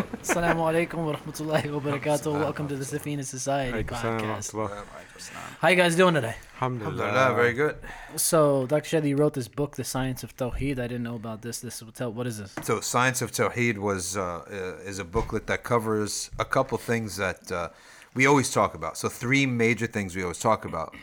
Assalamu 0.00 0.64
alaikum 0.64 1.04
wa 1.04 1.14
rahmatullahi 1.14 1.70
wa 1.70 1.80
barakatuh. 1.80 2.32
Welcome 2.32 2.68
to 2.68 2.76
the 2.76 2.84
Safina 2.84 3.22
Society 3.22 3.82
Alaikum 3.82 4.00
salam 4.00 4.16
wa 4.16 4.36
podcast. 4.36 4.52
rahmatullah. 4.54 5.50
How 5.60 5.68
you 5.68 5.76
guys 5.76 5.94
doing 5.94 6.14
today? 6.14 6.36
Alhamdulillah. 6.54 7.04
Alhamdulillah, 7.04 7.34
very 7.34 7.52
good. 7.52 7.76
So, 8.16 8.66
Dr. 8.66 9.00
Shadi, 9.02 9.18
wrote 9.18 9.34
this 9.34 9.48
book, 9.48 9.76
The 9.76 9.84
Science 9.84 10.22
of 10.22 10.34
Tawheed. 10.36 10.78
I 10.78 10.88
didn't 10.88 11.02
know 11.02 11.16
about 11.16 11.42
this. 11.42 11.60
This 11.60 11.82
will 11.82 11.92
tell. 11.92 12.10
What 12.12 12.26
is 12.26 12.38
this? 12.38 12.54
So, 12.62 12.80
Science 12.80 13.20
of 13.20 13.30
Tawheed 13.30 13.76
was 13.76 14.16
uh, 14.16 14.22
uh, 14.50 14.88
is 14.88 14.98
a 14.98 15.04
booklet 15.04 15.46
that 15.48 15.64
covers 15.64 16.30
a 16.38 16.46
couple 16.46 16.78
things 16.78 17.16
that 17.18 17.52
uh, 17.52 17.68
we 18.14 18.24
always 18.26 18.50
talk 18.50 18.74
about. 18.74 18.96
So, 18.96 19.10
three 19.10 19.44
major 19.44 19.86
things 19.86 20.16
we 20.16 20.22
always 20.22 20.38
talk 20.38 20.64
about. 20.64 20.94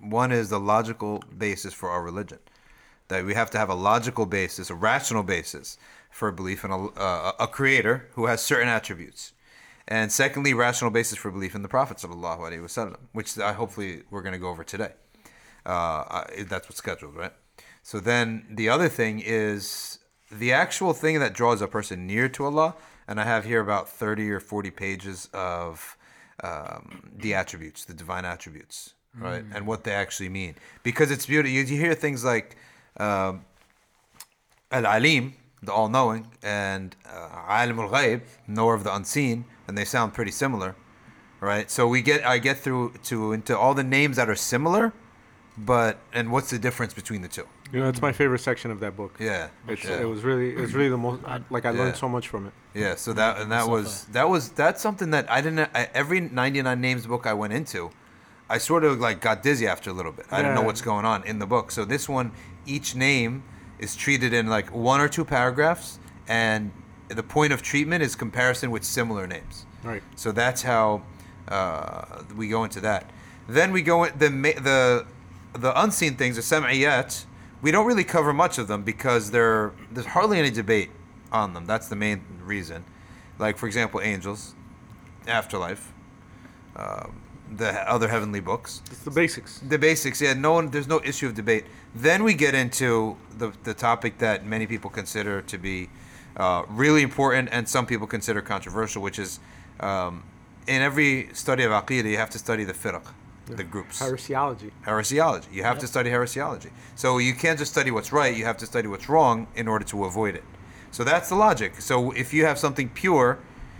One 0.00 0.32
is 0.32 0.50
the 0.50 0.60
logical 0.60 1.22
basis 1.38 1.72
for 1.72 1.88
our 1.88 2.02
religion. 2.02 2.40
That 3.08 3.24
we 3.24 3.32
have 3.34 3.50
to 3.52 3.58
have 3.58 3.70
a 3.70 3.74
logical 3.74 4.26
basis, 4.26 4.68
a 4.68 4.74
rational 4.74 5.22
basis 5.22 5.78
for 6.14 6.30
belief 6.30 6.64
in 6.64 6.70
a, 6.70 6.86
uh, 6.90 7.32
a 7.40 7.48
creator 7.48 8.08
who 8.12 8.26
has 8.26 8.40
certain 8.40 8.68
attributes. 8.68 9.32
And 9.88 10.12
secondly, 10.12 10.54
rational 10.54 10.92
basis 10.92 11.18
for 11.18 11.28
belief 11.28 11.56
in 11.56 11.62
the 11.62 11.68
Prophet 11.68 11.96
sallallahu 11.96 12.38
alaihi 12.38 12.62
wasallam, 12.62 12.98
which 13.12 13.36
I 13.36 13.52
hopefully 13.52 14.04
we're 14.12 14.22
going 14.22 14.32
to 14.32 14.38
go 14.38 14.48
over 14.48 14.62
today. 14.62 14.92
Uh, 15.66 16.22
that's 16.46 16.68
what's 16.68 16.76
scheduled, 16.76 17.16
right? 17.16 17.32
So 17.82 17.98
then 17.98 18.46
the 18.48 18.68
other 18.68 18.88
thing 18.88 19.20
is 19.26 19.98
the 20.30 20.52
actual 20.52 20.92
thing 20.92 21.18
that 21.18 21.34
draws 21.34 21.60
a 21.60 21.66
person 21.66 22.06
near 22.06 22.28
to 22.28 22.44
Allah, 22.44 22.76
and 23.08 23.20
I 23.20 23.24
have 23.24 23.44
here 23.44 23.60
about 23.60 23.88
30 23.88 24.30
or 24.30 24.38
40 24.38 24.70
pages 24.70 25.28
of 25.34 25.96
um, 26.44 27.10
the 27.12 27.34
attributes, 27.34 27.84
the 27.86 27.92
divine 27.92 28.24
attributes, 28.24 28.94
right? 29.18 29.44
And 29.52 29.66
what 29.66 29.82
they 29.82 29.92
actually 29.92 30.28
mean. 30.28 30.54
Because 30.84 31.10
it's 31.10 31.26
beautiful. 31.26 31.50
You, 31.50 31.62
you 31.62 31.76
hear 31.76 31.94
things 31.94 32.24
like 32.24 32.56
um, 32.98 33.44
Al 34.70 34.86
Alim, 34.86 35.34
the 35.66 35.72
all 35.72 35.88
knowing, 35.88 36.26
and 36.42 36.94
uh, 37.08 37.28
Alim 37.48 37.78
al 37.78 37.88
Ghaib, 37.90 38.22
knower 38.46 38.74
of 38.74 38.84
the 38.84 38.94
unseen, 38.94 39.44
and 39.66 39.76
they 39.78 39.84
sound 39.84 40.14
pretty 40.14 40.30
similar, 40.30 40.74
right? 41.40 41.70
So 41.70 41.86
we 41.88 42.02
get, 42.02 42.24
I 42.26 42.38
get 42.38 42.58
through 42.58 42.94
to 43.04 43.32
into 43.32 43.56
all 43.58 43.74
the 43.74 43.84
names 43.84 44.16
that 44.16 44.28
are 44.28 44.36
similar, 44.36 44.92
but 45.56 45.98
and 46.12 46.30
what's 46.32 46.50
the 46.50 46.58
difference 46.58 46.94
between 46.94 47.22
the 47.22 47.28
two? 47.28 47.46
You 47.72 47.80
know, 47.80 47.88
it's 47.88 48.02
my 48.02 48.12
favorite 48.12 48.40
section 48.40 48.70
of 48.70 48.78
that 48.80 48.96
book. 48.96 49.16
Yeah, 49.18 49.48
It's, 49.66 49.84
yeah. 49.84 50.02
It 50.02 50.04
was 50.04 50.22
really, 50.22 50.50
it 50.50 50.58
was 50.60 50.74
really 50.74 50.90
the 50.90 50.98
most. 50.98 51.22
Like 51.50 51.64
I 51.64 51.70
Yeah. 51.72 51.78
learned 51.78 51.96
so 51.96 52.08
much 52.08 52.28
from 52.28 52.46
it. 52.46 52.52
Yeah, 52.74 52.94
so 52.94 53.12
that 53.14 53.40
and 53.40 53.50
that 53.50 53.64
So 53.64 53.70
was 53.70 54.04
that 54.06 54.28
was 54.28 54.50
that's 54.50 54.80
something 54.82 55.10
that 55.10 55.30
I 55.30 55.40
didn't 55.40 55.70
I, 55.74 55.88
every 55.94 56.20
99 56.20 56.80
names 56.80 57.06
book 57.06 57.26
I 57.26 57.34
went 57.34 57.52
into, 57.52 57.90
I 58.48 58.58
sort 58.58 58.84
of 58.84 59.00
like 59.00 59.20
got 59.20 59.42
dizzy 59.42 59.66
after 59.66 59.90
a 59.90 59.92
little 59.92 60.12
bit. 60.12 60.26
I 60.30 60.38
didn't 60.42 60.54
know 60.54 60.62
what's 60.62 60.82
going 60.82 61.04
on 61.04 61.24
in 61.24 61.38
the 61.38 61.46
book. 61.46 61.70
So 61.70 61.84
this 61.84 62.08
one 62.08 62.32
each 62.66 62.94
name 62.94 63.42
is 63.78 63.96
treated 63.96 64.32
in 64.32 64.46
like 64.46 64.72
one 64.72 65.00
or 65.00 65.08
two 65.08 65.24
paragraphs 65.24 65.98
and 66.28 66.70
the 67.08 67.22
point 67.22 67.52
of 67.52 67.62
treatment 67.62 68.02
is 68.02 68.16
comparison 68.16 68.70
with 68.70 68.84
similar 68.84 69.26
names. 69.26 69.66
Right. 69.82 70.02
So 70.16 70.32
that's 70.32 70.62
how 70.62 71.02
uh, 71.48 72.22
we 72.36 72.48
go 72.48 72.64
into 72.64 72.80
that. 72.80 73.10
Then 73.48 73.72
we 73.72 73.82
go 73.82 74.04
in, 74.04 74.18
the 74.18 74.28
the 74.28 75.06
the 75.58 75.80
unseen 75.80 76.16
things, 76.16 76.36
the 76.36 76.42
sam'iyat. 76.42 77.24
We 77.60 77.70
don't 77.70 77.86
really 77.86 78.04
cover 78.04 78.32
much 78.32 78.58
of 78.58 78.68
them 78.68 78.82
because 78.82 79.30
there 79.30 79.72
there's 79.90 80.06
hardly 80.06 80.38
any 80.38 80.50
debate 80.50 80.90
on 81.30 81.52
them. 81.52 81.66
That's 81.66 81.88
the 81.88 81.96
main 81.96 82.24
reason. 82.42 82.84
Like 83.38 83.58
for 83.58 83.66
example, 83.66 84.00
angels, 84.00 84.54
afterlife, 85.26 85.92
um, 86.76 87.20
the 87.56 87.70
other 87.90 88.08
heavenly 88.08 88.40
books. 88.40 88.82
It's 88.86 89.00
the 89.00 89.10
basics. 89.10 89.58
the 89.60 89.78
basics 89.78 90.20
yeah 90.20 90.32
no 90.34 90.52
one 90.52 90.70
there's 90.70 90.88
no 90.88 91.00
issue 91.04 91.26
of 91.28 91.34
debate. 91.34 91.64
Then 91.94 92.24
we 92.24 92.34
get 92.34 92.54
into 92.54 93.16
the, 93.38 93.52
the 93.62 93.74
topic 93.74 94.18
that 94.18 94.44
many 94.44 94.66
people 94.66 94.90
consider 94.90 95.42
to 95.42 95.58
be 95.58 95.90
uh, 96.36 96.64
really 96.68 97.02
important 97.02 97.48
and 97.52 97.68
some 97.68 97.86
people 97.86 98.06
consider 98.06 98.40
controversial 98.40 99.02
which 99.02 99.18
is 99.18 99.40
um, 99.80 100.24
in 100.66 100.82
every 100.82 101.28
study 101.32 101.62
of 101.62 101.70
aqidah 101.70 102.10
you 102.10 102.16
have 102.16 102.30
to 102.30 102.38
study 102.38 102.64
the 102.64 102.72
firq 102.72 103.02
the 103.46 103.62
groups. 103.62 104.00
Heresiology. 104.00 104.70
heresiology. 104.86 105.52
You 105.52 105.64
have 105.64 105.78
to 105.80 105.86
study 105.86 106.08
heresiology. 106.08 106.70
So 106.94 107.18
you 107.18 107.34
can't 107.34 107.58
just 107.58 107.72
study 107.72 107.90
what's 107.90 108.10
right 108.10 108.34
you 108.34 108.46
have 108.46 108.56
to 108.58 108.66
study 108.66 108.88
what's 108.88 109.08
wrong 109.08 109.48
in 109.54 109.68
order 109.68 109.84
to 109.86 110.04
avoid 110.04 110.34
it. 110.34 110.44
So 110.90 111.04
that's 111.04 111.28
the 111.28 111.34
logic. 111.34 111.80
So 111.80 112.12
if 112.12 112.32
you 112.32 112.46
have 112.46 112.58
something 112.58 112.88
pure 112.88 113.38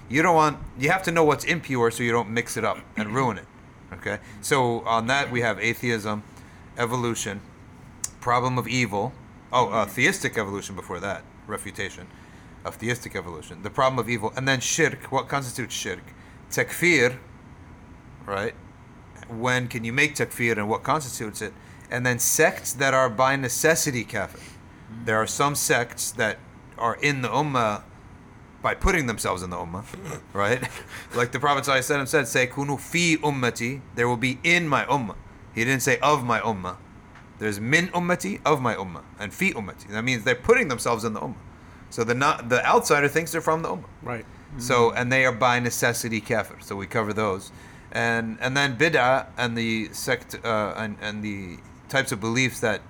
you 0.08 0.22
don't 0.22 0.34
want 0.34 0.58
you 0.78 0.90
have 0.90 1.02
to 1.02 1.10
know 1.10 1.24
what's 1.24 1.44
impure 1.44 1.90
so 1.90 2.02
you 2.02 2.12
don't 2.12 2.30
mix 2.30 2.56
it 2.56 2.64
up 2.64 2.78
and 2.96 3.14
ruin 3.14 3.38
it 3.38 3.46
okay? 3.94 4.18
So 4.40 4.80
on 4.80 5.06
that 5.08 5.30
we 5.30 5.40
have 5.40 5.58
atheism 5.58 6.22
evolution 6.76 7.40
problem 8.20 8.58
of 8.58 8.66
evil 8.66 9.12
oh 9.52 9.68
uh, 9.68 9.86
theistic 9.86 10.36
evolution 10.38 10.74
before 10.74 10.98
that 11.00 11.22
refutation 11.46 12.06
of 12.64 12.76
theistic 12.76 13.14
evolution 13.14 13.62
the 13.62 13.70
problem 13.70 13.98
of 13.98 14.08
evil 14.08 14.32
and 14.36 14.48
then 14.48 14.60
shirk. 14.60 15.12
What 15.12 15.28
constitutes 15.28 15.74
shirk? 15.74 16.02
Takfir 16.50 17.16
right? 18.26 18.54
When 19.28 19.68
can 19.68 19.84
you 19.84 19.92
make 19.92 20.16
takfir 20.16 20.56
and 20.56 20.68
what 20.68 20.82
constitutes 20.82 21.40
it? 21.42 21.52
And 21.90 22.04
then 22.04 22.18
sects 22.18 22.72
that 22.72 22.94
are 22.94 23.08
by 23.08 23.36
necessity 23.36 24.04
kafir 24.04 24.40
there 25.04 25.16
are 25.16 25.26
some 25.26 25.54
sects 25.54 26.10
that 26.12 26.38
are 26.78 26.96
in 26.96 27.22
the 27.22 27.28
ummah 27.28 27.82
by 28.64 28.74
putting 28.74 29.06
themselves 29.06 29.42
in 29.42 29.50
the 29.50 29.56
ummah 29.56 29.84
right? 30.32 30.62
Like 31.14 31.32
the 31.32 31.38
prophet 31.38 31.64
ﷺ 31.64 32.08
said 32.08 32.26
say 32.26 32.46
kunu 32.46 32.80
fi 32.80 33.18
ummati 33.18 33.82
there 33.94 34.08
will 34.08 34.16
be 34.16 34.38
in 34.42 34.66
my 34.66 34.86
ummah. 34.86 35.16
He 35.54 35.64
didn't 35.64 35.82
say 35.82 35.98
of 35.98 36.24
my 36.24 36.40
ummah. 36.40 36.78
There's 37.38 37.60
min 37.60 37.88
ummati 37.88 38.40
of 38.44 38.62
my 38.62 38.74
ummah 38.74 39.02
and 39.20 39.34
fi 39.34 39.52
ummati. 39.52 39.88
That 39.88 40.02
means 40.02 40.24
they're 40.24 40.34
putting 40.34 40.68
themselves 40.68 41.04
in 41.04 41.12
the 41.12 41.20
ummah. 41.20 41.44
So 41.90 42.04
the 42.04 42.14
not 42.14 42.48
the 42.48 42.64
outsider 42.66 43.06
thinks 43.06 43.32
they're 43.32 43.42
from 43.42 43.60
the 43.62 43.68
ummah. 43.68 43.90
Right. 44.02 44.24
so 44.56 44.92
and 44.92 45.12
they 45.12 45.26
are 45.26 45.32
by 45.32 45.60
necessity 45.60 46.22
kafir. 46.22 46.56
So 46.60 46.74
we 46.74 46.86
cover 46.86 47.12
those, 47.12 47.52
and 47.92 48.38
and 48.40 48.56
then 48.56 48.78
bid'ah 48.78 49.26
and 49.36 49.58
the 49.58 49.92
sect 49.92 50.36
uh, 50.42 50.72
and 50.74 50.96
and 51.02 51.22
the 51.22 51.58
types 51.90 52.12
of 52.12 52.20
beliefs 52.20 52.60
that 52.60 52.80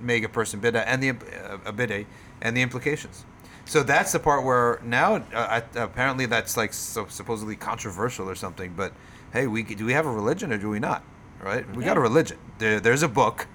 make 0.00 0.24
a 0.24 0.28
person 0.28 0.60
bid'ah 0.60 0.82
and 0.86 1.00
the 1.04 1.10
uh, 1.10 1.58
a 1.64 1.72
bid'ah 1.72 2.04
and 2.42 2.56
the 2.56 2.62
implications. 2.62 3.24
So 3.66 3.82
that's 3.82 4.12
the 4.12 4.18
part 4.18 4.44
where 4.44 4.80
now 4.84 5.16
uh, 5.32 5.60
I- 5.60 5.78
apparently 5.78 6.26
that's 6.26 6.56
like 6.56 6.72
so 6.72 7.06
supposedly 7.08 7.56
controversial 7.56 8.28
or 8.28 8.34
something. 8.34 8.74
But 8.76 8.92
hey, 9.32 9.46
we 9.46 9.62
do 9.62 9.86
we 9.86 9.92
have 9.92 10.06
a 10.06 10.10
religion 10.12 10.52
or 10.52 10.58
do 10.58 10.68
we 10.68 10.78
not? 10.78 11.02
Right? 11.42 11.68
We 11.74 11.84
got 11.84 11.96
a 11.96 12.00
religion. 12.00 12.38
There, 12.58 12.80
there's 12.80 13.02
a 13.02 13.08
book. 13.08 13.48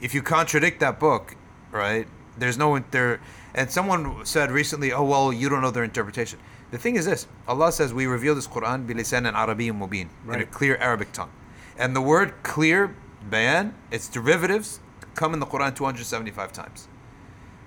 If 0.00 0.14
you 0.14 0.22
contradict 0.22 0.80
that 0.80 1.00
book, 1.00 1.36
right? 1.70 2.06
There's 2.36 2.58
no 2.58 2.78
there. 2.90 3.20
And 3.54 3.70
someone 3.70 4.24
said 4.26 4.50
recently, 4.50 4.92
"Oh 4.92 5.04
well, 5.04 5.32
you 5.32 5.48
don't 5.48 5.62
know 5.62 5.70
their 5.70 5.84
interpretation." 5.84 6.38
The 6.70 6.78
thing 6.78 6.96
is 6.96 7.04
this: 7.06 7.26
Allah 7.46 7.70
says 7.70 7.94
we 7.94 8.06
reveal 8.06 8.34
this 8.34 8.48
Quran 8.48 8.86
bilisan 8.86 9.26
and 9.28 9.36
Arabiyyun 9.36 9.78
mubin 9.78 10.08
in 10.34 10.40
a 10.40 10.46
clear 10.46 10.76
Arabic 10.78 11.12
tongue, 11.12 11.30
and 11.78 11.94
the 11.94 12.00
word 12.00 12.34
"clear" 12.42 12.94
bayan, 13.30 13.74
its 13.92 14.08
derivatives 14.08 14.80
come 15.14 15.32
in 15.32 15.38
the 15.40 15.46
Quran 15.46 15.74
275 15.74 16.52
times. 16.52 16.88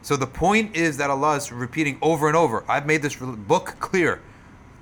So 0.07 0.15
the 0.15 0.25
point 0.25 0.73
is 0.73 0.95
that 0.99 1.09
Allah 1.09 1.35
is 1.35 1.51
repeating 1.51 1.97
over 2.01 2.29
and 2.29 2.37
over. 2.37 2.63
I've 2.69 2.85
made 2.85 3.01
this 3.01 3.17
book 3.17 3.75
clear. 3.81 4.21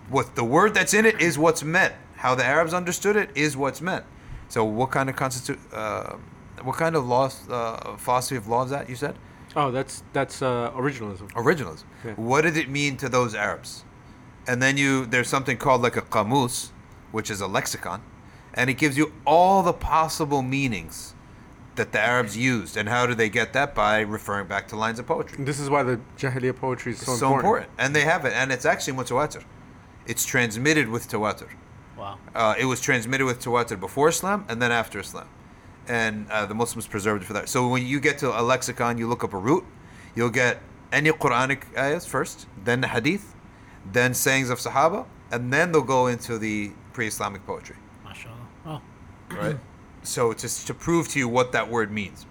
What 0.08 0.36
the 0.36 0.44
word 0.44 0.75
that's 0.75 0.94
in 0.94 1.03
it 1.03 1.19
is 1.19 1.36
what's 1.36 1.63
meant. 1.63 1.96
How 2.18 2.36
the 2.36 2.46
Arabs 2.46 2.75
understood 2.75 3.16
it 3.16 3.31
is 3.34 3.58
what's 3.58 3.81
meant. 3.81 4.06
So 4.50 4.64
what 4.64 4.91
kind 4.91 5.09
of 5.09 5.16
constitute? 5.16 5.58
Uh, 5.74 6.18
what 6.62 6.75
kind 6.75 6.96
of 6.96 7.08
law, 7.08 7.31
uh, 7.50 7.97
philosophy 7.97 8.35
of 8.35 8.47
law 8.47 8.66
is 8.66 8.69
that? 8.69 8.88
You 8.88 8.96
said 8.96 9.18
Oh, 9.56 9.72
that's 9.72 10.03
that's 10.14 10.44
uh, 10.44 10.69
originalism. 10.75 11.31
originalism. 11.31 11.85
Yeah. 12.06 12.12
What 12.18 12.41
did 12.41 12.56
it 12.56 12.69
mean 12.69 12.96
to 12.97 13.09
those 13.09 13.34
Arabs? 13.34 13.84
And 14.47 14.62
then 14.62 14.78
you 14.78 15.08
there's 15.08 15.28
something 15.28 15.58
called 15.58 15.81
like 15.81 15.97
a 15.97 16.03
qamus, 16.03 16.69
which 17.12 17.31
is 17.31 17.41
a 17.41 17.47
lexicon, 17.47 18.03
and 18.53 18.69
it 18.69 18.75
gives 18.75 18.96
you 18.96 19.12
all 19.25 19.64
the 19.64 19.74
possible 19.74 20.44
meanings 20.44 21.15
that 21.76 21.92
the 21.92 22.00
Arabs 22.00 22.38
used. 22.38 22.78
And 22.78 22.88
how 22.90 23.06
do 23.06 23.14
they 23.14 23.30
get 23.30 23.54
that? 23.54 23.76
By 23.76 24.02
referring 24.02 24.48
back 24.48 24.68
to 24.70 24.76
lines 24.76 25.00
of 25.00 25.08
poetry. 25.08 25.44
This 25.44 25.60
is 25.60 25.70
why 25.70 25.84
the 25.84 26.00
Jahiliya 26.18 26.56
poetry 26.56 26.94
is 26.94 27.00
so, 27.00 27.16
so 27.16 27.36
important. 27.36 27.70
And 27.78 27.96
they 27.96 28.02
have 28.02 28.26
it, 28.26 28.34
and 28.34 28.52
it's 28.52 28.66
actually 28.66 28.94
mutawatir. 28.94 29.44
It's 30.08 30.26
transmitted 30.26 30.88
with 30.88 31.10
tawatur. 31.10 31.50
Wow. 31.98 32.18
Uh, 32.34 32.56
it 32.58 32.66
was 32.66 32.82
transmitted 32.82 33.26
with 33.26 33.42
tawatur 33.42 33.80
before 33.80 34.10
Islam 34.10 34.46
and 34.50 34.62
then 34.62 34.72
after 34.72 35.00
Islam, 35.00 35.28
and 35.88 36.30
uh, 36.30 36.46
the 36.46 36.54
Muslims 36.54 36.88
preserved 36.88 37.24
it 37.24 37.26
for 37.26 37.34
that. 37.34 37.50
So 37.50 37.68
when 37.68 37.86
you 37.86 38.00
get 38.00 38.18
to 38.20 38.40
a 38.40 38.42
lexicon, 38.42 38.98
you 38.98 39.08
look 39.08 39.24
up 39.24 39.34
a 39.34 39.38
root, 39.38 39.64
you'll 40.14 40.30
get 40.30 40.62
any 40.92 41.12
Quranic 41.12 41.64
ayahs 41.78 42.06
first, 42.06 42.48
then 42.64 42.82
the 42.82 42.88
Hadith, 42.88 43.34
then 43.92 44.14
sayings 44.14 44.50
of 44.50 44.60
Sahaba, 44.60 45.06
and 45.32 45.52
then 45.52 45.72
they'll 45.72 45.82
go 45.82 46.08
into 46.08 46.38
the 46.38 46.72
pre-Islamic 46.94 47.46
poetry, 47.46 47.78
MashaAllah. 48.06 48.38
Oh. 48.66 48.82
right? 49.32 49.58
so 50.07 50.34
just 50.34 50.67
to 50.67 50.73
prove 50.73 51.07
to 51.09 51.19
you 51.19 51.28
what 51.28 51.52
that 51.52 51.69
word 51.69 51.91
means, 51.91 52.25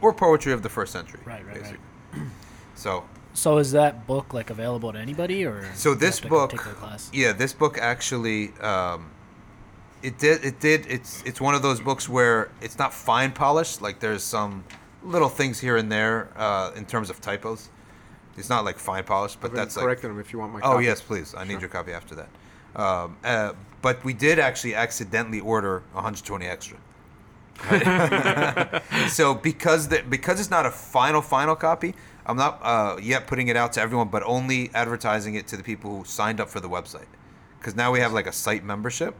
or 0.00 0.12
poetry 0.12 0.52
of 0.52 0.62
the 0.62 0.68
first 0.68 0.92
century, 0.92 1.20
Right, 1.24 1.44
right, 1.46 1.62
right. 1.62 1.80
So 2.74 3.04
So 3.32 3.58
is 3.58 3.72
that 3.72 4.06
book 4.06 4.34
like 4.34 4.50
available 4.50 4.92
to 4.92 4.98
anybody 4.98 5.44
or? 5.46 5.64
So 5.74 5.94
this 5.94 6.20
book, 6.20 6.50
class? 6.56 7.10
yeah, 7.12 7.32
this 7.32 7.52
book 7.52 7.78
actually, 7.78 8.52
um, 8.60 9.10
it 10.02 10.18
did, 10.18 10.44
it 10.44 10.60
did, 10.60 10.86
it's 10.86 11.22
it's 11.24 11.40
one 11.40 11.54
of 11.54 11.62
those 11.62 11.80
books 11.80 12.08
where 12.08 12.50
it's 12.60 12.78
not 12.78 12.92
fine 12.92 13.32
polished. 13.32 13.80
Like 13.82 14.00
there's 14.00 14.22
some 14.22 14.64
little 15.02 15.28
things 15.30 15.58
here 15.60 15.76
and 15.76 15.90
there 15.90 16.28
uh, 16.36 16.72
in 16.76 16.84
terms 16.86 17.10
of 17.10 17.20
typos, 17.20 17.70
It's 18.36 18.48
not 18.50 18.64
like 18.64 18.78
fine 18.78 19.04
polished, 19.04 19.40
but 19.40 19.48
I've 19.48 19.54
been 19.54 19.60
that's 19.62 19.76
like 19.76 20.00
them 20.00 20.18
if 20.20 20.32
you 20.32 20.38
want 20.40 20.52
my. 20.52 20.58
Oh 20.60 20.72
copy. 20.74 20.84
yes, 20.84 21.00
please. 21.00 21.34
I 21.36 21.44
need 21.44 21.60
your 21.60 21.70
copy 21.70 21.92
after 21.92 22.14
that. 22.16 22.28
Um, 22.76 23.16
uh, 23.24 23.52
but 23.82 24.02
we 24.04 24.12
did 24.12 24.38
actually 24.38 24.74
accidentally 24.74 25.40
order 25.40 25.82
120 25.92 26.46
extra. 26.46 26.76
so 29.08 29.34
because 29.34 29.88
the, 29.88 30.02
because 30.08 30.40
it's 30.40 30.50
not 30.50 30.66
a 30.66 30.70
final 30.70 31.22
final 31.22 31.56
copy, 31.56 31.94
I'm 32.26 32.36
not 32.36 32.60
uh, 32.62 32.96
yet 33.00 33.26
putting 33.26 33.48
it 33.48 33.56
out 33.56 33.72
to 33.74 33.80
everyone, 33.80 34.08
but 34.08 34.22
only 34.24 34.70
advertising 34.74 35.34
it 35.34 35.46
to 35.48 35.56
the 35.56 35.62
people 35.62 35.98
who 35.98 36.04
signed 36.04 36.40
up 36.40 36.48
for 36.48 36.60
the 36.60 36.68
website. 36.68 37.06
Because 37.58 37.76
now 37.76 37.92
we 37.92 38.00
have 38.00 38.12
like 38.12 38.26
a 38.26 38.32
site 38.32 38.64
membership 38.64 39.14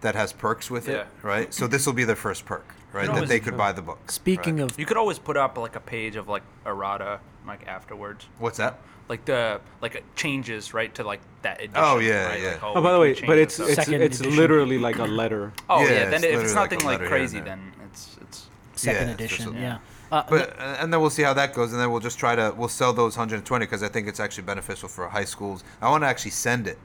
that 0.00 0.14
has 0.14 0.32
perks 0.32 0.70
with 0.70 0.88
it, 0.88 0.92
Yeah. 0.92 1.04
right? 1.22 1.52
So 1.52 1.66
this 1.66 1.86
will 1.86 1.92
be 1.92 2.04
their 2.04 2.16
first 2.16 2.44
perk, 2.46 2.74
right? 2.92 3.12
That 3.12 3.28
they 3.28 3.40
could 3.40 3.56
buy 3.56 3.72
the 3.72 3.82
book. 3.82 4.10
Speaking 4.10 4.56
right? 4.58 4.70
of 4.70 4.78
You 4.78 4.86
could 4.86 4.96
always 4.96 5.18
put 5.18 5.36
up 5.36 5.58
like 5.58 5.76
a 5.76 5.80
page 5.80 6.16
of 6.16 6.28
like 6.28 6.42
errata 6.66 7.20
like 7.46 7.66
afterwards. 7.66 8.26
what's 8.38 8.58
that? 8.58 8.78
Like 9.10 9.24
the 9.24 9.60
like 9.82 10.04
changes 10.14 10.72
right 10.72 10.94
to 10.94 11.02
like 11.02 11.20
that 11.42 11.56
edition. 11.58 11.74
Oh, 11.76 11.98
yeah, 11.98 12.26
right? 12.28 12.40
yeah. 12.40 12.48
Like, 12.52 12.62
Oh, 12.62 12.74
we 12.76 12.80
by 12.86 12.92
the 12.92 13.00
way, 13.00 13.12
but 13.26 13.38
it's 13.38 13.58
it's 13.58 13.74
Second 13.74 14.02
it's 14.02 14.20
edition. 14.20 14.36
literally 14.36 14.78
like 14.78 14.98
a 15.00 15.04
letter. 15.04 15.52
oh 15.68 15.82
Yeah, 15.82 15.90
yeah, 15.90 15.94
it's 16.02 16.10
then 16.12 16.24
if 16.32 16.40
it's 16.44 16.54
nothing 16.54 16.78
like, 16.78 17.00
letter 17.00 17.04
here 17.06 17.16
and 17.16 17.22
crazy, 17.22 17.38
there. 17.38 17.44
then 17.46 17.72
it's 17.86 18.16
it's 18.22 18.38
second 18.76 19.08
Yeah, 19.08 19.14
edition, 19.14 19.56
a- 19.56 19.60
yeah. 19.60 19.78
Uh, 20.12 20.22
But 20.28 20.44
uh, 20.60 20.76
and 20.80 20.92
then 20.92 21.00
we'll 21.00 21.10
see 21.18 21.24
how 21.28 21.34
that 21.34 21.54
goes, 21.54 21.72
and 21.72 21.80
then 21.80 21.90
we'll 21.90 22.06
just 22.10 22.18
try 22.20 22.36
to 22.36 22.54
we'll 22.56 22.68
sell 22.80 22.92
those 22.92 23.16
120 23.16 23.66
because 23.66 23.82
I 23.82 23.88
think 23.88 24.06
it's 24.06 24.20
actually 24.20 24.44
beneficial 24.44 24.88
for 24.88 25.08
high 25.08 25.24
schools. 25.34 25.64
I 25.82 25.88
want 25.90 26.04
to 26.04 26.08
actually 26.08 26.30
send 26.32 26.68
it 26.68 26.78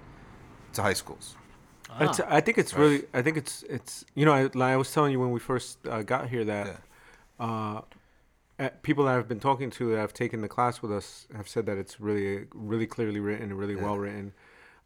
to 0.74 0.82
high 0.82 0.94
schools. 0.94 1.36
It's, 2.00 2.20
I 2.20 2.42
think 2.42 2.58
it's 2.58 2.74
really. 2.74 3.04
I 3.14 3.22
think 3.22 3.38
it's 3.38 3.64
it's. 3.70 4.04
You 4.16 4.26
know, 4.26 4.34
I, 4.34 4.42
like 4.62 4.74
I 4.74 4.78
was 4.78 4.92
telling 4.92 5.12
you 5.14 5.20
when 5.20 5.32
we 5.32 5.40
first 5.40 5.78
uh, 5.88 6.02
got 6.02 6.28
here 6.34 6.44
that 6.46 6.66
Yeah. 6.68 7.46
uh, 7.46 7.78
uh, 7.78 7.82
people 8.84 9.06
that 9.06 9.16
I've 9.18 9.28
been 9.28 9.40
talking 9.40 9.70
to 9.72 9.92
that 9.92 9.98
have 9.98 10.14
taken 10.14 10.42
the 10.42 10.48
class 10.48 10.82
with 10.82 10.92
us 10.92 11.28
have 11.36 11.48
said 11.48 11.66
that 11.66 11.78
it's 11.78 12.00
really 12.00 12.46
really 12.54 12.88
clearly 12.88 13.20
written 13.20 13.50
and 13.52 13.60
really 13.60 13.76
Yeah. 13.76 13.84
well 13.84 13.98
written. 13.98 14.34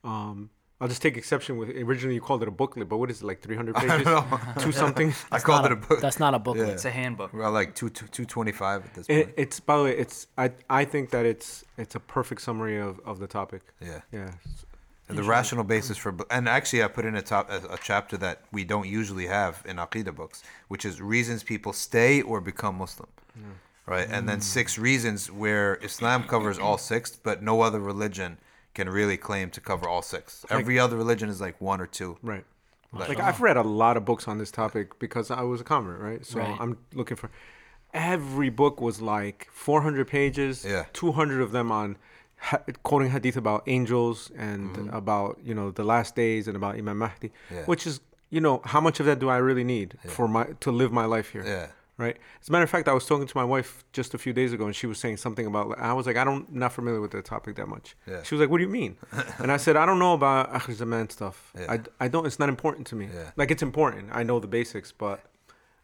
Um, 0.04 0.50
I'll 0.82 0.88
just 0.88 1.02
take 1.02 1.18
exception 1.18 1.58
with 1.58 1.70
originally 1.72 2.16
you 2.16 2.22
called 2.22 2.42
it 2.42 2.48
a 2.48 2.52
booklet, 2.52 2.88
but 2.88 2.98
what 3.00 3.12
is 3.12 3.22
it 3.22 3.26
like 3.26 3.42
300 3.42 3.76
I 3.78 3.80
pages, 3.86 4.06
know. 4.06 4.40
two 4.60 4.72
something? 4.72 5.14
I 5.32 5.40
called 5.40 5.66
it 5.66 5.74
a 5.74 5.76
book. 5.76 6.00
That's 6.00 6.20
not 6.20 6.34
a 6.34 6.40
booklet. 6.40 6.68
Yeah. 6.68 6.74
it's 6.74 6.86
a 6.86 6.90
handbook. 6.90 7.34
We're 7.34 7.50
like 7.50 7.76
two, 7.76 7.90
two, 7.90 8.08
225 8.08 8.86
at 8.86 8.94
this 8.94 9.08
point. 9.08 9.20
It, 9.20 9.34
it's 9.36 9.60
by 9.60 9.78
the 9.78 9.84
way, 9.84 9.98
it's 9.98 10.28
I 10.38 10.52
I 10.70 10.86
think 10.86 11.10
that 11.10 11.26
it's 11.26 11.66
it's 11.78 11.96
a 11.96 12.00
perfect 12.00 12.42
summary 12.42 12.78
of, 12.80 13.00
of 13.06 13.20
the 13.20 13.28
topic. 13.28 13.62
yeah. 13.82 14.02
Yeah, 14.14 14.32
And 14.32 14.34
the 15.16 15.24
rational 15.24 15.64
basis 15.64 15.98
for, 15.98 16.16
and 16.30 16.48
actually, 16.48 16.84
I 16.84 16.88
put 16.88 17.06
in 17.06 17.16
a 17.16 17.22
top 17.22 17.50
a, 17.50 17.58
a 17.74 17.78
chapter 17.82 18.18
that 18.18 18.42
we 18.52 18.64
don't 18.64 18.88
usually 18.88 19.28
have 19.28 19.64
in 19.66 19.78
Aqidah 19.78 20.16
books, 20.16 20.44
which 20.68 20.86
is 20.86 21.02
reasons 21.02 21.44
people 21.44 21.74
stay 21.74 22.22
or 22.22 22.42
become 22.42 22.76
Muslim, 22.76 23.10
hmm. 23.34 23.52
right? 23.86 24.08
And 24.10 24.30
then 24.30 24.38
hmm. 24.38 24.42
six 24.42 24.78
reasons 24.78 25.32
where 25.32 25.76
Islam 25.84 26.24
covers 26.24 26.60
all 26.60 26.78
six, 26.78 27.12
but 27.16 27.42
no 27.42 27.62
other 27.62 27.80
religion 27.80 28.38
can 28.74 28.90
really 28.90 29.18
claim 29.18 29.50
to 29.52 29.62
cover 29.62 29.90
all 29.90 30.02
six. 30.02 30.46
Every 30.50 30.80
other 30.80 30.96
religion 30.96 31.28
is 31.30 31.42
like 31.42 31.60
one 31.60 31.82
or 31.82 31.88
two. 31.88 32.18
right. 32.22 32.46
Like- 32.92 33.10
Like 33.10 33.20
I've 33.20 33.42
read 33.42 33.58
a 33.58 33.62
lot 33.62 33.98
of 33.98 34.06
books 34.06 34.28
on 34.28 34.38
this 34.38 34.52
topic 34.52 34.98
because 35.00 35.30
I 35.30 35.42
was 35.42 35.62
a 35.62 35.64
convert, 35.64 36.00
right? 36.00 36.26
So 36.26 36.40
Right. 36.40 36.58
I'm 36.60 36.78
looking 36.94 37.18
for 37.18 37.30
every 37.94 38.50
book 38.50 38.82
was 38.82 39.02
like 39.02 39.48
400 39.52 40.08
pages. 40.08 40.66
Yeah. 40.66 40.86
200 40.94 41.42
of 41.42 41.52
them 41.52 41.72
on 41.72 41.98
ha- 42.40 42.62
quoting 42.84 43.10
hadith 43.12 43.38
about 43.38 43.64
angels 43.68 44.32
and 44.38 44.90
about 44.94 45.38
you 45.44 45.54
know 45.54 45.72
the 45.72 45.84
last 45.84 46.16
days 46.16 46.48
and 46.48 46.56
about 46.56 46.76
Imam 46.76 46.98
Mahdi, 46.98 47.30
Mm-hmm. 47.30 47.56
Yeah. 47.56 47.66
which 47.66 47.86
is 47.88 48.00
you 48.30 48.42
know 48.42 48.62
how 48.66 48.82
much 48.82 49.00
of 49.00 49.06
that 49.08 49.20
do 49.20 49.30
I 49.30 49.38
really 49.38 49.64
need 49.64 49.98
for 50.08 50.28
my 50.28 50.46
to 50.60 50.72
live 50.72 50.92
my 50.92 51.06
life 51.06 51.30
here? 51.32 51.44
Yeah. 51.46 51.68
Right. 51.98 52.16
As 52.42 52.48
a 52.48 52.52
matter 52.54 52.64
of 52.64 52.70
fact, 52.70 52.88
I 52.88 52.94
was 52.94 53.06
talking 53.06 53.28
to 53.28 53.36
my 53.38 53.44
wife 53.44 53.84
just 53.92 54.14
a 54.14 54.18
few 54.18 54.32
days 54.32 54.54
ago, 54.54 54.66
and 54.66 54.74
she 54.74 54.88
was 54.88 54.98
saying 54.98 55.18
something 55.18 55.46
about. 55.46 55.78
I 55.78 55.92
was 55.92 56.08
like, 56.08 56.16
I 56.16 56.24
don't 56.24 56.50
not 56.50 56.72
familiar 56.72 57.02
with 57.02 57.12
the 57.12 57.22
topic 57.22 57.58
that 57.58 57.68
much. 57.68 57.98
Yeah. 58.08 58.24
She 58.24 58.34
was 58.36 58.40
like, 58.40 58.50
What 58.50 58.60
do 58.60 58.64
you 58.64 58.70
mean? 58.70 58.96
and 59.40 59.52
I 59.52 59.58
said, 59.58 59.76
I 59.76 59.86
don't 59.86 60.00
know 60.00 60.14
about 60.14 60.54
Akhir 60.54 60.76
Zaman 60.76 61.10
stuff. 61.10 61.52
Yeah. 61.60 61.74
I, 61.74 62.06
I 62.06 62.08
don't. 62.08 62.26
It's 62.26 62.40
not 62.40 62.48
important 62.48 62.88
to 62.88 62.96
me. 62.96 63.10
Yeah. 63.14 63.32
Like 63.36 63.52
it's 63.52 63.62
important. 63.62 64.12
I 64.14 64.24
know 64.24 64.40
the 64.40 64.48
basics, 64.48 64.94
but 64.94 65.20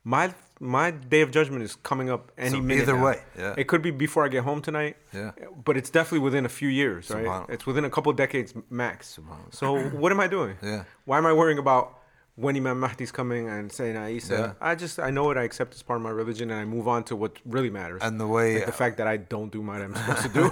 my 0.06 0.34
my 0.62 0.90
day 0.92 1.20
of 1.20 1.32
judgment 1.32 1.62
is 1.64 1.76
coming 1.76 2.10
up 2.10 2.32
any 2.38 2.52
So 2.52 2.62
minute. 2.62 2.84
either 2.84 2.96
now. 2.96 3.06
way, 3.06 3.22
yeah. 3.38 3.56
It 3.58 3.68
could 3.68 3.82
be 3.82 3.92
before 3.92 4.24
I 4.24 4.30
get 4.30 4.44
home 4.46 4.62
tonight. 4.62 4.96
Yeah. 5.12 5.32
But 5.66 5.76
it's 5.76 5.90
definitely 5.90 6.20
within 6.20 6.46
a 6.46 6.50
few 6.50 6.70
years, 6.70 7.10
right? 7.10 7.46
It's 7.50 7.66
within 7.66 7.84
a 7.84 7.90
couple 7.90 8.14
decades 8.14 8.54
max. 8.70 9.20
So 9.52 9.78
what 10.02 10.14
am 10.14 10.22
I 10.22 10.28
doing? 10.28 10.56
Yeah. 10.64 10.84
Why 11.04 11.18
am 11.18 11.26
I 11.26 11.34
worrying 11.34 11.58
about 11.60 12.00
when 12.38 12.56
Imam 12.56 12.80
Mahdi's 12.80 13.12
coming 13.12 13.50
and 13.50 13.70
saying 13.70 13.98
Isa? 14.16 14.34
Yeah. 14.34 14.54
I 14.62 14.76
just 14.76 14.98
I 15.00 15.10
know 15.12 15.30
it. 15.32 15.38
I 15.38 15.44
accept 15.44 15.74
as 15.76 15.82
part 15.84 15.98
of 15.98 16.04
my 16.04 16.12
religion, 16.12 16.52
and 16.52 16.60
I 16.60 16.66
move 16.66 16.88
on 16.88 17.04
to 17.06 17.16
what 17.18 17.34
really 17.46 17.70
matters. 17.70 18.02
And 18.02 18.18
the 18.18 18.28
way, 18.28 18.56
like 18.58 18.66
the 18.68 18.72
fact 18.72 18.96
that 19.00 19.08
I 19.08 19.18
don't 19.18 19.52
do 19.52 19.62
what 19.62 19.82
I'm 19.82 19.94
supposed 20.02 20.22
to 20.24 20.30
do. 20.30 20.52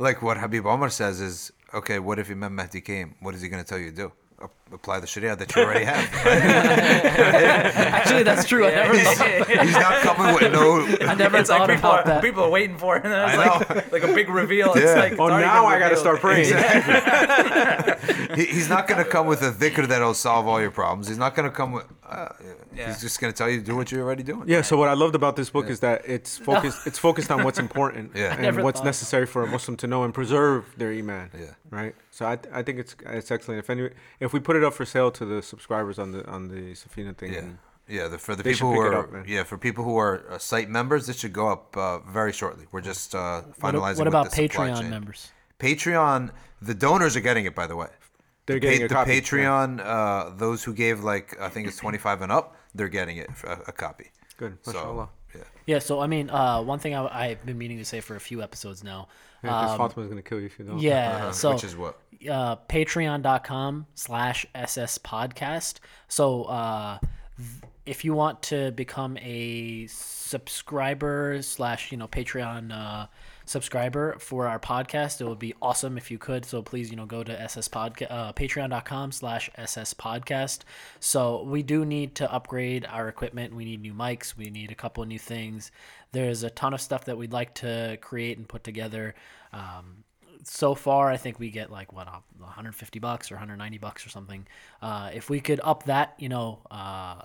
like 0.00 0.22
what 0.22 0.38
Habib 0.38 0.66
Omar 0.66 0.90
says 0.90 1.20
is, 1.20 1.52
okay, 1.72 1.98
what 2.00 2.18
if 2.18 2.30
Imam 2.30 2.56
Mahdi 2.56 2.80
came? 2.80 3.14
What 3.20 3.34
is 3.36 3.42
he 3.42 3.48
going 3.48 3.62
to 3.62 3.68
tell 3.68 3.78
you 3.78 3.90
to 3.90 3.96
do? 3.96 4.12
A- 4.70 4.74
Apply 4.74 5.00
the 5.00 5.06
Sharia 5.06 5.36
that 5.36 5.54
you 5.54 5.62
already 5.62 5.84
have. 5.84 6.10
Actually, 6.26 8.22
that's 8.24 8.46
true. 8.46 8.66
I 8.66 8.70
never 8.70 8.98
thought, 8.98 9.48
He's 9.64 9.72
not 9.72 10.02
coming 10.02 10.34
with 10.34 10.52
no. 10.52 10.86
I 11.06 11.14
never 11.14 11.38
it's 11.38 11.48
like 11.50 11.58
thought 11.60 11.68
people 11.70 11.90
about 11.90 12.00
are, 12.00 12.04
that. 12.06 12.22
people 12.22 12.42
are 12.44 12.50
waiting 12.50 12.76
for 12.76 12.96
it, 12.96 13.04
and 13.04 13.12
then 13.12 13.28
it's 13.28 13.38
I 13.38 13.46
like, 13.74 13.92
like 13.92 14.02
a 14.02 14.12
big 14.14 14.28
reveal. 14.28 14.72
It's 14.74 14.84
Yeah. 14.84 14.94
like 14.94 15.12
it's 15.12 15.20
oh, 15.20 15.24
already 15.24 15.46
now 15.46 15.62
been 15.62 15.72
I 15.72 15.78
got 15.78 15.88
to 15.90 15.94
revealed. 15.94 16.00
start 16.00 16.20
praying. 16.20 16.46
He, 18.36 18.44
he's 18.46 18.68
not 18.68 18.86
going 18.88 19.02
to 19.02 19.08
come 19.08 19.26
with 19.26 19.42
a 19.42 19.50
dhikr 19.52 19.86
that'll 19.88 20.14
solve 20.14 20.46
all 20.46 20.60
your 20.60 20.70
problems. 20.70 21.08
He's 21.08 21.18
not 21.18 21.34
going 21.34 21.48
to 21.48 21.54
come 21.54 21.72
with. 21.72 21.86
Uh, 22.04 22.28
Yeah. 22.74 22.88
He's 22.88 23.00
just 23.00 23.20
going 23.20 23.32
to 23.32 23.36
tell 23.36 23.48
you 23.48 23.58
to 23.60 23.64
do 23.64 23.74
what 23.76 23.90
you're 23.90 24.02
already 24.02 24.22
doing. 24.22 24.48
Yeah. 24.48 24.62
So 24.62 24.76
what 24.76 24.88
I 24.88 24.92
loved 24.94 25.14
about 25.14 25.36
this 25.36 25.48
book 25.48 25.70
is 25.70 25.80
that 25.80 26.02
it's 26.06 26.36
focused. 26.50 26.86
It's 26.86 26.98
focused 26.98 27.30
on 27.30 27.42
what's 27.44 27.58
important 27.58 28.12
Yeah. 28.14 28.32
And 28.34 28.42
never 28.42 28.62
what's 28.62 28.80
thought- 28.80 28.86
necessary 28.86 29.26
for 29.26 29.42
a 29.44 29.46
Muslim 29.46 29.76
to 29.78 29.86
know 29.86 30.02
and 30.04 30.12
preserve 30.12 30.66
their 30.76 30.90
iman. 30.92 31.30
Yeah. 31.38 31.46
Right. 31.70 31.94
So 32.10 32.26
I, 32.26 32.38
I 32.52 32.62
think 32.62 32.78
it's 32.78 32.94
it's 33.06 33.30
excellent. 33.30 33.58
If 33.60 33.70
any 33.70 33.90
if 34.20 34.32
we 34.32 34.40
put 34.40 34.55
it 34.56 34.64
up 34.64 34.74
for 34.74 34.84
sale 34.84 35.10
to 35.12 35.24
the 35.24 35.42
subscribers 35.42 35.98
on 35.98 36.12
the 36.12 36.26
on 36.26 36.48
the 36.48 36.72
Safina 36.74 37.16
thing. 37.16 37.32
Yeah. 37.32 37.44
Yeah, 37.88 38.08
the, 38.08 38.18
for 38.18 38.34
the 38.34 38.42
They 38.42 38.52
people 38.54 38.72
who 38.72 38.80
are 38.80 38.94
up, 39.18 39.28
yeah 39.28 39.44
for 39.44 39.56
people 39.56 39.84
who 39.84 39.96
are 39.96 40.24
uh, 40.28 40.38
site 40.38 40.68
members, 40.68 41.06
this 41.06 41.18
should 41.20 41.32
go 41.32 41.48
up 41.48 41.76
uh, 41.76 42.00
very 42.00 42.32
shortly. 42.32 42.66
We're 42.72 42.80
just 42.80 43.14
uh, 43.14 43.42
finalizing. 43.60 43.98
what 43.98 43.98
with 43.98 44.08
about 44.08 44.30
the 44.32 44.48
Patreon 44.48 44.80
chain. 44.80 44.90
members? 44.90 45.30
Patreon, 45.60 46.30
the 46.60 46.74
donors 46.74 47.16
are 47.16 47.20
getting 47.20 47.44
it. 47.44 47.54
By 47.54 47.68
the 47.68 47.76
way, 47.76 47.86
They're 48.46 48.56
the, 48.56 48.60
getting 48.60 48.80
pa- 48.80 48.84
a 48.86 48.88
the 48.88 48.94
copy. 48.94 49.20
Patreon. 49.20 49.80
Uh, 49.84 50.30
those 50.36 50.64
who 50.64 50.74
gave 50.74 51.04
like 51.04 51.40
I 51.40 51.48
think 51.48 51.68
it's 51.68 51.76
twenty 51.76 51.98
five 51.98 52.22
and 52.22 52.32
up, 52.32 52.56
they're 52.74 52.88
getting 52.88 53.18
it 53.18 53.30
a, 53.44 53.52
a 53.68 53.72
copy. 53.72 54.10
Good. 54.36 54.58
So 54.62 55.08
yeah, 55.34 55.40
Yeah. 55.66 55.78
So 55.78 56.00
I 56.00 56.08
mean, 56.08 56.28
uh, 56.28 56.60
one 56.62 56.80
thing 56.80 56.94
I, 56.94 57.06
I've 57.06 57.46
been 57.46 57.56
meaning 57.56 57.78
to 57.78 57.84
say 57.84 58.00
for 58.00 58.16
a 58.16 58.20
few 58.20 58.42
episodes 58.42 58.82
now. 58.82 59.06
Yeah, 59.44 59.50
'cause 59.50 59.70
um, 59.78 59.78
Fatima's 59.78 60.08
gonna 60.08 60.22
kill 60.22 60.40
you 60.40 60.46
if 60.46 60.58
you 60.58 60.64
don't. 60.64 60.80
yeah. 60.80 61.30
So 61.30 61.52
which 61.54 61.62
is 61.62 61.76
what. 61.76 62.00
Uh, 62.30 62.56
patreon.com 62.68 63.86
slash 63.94 64.46
ss 64.54 64.98
podcast 64.98 65.78
so 66.08 66.44
uh, 66.44 66.98
if 67.86 68.04
you 68.04 68.14
want 68.14 68.42
to 68.42 68.72
become 68.72 69.16
a 69.18 69.86
subscriber 69.86 71.40
slash 71.40 71.92
you 71.92 71.98
know 71.98 72.08
patreon 72.08 72.72
uh, 72.72 73.06
subscriber 73.44 74.16
for 74.18 74.48
our 74.48 74.58
podcast 74.58 75.20
it 75.20 75.24
would 75.24 75.38
be 75.38 75.54
awesome 75.62 75.96
if 75.96 76.10
you 76.10 76.18
could. 76.18 76.44
So 76.44 76.62
please 76.62 76.90
you 76.90 76.96
know 76.96 77.06
go 77.06 77.22
to 77.22 77.40
ss 77.42 77.68
podcast 77.68 78.10
uh, 78.10 78.32
patreon.com 78.32 79.12
slash 79.12 79.48
ss 79.56 79.94
podcast 79.94 80.60
so 80.98 81.44
we 81.44 81.62
do 81.62 81.84
need 81.84 82.16
to 82.16 82.32
upgrade 82.32 82.84
our 82.86 83.08
equipment. 83.08 83.54
We 83.54 83.64
need 83.64 83.82
new 83.82 83.94
mics. 83.94 84.36
We 84.36 84.50
need 84.50 84.72
a 84.72 84.74
couple 84.74 85.04
new 85.04 85.18
things. 85.18 85.70
There's 86.10 86.42
a 86.42 86.50
ton 86.50 86.74
of 86.74 86.80
stuff 86.80 87.04
that 87.04 87.16
we'd 87.16 87.32
like 87.32 87.54
to 87.56 87.98
create 88.00 88.36
and 88.36 88.48
put 88.48 88.64
together. 88.64 89.14
Um, 89.52 90.04
so 90.48 90.74
far 90.74 91.10
i 91.10 91.16
think 91.16 91.38
we 91.38 91.50
get 91.50 91.70
like 91.70 91.92
what 91.92 92.06
uh, 92.06 92.20
150 92.38 92.98
bucks 93.00 93.30
or 93.30 93.34
190 93.34 93.78
bucks 93.78 94.06
or 94.06 94.10
something. 94.10 94.46
Uh, 94.80 95.10
if 95.12 95.28
we 95.28 95.40
could 95.40 95.60
up 95.64 95.84
that 95.84 96.14
you 96.18 96.28
know 96.28 96.60
uh, 96.70 97.22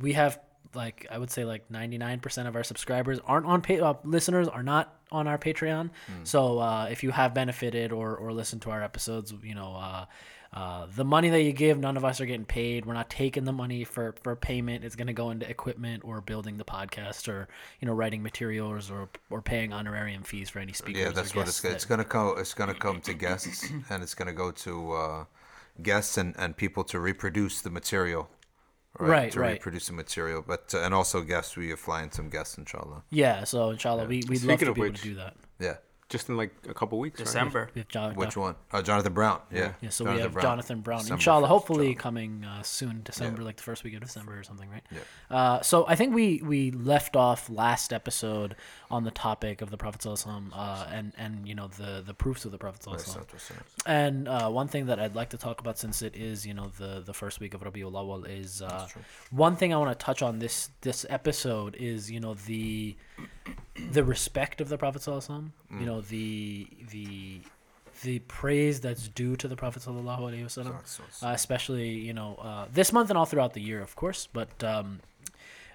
we 0.00 0.12
have 0.12 0.38
like 0.74 1.06
i 1.10 1.18
would 1.18 1.30
say 1.30 1.44
like 1.44 1.68
99% 1.70 2.46
of 2.46 2.54
our 2.54 2.62
subscribers 2.64 3.18
aren't 3.26 3.46
on 3.46 3.62
pay 3.62 3.80
uh, 3.80 3.94
listeners 4.04 4.46
are 4.48 4.62
not 4.62 4.94
on 5.12 5.26
our 5.28 5.38
patreon. 5.38 5.90
So 6.24 6.58
uh, 6.58 6.88
if 6.90 7.02
you 7.04 7.10
have 7.12 7.32
benefited 7.34 7.92
or 7.92 8.16
or 8.16 8.32
listened 8.32 8.62
to 8.62 8.70
our 8.70 8.82
episodes 8.82 9.32
you 9.42 9.54
know 9.54 10.06
uh, 10.52 10.86
the 10.94 11.04
money 11.04 11.28
that 11.30 11.42
you 11.42 11.52
give, 11.52 11.78
none 11.78 11.96
of 11.96 12.04
us 12.04 12.20
are 12.20 12.26
getting 12.26 12.44
paid. 12.44 12.86
We're 12.86 12.94
not 12.94 13.10
taking 13.10 13.44
the 13.44 13.52
money 13.52 13.84
for, 13.84 14.14
for 14.22 14.36
payment. 14.36 14.84
It's 14.84 14.96
going 14.96 15.06
to 15.06 15.12
go 15.12 15.30
into 15.30 15.48
equipment 15.48 16.02
or 16.04 16.20
building 16.20 16.56
the 16.56 16.64
podcast 16.64 17.28
or 17.28 17.48
you 17.80 17.86
know 17.86 17.94
writing 17.94 18.22
materials 18.22 18.90
or 18.90 19.08
or 19.30 19.42
paying 19.42 19.72
honorarium 19.72 20.22
fees 20.22 20.50
for 20.50 20.58
any 20.58 20.72
speakers. 20.72 21.02
Yeah, 21.02 21.10
that's 21.10 21.34
what 21.34 21.48
it's. 21.48 21.60
guests 21.60 21.76
It's 21.76 21.84
gonna 21.84 22.04
come. 22.04 22.34
It's 22.38 22.54
gonna 22.54 22.74
come 22.74 23.00
to 23.02 23.14
guests, 23.14 23.70
and 23.90 24.02
it's 24.02 24.14
gonna 24.14 24.32
go 24.32 24.50
to 24.50 24.92
uh, 24.92 25.24
guests 25.82 26.16
and, 26.16 26.34
and 26.38 26.56
people 26.56 26.84
to 26.84 27.00
reproduce 27.00 27.60
the 27.60 27.70
material. 27.70 28.30
Right, 28.98 29.08
right, 29.08 29.32
to 29.32 29.40
right. 29.40 29.52
reproduce 29.52 29.88
the 29.88 29.92
material, 29.92 30.42
but 30.46 30.74
uh, 30.74 30.78
and 30.78 30.94
also 30.94 31.20
guests. 31.20 31.54
We 31.54 31.70
are 31.70 31.76
flying 31.76 32.10
some 32.10 32.30
guests, 32.30 32.56
inshallah. 32.56 33.02
Yeah, 33.10 33.44
so 33.44 33.68
inshallah, 33.68 34.06
we 34.06 34.22
we'd 34.26 34.42
love 34.42 34.58
Speaking 34.58 34.58
to 34.58 34.70
of 34.70 34.74
be 34.74 34.82
able 34.84 34.94
to 34.94 35.02
do 35.02 35.14
that. 35.16 35.36
Yeah, 35.60 35.76
just 36.08 36.28
in 36.28 36.36
like 36.36 36.52
a 36.68 36.74
couple 36.74 36.98
weeks. 36.98 37.18
right? 37.18 37.26
December. 37.26 37.70
We 37.74 37.80
have 37.80 37.88
Jo- 37.88 38.12
Which 38.14 38.34
Doc- 38.34 38.36
one? 38.36 38.54
Uh, 38.72 38.80
Jonathan 38.82 39.12
Brown. 39.12 39.40
Yeah. 39.52 39.72
Yeah, 39.80 39.90
so 39.90 40.04
Jonathan 40.04 40.16
we 40.16 40.22
have 40.22 40.32
Brown. 40.32 40.42
Jonathan 40.42 40.80
Brown. 40.80 40.98
December 41.00 41.14
Inshallah, 41.18 41.46
1st, 41.46 41.48
hopefully 41.48 41.84
Jonathan. 41.86 42.02
coming 42.02 42.44
uh, 42.44 42.62
soon, 42.62 43.00
December, 43.02 43.42
like 43.42 43.56
the 43.56 43.62
first 43.64 43.82
week 43.84 43.94
of 43.94 44.00
December 44.02 44.38
or 44.38 44.42
something, 44.44 44.70
right? 44.70 44.84
Yeah. 44.92 45.36
Uh, 45.36 45.62
so 45.62 45.84
I 45.88 45.96
think 45.96 46.14
we 46.14 46.40
we 46.44 46.70
left 46.70 47.16
off 47.16 47.50
last 47.50 47.92
episode 47.92 48.54
on 48.90 49.04
the 49.04 49.10
topic 49.10 49.62
of 49.62 49.70
the 49.70 49.76
Prophet 49.76 50.04
uh, 50.06 50.86
and 50.92 51.12
and 51.18 51.46
you 51.48 51.54
know 51.54 51.68
the 51.68 52.02
the 52.06 52.14
proofs 52.14 52.44
of 52.44 52.52
the 52.52 52.58
Prophet 52.58 52.82
Sallallahu 52.82 53.26
and 53.86 54.28
uh, 54.28 54.48
one 54.48 54.68
thing 54.68 54.86
that 54.86 54.98
I'd 55.00 55.14
like 55.14 55.30
to 55.30 55.38
talk 55.38 55.60
about, 55.60 55.78
since 55.78 56.02
it 56.02 56.16
is 56.16 56.46
you 56.46 56.54
know 56.54 56.70
the 56.78 57.02
the 57.04 57.14
first 57.14 57.40
week 57.40 57.54
of 57.54 57.62
Rabiul 57.62 57.92
Awal, 57.92 58.24
is 58.24 58.62
uh, 58.62 58.88
one 59.30 59.56
thing 59.56 59.74
I 59.74 59.76
want 59.76 59.98
to 59.98 60.04
touch 60.04 60.22
on 60.22 60.38
this 60.38 60.70
this 60.82 61.04
episode 61.08 61.76
is 61.76 62.10
you 62.10 62.20
know 62.20 62.34
the 62.34 62.96
the 63.90 64.04
respect 64.04 64.60
of 64.60 64.68
the 64.68 64.78
Prophet 64.78 65.02
Sallallahu 65.02 65.50
Mm. 65.72 65.80
You 65.80 65.86
know 65.86 66.00
the 66.00 66.68
the 66.90 67.40
the 68.02 68.20
praise 68.20 68.80
that's 68.80 69.08
due 69.08 69.36
to 69.36 69.48
the 69.48 69.56
Prophet 69.56 69.82
Sallallahu 69.82 70.20
Alaihi 70.20 70.44
Wasallam, 70.44 70.76
uh, 71.24 71.28
especially 71.30 71.90
you 71.90 72.12
know 72.12 72.36
uh, 72.36 72.66
this 72.72 72.92
month 72.92 73.10
and 73.10 73.18
all 73.18 73.24
throughout 73.24 73.54
the 73.54 73.62
year, 73.62 73.80
of 73.82 73.96
course, 73.96 74.28
but. 74.32 74.62
Um, 74.62 75.00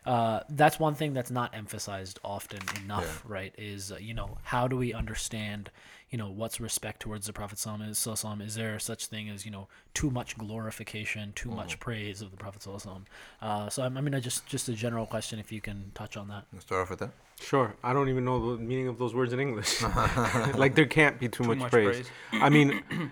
uh, 0.06 0.42
that's 0.50 0.80
one 0.80 0.96
thing 0.96 1.14
that's 1.14 1.32
not 1.32 1.54
emphasized 1.56 2.20
often 2.24 2.60
enough, 2.84 3.24
right? 3.28 3.54
Is 3.58 3.92
uh, 3.92 3.98
you 3.98 4.14
know 4.14 4.38
how 4.44 4.68
do 4.68 4.76
we 4.76 4.94
understand 4.94 5.70
you 6.10 6.18
know 6.18 6.30
what's 6.30 6.60
respect 6.60 7.00
towards 7.00 7.28
the 7.28 7.34
Prophet 7.34 7.58
Sallallahu 7.58 7.90
Alaihi 7.90 8.08
Wasallam? 8.08 8.46
Is 8.46 8.56
there 8.56 8.78
such 8.80 9.06
thing 9.06 9.30
as 9.30 9.46
you 9.46 9.52
know 9.52 9.68
too 9.94 10.10
much 10.10 10.38
glorification, 10.38 11.34
too 11.34 11.50
much 11.50 11.80
praise 11.80 12.22
of 12.22 12.32
the 12.32 12.38
Prophet 12.38 12.62
Sallallahu 12.62 12.86
Alaihi 12.86 12.88
Wasallam? 12.88 13.04
Uh, 13.42 13.70
so 13.70 13.84
I, 13.84 13.86
I 13.86 14.02
mean, 14.02 14.16
I 14.16 14.20
just 14.20 14.46
just 14.48 14.68
a 14.70 14.74
general 14.74 15.06
question, 15.06 15.40
if 15.40 15.52
you 15.52 15.62
can 15.62 15.92
touch 15.94 16.18
on 16.18 16.28
that. 16.30 16.46
Let's 16.52 16.66
start 16.66 16.82
off 16.82 16.90
with 16.90 17.00
that. 17.00 17.12
Sure. 17.40 17.76
I 17.84 17.94
don't 17.94 18.10
even 18.10 18.26
know 18.26 18.56
the 18.56 18.62
meaning 18.62 18.88
of 18.88 19.00
those 19.00 19.16
words 19.16 19.34
in 19.34 19.40
English. 19.40 19.82
like 20.56 20.76
there 20.76 20.86
can't 20.86 21.20
be 21.20 21.30
too, 21.30 21.44
much, 21.44 21.60
much 21.60 21.72
praise. 21.72 22.10
I 22.34 22.50
mean, 22.50 22.84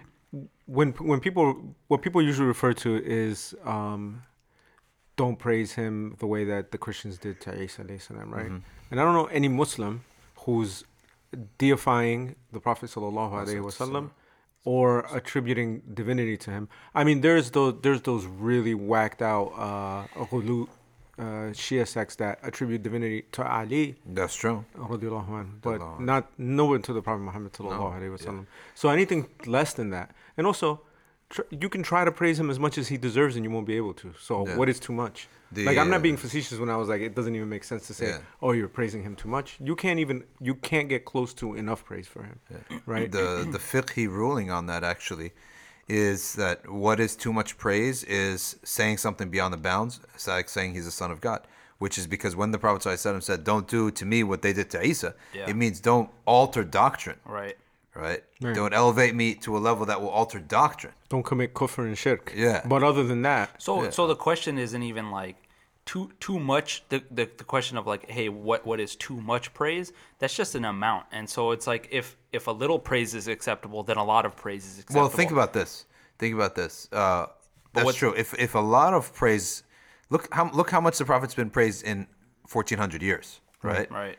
when 0.65 0.91
when 0.93 1.19
people 1.19 1.75
what 1.88 2.01
people 2.01 2.22
usually 2.22 2.48
refer 2.48 2.74
to 2.74 3.01
is 3.03 3.55
um, 3.63 4.24
don't 5.21 5.38
praise 5.47 5.71
him 5.81 5.93
the 6.23 6.29
way 6.33 6.41
that 6.53 6.63
the 6.73 6.79
Christians 6.85 7.15
did 7.25 7.35
to 7.45 7.49
Isa 7.65 7.83
salam, 8.07 8.29
right? 8.39 8.51
And 8.89 8.95
I 8.99 9.03
don't 9.05 9.17
know 9.19 9.29
any 9.39 9.49
Muslim 9.63 9.93
who's 10.43 10.73
deifying 11.63 12.21
the 12.55 12.61
Prophet 12.67 12.88
sallallahu 12.95 13.33
alaihi 13.41 13.63
wasallam 13.69 14.05
or 14.75 14.88
attributing 15.19 15.69
divinity 16.01 16.38
to 16.45 16.49
him. 16.55 16.63
I 16.99 17.01
mean, 17.07 17.17
there's 17.25 17.47
those 17.57 17.73
there's 17.85 18.03
those 18.09 18.23
really 18.49 18.75
whacked 18.91 19.21
out 19.33 19.47
uh, 19.67 20.25
ghulu, 20.31 20.57
uh, 21.17 21.23
Shia 21.63 21.85
sects 21.95 22.15
that 22.23 22.39
attribute 22.49 22.81
divinity 22.89 23.19
to 23.35 23.41
Ali, 23.59 23.85
That's 24.19 24.35
true. 24.43 24.57
but 25.67 25.79
not 26.11 26.23
nowhere 26.38 26.79
to 26.88 26.91
the 26.97 27.03
Prophet 27.07 27.23
Muhammad 27.29 27.51
sallallahu 27.57 27.93
alaihi 27.97 28.13
wasallam. 28.17 28.45
So 28.81 28.85
anything 28.97 29.21
less 29.57 29.71
than 29.79 29.89
that, 29.97 30.07
and 30.38 30.47
also. 30.51 30.69
Tr- 31.29 31.41
you 31.51 31.69
can 31.69 31.83
try 31.83 32.03
to 32.05 32.12
praise 32.12 32.39
him 32.39 32.50
as 32.50 32.57
much 32.59 32.77
as 32.77 32.88
he 32.88 32.98
deserves, 32.98 33.36
and 33.36 33.45
you 33.45 33.51
won't 33.51 33.67
be 33.67 33.75
able 33.77 33.93
to. 33.95 34.13
So, 34.19 34.48
Yeah. 34.48 34.57
what 34.57 34.67
is 34.67 34.79
too 34.79 34.93
much? 34.93 35.27
The, 35.51 35.65
like, 35.65 35.77
I'm 35.77 35.89
not 35.89 35.98
uh, 35.98 36.03
being 36.03 36.17
facetious 36.17 36.57
when 36.59 36.69
I 36.69 36.77
was 36.77 36.89
like, 36.89 37.01
it 37.01 37.13
doesn't 37.15 37.36
even 37.36 37.50
make 37.50 37.63
sense 37.63 37.86
to 37.88 37.93
say, 37.93 38.07
Yeah. 38.09 38.17
"Oh, 38.41 38.51
you're 38.51 38.67
praising 38.67 39.03
him 39.03 39.15
too 39.15 39.27
much." 39.27 39.57
You 39.59 39.75
can't 39.75 40.00
even, 40.00 40.24
you 40.39 40.55
can't 40.55 40.89
get 40.89 41.05
close 41.05 41.33
to 41.36 41.55
enough 41.55 41.83
praise 41.86 42.07
for 42.07 42.24
him, 42.24 42.39
right? 42.86 43.12
The 43.12 43.48
the 43.51 43.59
fiqhi 43.59 44.07
ruling 44.07 44.50
on 44.51 44.65
that 44.67 44.83
actually 44.83 45.31
is 45.88 46.33
that 46.36 46.69
what 46.69 47.00
is 47.00 47.15
too 47.15 47.33
much 47.33 47.57
praise 47.57 48.03
is 48.03 48.57
saying 48.63 48.98
something 48.98 49.29
beyond 49.29 49.53
the 49.53 49.57
bounds. 49.57 50.00
It's 50.13 50.27
like 50.27 50.48
saying 50.50 50.74
he's 50.75 50.86
a 50.86 50.91
son 50.91 51.09
of 51.12 51.19
God, 51.19 51.41
which 51.79 51.98
is 51.98 52.05
because 52.05 52.36
when 52.36 52.51
the 52.51 52.59
Prophet 52.59 52.83
ﷺ 52.88 53.24
said, 53.24 53.43
"Don't 53.43 53.67
do 53.67 53.89
to 53.91 54.05
me 54.05 54.24
what 54.24 54.41
they 54.43 54.53
did 54.53 54.69
to 54.71 54.83
Isa," 54.86 55.15
Yeah. 55.33 55.50
it 55.50 55.55
means 55.55 55.79
don't 55.79 56.09
alter 56.25 56.63
doctrine, 56.63 57.19
Right. 57.25 57.57
Right? 57.96 58.24
Right. 58.41 58.55
Don't 58.55 58.74
elevate 58.74 59.15
me 59.15 59.36
to 59.36 59.58
a 59.58 59.60
level 59.60 59.86
that 59.88 60.01
will 60.01 60.10
alter 60.10 60.39
doctrine. 60.39 60.93
Don't 61.10 61.24
commit 61.24 61.53
kufr 61.53 61.86
and 61.86 61.98
shirk. 61.98 62.34
Yeah. 62.36 62.62
But 62.65 62.84
other 62.84 63.03
than 63.03 63.22
that, 63.24 63.62
So 63.62 63.84
Yeah. 63.84 63.89
so 63.91 64.08
the 64.08 64.15
question 64.15 64.58
isn't 64.58 64.84
even 64.84 65.12
like 65.12 65.36
too 65.86 66.12
too 66.19 66.39
much 66.39 66.84
the, 66.89 67.01
the 67.10 67.27
the 67.38 67.43
question 67.43 67.75
of 67.77 67.88
like 67.88 68.08
hey 68.10 68.29
what 68.29 68.63
what 68.65 68.79
is 68.79 68.96
too 68.96 69.19
much 69.22 69.51
praise 69.55 69.91
that's 70.19 70.36
just 70.36 70.53
an 70.53 70.63
amount 70.65 71.05
and 71.12 71.27
so 71.27 71.50
it's 71.50 71.65
like 71.65 71.88
if 71.89 72.15
if 72.31 72.46
a 72.46 72.51
little 72.51 72.77
praise 72.77 73.15
is 73.15 73.27
acceptable 73.27 73.81
then 73.81 73.98
a 73.98 74.03
lot 74.03 74.24
of 74.24 74.36
praise 74.36 74.65
is 74.67 74.75
acceptable 74.79 75.01
Well, 75.01 75.10
think 75.10 75.31
about 75.31 75.53
this. 75.53 75.86
Think 76.19 76.36
about 76.36 76.53
this. 76.53 76.89
Uh, 76.91 77.27
that's 77.74 77.86
what- 77.86 77.96
true. 77.96 78.13
If 78.15 78.34
if 78.38 78.53
a 78.55 78.60
lot 78.60 78.93
of 78.93 79.13
praise, 79.13 79.63
look 80.10 80.31
how 80.34 80.51
look 80.51 80.69
how 80.69 80.81
much 80.81 80.98
the 81.00 81.05
prophet's 81.05 81.34
been 81.34 81.50
praised 81.50 81.84
in 81.84 82.08
1400 82.51 83.01
years, 83.01 83.39
right? 83.63 83.89
right 83.91 84.17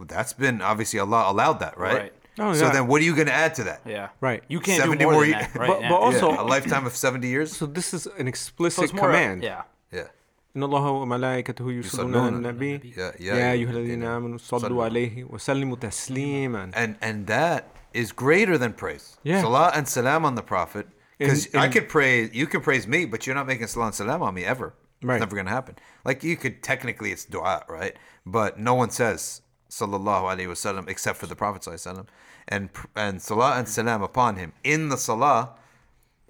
That's 0.00 0.32
been 0.32 0.60
obviously 0.60 0.98
Allah 1.00 1.30
allowed 1.30 1.58
that, 1.60 1.78
right? 1.78 1.94
Right. 2.02 2.12
Oh, 2.41 2.53
so 2.53 2.65
yeah. 2.65 2.71
then, 2.75 2.87
what 2.87 3.01
are 3.01 3.03
you 3.09 3.15
going 3.15 3.27
to 3.27 3.33
add 3.45 3.53
to 3.59 3.63
that? 3.69 3.81
yeah 3.85 4.09
Right. 4.21 4.41
you 4.53 4.59
can't 4.67 4.79
70 4.81 4.97
do 4.99 5.05
more, 5.05 5.13
more 5.13 5.25
than 5.25 5.33
ye- 5.33 5.39
that 5.41 5.55
right 5.61 5.67
But- 5.71 5.81
yeah. 5.81 5.89
but 5.91 5.99
also- 6.05 6.29
Yeah, 6.31 6.41
a 6.41 6.47
lifetime 6.55 6.85
of 6.85 6.95
70 6.95 7.27
years. 7.27 7.49
so 7.59 7.65
this 7.65 7.93
is 7.93 8.03
an 8.21 8.25
So 8.27 8.33
explicit 8.33 8.83
it's 8.85 8.93
more 8.93 9.07
command. 9.11 9.43
yeah 9.43 9.63
Yeah. 9.91 10.07
إن 10.55 10.63
الله 10.63 10.85
وملائكته 10.91 11.71
يصلون 11.71 12.15
على 12.17 12.29
النبي 12.29 12.93
يا- 12.97 13.13
يا 13.19 13.35
يا 13.35 13.35
أيها 13.35 13.51
أيها 13.51 13.69
الذين 13.69 14.03
الذين 14.03 14.03
آمنوا 14.03 14.37
صلوا 14.37 14.59
صلوا. 14.61 14.83
عليه 14.85 15.23
وسلموا 15.29 15.75
تسليما 15.77 16.71
And 16.75 16.95
and 17.01 17.27
that 17.27 17.63
is 17.93 18.11
greater 18.11 18.57
than 18.57 18.73
praise. 18.73 19.17
Yeah. 19.23 19.41
Salah 19.41 19.71
and 19.75 19.87
salam 19.87 20.25
on 20.25 20.35
the 20.35 20.43
prophet. 20.43 20.87
Because 21.17 21.45
In- 21.47 21.59
I 21.59 21.65
in- 21.65 21.71
could 21.73 21.87
praise, 21.89 22.29
you 22.33 22.47
can 22.47 22.61
praise 22.61 22.87
me, 22.87 23.05
but 23.05 23.19
you're 23.27 23.35
not 23.35 23.47
making 23.47 23.67
salah 23.67 23.87
and 23.87 23.95
salam 23.95 24.21
on 24.21 24.33
me 24.33 24.43
ever. 24.45 24.73
Right. 25.03 25.15
It's 25.15 25.21
never 25.25 25.35
going 25.35 25.45
to 25.51 25.51
happen. 25.59 25.75
Like 26.05 26.23
you 26.23 26.35
could 26.37 26.55
technically, 26.71 27.11
it's 27.15 27.25
dua, 27.25 27.63
right? 27.67 27.95
But 28.25 28.51
no 28.69 28.73
one 28.81 28.89
says 29.01 29.41
sallallahu 29.78 30.22
alaihi 30.32 30.46
wasallam 30.46 30.88
except 30.88 31.18
for 31.18 31.26
the 31.26 31.36
prophet 31.36 31.62
sallallahu 31.62 32.06
and 32.48 32.70
and 32.94 33.20
salah 33.20 33.58
and 33.58 33.68
salam 33.68 34.02
upon 34.02 34.36
him 34.36 34.52
in 34.62 34.88
the 34.88 34.96
salah. 34.96 35.50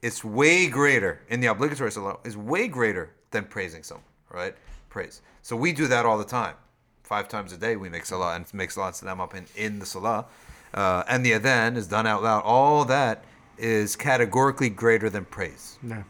It's 0.02 0.22
way 0.22 0.66
greater 0.68 1.22
in 1.28 1.40
the 1.40 1.48
obligatory 1.48 1.90
salah. 1.90 2.18
Is 2.24 2.36
way 2.36 2.68
greater 2.68 3.10
than 3.30 3.44
praising 3.44 3.82
someone, 3.82 4.04
right? 4.30 4.54
Praise. 4.88 5.22
So 5.42 5.56
we 5.56 5.72
do 5.72 5.86
that 5.88 6.06
all 6.06 6.18
the 6.18 6.24
time. 6.24 6.56
Five 7.02 7.28
times 7.28 7.52
a 7.52 7.56
day 7.56 7.76
we 7.76 7.88
make 7.88 8.06
salah 8.06 8.34
and 8.36 8.44
make 8.54 8.70
salah 8.70 8.88
and 8.88 8.96
salam 8.96 9.20
up 9.20 9.34
in, 9.34 9.46
in 9.56 9.78
the 9.78 9.86
salah. 9.86 10.26
Uh, 10.72 11.04
and 11.08 11.24
the 11.24 11.32
adhan 11.32 11.76
is 11.76 11.86
done 11.86 12.06
out 12.06 12.22
loud. 12.22 12.42
All 12.44 12.84
that 12.86 13.24
is 13.58 13.96
categorically 13.96 14.68
greater 14.68 15.08
than 15.10 15.24
praise. 15.24 15.78
Yeah. 15.86 16.02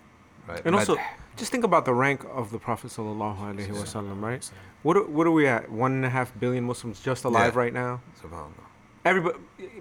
Right? 0.47 0.63
And 0.65 0.75
also, 0.75 0.97
just 1.37 1.51
think 1.51 1.65
about 1.65 1.85
the 1.85 1.95
rank 1.95 2.25
of 2.31 2.51
the 2.51 2.59
Prophet 2.59 2.91
sallallahu 2.91 3.39
alaihi 3.39 3.69
wasallam, 3.69 4.21
right? 4.23 4.49
What 4.85 4.97
are, 4.97 5.03
what 5.05 5.27
are 5.27 5.31
we 5.33 5.47
at? 5.49 5.71
One 5.73 5.93
and 5.93 6.05
a 6.05 6.11
half 6.11 6.33
billion 6.39 6.63
Muslims 6.65 7.01
just 7.01 7.25
alive 7.25 7.55
Yeah. 7.55 7.61
right 7.61 7.73
now. 7.73 8.01
Subhanallah. 8.23 8.53
Everybody, 9.07 9.39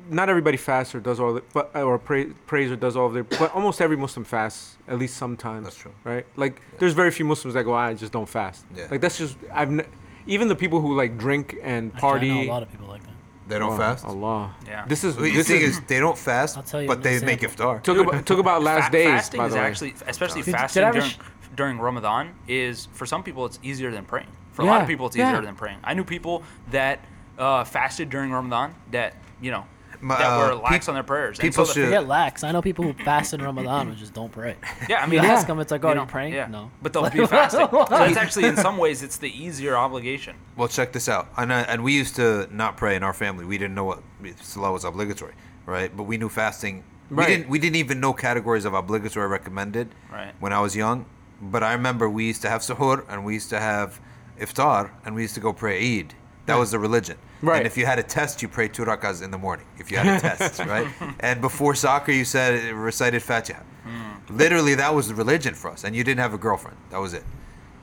not 0.09 0.27
everybody 0.29 0.57
fasts 0.57 0.93
or 0.95 0.99
does 0.99 1.19
all 1.19 1.33
the, 1.33 1.43
but 1.53 1.73
or 1.75 1.97
pray, 1.99 2.25
prays 2.47 2.71
or 2.71 2.75
does 2.77 2.95
all 2.97 3.05
of 3.07 3.13
their, 3.13 3.23
but 3.23 3.53
almost 3.53 3.79
every 3.81 3.95
Muslim 3.97 4.23
fasts 4.25 4.77
at 4.87 4.97
least 4.97 5.15
sometimes. 5.17 5.65
That's 5.65 5.77
true. 5.77 5.91
right? 6.03 6.25
Like, 6.35 6.61
there's 6.79 6.93
very 6.93 7.11
few 7.11 7.25
Muslims 7.25 7.53
that 7.53 7.63
go, 7.63 7.73
ah, 7.73 7.87
I 7.87 7.93
just 7.93 8.11
don't 8.11 8.27
fast. 8.27 8.65
Yeah. 8.75 8.87
Like 8.91 8.99
that's 9.01 9.17
just 9.17 9.37
I've 9.53 9.69
n- 9.69 9.85
even 10.25 10.47
the 10.47 10.55
people 10.55 10.79
who 10.81 10.95
like 10.95 11.17
drink 11.17 11.55
and 11.63 11.91
Actually, 11.93 12.01
party. 12.01 12.31
I 12.31 12.33
know 12.45 12.51
a 12.51 12.53
lot 12.53 12.63
of 12.63 12.71
people 12.71 12.87
like 12.87 13.03
that. 13.03 13.09
They 13.47 13.59
don't 13.59 13.73
Oh, 13.73 13.77
fast. 13.77 14.05
Allah. 14.05 14.55
Yeah. 14.65 14.85
This 14.87 15.03
is 15.03 15.15
Well, 15.15 15.25
the 15.25 15.31
this 15.35 15.47
thing 15.47 15.61
is, 15.61 15.77
is, 15.77 15.81
they 15.87 15.99
don't 15.99 16.17
fast, 16.17 16.55
I'll 16.57 16.63
tell 16.63 16.81
you 16.81 16.87
but 16.87 16.97
an 16.97 17.03
they 17.03 17.19
make 17.25 17.43
example. 17.43 17.75
iftar. 17.75 17.83
took 17.83 17.97
about 17.99 18.25
took 18.25 18.39
about 18.39 18.61
last 18.63 18.85
Fa- 18.87 18.91
days 18.91 19.07
fasting 19.07 19.37
by 19.39 19.47
is 19.47 19.53
way. 19.53 19.59
actually 19.59 19.93
especially 20.07 20.41
Did- 20.43 20.51
did 20.51 20.59
fasting 20.59 20.83
I 20.83 20.87
ever 20.87 20.97
during, 20.99 21.09
sh- 21.11 21.17
during 21.55 21.79
Ramadan 21.79 22.33
is 22.47 22.87
for 22.93 23.05
some 23.05 23.21
people 23.23 23.45
it's 23.45 23.59
easier 23.63 23.91
than 23.91 24.05
praying 24.05 24.27
for 24.53 24.61
a 24.61 24.65
lot 24.65 24.81
of 24.81 24.87
people 24.87 25.07
it's 25.07 25.15
yeah. 25.15 25.29
easier 25.31 25.41
than 25.41 25.55
praying 25.55 25.79
I 25.83 25.93
knew 25.93 26.03
people 26.03 26.43
that 26.71 26.99
uh, 27.37 27.63
fasted 27.63 28.09
during 28.09 28.31
Ramadan 28.31 28.73
that 28.91 29.15
you 29.41 29.51
know 29.51 29.65
My, 29.99 30.17
that 30.19 30.27
uh, 30.27 30.37
were 30.47 30.55
lax 30.55 30.85
peop- 30.85 30.89
on 30.89 30.95
their 30.95 31.03
prayers 31.03 31.39
And 31.39 31.47
people 31.49 31.65
so 31.65 31.73
should- 31.73 31.85
Forget 31.85 32.07
lax. 32.07 32.43
I 32.43 32.51
know 32.51 32.61
people 32.61 32.83
who 32.85 32.93
fast 32.93 33.33
in 33.33 33.41
Ramadan 33.41 33.87
and 33.89 33.97
just 33.97 34.13
don't 34.13 34.31
pray. 34.31 34.55
yeah 34.87 34.99
I 34.99 35.03
I 35.03 35.05
mean 35.07 35.15
mean, 35.21 35.23
Yeah. 35.23 35.33
ask 35.33 35.47
them, 35.47 35.59
it's 35.59 35.71
like, 35.71 35.83
oh, 35.83 35.87
you 35.87 35.91
are 35.93 35.95
know, 35.95 36.01
you 36.03 36.07
praying? 36.07 36.33
yeah. 36.33 36.47
No. 36.47 36.71
but 36.81 36.93
they'll 36.93 37.09
be 37.09 37.25
fasting 37.25 37.67
so 37.71 38.03
it's 38.03 38.17
actually 38.17 38.45
in 38.45 38.57
some 38.57 38.77
ways 38.77 39.01
it's 39.03 39.17
the 39.17 39.31
easier 39.45 39.75
obligation 39.75 40.35
Well, 40.55 40.67
check 40.67 40.91
this 40.93 41.09
out. 41.09 41.25
And, 41.37 41.51
I, 41.51 41.61
and 41.61 41.83
we 41.83 41.93
used 41.93 42.15
to 42.17 42.47
not 42.51 42.77
pray 42.77 42.95
in 42.95 43.03
our 43.03 43.13
family. 43.13 43.45
We 43.45 43.57
didn't 43.57 43.75
know 43.75 43.85
what 43.85 43.99
salah 44.41 44.71
was 44.71 44.83
obligatory, 44.83 45.33
right? 45.65 45.89
But 45.97 46.03
we 46.03 46.17
knew 46.17 46.29
fasting. 46.29 46.83
Right. 47.09 47.27
We 47.27 47.35
didn't. 47.35 47.49
We 47.49 47.59
didn't 47.59 47.75
even 47.77 47.99
know 47.99 48.13
categories 48.13 48.65
of 48.65 48.73
obligatory 48.73 49.27
recommended. 49.27 49.87
Right. 50.11 50.33
When 50.39 50.53
I 50.53 50.59
was 50.61 50.75
young, 50.75 51.05
but 51.41 51.61
I 51.63 51.73
remember 51.73 52.09
we 52.09 52.23
used 52.25 52.41
to 52.43 52.49
have 52.49 52.61
suhoor 52.61 53.03
and 53.09 53.25
we 53.25 53.33
used 53.33 53.49
to 53.49 53.59
have 53.59 53.99
iftar 54.39 54.91
and 55.05 55.15
we 55.15 55.21
used 55.21 55.35
to 55.35 55.41
go 55.41 55.53
pray 55.53 55.99
Eid. 55.99 56.13
That 56.45 56.57
was 56.59 56.71
the 56.71 56.79
religion. 56.79 57.17
Right. 57.41 57.57
And 57.57 57.65
if 57.67 57.77
you 57.77 57.85
had 57.85 57.99
a 57.99 58.03
test, 58.03 58.41
you 58.41 58.47
prayed 58.49 58.73
two 58.73 58.83
rakas 58.85 59.21
in 59.23 59.31
the 59.31 59.37
morning. 59.37 59.65
If 59.77 59.91
you 59.91 59.97
had 59.97 60.07
a 60.17 60.19
test, 60.19 60.59
right? 60.65 60.87
And 61.21 61.39
before 61.41 61.73
soccer, 61.75 62.11
you 62.11 62.25
said 62.25 62.73
recited 62.73 63.21
Fatiha. 63.23 63.61
Hmm. 63.83 64.37
Literally, 64.37 64.75
that 64.75 64.93
was 64.93 65.07
the 65.07 65.15
religion 65.15 65.53
for 65.53 65.69
us. 65.71 65.83
And 65.83 65.95
you 65.95 66.03
didn't 66.03 66.19
have 66.19 66.33
a 66.33 66.37
girlfriend. 66.37 66.77
That 66.89 66.99
was 66.99 67.13
it. 67.13 67.23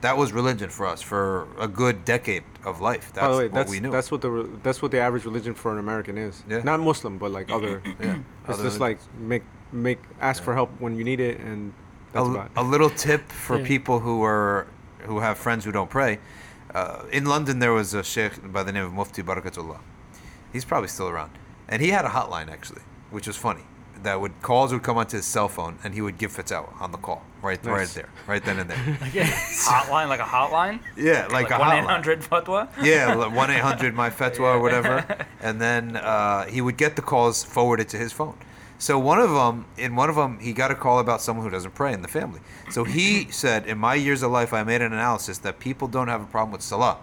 That 0.01 0.17
was 0.17 0.31
religion 0.31 0.69
for 0.69 0.87
us 0.87 1.01
for 1.01 1.47
a 1.59 1.67
good 1.67 2.05
decade 2.05 2.43
of 2.65 2.81
life. 2.81 3.11
That's 3.13 3.27
By 3.27 3.31
the 3.31 3.37
way, 3.37 3.43
what 3.45 3.53
that's 3.53 3.71
we 3.71 3.79
knew. 3.79 3.91
that's 3.91 4.09
what 4.11 4.21
the 4.21 4.31
re- 4.31 4.49
that's 4.63 4.81
what 4.81 4.89
the 4.91 4.99
average 4.99 5.25
religion 5.25 5.53
for 5.53 5.71
an 5.71 5.77
American 5.79 6.17
is. 6.17 6.43
Yeah. 6.49 6.61
Not 6.63 6.79
Muslim, 6.79 7.17
but 7.19 7.31
like 7.31 7.51
other. 7.51 7.81
Yeah. 7.99 8.17
It's 8.47 8.53
Other 8.55 8.63
just 8.63 8.75
than- 8.79 8.81
like 8.87 8.99
make 9.19 9.43
make 9.71 9.99
ask 10.19 10.41
for 10.43 10.53
help 10.55 10.69
when 10.79 10.95
you 10.97 11.03
need 11.03 11.19
it, 11.19 11.39
and 11.39 11.71
that's 12.13 12.27
a, 12.27 12.31
about. 12.31 12.45
it. 12.47 12.51
a 12.57 12.63
little 12.63 12.89
tip 12.89 13.21
for 13.31 13.57
Yeah. 13.59 13.67
people 13.67 13.99
who 13.99 14.23
are 14.23 14.65
who 15.03 15.19
have 15.19 15.37
friends 15.37 15.65
who 15.65 15.71
don't 15.71 15.89
pray. 15.89 16.19
Uh, 16.73 17.03
in 17.11 17.25
London, 17.25 17.59
there 17.59 17.73
was 17.73 17.93
a 17.93 18.03
sheikh 18.03 18.51
by 18.51 18.63
the 18.63 18.71
name 18.71 18.85
of 18.85 18.93
Mufti 18.93 19.21
Barakatullah. 19.21 19.79
He's 20.53 20.65
probably 20.65 20.87
still 20.87 21.09
around, 21.09 21.31
and 21.67 21.81
he 21.81 21.89
had 21.89 22.05
a 22.05 22.09
hotline 22.09 22.49
actually, 22.49 22.81
which 23.09 23.27
was 23.27 23.37
funny. 23.37 23.63
That 24.03 24.19
would 24.19 24.41
calls 24.41 24.73
would 24.73 24.81
come 24.81 24.97
onto 24.97 25.17
his 25.17 25.25
cell 25.25 25.47
phone, 25.47 25.77
and 25.83 25.93
he 25.93 26.01
would 26.01 26.17
give 26.17 26.31
fatwa 26.31 26.81
on 26.81 26.91
the 26.91 26.97
call, 26.97 27.23
right, 27.41 27.63
right 27.65 27.87
there, 27.89 28.09
right 28.25 28.43
then 28.43 28.57
and 28.59 28.69
there. 28.69 28.77
hotline, 29.73 30.07
like 30.07 30.19
a 30.19 30.23
hotline. 30.23 30.79
Yeah, 30.97 31.27
like, 31.27 31.51
a 31.51 31.59
one 31.59 31.77
eight 31.77 31.83
hundred 31.83 32.21
fatwa. 32.21 32.67
Yeah, 32.81 33.27
one 33.27 33.51
eight 33.51 33.59
hundred 33.59 33.93
my 33.93 34.09
fatwa 34.09 34.55
or 34.55 34.59
whatever, 34.59 35.05
and 35.39 35.61
then 35.61 35.97
uh, 35.97 36.45
he 36.45 36.61
would 36.61 36.77
get 36.77 36.95
the 36.95 37.01
calls 37.01 37.43
forwarded 37.43 37.89
to 37.89 37.97
his 37.97 38.11
phone. 38.11 38.37
So 38.81 38.97
one 38.97 39.19
of 39.19 39.29
them, 39.29 39.65
in 39.77 39.95
one 39.95 40.09
of 40.09 40.15
them, 40.15 40.39
he 40.39 40.53
got 40.53 40.71
a 40.71 40.75
call 40.75 40.97
about 40.97 41.21
someone 41.21 41.45
who 41.45 41.51
doesn't 41.51 41.75
pray 41.75 41.93
in 41.93 42.01
the 42.01 42.07
family. 42.07 42.39
So 42.71 42.83
he 42.83 43.29
said, 43.29 43.67
in 43.67 43.77
my 43.77 43.93
years 43.93 44.23
of 44.23 44.31
life, 44.31 44.53
I 44.53 44.63
made 44.63 44.81
an 44.81 44.91
analysis 44.91 45.37
that 45.45 45.59
people 45.59 45.87
don't 45.87 46.07
have 46.07 46.19
a 46.19 46.25
problem 46.25 46.51
with 46.51 46.63
salah, 46.63 46.97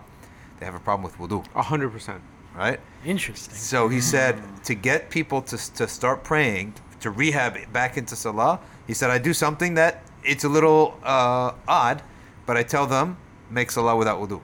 they 0.59 0.67
have 0.67 0.75
a 0.75 0.81
problem 0.81 1.05
with 1.05 1.17
wudu, 1.19 1.47
A 1.55 1.63
hundred 1.63 1.91
percent. 1.91 2.21
right? 2.57 2.81
Interesting. 3.05 3.55
So 3.55 3.87
he 3.89 4.01
said 4.01 4.43
to 4.65 4.75
get 4.75 5.09
people 5.09 5.41
to, 5.43 5.57
to 5.75 5.87
start 5.87 6.25
praying, 6.25 6.75
to 6.99 7.13
rehab 7.13 7.55
it 7.55 7.73
back 7.73 7.97
into 7.97 8.17
salah, 8.17 8.59
he 8.89 8.93
said, 8.93 9.11
I 9.11 9.19
do 9.19 9.33
something 9.33 9.75
that 9.75 10.03
it's 10.25 10.43
a 10.43 10.49
little 10.49 10.99
uh, 11.05 11.53
odd, 11.69 12.03
but 12.45 12.57
I 12.57 12.65
tell 12.65 12.89
them, 12.89 13.19
make 13.51 13.71
salah 13.71 13.95
without 13.95 14.19
wudu. 14.21 14.41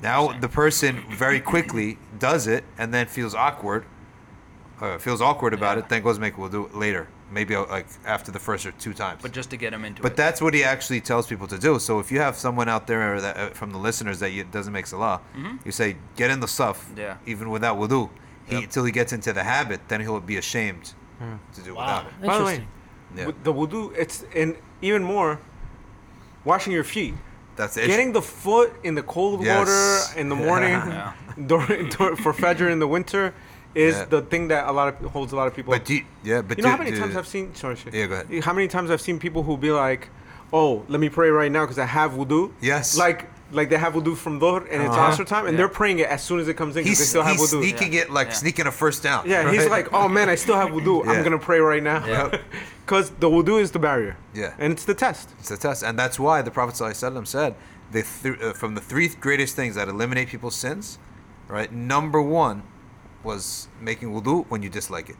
Now 0.00 0.28
the 0.38 0.48
person 0.48 1.02
very 1.10 1.40
quickly 1.40 1.98
does 2.20 2.46
it 2.46 2.62
and 2.78 2.94
then 2.94 3.08
feels 3.08 3.34
awkward, 3.34 3.84
uh, 4.80 4.98
feels 4.98 5.20
awkward 5.20 5.54
about 5.54 5.76
Yeah. 5.76 5.84
it, 5.84 5.88
then 5.88 6.02
goes 6.02 6.18
make 6.18 6.36
wudu 6.36 6.68
later, 6.74 7.08
maybe 7.32 7.54
uh, 7.54 7.64
like 7.66 7.86
after 8.06 8.30
the 8.32 8.38
first 8.38 8.64
or 8.66 8.72
two 8.72 8.92
times. 8.94 9.20
But 9.22 9.32
just 9.32 9.50
to 9.50 9.56
get 9.56 9.72
him 9.72 9.84
into 9.84 10.02
But 10.02 10.12
it. 10.12 10.16
But 10.16 10.16
that's 10.16 10.40
what 10.40 10.54
he 10.54 10.62
actually 10.64 11.00
tells 11.00 11.26
people 11.26 11.46
to 11.48 11.58
do. 11.58 11.78
So 11.78 11.98
if 11.98 12.10
you 12.12 12.20
have 12.20 12.36
someone 12.36 12.68
out 12.68 12.86
there 12.86 13.20
that, 13.20 13.36
uh, 13.36 13.48
from 13.50 13.70
the 13.72 13.78
listeners 13.78 14.18
that 14.20 14.30
you, 14.30 14.44
doesn't 14.44 14.72
make 14.72 14.86
salah, 14.86 15.20
you 15.64 15.72
say 15.72 15.96
get 16.16 16.30
in 16.30 16.40
the 16.40 16.48
stuff, 16.48 16.78
Mm-hmm. 16.86 16.98
Yeah. 17.00 17.16
even 17.32 17.50
without 17.50 17.76
wudu. 17.78 18.08
He, 18.46 18.54
Yep. 18.54 18.64
Until 18.64 18.84
he 18.84 18.92
gets 18.92 19.12
into 19.12 19.32
the 19.34 19.42
habit, 19.44 19.80
then 19.88 20.00
he'll 20.00 20.20
be 20.20 20.38
ashamed 20.38 20.94
to 21.54 21.60
do 21.62 21.74
Wow. 21.74 21.82
without 21.84 22.06
it. 22.06 22.26
By 22.26 22.38
the 22.38 22.44
way, 22.44 22.66
Yeah. 23.16 23.26
with 23.26 23.42
the 23.44 23.52
wudu, 23.52 23.92
it's 23.96 24.24
and 24.34 24.56
even 24.80 25.02
more, 25.02 25.38
washing 26.44 26.72
your 26.72 26.84
feet. 26.84 27.14
That's 27.56 27.74
the 27.74 27.86
Getting 27.86 28.12
the 28.12 28.22
foot 28.22 28.72
in 28.84 28.94
the 28.94 29.02
cold 29.02 29.44
Yes. 29.44 29.58
water 29.58 30.20
in 30.20 30.28
the 30.28 30.36
morning 30.36 30.72
Yeah. 30.86 31.12
during, 31.46 31.88
dur- 31.88 32.16
for 32.16 32.32
Fajr 32.32 32.70
in 32.70 32.78
the 32.78 32.86
winter 32.88 33.34
is 33.74 33.96
Yeah. 33.96 34.04
the 34.06 34.22
thing 34.22 34.48
that 34.48 34.66
a 34.68 34.72
lot 34.72 34.88
of 34.88 35.10
holds 35.10 35.32
a 35.32 35.36
lot 35.36 35.46
of 35.46 35.54
people. 35.54 35.72
But 35.72 35.84
do 35.84 35.94
you, 35.94 36.04
yeah, 36.24 36.42
but 36.42 36.56
you 36.58 36.62
know 36.64 36.68
do- 36.70 36.76
how 36.76 36.78
many 36.82 36.90
do- 36.92 37.00
times 37.00 37.16
I've 37.16 37.26
seen? 37.26 37.54
Sorry, 37.54 37.76
shit. 37.76 37.94
Yeah, 37.94 38.06
go 38.06 38.14
ahead. 38.14 38.44
How 38.44 38.52
many 38.52 38.68
times 38.68 38.90
I've 38.90 39.00
seen 39.00 39.18
people 39.18 39.42
who 39.42 39.56
be 39.56 39.70
like, 39.70 40.08
"Oh, 40.52 40.84
let 40.88 41.00
me 41.00 41.08
pray 41.08 41.30
right 41.30 41.52
now 41.52 41.62
because 41.64 41.78
I 41.78 41.84
have 41.86 42.12
wudu." 42.12 42.52
Yes. 42.60 42.96
Like, 42.96 43.26
like 43.52 43.68
they 43.70 43.76
have 43.78 43.94
wudu 43.94 44.16
from 44.16 44.40
dhuhr 44.40 44.60
and 44.70 44.82
it's 44.82 44.94
Uh-huh. 44.94 45.12
asr 45.22 45.26
time, 45.26 45.46
and 45.46 45.52
Yeah. 45.54 45.58
they're 45.58 45.68
praying 45.80 45.98
it 46.00 46.08
as 46.08 46.22
soon 46.22 46.38
as 46.40 46.48
it 46.48 46.54
comes 46.54 46.76
in 46.76 46.82
because 46.84 46.98
they 46.98 47.02
He's, 47.02 47.08
still 47.08 47.22
have 47.22 47.36
he's 47.36 47.52
wudu. 47.52 47.60
sneaking 47.62 47.92
it 47.94 48.10
like 48.10 48.28
Yeah. 48.28 48.34
sneaking 48.34 48.66
a 48.66 48.72
first 48.72 49.02
down. 49.02 49.22
Yeah, 49.26 49.50
he's 49.52 49.66
like, 49.68 49.88
oh 49.92 50.08
man, 50.08 50.28
I 50.28 50.34
still 50.34 50.56
have 50.56 50.70
wudu. 50.70 51.04
Yeah. 51.04 51.12
I'm 51.12 51.22
gonna 51.24 51.38
pray 51.38 51.60
right 51.60 51.82
now. 51.82 52.04
Yeah. 52.06 52.38
Because 52.88 53.10
the 53.20 53.28
wudu 53.28 53.60
is 53.60 53.72
the 53.72 53.78
barrier. 53.78 54.16
Yeah. 54.32 54.52
And 54.58 54.72
it's 54.72 54.84
the 54.86 54.94
test. 54.94 55.28
It's 55.38 55.50
the 55.50 55.58
test, 55.58 55.82
and 55.82 55.98
that's 55.98 56.18
why 56.18 56.40
the 56.40 56.50
Prophet 56.50 56.74
ﷺ 56.74 57.26
said 57.26 57.54
the 57.92 58.02
th- 58.22 58.40
uh, 58.40 58.52
from 58.54 58.74
the 58.74 58.80
three 58.80 59.08
greatest 59.08 59.54
things 59.56 59.74
that 59.74 59.88
eliminate 59.88 60.28
people's 60.28 60.56
sins, 60.56 60.98
right? 61.48 61.70
Number 61.70 62.22
one 62.22 62.62
was 63.32 63.68
making 63.90 64.08
wudu 64.14 64.34
when 64.50 64.60
you 64.64 64.70
dislike 64.78 65.08
it. 65.14 65.18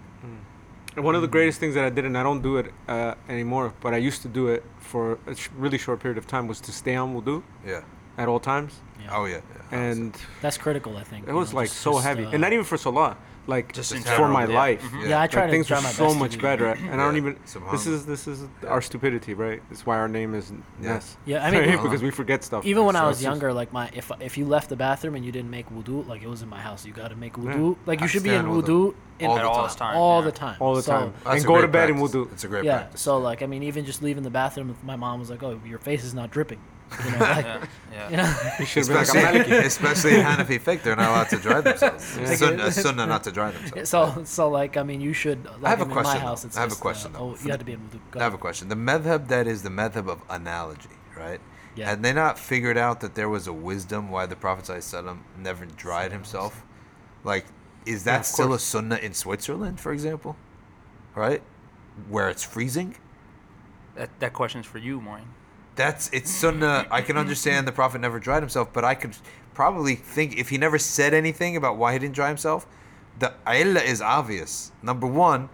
And 0.96 1.04
one 1.08 1.14
of 1.18 1.20
Mm. 1.22 1.26
the 1.28 1.32
greatest 1.36 1.58
things 1.62 1.74
that 1.76 1.84
I 1.90 1.90
did, 1.96 2.04
and 2.08 2.16
I 2.20 2.22
don't 2.28 2.42
do 2.50 2.52
it 2.60 2.66
uh, 2.88 3.34
anymore, 3.34 3.66
but 3.84 3.90
I 3.98 3.98
used 4.08 4.20
to 4.26 4.30
do 4.40 4.42
it 4.54 4.62
for 4.90 5.02
a 5.32 5.34
sh- 5.40 5.50
really 5.64 5.78
short 5.86 5.98
period 6.04 6.18
of 6.22 6.26
time, 6.34 6.44
was 6.52 6.60
to 6.68 6.72
stay 6.82 6.96
on 7.02 7.08
wudu 7.16 7.36
Yeah. 7.72 7.82
at 8.22 8.26
all 8.30 8.40
times. 8.52 8.72
Yeah. 9.02 9.16
Oh 9.16 9.24
yeah. 9.26 9.40
yeah. 9.54 9.82
And 9.84 10.10
That's 10.44 10.58
critical, 10.66 10.92
I 11.02 11.04
think. 11.10 11.22
it 11.28 11.34
was 11.42 11.48
know, 11.52 11.60
like 11.60 11.68
just- 11.70 11.80
so 11.86 11.92
just, 11.92 12.06
heavy. 12.08 12.24
uh, 12.24 12.32
and 12.34 12.40
not 12.44 12.52
even 12.56 12.64
for 12.72 12.78
salah, 12.86 13.12
like 13.48 13.72
Just 13.72 13.92
in 13.92 14.02
for 14.02 14.08
general, 14.08 14.28
my 14.28 14.46
yeah. 14.46 14.54
life. 14.54 14.82
Mhm. 14.82 15.08
Yeah, 15.08 15.16
I 15.16 15.20
Like, 15.22 15.30
try 15.30 15.46
to 15.46 15.50
things 15.52 15.66
try 15.66 15.78
were 15.78 15.82
my 15.82 15.88
so 15.90 16.04
best 16.04 16.14
to 16.14 16.20
much 16.20 16.38
better. 16.40 16.64
that. 16.66 16.78
And 16.78 17.00
I 17.00 17.04
don't 17.06 17.14
Yeah. 17.14 17.20
even. 17.22 17.36
This 17.72 17.86
is 17.86 18.04
this 18.06 18.28
is 18.28 18.44
our 18.68 18.82
stupidity, 18.82 19.32
right? 19.34 19.62
It's 19.70 19.84
why 19.86 19.96
our 19.96 20.06
name 20.08 20.34
is 20.34 20.52
Yeah. 20.80 20.92
Ness. 20.94 21.16
Yeah, 21.24 21.44
I 21.44 21.50
mean, 21.54 21.82
because 21.82 22.02
we 22.02 22.10
forget 22.10 22.44
stuff. 22.44 22.64
Even 22.66 22.84
when 22.84 22.94
I 22.94 23.06
was 23.08 23.22
younger, 23.22 23.52
like 23.52 23.72
my 23.72 23.88
if 23.94 24.12
if 24.20 24.36
you 24.38 24.44
left 24.44 24.68
the 24.68 24.76
bathroom 24.76 25.14
and 25.16 25.24
you 25.24 25.32
didn't 25.32 25.50
make 25.50 25.66
wudu, 25.70 26.06
like 26.06 26.22
it 26.22 26.28
was 26.28 26.42
in 26.42 26.48
my 26.48 26.60
house, 26.60 26.84
you 26.86 26.92
got 26.92 27.08
to 27.08 27.16
make 27.16 27.34
wudu. 27.34 27.76
Like 27.87 28.00
you 28.00 28.04
I 28.04 28.08
should 28.08 28.22
be 28.22 28.34
in 28.34 28.44
wudu. 28.46 28.62
wudu 28.62 28.94
in 29.18 29.26
All 29.30 29.34
the 29.37 29.42
all 29.48 29.54
time. 29.54 29.64
this 29.64 29.74
time. 29.74 29.96
all 29.96 30.18
yeah. 30.20 30.24
the 30.26 30.32
time. 30.32 30.56
all 30.61 30.74
the 30.76 30.82
time, 30.82 31.12
That's 31.24 31.37
and 31.38 31.44
go 31.46 31.61
to 31.61 31.66
bed 31.66 31.88
and 31.90 31.98
practice. 31.98 32.16
wudu. 32.16 32.32
It's 32.32 32.44
a 32.44 32.48
great 32.48 32.64
yeah. 32.64 32.76
practice. 32.78 33.00
So 33.00 33.18
like 33.18 33.42
I 33.42 33.46
mean, 33.46 33.62
even 33.64 33.84
just 33.87 34.02
leaving 34.02 34.22
the 34.24 34.30
bathroom, 34.30 34.76
my 34.84 34.96
mom 34.96 35.18
was 35.20 35.30
like, 35.30 35.42
"Oh, 35.42 35.58
your 35.66 35.78
face 35.78 36.04
is 36.04 36.12
not 36.14 36.30
dripping." 36.30 36.61
You 37.05 37.11
know, 37.12 37.18
like, 37.20 37.44
Yeah, 37.46 37.66
yeah. 37.92 38.11
you 38.11 38.16
know. 38.16 38.35
You 38.61 38.66
should 38.72 38.87
be 38.88 38.94
like 38.94 39.09
a 39.09 39.11
Especially, 39.11 39.40
Maliki. 39.40 39.64
especially 39.72 40.14
in 40.16 40.20
Hanafi 40.22 40.61
fiqh, 40.61 40.83
they're 40.83 40.96
not 40.96 41.11
allowed 41.11 41.29
to 41.31 41.37
dry 41.37 41.61
themselves. 41.61 42.16
Yeah. 42.18 42.35
Sunnah, 42.35 42.72
sunnah 42.72 43.07
not 43.07 43.24
to 43.24 43.31
dry 43.33 43.51
themselves. 43.51 43.88
So 43.90 44.22
so 44.24 44.48
like 44.48 44.77
I 44.77 44.83
mean, 44.83 45.01
you 45.01 45.12
should. 45.12 45.44
Like, 45.61 45.79
have 45.79 45.81
a 45.81 45.87
question, 45.90 46.14
My 46.20 46.27
house, 46.29 46.44
it's 46.44 46.57
I 46.57 46.61
have 46.62 46.72
a 46.72 46.77
question, 46.77 47.14
Uh, 47.14 47.18
though. 47.18 47.24
oh, 47.31 47.37
you 47.44 47.51
had 47.51 47.61
to 47.61 47.66
be 47.66 47.72
in 47.72 47.81
wudu. 47.81 48.01
Go 48.11 48.20
I 48.20 48.22
have 48.22 48.35
a 48.35 48.38
question. 48.38 48.68
The 48.68 48.77
madhab 48.77 49.29
that 49.29 49.46
is 49.46 49.62
the 49.62 49.70
madhab 49.70 50.09
of 50.09 50.22
analogy, 50.31 50.88
right? 51.16 51.40
Yeah. 51.77 51.90
Had 51.90 52.03
they 52.03 52.12
not 52.12 52.38
figured 52.38 52.77
out 52.79 53.01
that 53.01 53.14
there 53.14 53.29
was 53.29 53.46
a 53.46 53.53
wisdom 53.53 54.11
why 54.11 54.27
the 54.27 54.35
Prophet 54.35 54.64
ﷺ 54.64 55.18
never 55.38 55.64
dried 55.64 56.11
himself? 56.11 56.64
Like, 57.22 57.46
is 57.87 58.03
that 58.05 58.20
of 58.20 58.27
still 58.27 58.53
a 58.53 58.59
sunnah 58.59 58.96
in 58.96 59.14
Switzerland, 59.14 59.79
for 59.79 59.92
example? 59.92 60.35
Right? 61.14 61.40
Where 62.09 62.29
it's 62.29 62.42
freezing? 62.42 62.96
That 63.94 64.11
that 64.18 64.33
question's 64.33 64.66
for 64.66 64.79
you, 64.79 65.01
Maureen. 65.01 65.29
That's 65.78 66.10
it's 66.12 66.28
sunnah. 66.28 66.88
I 66.90 67.02
can 67.02 67.16
understand 67.16 67.68
the 67.68 67.72
Prophet 67.72 68.00
never 68.00 68.18
dried 68.18 68.42
himself, 68.42 68.72
but 68.72 68.84
I 68.84 68.96
could 68.96 69.16
probably 69.54 69.94
think 69.94 70.36
if 70.36 70.48
he 70.48 70.58
never 70.58 70.76
said 70.76 71.14
anything 71.14 71.56
about 71.56 71.76
why 71.76 71.92
he 71.92 72.00
didn't 72.00 72.16
dry 72.16 72.26
himself, 72.26 72.66
the 73.20 73.32
illah 73.46 73.80
is 73.80 74.02
obvious. 74.02 74.72
Number 74.82 75.06
one, 75.06 75.48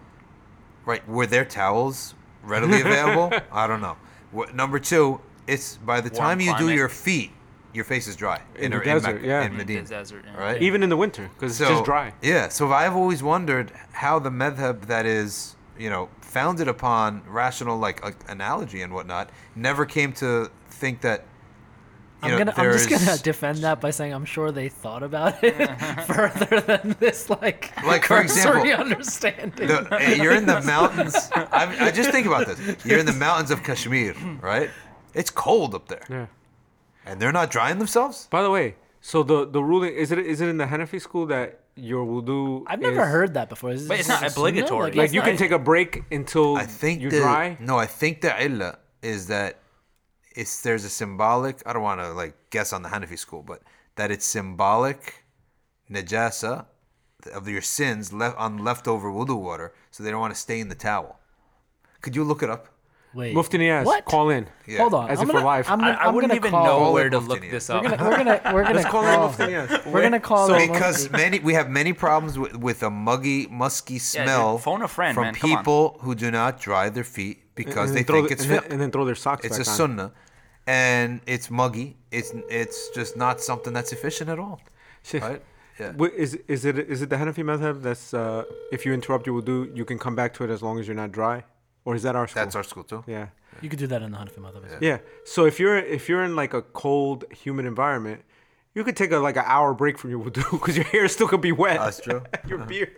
right? 0.83 1.07
Were 1.07 1.27
there 1.27 1.45
towels 1.45 2.15
readily 2.43 2.81
available? 2.81 3.37
I 3.51 3.67
don't 3.67 3.81
know. 3.81 3.97
What, 4.31 4.55
number 4.55 4.79
two, 4.79 5.21
it's 5.45 5.77
by 5.77 6.01
the 6.01 6.09
Warm 6.09 6.39
time 6.39 6.41
you 6.41 6.57
do 6.57 6.73
your 6.73 6.89
feet, 6.89 7.31
your 7.71 7.83
face 7.83 8.07
is 8.07 8.15
dry 8.15 8.41
In 8.55 8.71
the 8.71 8.79
in 8.79 8.83
desert, 8.83 9.13
Mecca, 9.17 9.27
yeah. 9.27 9.41
in 9.41 9.51
In 9.51 9.57
Medina. 9.57 9.83
The 9.83 9.89
desert, 9.89 10.25
yeah. 10.25 10.41
Right? 10.41 10.61
Even 10.61 10.81
in 10.81 10.89
the 10.89 10.97
winter, 10.97 11.29
because 11.35 11.61
it's 11.61 11.69
just 11.69 11.85
dry. 11.85 12.13
Yeah, 12.23 12.49
so 12.49 12.71
I've 12.71 12.95
always 12.95 13.21
wondered 13.21 13.71
how 13.91 14.17
the 14.17 14.31
madhab 14.31 14.87
that 14.87 15.05
is, 15.05 15.55
you 15.77 15.91
know, 15.91 16.09
founded 16.35 16.67
upon 16.67 17.23
rational 17.41 17.77
like, 17.77 18.03
like 18.03 18.17
analogy 18.29 18.81
and 18.81 18.91
whatnot, 18.93 19.29
never 19.55 19.85
came 19.85 20.11
to 20.23 20.51
think 20.81 20.99
that. 21.01 21.19
You 22.23 22.31
I'm 22.31 22.31
know, 22.31 22.37
gonna. 22.39 22.53
I'm 22.57 22.71
just 22.73 22.89
there's- 22.89 23.05
gonna 23.05 23.17
defend 23.31 23.57
that 23.59 23.79
by 23.79 23.91
saying 23.91 24.11
I'm 24.13 24.25
sure 24.25 24.51
they 24.51 24.67
thought 24.83 25.03
about 25.03 25.33
it 25.43 25.53
further 26.13 26.59
than 26.61 26.95
this, 26.99 27.29
like, 27.29 27.71
Like, 27.85 28.03
for 28.05 28.19
example, 28.19 28.69
understanding. 28.85 29.67
the, 29.67 29.87
eh, 29.91 30.15
you're 30.23 30.33
in 30.41 30.45
the 30.45 30.61
mountains. 30.61 31.15
I, 31.35 31.87
I 31.87 31.91
just 31.91 32.09
think 32.11 32.25
about 32.27 32.47
this. 32.47 32.59
You're 32.85 32.99
in 32.99 33.05
the 33.05 33.19
mountains 33.27 33.51
of 33.51 33.63
Kashmir, 33.63 34.13
right? 34.41 34.69
It's 35.13 35.29
cold 35.29 35.73
up 35.75 35.87
there, 35.87 36.05
Yeah. 36.09 36.25
and 37.05 37.19
they're 37.21 37.31
not 37.41 37.49
drying 37.51 37.77
themselves. 37.83 38.27
By 38.37 38.41
the 38.43 38.49
way, 38.57 38.75
so 39.01 39.21
the 39.23 39.45
the 39.57 39.63
ruling 39.63 39.93
is 39.93 40.11
it 40.11 40.19
is 40.19 40.41
it 40.41 40.49
in 40.49 40.57
the 40.57 40.65
Hanafi 40.73 40.99
school 40.99 41.25
that 41.27 41.59
your 41.75 42.05
wudu? 42.05 42.63
I've 42.67 42.79
never 42.79 43.01
is- 43.03 43.07
heard 43.09 43.33
that 43.35 43.49
before. 43.49 43.71
Is 43.71 43.87
But 43.87 43.99
it's 43.99 44.07
not 44.07 44.23
a 44.23 44.29
sunnah? 44.29 44.47
obligatory. 44.47 44.85
Like, 44.91 44.95
Like 44.95 45.13
you 45.13 45.19
not- 45.21 45.27
can 45.27 45.37
take 45.37 45.51
a 45.51 45.59
break 45.59 46.03
until 46.11 46.55
I 46.57 46.65
think 46.65 47.01
you 47.01 47.09
the, 47.09 47.19
dry. 47.19 47.57
No, 47.59 47.77
I 47.77 47.85
think 47.85 48.21
the 48.21 48.33
illah 48.43 48.79
is 49.01 49.27
that 49.27 49.59
it's 50.35 50.61
there's 50.61 50.83
a 50.85 50.89
symbolic. 50.89 51.61
I 51.65 51.73
don't 51.73 51.83
want 51.83 52.01
to 52.01 52.11
like 52.13 52.35
guess 52.49 52.73
on 52.73 52.81
the 52.83 52.89
Hanafi 52.89 53.17
school, 53.19 53.43
but 53.43 53.61
that 53.95 54.11
it's 54.11 54.25
symbolic 54.25 55.25
najasa 55.89 56.65
of 57.33 57.47
your 57.47 57.61
sins 57.61 58.11
left 58.13 58.37
on 58.37 58.57
leftover 58.57 59.09
wudu 59.09 59.39
water, 59.39 59.73
so 59.91 60.03
they 60.03 60.11
don't 60.11 60.19
want 60.19 60.33
to 60.33 60.39
stain 60.39 60.67
the 60.69 60.75
towel. 60.75 61.19
Could 62.01 62.15
you 62.15 62.23
look 62.23 62.43
it 62.43 62.49
up? 62.49 62.67
Wait. 63.15 63.33
Mufti 63.33 63.57
Niaz, 63.57 63.85
What? 63.85 64.03
call 64.05 64.29
in. 64.29 64.45
Yeah. 64.67 64.79
Hold 64.79 64.93
on. 64.93 65.09
As 65.09 65.19
I'm 65.21 65.29
if 65.29 65.33
we're 65.35 65.41
live. 65.41 65.69
I'm 65.69 65.79
I, 65.79 65.83
gonna, 65.85 65.97
I 65.97 66.05
I'm 66.07 66.13
wouldn't 66.15 66.33
even 66.33 66.51
call, 66.51 66.65
know 66.65 66.91
where 66.91 67.09
to 67.09 67.17
look 67.19 67.41
Niaz. 67.41 67.51
this 67.51 67.69
We're 67.69 67.75
up. 67.77 67.83
gonna, 67.83 68.03
we're 68.09 68.17
gonna, 68.17 68.41
we're 68.53 68.63
gonna 68.63 68.75
Let's 68.75 68.89
call 68.89 69.05
in 69.07 69.15
call. 69.15 69.27
Mufti 69.29 69.43
Niaz. 69.43 69.85
We're 69.91 70.01
gonna 70.01 70.19
call 70.19 70.53
him 70.53 70.71
because 70.71 71.09
many 71.11 71.39
we 71.39 71.53
have 71.53 71.69
many 71.69 71.93
problems 71.93 72.37
with, 72.37 72.55
with 72.57 72.83
a 72.83 72.89
muggy, 72.89 73.47
musky 73.47 73.93
dude, 73.95 74.01
smell 74.01 74.57
phone 74.57 74.81
a 74.81 74.87
friend, 74.89 75.15
from 75.15 75.23
man, 75.25 75.33
come 75.35 75.51
on. 75.53 75.57
people 75.57 75.97
who 76.01 76.13
do 76.13 76.29
not 76.29 76.59
dry 76.59 76.89
their 76.89 77.05
feet 77.05 77.37
because 77.55 77.89
And 77.91 77.97
they 77.99 78.03
think 78.03 78.27
the- 78.27 78.33
it's 78.33 78.43
and 78.43 78.51
then, 78.51 78.63
and 78.71 78.81
then 78.81 78.91
throw 78.91 79.05
their 79.05 79.15
socks 79.15 79.45
It's 79.45 79.57
back 79.57 79.65
a 79.65 79.69
on. 79.69 79.75
sunnah, 79.77 80.11
and 80.67 81.21
it's 81.25 81.49
muggy. 81.49 81.97
It's 82.11 82.31
it's 82.49 82.89
just 82.89 83.15
not 83.15 83.39
something 83.41 83.71
that's 83.73 83.91
efficient 83.93 84.29
at 84.29 84.39
all. 84.39 84.59
Shit. 85.03 85.21
Right? 85.21 85.41
Yeah. 85.79 85.93
Is 86.17 86.35
is 86.47 86.63
it 86.65 86.79
is 86.79 87.01
it 87.01 87.09
the 87.09 87.17
Hanafi 87.17 87.43
method 87.45 87.83
that's 87.83 88.13
uh, 88.13 88.43
if 88.71 88.85
you 88.85 88.93
interrupt 88.93 89.27
your 89.27 89.41
wudu, 89.41 89.75
you 89.75 89.85
can 89.85 89.99
come 89.99 90.15
back 90.15 90.33
to 90.35 90.43
it 90.43 90.49
as 90.49 90.61
long 90.63 90.79
as 90.79 90.87
you're 90.87 90.95
not 90.95 91.11
dry, 91.11 91.43
or 91.85 91.95
is 91.95 92.03
that 92.03 92.15
our 92.15 92.27
school? 92.27 92.41
That's 92.43 92.55
our 92.55 92.63
school 92.63 92.83
too. 92.83 93.03
yeah. 93.07 93.27
You 93.61 93.69
could 93.69 93.79
do 93.79 93.87
that 93.87 94.01
in 94.01 94.11
the 94.11 94.17
Hanafi 94.17 94.39
madhab. 94.39 94.65
as 94.65 94.71
well. 94.71 94.79
Yeah. 94.81 94.97
So 95.23 95.45
if 95.45 95.59
you're 95.61 95.77
if 95.77 96.09
you're 96.09 96.23
in 96.23 96.35
like 96.35 96.53
a 96.53 96.61
cold, 96.61 97.23
humid 97.31 97.65
environment, 97.65 98.21
you 98.73 98.83
could 98.83 98.97
take 98.97 99.11
a 99.13 99.17
like 99.19 99.37
an 99.37 99.45
hour 99.45 99.73
break 99.73 99.97
from 99.97 100.09
your 100.09 100.19
wudu 100.19 100.51
because 100.59 100.75
your 100.75 100.85
hair 100.85 101.07
still 101.07 101.29
could 101.29 101.39
be 101.41 101.53
wet. 101.53 101.79
That's 101.79 102.01
true. 102.01 102.21
your 102.47 102.59
beard. 102.59 102.97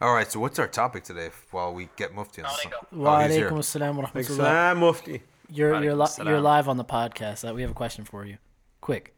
All 0.00 0.12
right. 0.14 0.30
So 0.30 0.40
what's 0.40 0.58
our 0.58 0.66
topic 0.66 1.04
today? 1.04 1.30
While 1.52 1.74
we 1.74 1.88
get 1.96 2.12
Mufti 2.12 2.42
on. 2.42 2.50
Wa 2.90 3.18
Oh, 3.22 3.28
alaikum 3.28 3.52
assalam 3.58 3.94
wa 3.94 4.02
Like 4.12 4.24
rahmatullah. 4.26 4.36
salam 4.36 4.78
mufti. 4.78 5.22
You're 5.48 5.80
you're, 5.84 5.94
li- 5.94 6.08
you're 6.24 6.40
live 6.40 6.68
on 6.68 6.76
the 6.76 6.84
podcast. 6.84 7.48
Uh, 7.48 7.54
we 7.54 7.62
have 7.62 7.70
a 7.70 7.74
question 7.74 8.04
for 8.04 8.24
you. 8.24 8.38
Quick. 8.80 9.14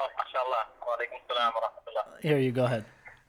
Oh, 0.00 0.06
mashallah. 0.18 0.64
Wa 0.84 0.92
alaikum 0.96 1.18
salam 1.28 1.52
wa 1.54 1.60
rahmatullah. 1.64 2.20
Here 2.22 2.38
you 2.38 2.52
go 2.52 2.64
ahead. 2.64 2.84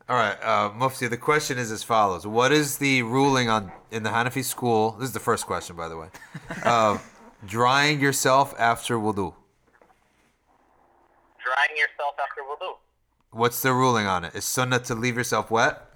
All 0.10 0.16
right, 0.16 0.42
uh, 0.42 0.72
Mufti. 0.74 1.08
The 1.08 1.18
question 1.18 1.58
is 1.58 1.70
as 1.70 1.84
follows: 1.84 2.26
What 2.26 2.54
is 2.54 2.78
the 2.78 3.04
ruling 3.04 3.50
on 3.50 3.74
in 3.92 4.04
the 4.04 4.10
Hanafi 4.10 4.42
school? 4.42 4.92
This 4.92 5.10
is 5.10 5.14
the 5.14 5.20
first 5.20 5.46
question, 5.46 5.76
by 5.76 5.90
the 5.90 5.98
way. 5.98 6.08
Uh, 6.64 6.98
drying 7.46 8.00
yourself 8.00 8.56
after 8.58 8.98
wudu. 8.98 9.34
Drying 11.44 11.76
yourself 11.76 12.16
after 12.24 12.42
wudu. 12.42 12.76
What's 13.32 13.62
the 13.62 13.74
ruling 13.74 14.08
on 14.08 14.24
it? 14.24 14.34
Is 14.34 14.46
sunnah 14.46 14.80
to 14.80 14.96
leave 14.96 15.18
yourself 15.18 15.52
wet? 15.52 15.92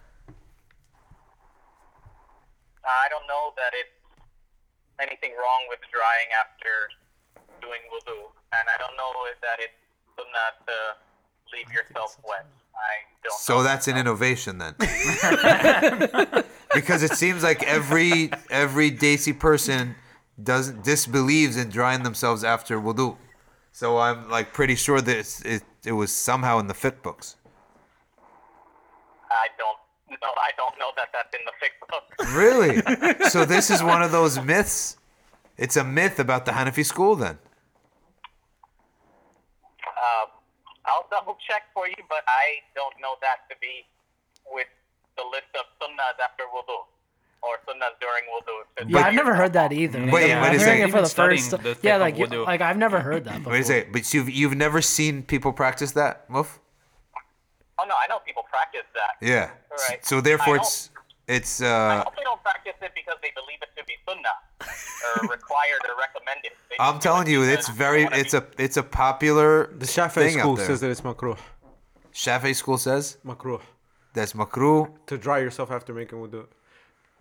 I 2.83 3.07
don't 3.09 3.27
know 3.27 3.53
that 3.55 3.71
it's 3.73 3.95
anything 4.99 5.31
wrong 5.39 5.67
with 5.69 5.79
drying 5.91 6.27
after 6.35 6.91
doing 7.61 7.79
wudu, 7.91 8.27
and 8.51 8.67
I 8.67 8.77
don't 8.77 8.95
know 8.97 9.11
if 9.31 9.39
that 9.39 9.59
it's 9.59 9.73
sunnah 10.15 10.51
to 10.67 11.55
leave 11.55 11.71
yourself 11.71 12.17
wet. 12.27 12.45
I 12.81 12.93
don't. 13.23 13.39
So 13.39 13.57
know. 13.57 13.63
that's 13.63 13.87
an 13.87 13.97
innovation 13.97 14.57
then. 14.57 14.75
because 16.73 17.03
it 17.03 17.11
seems 17.11 17.43
like 17.43 17.63
every 17.63 18.31
every 18.49 18.91
Desi 18.91 19.37
person 19.37 19.95
doesn't 20.41 20.83
disbelieves 20.83 21.57
in 21.57 21.69
drying 21.69 22.03
themselves 22.03 22.43
after 22.43 22.79
wudu. 22.79 23.17
So 23.71 23.97
I'm 23.97 24.29
like 24.29 24.53
pretty 24.53 24.75
sure 24.75 25.01
that 25.01 25.17
it's, 25.17 25.41
it 25.41 25.63
it 25.85 25.93
was 25.93 26.11
somehow 26.11 26.59
in 26.59 26.67
the 26.67 26.73
fiqh 26.73 27.01
books. 27.01 27.35
I 29.29 29.47
don't 29.57 29.77
know. 30.09 30.33
I 30.37 30.51
don't 30.57 30.77
know 30.79 30.91
that 30.97 31.09
that's 31.13 31.33
in 31.35 31.41
the 31.45 31.53
fiqh 31.61 31.79
book. 31.89 32.03
Really? 32.35 33.29
so 33.29 33.45
this 33.45 33.69
is 33.69 33.81
one 33.81 34.01
of 34.01 34.11
those 34.11 34.39
myths. 34.39 34.97
It's 35.57 35.77
a 35.77 35.83
myth 35.83 36.19
about 36.19 36.45
the 36.45 36.51
Hanafi 36.51 36.85
school 36.85 37.15
then. 37.15 37.37
Um, 39.85 40.29
I'll 40.85 41.00
double 41.11 41.37
check 41.47 41.63
for 41.75 41.87
you, 41.87 41.99
but 42.09 42.23
I 42.27 42.63
don't 42.73 42.95
know 43.03 43.15
that 43.21 43.45
to 43.51 43.55
be 43.59 43.85
with 44.49 44.67
the 45.19 45.23
list 45.29 45.51
of 45.59 45.67
sunnahs 45.77 46.17
after 46.23 46.43
wudu 46.55 46.87
or 47.43 47.59
sunnahs 47.67 47.95
during 47.99 48.23
wudu. 48.31 48.55
Yeah, 48.79 48.85
just- 48.87 49.05
I've 49.05 49.13
never 49.13 49.35
heard 49.35 49.53
that 49.53 49.71
either. 49.73 49.99
Wait, 49.99 50.05
Like, 50.07 50.13
wait 50.13 50.31
I'm 50.33 50.43
a 50.43 50.49
hearing 50.49 50.59
second. 50.59 50.81
it 50.81 50.83
for 50.83 50.87
Even 50.97 51.03
the 51.03 51.09
studying 51.09 51.43
first. 51.43 51.63
the 51.63 51.77
yeah, 51.87 51.97
like 51.97 52.17
you- 52.17 52.27
like 52.51 52.61
I've 52.61 52.77
never 52.77 52.99
heard 53.01 53.25
that 53.25 53.37
before. 53.39 53.53
Wait 53.53 53.61
a 53.61 53.63
second, 53.65 53.91
but 53.93 54.13
you've 54.13 54.29
you've 54.29 54.55
never 54.55 54.81
seen 54.81 55.23
people 55.23 55.51
practice 55.53 55.91
that, 55.99 56.29
Muf? 56.29 56.59
Oh 57.79 57.85
no, 57.87 57.95
I 57.97 58.05
know 58.07 58.19
people 58.25 58.45
practice 58.49 58.87
that. 58.93 59.17
Yeah. 59.25 59.49
Right. 59.89 60.05
So 60.05 60.21
therefore, 60.21 60.55
I 60.55 60.61
it's 60.61 60.89
it's 61.27 61.61
I 61.61 61.67
uh. 61.67 62.03
hope 62.05 62.15
they 62.15 62.23
don't 62.23 62.41
practice 62.43 62.77
it 62.81 62.91
because 62.93 63.17
they 63.23 63.31
believe 63.39 63.57
it 63.65 63.69
to 63.75 63.80
be 63.80 63.80
sunnah 64.07 64.37
uh, 64.61 65.19
or 65.21 65.27
required 65.37 65.81
or 65.89 65.95
recommended. 65.99 66.51
They 66.69 66.75
I'm 66.79 66.99
telling 66.99 67.27
you, 67.27 67.43
it's 67.43 67.69
very 67.69 68.03
it's 68.21 68.33
a 68.33 68.45
it's 68.57 68.77
a 68.77 68.83
popular 68.83 69.67
The 69.77 69.85
Shafi'i 69.85 70.13
thing 70.13 70.39
school 70.39 70.51
out 70.53 70.57
there. 70.57 70.67
says 70.67 70.81
that 70.81 70.89
it's 70.91 71.01
makruh. 71.01 71.37
Shafi'i 72.13 72.55
school 72.55 72.77
says 72.77 73.17
Makruh. 73.25 73.61
that's 74.13 74.33
makruh. 74.33 74.91
To 75.07 75.17
dry 75.17 75.39
yourself 75.39 75.71
after 75.71 75.93
making 75.93 76.19
wudu. 76.19 76.45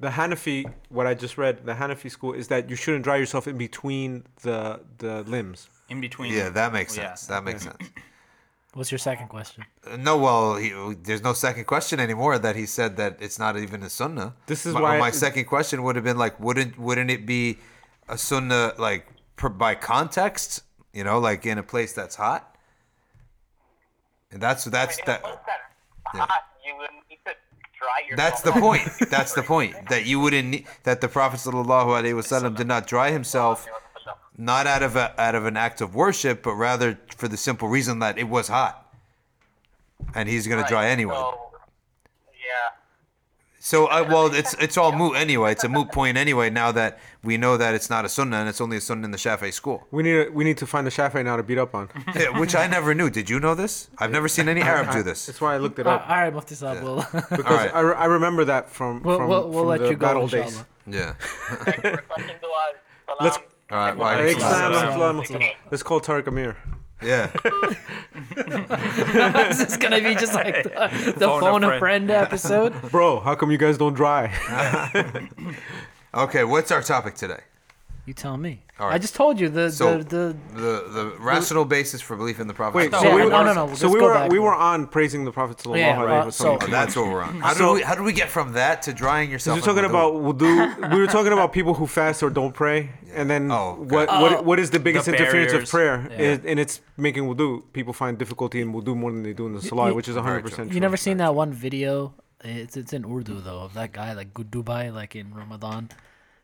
The 0.01 0.09
Hanafi, 0.09 0.65
what 0.89 1.07
I 1.07 1.13
just 1.15 1.37
read, 1.37 1.67
the 1.67 1.75
Hanafi 1.75 2.11
school 2.11 2.33
is 2.33 2.49
that 2.49 2.71
you 2.71 2.77
shouldn't 2.77 3.05
dry 3.05 3.17
yourself 3.17 3.47
in 3.47 3.57
between 3.59 4.25
the 4.43 4.81
the 4.99 5.23
limbs. 5.25 5.69
In 5.89 6.01
between. 6.01 6.33
Yeah, 6.33 6.49
that 6.51 6.73
makes 6.73 6.97
oh, 6.99 7.03
Yeah. 7.03 7.09
sense. 7.15 7.27
That 7.27 7.45
makes 7.45 7.63
sense. 7.63 7.77
What's 8.75 8.93
your 8.93 8.99
second 8.99 9.29
question? 9.29 9.65
Uh, 9.85 9.97
No, 9.97 10.17
well, 10.17 10.57
he, 10.57 10.71
there's 11.03 11.23
no 11.23 11.33
second 11.33 11.65
question 11.65 11.99
anymore 11.99 12.39
that 12.39 12.55
he 12.55 12.67
said 12.67 12.97
that 12.99 13.17
it's 13.21 13.39
not 13.39 13.59
even 13.59 13.83
a 13.83 13.91
sunnah. 13.91 14.35
This 14.47 14.65
is 14.65 14.75
my, 14.75 14.81
why- 14.81 14.99
my 14.99 15.11
second 15.11 15.47
question 15.47 15.83
would 15.83 15.97
have 15.97 16.05
been 16.05 16.19
like, 16.19 16.39
wouldn't 16.39 16.79
wouldn't 16.79 17.11
it 17.11 17.27
be 17.27 17.59
a 18.09 18.17
sunnah 18.17 18.75
like 18.79 19.07
per, 19.37 19.49
by 19.49 19.75
context? 19.75 20.63
You 20.93 21.05
know, 21.05 21.19
like 21.19 21.47
in 21.47 21.59
a 21.59 21.63
place 21.65 21.93
that's 21.93 22.17
hot. 22.17 22.57
And 24.31 24.41
that's 24.41 24.65
that's 24.65 24.99
in 24.99 25.05
that. 25.07 25.23
place 25.23 25.35
that's 25.47 26.15
yeah. 26.15 26.21
hot, 26.21 26.43
you 26.65 26.77
would 26.77 26.91
need 27.09 27.19
to 27.27 27.33
dry 27.77 28.07
yourself. 28.09 28.17
That's 28.17 28.43
the 28.43 28.53
point. 28.53 28.89
That's 29.11 29.35
the 29.35 29.43
point. 29.43 29.89
That 29.89 30.07
you 30.07 30.21
wouldn't 30.21 30.49
need, 30.49 30.67
that 30.85 31.01
the 31.01 31.09
Prophet 31.09 31.41
sallallahu 31.41 31.89
alaihi 31.99 32.15
wasallam 32.15 32.57
did 32.57 32.69
not 32.69 32.87
dry 32.87 33.11
himself 33.11 33.67
not 34.41 34.67
out 34.67 34.83
of 34.83 34.97
a, 34.97 35.07
out 35.21 35.35
of 35.35 35.45
an 35.45 35.57
act 35.57 35.81
of 35.81 35.95
worship, 35.95 36.43
but 36.43 36.55
rather 36.55 36.99
for 37.17 37.29
the 37.29 37.37
simple 37.37 37.69
reason 37.69 37.99
that 37.99 38.19
it 38.19 38.29
was 38.29 38.49
hot, 38.49 38.91
and 40.15 40.29
he's 40.29 40.47
gonna 40.47 40.67
dry 40.67 40.89
anyway. 40.89 41.15
So, 41.15 41.39
yeah. 42.33 42.77
So, 43.63 43.87
uh, 43.87 44.07
well, 44.09 44.33
it's 44.35 44.55
it's 44.55 44.79
all 44.79 44.93
moot 44.93 45.17
anyway. 45.17 45.53
It's 45.53 45.65
a 45.65 45.69
moot 45.69 45.93
point 45.99 46.17
anyway. 46.17 46.49
Now 46.49 46.73
that 46.73 46.99
we 47.23 47.37
know 47.37 47.59
that 47.59 47.75
it's 47.75 47.91
not 47.91 48.07
a 48.07 48.09
sunnah 48.09 48.39
and 48.39 48.49
it's 48.49 48.61
only 48.63 48.79
a 48.79 48.81
sunnah 48.81 49.05
in 49.05 49.11
the 49.11 49.19
Shafi'i 49.19 49.53
school, 49.53 49.87
We 49.91 50.03
need 50.03 50.13
to, 50.25 50.31
we 50.31 50.43
need 50.45 50.57
to 50.57 50.67
find 50.67 50.87
the 50.87 50.91
Shafi'i 50.91 51.23
now 51.23 51.37
to 51.37 51.43
beat 51.43 51.59
up 51.59 51.75
on. 51.75 51.91
Yeah, 52.17 52.39
which 52.41 52.55
I 52.57 52.67
never 52.67 52.95
knew. 52.95 53.11
Did 53.11 53.29
you 53.29 53.39
know 53.39 53.55
this? 53.55 53.91
I've 53.99 54.11
never 54.11 54.29
seen 54.29 54.49
any 54.49 54.63
Arab 54.63 54.91
do 54.93 55.03
this. 55.03 55.27
That's 55.27 55.43
why 55.43 55.55
I 55.55 55.59
looked 55.59 55.79
it 55.79 55.87
Uh, 55.87 55.91
up 55.97 56.09
all 56.09 56.17
right, 56.17 56.33
Mufti 56.33 56.55
Saab, 56.55 56.83
we'll, 56.83 56.97
because 57.37 57.45
All 57.45 57.55
right. 57.55 57.75
I, 57.75 57.81
re- 57.81 57.95
I 57.97 58.07
remember 58.07 58.47
that 58.47 58.71
from 58.71 59.03
we'll, 59.03 59.19
from, 59.19 59.29
we'll, 59.29 59.49
we'll 59.51 59.59
from 59.61 59.69
let 59.69 59.81
the 59.81 59.91
you 59.91 59.97
bad 59.99 60.15
go, 60.15 60.21
old 60.23 60.31
days. 60.31 60.65
Yeah. 60.87 61.13
Thanks 61.21 61.81
for 61.83 61.91
requesting 61.91 62.37
dua. 62.41 62.73
Salam. 63.07 63.19
Let's- 63.21 63.39
All 63.71 63.79
right. 63.79 63.97
Well, 63.97 64.19
Alaikum 64.19 64.41
Salam. 64.41 64.73
salam, 64.75 64.93
Salam. 64.93 65.25
salam. 65.25 65.51
Let's 65.71 65.83
call 65.83 66.01
Tariq 66.01 66.27
Amir. 66.27 66.57
yeah. 67.03 67.31
this 69.49 69.61
is 69.61 69.77
gonna 69.77 70.01
be 70.03 70.15
just 70.15 70.35
like 70.35 70.63
the, 70.65 71.15
the 71.17 71.27
Phone 71.27 71.41
phone 71.41 71.65
a 71.65 71.69
friend. 71.69 71.79
friend 71.81 72.11
episode. 72.11 72.75
Bro, 72.91 73.21
how 73.21 73.35
come 73.35 73.51
you 73.51 73.59
guys 73.59 73.79
don't 73.79 73.95
dry? 73.95 74.33
Okay. 76.13 76.43
What's 76.43 76.73
our 76.73 76.83
topic 76.83 77.15
today? 77.15 77.39
You 78.07 78.15
tell 78.15 78.37
me. 78.37 78.63
All 78.81 78.87
right. 78.89 78.95
I 78.95 78.99
just 78.99 79.15
told 79.15 79.39
you 79.39 79.49
the 79.51 79.71
So- 79.71 79.99
the, 79.99 80.05
the 80.05 80.37
The 80.55 80.73
the 80.97 81.05
rational 81.21 81.65
basis 81.65 82.01
for 82.01 82.17
belief 82.17 82.41
in 82.41 82.47
the 82.49 82.55
Prophet. 82.55 82.77
Wait, 82.77 82.91
so 82.93 83.03
yeah, 83.03 83.15
we 83.15 83.21
no, 83.21 83.25
were, 83.27 83.45
no, 83.45 83.53
no, 83.53 83.67
so 83.75 83.87
let's 83.87 83.95
we 83.95 84.01
go 84.01 84.07
were 84.07 84.15
back. 84.15 84.31
we 84.33 84.39
were 84.39 84.55
on 84.55 84.87
praising 84.87 85.25
the 85.25 85.33
Prophet 85.33 85.59
sallallahu 85.59 85.79
Yeah, 85.79 85.97
alaihi 85.97 86.27
uh, 86.27 86.31
so- 86.31 86.57
wasallam. 86.57 86.63
Oh, 86.63 86.67
that's 86.79 86.97
what 86.97 87.07
we're 87.13 87.23
on. 87.23 87.41
How 87.41 87.53
do 87.53 87.59
So- 87.59 87.75
we 87.75 87.83
how 87.83 87.95
do 87.95 88.03
we 88.03 88.15
get 88.23 88.29
from 88.37 88.53
that 88.55 88.77
to 88.87 88.91
drying 89.03 89.31
yourself? 89.31 89.55
We're 89.59 89.69
talking 89.71 89.85
about 89.95 90.11
wudu? 90.15 90.51
wudu. 90.51 90.91
We 90.95 90.99
were 91.05 91.13
talking 91.19 91.35
about 91.39 91.53
people 91.59 91.75
who 91.75 91.87
fast 91.87 92.23
or 92.25 92.31
don't 92.31 92.55
pray, 92.63 92.79
and 93.19 93.27
then 93.33 93.43
Oh, 93.53 93.59
okay. 93.83 93.95
what, 93.95 94.07
what 94.23 94.33
what 94.49 94.59
is 94.65 94.69
the 94.77 94.81
biggest 94.87 95.05
The 95.07 95.13
interference 95.15 95.53
of 95.53 95.63
barriers. 95.71 95.71
prayer? 95.77 95.97
Yeah. 96.11 96.27
Is, 96.31 96.39
and 96.51 96.57
it's 96.65 96.75
making 96.97 97.25
wudu. 97.31 97.49
People 97.79 97.93
find 98.03 98.13
difficulty 98.25 98.59
in 98.65 98.69
wudu 98.77 98.97
more 98.97 99.13
than 99.15 99.23
they 99.29 99.35
do 99.41 99.47
in 99.47 99.53
the 99.59 99.63
salah, 99.71 99.93
which 99.99 100.09
is 100.09 100.17
100 100.17 100.43
percent 100.47 100.73
You 100.73 100.81
never 100.89 100.97
seen 101.07 101.17
that 101.19 101.35
one 101.43 101.53
video? 101.53 102.15
It's 102.43 102.75
it's 102.83 102.93
in 102.99 103.05
Urdu 103.05 103.35
though 103.47 103.61
of 103.69 103.75
that 103.75 103.93
guy 103.93 104.15
like 104.21 104.33
good 104.39 104.51
Dubai 104.51 104.83
like 105.01 105.13
in 105.15 105.27
Ramadan. 105.41 105.91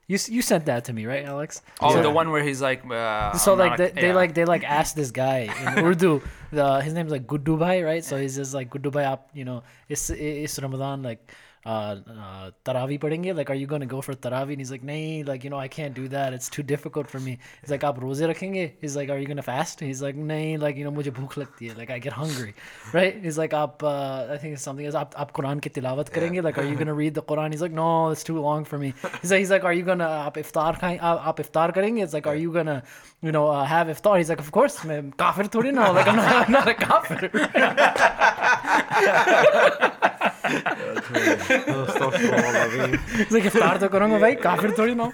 You 0.07 0.19
you 0.29 0.41
sent 0.43 0.67
that 0.67 0.85
to 0.87 0.93
me 0.93 1.05
right, 1.07 1.25
Alex? 1.25 1.63
Oh, 1.81 1.93
So- 1.93 2.03
the 2.03 2.11
one 2.11 2.31
where 2.31 2.43
he's 2.43 2.63
like. 2.63 2.83
Uh, 2.89 3.33
So 3.35 3.53
I'm 3.55 3.59
like 3.59 3.77
they, 3.77 3.91
they 3.91 4.09
yeah. 4.09 4.15
like 4.15 4.35
they 4.35 4.45
like 4.45 4.63
asked 4.63 4.95
this 4.95 5.11
guy 5.11 5.51
in 5.51 5.85
Urdu. 5.89 6.23
The 6.53 6.81
his 6.81 6.95
name's 6.95 7.11
like 7.11 7.27
Good 7.27 7.43
Dubai, 7.43 7.85
right? 7.85 8.05
So 8.05 8.17
he's 8.17 8.37
just 8.37 8.55
like 8.55 8.71
Good 8.71 8.83
Dubai. 8.83 9.03
Aap, 9.11 9.23
you 9.35 9.45
know, 9.45 9.63
it's 9.89 10.11
it's 10.11 10.59
Ramadan 10.63 11.03
like. 11.03 11.21
Uh, 11.67 11.97
uh, 12.09 12.51
Tarawih 12.65 13.01
padenge? 13.01 13.35
Like, 13.37 13.51
are 13.51 13.55
you 13.55 13.67
gonna 13.67 13.87
go 13.87 14.01
for 14.01 14.15
Tarawih? 14.15 14.53
And 14.53 14.59
he's 14.59 14.71
like, 14.71 14.85
Nahin, 14.85 15.27
like, 15.27 15.43
you 15.43 15.51
know, 15.51 15.59
I 15.59 15.67
can't 15.67 15.95
do 15.95 16.07
that. 16.09 16.33
It's 16.33 16.49
too 16.49 16.63
difficult 16.63 17.11
for 17.11 17.19
me. 17.19 17.39
He's 17.61 17.71
like, 17.71 17.81
Aap 17.81 18.01
roze 18.01 18.21
rakhenge? 18.21 18.75
He's 18.81 18.95
like, 18.95 19.11
are 19.11 19.19
you 19.19 19.27
gonna 19.27 19.43
fast? 19.43 19.81
He's 19.81 20.01
like, 20.01 20.15
Nahin, 20.15 20.61
like, 20.61 20.77
you 20.77 20.85
know, 20.85 20.93
mujhe 20.93 21.11
bhook 21.11 21.33
lagti 21.33 21.71
hai. 21.71 21.77
Like, 21.77 21.91
I 21.91 21.99
get 21.99 22.13
hungry, 22.13 22.55
right? 22.93 23.21
He's 23.21 23.37
like, 23.37 23.51
Aap, 23.51 23.83
uh, 23.83 24.33
I 24.33 24.37
think 24.37 24.55
it's 24.55 24.63
something 24.63 24.87
is, 24.87 24.95
Aap, 24.95 25.15
aap 25.15 25.33
Quran 25.33 25.61
ki 25.61 25.71
tilawat 25.71 26.11
karenge? 26.11 26.41
Like, 26.45 26.57
are 26.57 26.65
you 26.65 26.77
gonna 26.77 26.95
read 26.95 27.15
the 27.15 27.23
Quran? 27.23 27.51
He's 27.51 27.63
like, 27.63 27.73
no, 27.73 28.11
it's 28.11 28.23
too 28.23 28.39
long 28.41 28.65
for 28.65 28.79
me. 28.79 28.95
He's 29.21 29.33
like, 29.33 29.41
he's 29.41 29.51
like, 29.51 29.65
are 29.65 29.73
you 29.73 29.83
gonna 29.83 30.05
aap 30.05 30.35
iftar 30.35 30.79
khaye? 30.79 31.01
Aap, 31.01 31.25
aap 31.25 31.39
iftar 31.39 31.75
karenge? 31.75 32.01
It's 32.01 32.15
like, 32.15 32.29
are 32.29 32.37
you 32.37 32.53
gonna, 32.53 32.85
you 33.23 33.33
know, 33.33 33.49
uh, 33.49 33.65
have 33.65 33.89
iftar? 33.89 34.19
He's 34.19 34.29
like, 34.29 34.39
of 34.39 34.53
course, 34.53 34.85
man, 34.85 35.13
kafir 35.19 35.45
thodi 35.45 35.75
na. 35.75 35.91
Like, 35.91 36.07
I'm 36.07 36.15
not, 36.17 36.47
I'm 36.47 36.53
not 36.53 36.69
a 36.69 36.75
kafir. 36.75 37.31
He's 43.17 43.31
like, 43.33 43.45
iftar 43.45 43.79
to 43.81 43.89
karunga 43.89 44.21
bhai, 44.21 44.37
kafir 44.37 44.71
thodi 44.71 44.95
na 44.97 45.11
ho. 45.11 45.13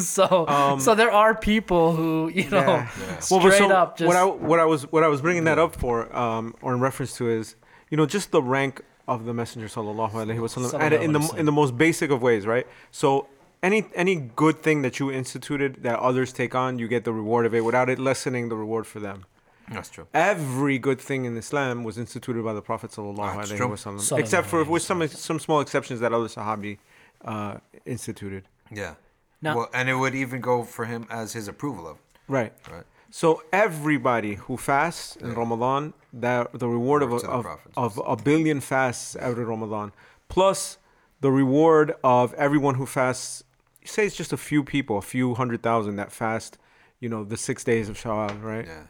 so, 0.00 0.76
so 0.78 0.94
there 0.94 1.10
are 1.10 1.34
people 1.34 1.94
who, 1.96 2.30
you 2.34 2.48
know, 2.50 2.60
Yeah. 2.60 3.18
straight 3.18 3.42
Well, 3.42 3.52
so 3.58 3.70
up 3.70 3.96
just. 3.98 4.06
what 4.06 4.16
I 4.16 4.24
what 4.24 4.60
I 4.60 4.64
was 4.64 4.82
what 4.92 5.02
I 5.04 5.08
was 5.08 5.20
bringing 5.20 5.44
that 5.44 5.58
up 5.58 5.74
for, 5.76 6.14
um, 6.16 6.54
or 6.62 6.74
in 6.74 6.80
reference 6.80 7.16
to 7.16 7.28
is, 7.28 7.56
you 7.90 7.96
know, 7.96 8.06
just 8.06 8.30
the 8.30 8.42
rank 8.42 8.82
of 9.08 9.24
the 9.24 9.34
Messenger 9.34 9.66
sallallahu 9.68 10.12
alaihi 10.12 10.38
wasallam, 10.38 10.78
and 10.80 10.94
in 10.94 11.12
the 11.12 11.20
in 11.36 11.46
the 11.46 11.52
most 11.52 11.76
basic 11.76 12.10
of 12.10 12.22
ways, 12.22 12.46
right? 12.46 12.66
So 12.90 13.26
any 13.62 13.86
any 13.94 14.16
good 14.16 14.62
thing 14.62 14.82
that 14.82 14.98
you 15.00 15.10
instituted 15.10 15.82
that 15.82 15.98
others 15.98 16.32
take 16.32 16.54
on, 16.54 16.78
you 16.78 16.86
get 16.88 17.04
the 17.04 17.12
reward 17.12 17.46
of 17.46 17.54
it 17.54 17.64
without 17.64 17.88
it 17.90 17.98
lessening 17.98 18.48
the 18.48 18.56
reward 18.56 18.86
for 18.86 19.00
them. 19.00 19.24
That's 19.70 19.88
true. 19.88 20.06
Every 20.12 20.78
good 20.78 21.00
thing 21.00 21.24
in 21.24 21.36
Islam 21.36 21.84
was 21.84 21.96
instituted 21.98 22.42
by 22.44 22.52
the 22.52 22.62
Prophet 22.62 22.90
sallallahu 22.90 23.36
That's 23.36 23.52
alaihi 23.52 23.70
wasallam, 23.70 24.18
except 24.18 24.46
for 24.48 24.64
with 24.64 24.82
some 24.82 25.06
some 25.08 25.38
small 25.38 25.60
exceptions 25.60 26.00
that 26.00 26.12
other 26.12 26.26
Sahabi 26.26 26.78
uh, 27.24 27.56
instituted. 27.86 28.44
Yeah. 28.70 28.94
Now- 29.42 29.56
well, 29.56 29.70
and 29.72 29.88
it 29.88 29.94
would 29.94 30.14
even 30.14 30.40
go 30.40 30.64
for 30.64 30.84
him 30.84 31.06
as 31.10 31.32
his 31.32 31.48
approval 31.48 31.86
of. 31.86 31.98
Right. 32.28 32.52
Right. 32.70 32.84
So 33.10 33.42
everybody 33.52 34.34
who 34.34 34.56
fasts 34.56 35.16
in 35.16 35.34
Ramadan, 35.34 35.94
that 36.12 36.52
the 36.52 36.68
reward 36.68 37.02
of 37.02 37.12
a, 37.12 37.18
to 37.18 37.26
the 37.26 37.32
of, 37.32 37.44
Prophet. 37.44 37.72
of 37.76 38.00
a 38.06 38.16
billion 38.16 38.60
fasts 38.60 39.16
every 39.16 39.44
Ramadan, 39.44 39.92
plus 40.28 40.78
the 41.20 41.30
reward 41.30 41.94
of 42.04 42.32
everyone 42.34 42.76
who 42.76 42.86
fasts. 42.86 43.42
Say 43.84 44.06
it's 44.06 44.14
just 44.16 44.32
a 44.32 44.36
few 44.36 44.62
people, 44.62 44.98
a 44.98 45.02
few 45.02 45.34
hundred 45.34 45.62
thousand 45.62 45.96
that 45.96 46.12
fast, 46.12 46.58
you 47.00 47.08
know, 47.08 47.24
the 47.24 47.36
six 47.36 47.64
days 47.64 47.88
of 47.88 47.96
Shawwal, 47.96 48.42
right? 48.42 48.66
Yeah. 48.66 48.82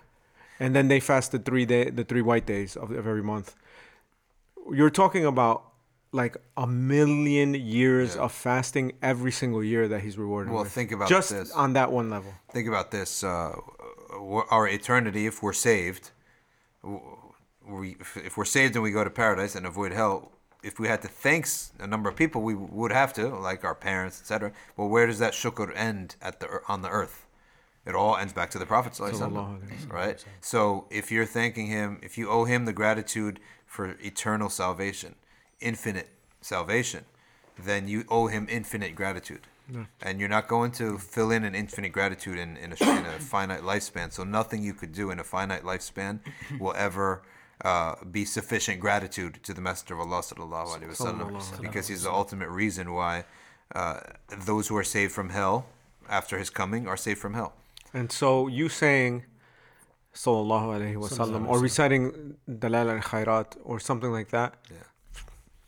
And 0.60 0.74
then 0.76 0.86
they 0.88 1.00
fast 1.00 1.32
the 1.32 1.38
three 1.40 1.64
day 1.66 1.90
the 1.90 2.04
three 2.04 2.22
white 2.22 2.46
days 2.46 2.76
of, 2.76 2.90
of 2.90 3.06
every 3.06 3.22
month. 3.22 3.56
You're 4.72 4.90
talking 5.02 5.24
about 5.26 5.64
like 6.12 6.36
a 6.56 6.66
million 6.66 7.54
years 7.54 8.14
Yeah. 8.16 8.22
of 8.22 8.32
fasting 8.32 8.92
every 9.02 9.32
single 9.32 9.62
year 9.64 9.88
that 9.88 10.00
he's 10.02 10.16
rewarded. 10.18 10.52
Well, 10.52 10.64
with. 10.64 10.72
think 10.72 10.92
about 10.92 11.08
just 11.08 11.30
this. 11.30 11.50
on 11.52 11.72
that 11.74 11.90
one 11.92 12.10
level. 12.10 12.32
Think 12.52 12.68
about 12.68 12.90
this: 12.90 13.24
uh, 13.24 13.52
our 14.50 14.68
eternity, 14.68 15.26
if 15.26 15.42
we're 15.42 15.52
saved, 15.70 16.10
we 16.82 17.96
if- 18.26 18.36
we're 18.36 18.44
saved 18.44 18.74
and 18.76 18.82
we 18.82 18.90
go 18.90 19.04
to 19.04 19.10
paradise 19.10 19.54
and 19.54 19.66
avoid 19.66 19.92
hell. 19.92 20.32
If 20.62 20.78
we 20.78 20.88
had 20.88 21.00
to 21.02 21.08
thanks 21.08 21.72
a 21.78 21.86
number 21.86 22.10
of 22.10 22.16
people, 22.16 22.42
we 22.42 22.54
would 22.54 22.92
have 22.92 23.14
to, 23.14 23.28
like 23.28 23.64
our 23.64 23.74
parents, 23.74 24.20
etc. 24.20 24.52
Well, 24.76 24.88
where 24.88 25.06
does 25.06 25.18
that 25.18 25.32
shukr 25.32 25.72
end 25.74 26.16
at 26.20 26.40
the 26.40 26.60
on 26.68 26.82
the 26.82 26.90
earth? 26.90 27.24
It 27.86 27.94
all 27.94 28.16
ends 28.16 28.32
back 28.32 28.50
to 28.50 28.58
the 28.58 28.66
Prophet, 28.66 28.92
ﷺ, 28.92 29.12
Sallallahu 29.12 29.60
alaihi 29.60 29.86
wasallam. 29.86 29.92
right? 29.92 30.24
So 30.40 30.86
if 30.90 31.10
you're 31.10 31.24
thanking 31.26 31.66
him, 31.66 31.98
if 32.02 32.18
you 32.18 32.28
owe 32.28 32.44
him 32.44 32.66
the 32.66 32.72
gratitude 32.74 33.40
for 33.66 33.96
eternal 34.00 34.50
salvation, 34.50 35.14
infinite 35.60 36.08
salvation, 36.42 37.04
then 37.58 37.88
you 37.88 38.04
owe 38.08 38.26
him 38.26 38.46
infinite 38.50 38.94
gratitude. 38.94 39.46
And 40.02 40.18
you're 40.18 40.28
not 40.28 40.48
going 40.48 40.72
to 40.72 40.98
fill 40.98 41.30
in 41.30 41.44
an 41.44 41.54
infinite 41.54 41.92
gratitude 41.92 42.36
in, 42.38 42.56
in, 42.56 42.72
a, 42.72 42.90
in 42.98 43.06
a 43.06 43.18
finite 43.20 43.60
lifespan. 43.60 44.12
So 44.12 44.24
nothing 44.24 44.64
you 44.64 44.74
could 44.74 44.92
do 44.92 45.12
in 45.12 45.20
a 45.20 45.24
finite 45.24 45.62
lifespan 45.62 46.18
will 46.58 46.74
ever 46.76 47.22
uh, 47.64 47.94
be 48.10 48.24
sufficient 48.24 48.80
gratitude 48.80 49.38
to 49.44 49.54
the 49.54 49.60
Messenger 49.60 49.94
of 49.94 50.00
Allah 50.00 50.22
sallallahu 50.22 50.66
alaihi 50.76 50.90
wasallam 50.96 51.60
because 51.60 51.86
he's 51.86 52.02
the 52.02 52.10
ultimate 52.10 52.48
reason 52.48 52.92
why 52.92 53.24
uh, 53.76 54.00
those 54.44 54.66
who 54.66 54.76
are 54.76 54.82
saved 54.82 55.12
from 55.12 55.28
hell 55.30 55.66
after 56.08 56.36
his 56.36 56.50
coming 56.50 56.88
are 56.88 56.96
saved 56.96 57.20
from 57.20 57.34
hell. 57.34 57.52
And 57.92 58.10
so 58.12 58.46
you 58.48 58.68
saying 58.68 59.24
sallallahu 60.14 60.66
alaihi 60.76 60.96
wasallam 60.96 61.48
or 61.48 61.58
reciting 61.60 62.36
dala'il 62.48 62.96
al 62.96 63.02
khairat 63.02 63.56
or 63.62 63.80
something 63.80 64.10
like 64.10 64.30
that. 64.30 64.54
Yeah. 64.70 64.76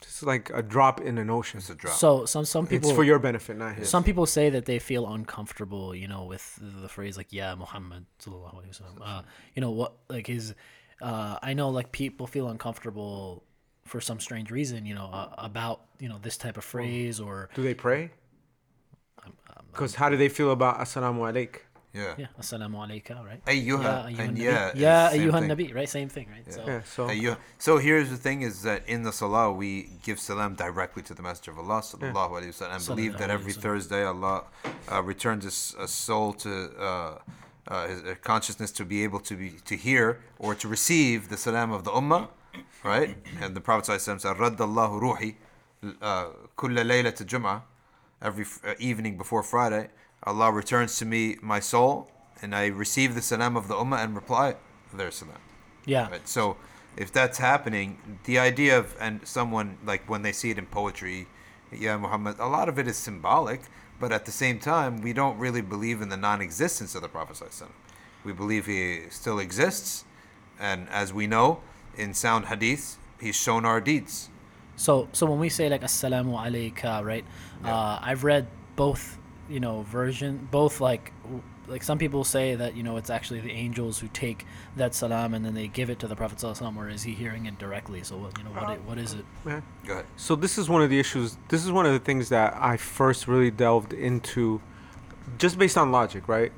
It's 0.00 0.22
like 0.22 0.50
a 0.52 0.62
drop 0.62 1.00
in 1.00 1.16
an 1.18 1.30
ocean. 1.30 1.58
It's 1.58 1.70
a 1.70 1.74
drop. 1.74 1.94
So 1.94 2.26
some 2.26 2.44
some 2.44 2.66
people 2.66 2.90
It's 2.90 2.96
for 2.96 3.04
your 3.04 3.18
benefit, 3.18 3.56
not 3.56 3.76
his. 3.76 3.88
Some 3.88 4.04
people 4.04 4.26
say 4.26 4.50
that 4.50 4.64
they 4.66 4.78
feel 4.78 5.12
uncomfortable, 5.12 5.94
you 5.94 6.08
know, 6.08 6.24
with 6.24 6.58
the 6.61 6.88
phrase 6.88 7.16
like 7.16 7.28
"Yeah, 7.30 7.54
Muhammad." 7.54 8.06
sallallahu 8.20 8.54
alaihi 8.54 8.72
wasallam." 8.74 8.98
Uh, 9.00 9.22
you 9.54 9.61
know 9.61 9.70
what? 9.70 9.92
Like 10.08 10.26
his, 10.26 10.54
uh, 11.00 11.38
I 11.42 11.54
know 11.54 11.70
like 11.70 11.92
people 11.92 12.26
feel 12.26 12.48
uncomfortable 12.48 13.44
for 13.85 14.00
some 14.00 14.20
strange 14.20 14.50
reason, 14.50 14.87
you 14.87 14.94
know, 14.94 15.06
uh, 15.06 15.28
about 15.38 15.82
you 15.98 16.08
know 16.08 16.18
this 16.20 16.37
type 16.37 16.56
of 16.56 16.64
phrase 16.64 17.20
or 17.20 17.48
Do 17.54 17.62
they 17.62 17.74
pray? 17.74 18.11
Because 19.70 19.94
how 19.94 20.08
do 20.08 20.16
they 20.16 20.28
feel 20.28 20.50
about 20.50 20.78
assalamu 20.78 21.20
alaik? 21.30 21.61
Yeah. 21.94 22.14
yeah, 22.18 22.26
assalamu 22.38 22.76
alayka, 22.87 23.24
right? 23.24 23.44
Ayyuha, 23.44 24.07
ayyuhan 24.07 24.18
and 24.18 24.37
nabi. 24.37 24.42
yeah, 24.42 24.72
yeah, 24.74 25.07
it's 25.07 25.12
the 25.14 25.18
same 25.18 25.31
ayyuhan 25.31 25.40
thing. 25.40 25.50
nabi, 25.50 25.74
right? 25.74 25.88
Same 25.88 26.09
thing, 26.09 26.28
right? 26.31 26.52
So 26.52 26.64
Yeah. 26.66 26.83
So 26.83 27.09
Ayyuha. 27.09 27.37
So 27.59 27.78
here's 27.78 28.11
the 28.11 28.16
thing: 28.16 28.42
is 28.42 28.62
that 28.62 28.88
in 28.88 29.02
the 29.02 29.12
salah 29.12 29.52
we 29.52 29.90
give 30.02 30.18
salam 30.18 30.55
directly 30.55 31.02
to 31.05 31.14
the 31.14 31.22
Messenger 31.22 31.52
of 31.52 31.59
Allah, 31.61 31.81
sallallahu 31.81 32.31
alaihi 32.31 32.52
wasallam, 32.52 32.76
and 32.76 32.87
believe 32.87 33.18
that 33.18 33.31
every. 33.31 33.52
Thursday 33.62 34.05
Allah 34.05 34.44
uh, 34.90 35.02
returns 35.02 35.44
his 35.44 35.76
a 35.78 35.87
soul 35.87 36.33
to 36.33 36.70
uh, 36.78 37.18
uh, 37.68 37.87
his 37.87 38.02
uh, 38.02 38.14
consciousness 38.22 38.70
to 38.72 38.85
be 38.85 39.05
able 39.05 39.20
to 39.20 39.37
be 39.37 39.50
to 39.64 39.76
hear 39.76 40.20
or 40.38 40.55
to 40.55 40.68
receive 40.68 41.28
the 41.28 41.37
salam 41.37 41.70
of 41.70 41.85
the 41.85 41.90
ummah, 41.90 42.28
right? 42.83 43.16
And 43.40 43.55
the 43.55 43.61
Prophet 43.61 43.92
ﷺ 43.92 44.20
said, 44.20 44.37
"Radd 44.37 44.61
Allahu 44.61 45.00
ruhi, 45.00 45.37
uh, 46.00 46.26
kulla 46.57 46.83
laylat 46.83 47.24
jum'ah." 47.24 47.62
Every 48.20 48.46
uh, 48.64 48.74
evening 48.78 49.16
before 49.16 49.42
Friday, 49.42 49.90
Allah 50.24 50.52
returns 50.52 50.98
to 50.98 51.04
me 51.04 51.37
my 51.42 51.61
soul, 51.61 52.08
and 52.40 52.54
I 52.54 52.66
receive 52.66 53.14
the 53.14 53.22
salam 53.22 53.56
of 53.56 53.68
the 53.68 53.74
ummah 53.74 54.04
and 54.04 54.14
reply 54.14 54.56
their 54.92 55.11
salam. 55.11 55.38
yeah, 55.87 56.11
Right. 56.11 56.28
So 56.28 56.56
if 56.96 57.12
that's 57.12 57.38
happening, 57.38 57.98
the 58.24 58.38
idea 58.38 58.78
of 58.78 58.94
and 59.00 59.26
someone 59.26 59.78
like 59.85 60.08
when 60.08 60.22
they 60.22 60.32
see 60.32 60.50
it 60.50 60.58
in 60.58 60.66
poetry, 60.66 61.26
yeah, 61.72 61.96
Muhammad, 61.96 62.37
a 62.38 62.46
lot 62.46 62.68
of 62.68 62.78
it 62.78 62.87
is 62.87 62.96
symbolic, 62.96 63.62
but 63.98 64.12
at 64.12 64.24
the 64.26 64.32
same 64.32 64.58
time, 64.58 65.00
we 65.00 65.12
don't 65.12 65.38
really 65.38 65.62
believe 65.62 66.02
in 66.02 66.08
the 66.08 66.16
non-existence 66.16 66.94
of 66.94 67.02
the 67.02 67.08
Prophet. 67.08 67.40
We 68.24 68.32
believe 68.32 68.66
he 68.66 69.04
still 69.11 69.38
exists, 69.38 70.04
and 70.61 70.88
as 70.90 71.12
we 71.12 71.26
know 71.26 71.61
in 71.96 72.14
sound 72.14 72.46
hadith, 72.46 72.98
he's 73.20 73.37
shown 73.37 73.64
our 73.64 73.80
deeds. 73.80 74.28
So 74.76 75.08
so 75.12 75.26
when 75.26 75.38
we 75.38 75.48
say 75.48 75.68
like 75.68 75.82
assalamu 75.82 76.35
alayka, 76.38 77.04
right? 77.04 77.24
Uh, 77.64 77.98
I've 78.02 78.24
read 78.24 78.46
both, 78.76 79.18
you 79.53 79.61
know, 79.61 79.83
version, 79.83 80.49
both 80.51 80.81
like 80.81 81.12
like 81.69 81.83
some 81.83 81.99
people 81.99 82.25
say 82.25 82.55
that 82.55 82.77
you 82.77 82.83
know 82.83 82.97
it's 82.97 83.11
actually 83.11 83.41
the 83.41 83.53
angels 83.53 83.99
who 83.99 84.09
take 84.09 84.47
that 84.77 84.95
salam 84.95 85.33
and 85.35 85.45
then 85.45 85.55
they 85.55 85.69
give 85.69 85.91
it 85.91 85.99
to 86.01 86.09
the 86.09 86.17
Prophet 86.17 86.38
sallallahu 86.38 86.59
Alaihi 86.59 86.73
Wasallam 86.73 86.77
or 86.77 86.88
is 86.88 87.03
he 87.03 87.12
hearing 87.12 87.47
it 87.47 87.59
directly? 87.59 88.03
So 88.03 88.17
what 88.17 88.37
you 88.38 88.45
know 88.45 88.51
what 88.51 88.65
uh, 88.65 88.73
it, 88.73 88.83
what 88.83 88.99
is 88.99 89.15
it? 89.15 89.25
man. 89.45 89.62
Go 89.87 89.93
ahead. 89.95 90.07
So 90.17 90.35
this 90.35 90.59
is 90.59 90.69
one 90.69 90.83
of 90.83 90.91
the 90.91 90.99
issues. 90.99 91.37
This 91.49 91.65
is 91.65 91.71
one 91.71 91.87
of 91.87 91.93
the 91.93 91.99
things 91.99 92.31
that 92.31 92.57
I 92.59 92.77
first 92.77 93.29
really 93.29 93.51
delved 93.51 93.93
into, 93.93 94.61
just 95.38 95.59
based 95.59 95.79
on 95.79 95.93
logic, 95.93 96.29
right? 96.29 96.53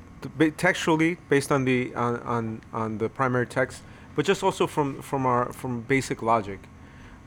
Textually, 0.57 1.19
based 1.29 1.53
on 1.53 1.65
the 1.65 1.95
on, 1.95 2.21
on 2.21 2.61
on 2.73 2.99
the 2.99 3.09
primary 3.09 3.47
text, 3.47 3.83
but 4.15 4.25
just 4.25 4.43
also 4.43 4.67
from 4.67 5.03
from 5.03 5.27
our 5.27 5.53
from 5.53 5.83
basic 5.83 6.23
logic. 6.23 6.61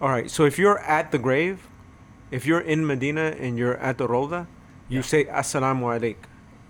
All 0.02 0.10
right. 0.10 0.30
So 0.32 0.46
if 0.46 0.58
you're 0.58 0.80
at 0.80 1.12
the 1.12 1.20
grave, 1.20 1.68
if 2.32 2.46
you're 2.46 2.60
in 2.60 2.86
Medina 2.86 3.36
and 3.40 3.58
you're 3.58 3.78
at 3.78 3.98
the 3.98 4.08
Roda, 4.08 4.48
you 4.89 4.97
Yeah. 5.00 5.02
say 5.04 5.26
Assalamu 5.26 5.84
alaikum. 5.84 6.15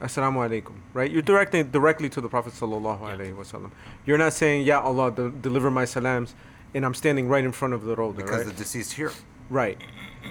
Assalamu 0.02 0.48
alaikum, 0.48 0.74
right? 0.94 1.10
You're 1.10 1.24
directing 1.24 1.72
directly 1.72 2.08
to 2.10 2.22
the 2.22 2.30
Prophet 2.30 2.54
sallallahu 2.54 3.02
alaihi 3.02 3.34
wasallam. 3.36 3.72
You're 4.06 4.20
not 4.20 4.34
saying, 4.34 4.64
"Ya 4.66 4.80
Allah, 4.80 5.10
de- 5.12 5.32
deliver 5.32 5.72
my 5.72 5.86
salams," 5.86 6.36
and 6.76 6.86
I'm 6.86 6.94
standing 6.94 7.28
right 7.28 7.44
in 7.44 7.52
front 7.52 7.74
of 7.74 7.84
the 7.84 7.96
Roda, 7.96 8.18
Because 8.18 8.46
right? 8.46 8.46
the 8.46 8.54
deceased 8.54 8.94
here. 8.94 9.12
Right. 9.50 9.80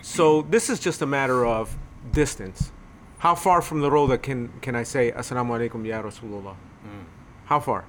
So 0.03 0.43
this 0.43 0.71
is 0.71 0.79
just 0.79 1.03
a 1.03 1.07
matter 1.07 1.45
of 1.45 1.77
distance. 2.13 2.71
How 3.19 3.35
far 3.35 3.61
from 3.63 3.81
the 3.81 3.91
roda 3.91 4.19
can 4.19 4.51
can 4.61 4.77
I 4.77 4.83
say 4.85 5.11
Assalamu 5.11 5.51
alaikum 5.59 5.85
ya 5.87 6.01
Rasulullah? 6.03 6.55
Mm. 6.87 7.05
How 7.47 7.59
far? 7.61 7.85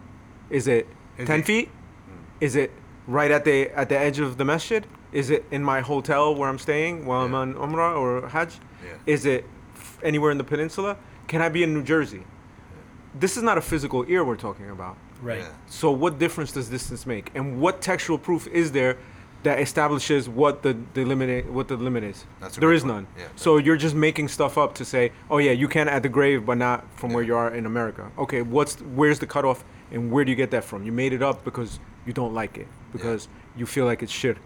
Is 0.50 0.68
it 0.68 0.88
Is 1.18 1.28
ten 1.28 1.42
it- 1.42 1.46
feet? 1.46 1.70
Mm. 1.70 2.14
Is 2.42 2.56
it 2.56 2.72
right 3.08 3.30
at 3.30 3.44
the 3.46 3.70
at 3.72 3.90
the 3.90 4.00
edge 4.00 4.20
of 4.20 4.38
the 4.38 4.46
masjid? 4.46 4.88
Is 5.12 5.30
it 5.30 5.46
in 5.52 5.64
my 5.64 5.82
hotel 5.82 6.34
where 6.34 6.50
I'm 6.50 6.58
staying 6.58 7.06
while 7.06 7.26
I'm 7.26 7.36
on 7.36 7.54
Umrah 7.56 7.96
or 7.98 8.28
Hajj? 8.30 8.60
Yeah. 8.84 8.94
Is 9.06 9.26
it 9.26 9.46
anywhere 10.08 10.32
in 10.32 10.38
the 10.38 10.44
peninsula? 10.44 10.98
Can 11.28 11.42
I 11.42 11.50
be 11.50 11.62
in 11.64 11.74
New 11.74 11.84
Jersey? 11.84 12.24
This 13.14 13.38
is 13.38 13.44
not 13.44 13.58
a 13.58 13.62
physical 13.62 14.06
ear 14.08 14.24
we're 14.24 14.36
talking 14.38 14.70
about. 14.70 14.98
Right. 15.22 15.40
Yeah. 15.40 15.50
So 15.68 15.92
what 15.92 16.20
difference 16.20 16.52
does 16.52 16.70
distance 16.70 17.06
make? 17.06 17.32
And 17.36 17.60
what 17.60 17.82
textual 17.82 18.18
proof 18.18 18.48
is 18.48 18.72
there 18.72 18.98
that 19.44 19.60
establishes 19.60 20.28
what 20.28 20.64
the, 20.64 20.78
the 20.94 21.04
limit 21.06 21.50
what 21.52 21.68
the 21.68 21.78
limit 21.78 22.04
is? 22.04 22.26
That's 22.40 22.58
a 22.58 22.60
there 22.60 22.70
good 22.70 22.76
is 22.76 22.84
point. 22.84 22.94
none. 22.94 23.08
Yeah, 23.18 23.28
so 23.36 23.58
you're 23.58 23.78
just 23.78 23.96
making 23.96 24.28
stuff 24.30 24.58
up 24.58 24.76
to 24.76 24.86
say, 24.86 25.12
oh 25.30 25.38
yeah, 25.38 25.52
you 25.52 25.68
can 25.68 25.88
at 25.88 26.04
the 26.04 26.10
grave, 26.10 26.46
but 26.46 26.58
not 26.58 26.86
from 26.96 27.14
where 27.14 27.24
you 27.24 27.36
are 27.36 27.54
in 27.54 27.66
America. 27.66 28.12
Okay, 28.18 28.42
what's 28.42 28.76
where's 28.82 29.20
the 29.20 29.28
cutoff, 29.28 29.64
and 29.92 30.12
where 30.12 30.26
do 30.26 30.32
you 30.32 30.36
get 30.36 30.52
that 30.52 30.64
from? 30.64 30.84
You 30.84 30.92
made 30.92 31.14
it 31.14 31.22
up 31.22 31.44
because 31.44 31.80
you 32.06 32.14
don't 32.14 32.34
like 32.34 32.58
it, 32.58 32.68
because 32.92 33.28
you 33.56 33.66
feel 33.66 33.86
like 33.86 34.02
it's 34.04 34.12
shirk, 34.12 34.42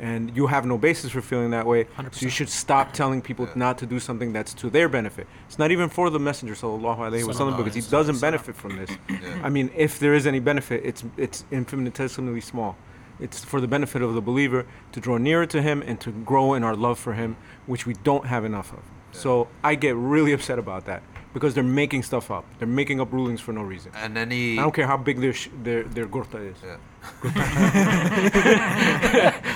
and 0.00 0.36
you 0.36 0.46
have 0.46 0.66
no 0.66 0.76
basis 0.78 1.10
for 1.10 1.22
feeling 1.22 1.50
that 1.50 1.66
way. 1.66 1.86
So 2.12 2.24
you 2.26 2.30
should 2.30 2.48
stop 2.48 2.92
telling 2.92 3.22
people 3.22 3.46
Yeah. 3.46 3.52
not 3.56 3.78
to 3.78 3.86
do 3.86 3.98
something 3.98 4.32
that's 4.32 4.52
to 4.54 4.70
their 4.70 4.88
benefit. 4.88 5.26
It's 5.46 5.58
not 5.58 5.70
even 5.70 5.88
for 5.88 6.10
the 6.10 6.18
messenger 6.18 6.54
sallallahu 6.54 6.98
alaihi 6.98 7.24
wasallam 7.24 7.52
Sallallahu 7.52 7.56
because 7.58 7.74
he 7.74 7.80
doesn't 7.90 8.20
benefit 8.20 8.54
from 8.56 8.76
this. 8.76 8.90
Yeah. 9.08 9.18
I 9.42 9.48
mean, 9.48 9.70
if 9.76 9.98
there 9.98 10.14
is 10.14 10.26
any 10.26 10.40
benefit, 10.40 10.82
it's 10.84 11.04
it's 11.16 11.44
infinitesimally 11.50 12.40
small. 12.40 12.76
It's 13.18 13.42
for 13.44 13.60
the 13.62 13.68
benefit 13.68 14.02
of 14.02 14.14
the 14.14 14.20
believer 14.20 14.66
to 14.92 15.00
draw 15.00 15.16
nearer 15.16 15.46
to 15.46 15.62
him 15.62 15.82
and 15.86 15.98
to 16.00 16.10
grow 16.10 16.52
in 16.52 16.62
our 16.62 16.76
love 16.76 16.98
for 16.98 17.14
him, 17.14 17.36
which 17.66 17.86
we 17.86 17.94
don't 17.94 18.26
have 18.26 18.44
enough 18.44 18.72
of. 18.72 18.80
So 19.12 19.48
I 19.64 19.74
get 19.76 19.96
really 19.96 20.32
upset 20.32 20.58
about 20.58 20.84
that 20.84 21.02
because 21.36 21.52
they're 21.54 21.72
making 21.82 22.02
stuff 22.10 22.26
up. 22.36 22.44
They're 22.58 22.74
making 22.82 22.98
up 23.02 23.10
rulings 23.12 23.40
for 23.46 23.52
no 23.52 23.62
reason. 23.74 23.90
And 23.94 24.16
any 24.16 24.58
I 24.58 24.62
don't 24.64 24.74
care 24.78 24.86
how 24.92 24.96
big 25.08 25.16
their 25.24 25.34
sh- 25.40 25.50
their 25.66 25.82
their 25.96 26.06
gorta 26.14 26.38
is. 26.52 26.56
Yeah. 26.64 26.78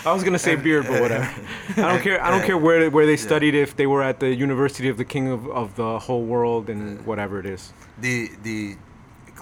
I 0.04 0.12
was 0.12 0.22
gonna 0.24 0.38
say 0.38 0.56
beard, 0.56 0.86
but 0.90 1.00
whatever. 1.00 1.28
I 1.76 1.80
don't 1.90 2.02
care. 2.02 2.18
I 2.26 2.30
don't 2.30 2.44
care 2.44 2.58
where 2.66 2.90
where 2.90 3.06
they 3.06 3.16
studied. 3.16 3.54
If 3.54 3.76
they 3.76 3.86
were 3.86 4.02
at 4.10 4.18
the 4.20 4.30
University 4.46 4.88
of 4.88 4.96
the 5.02 5.06
King 5.14 5.26
of, 5.36 5.48
of 5.62 5.68
the 5.76 5.90
whole 6.06 6.24
world 6.34 6.68
and 6.68 6.82
whatever 7.06 7.38
it 7.42 7.46
is. 7.46 7.72
the 8.06 8.16
the 8.42 8.76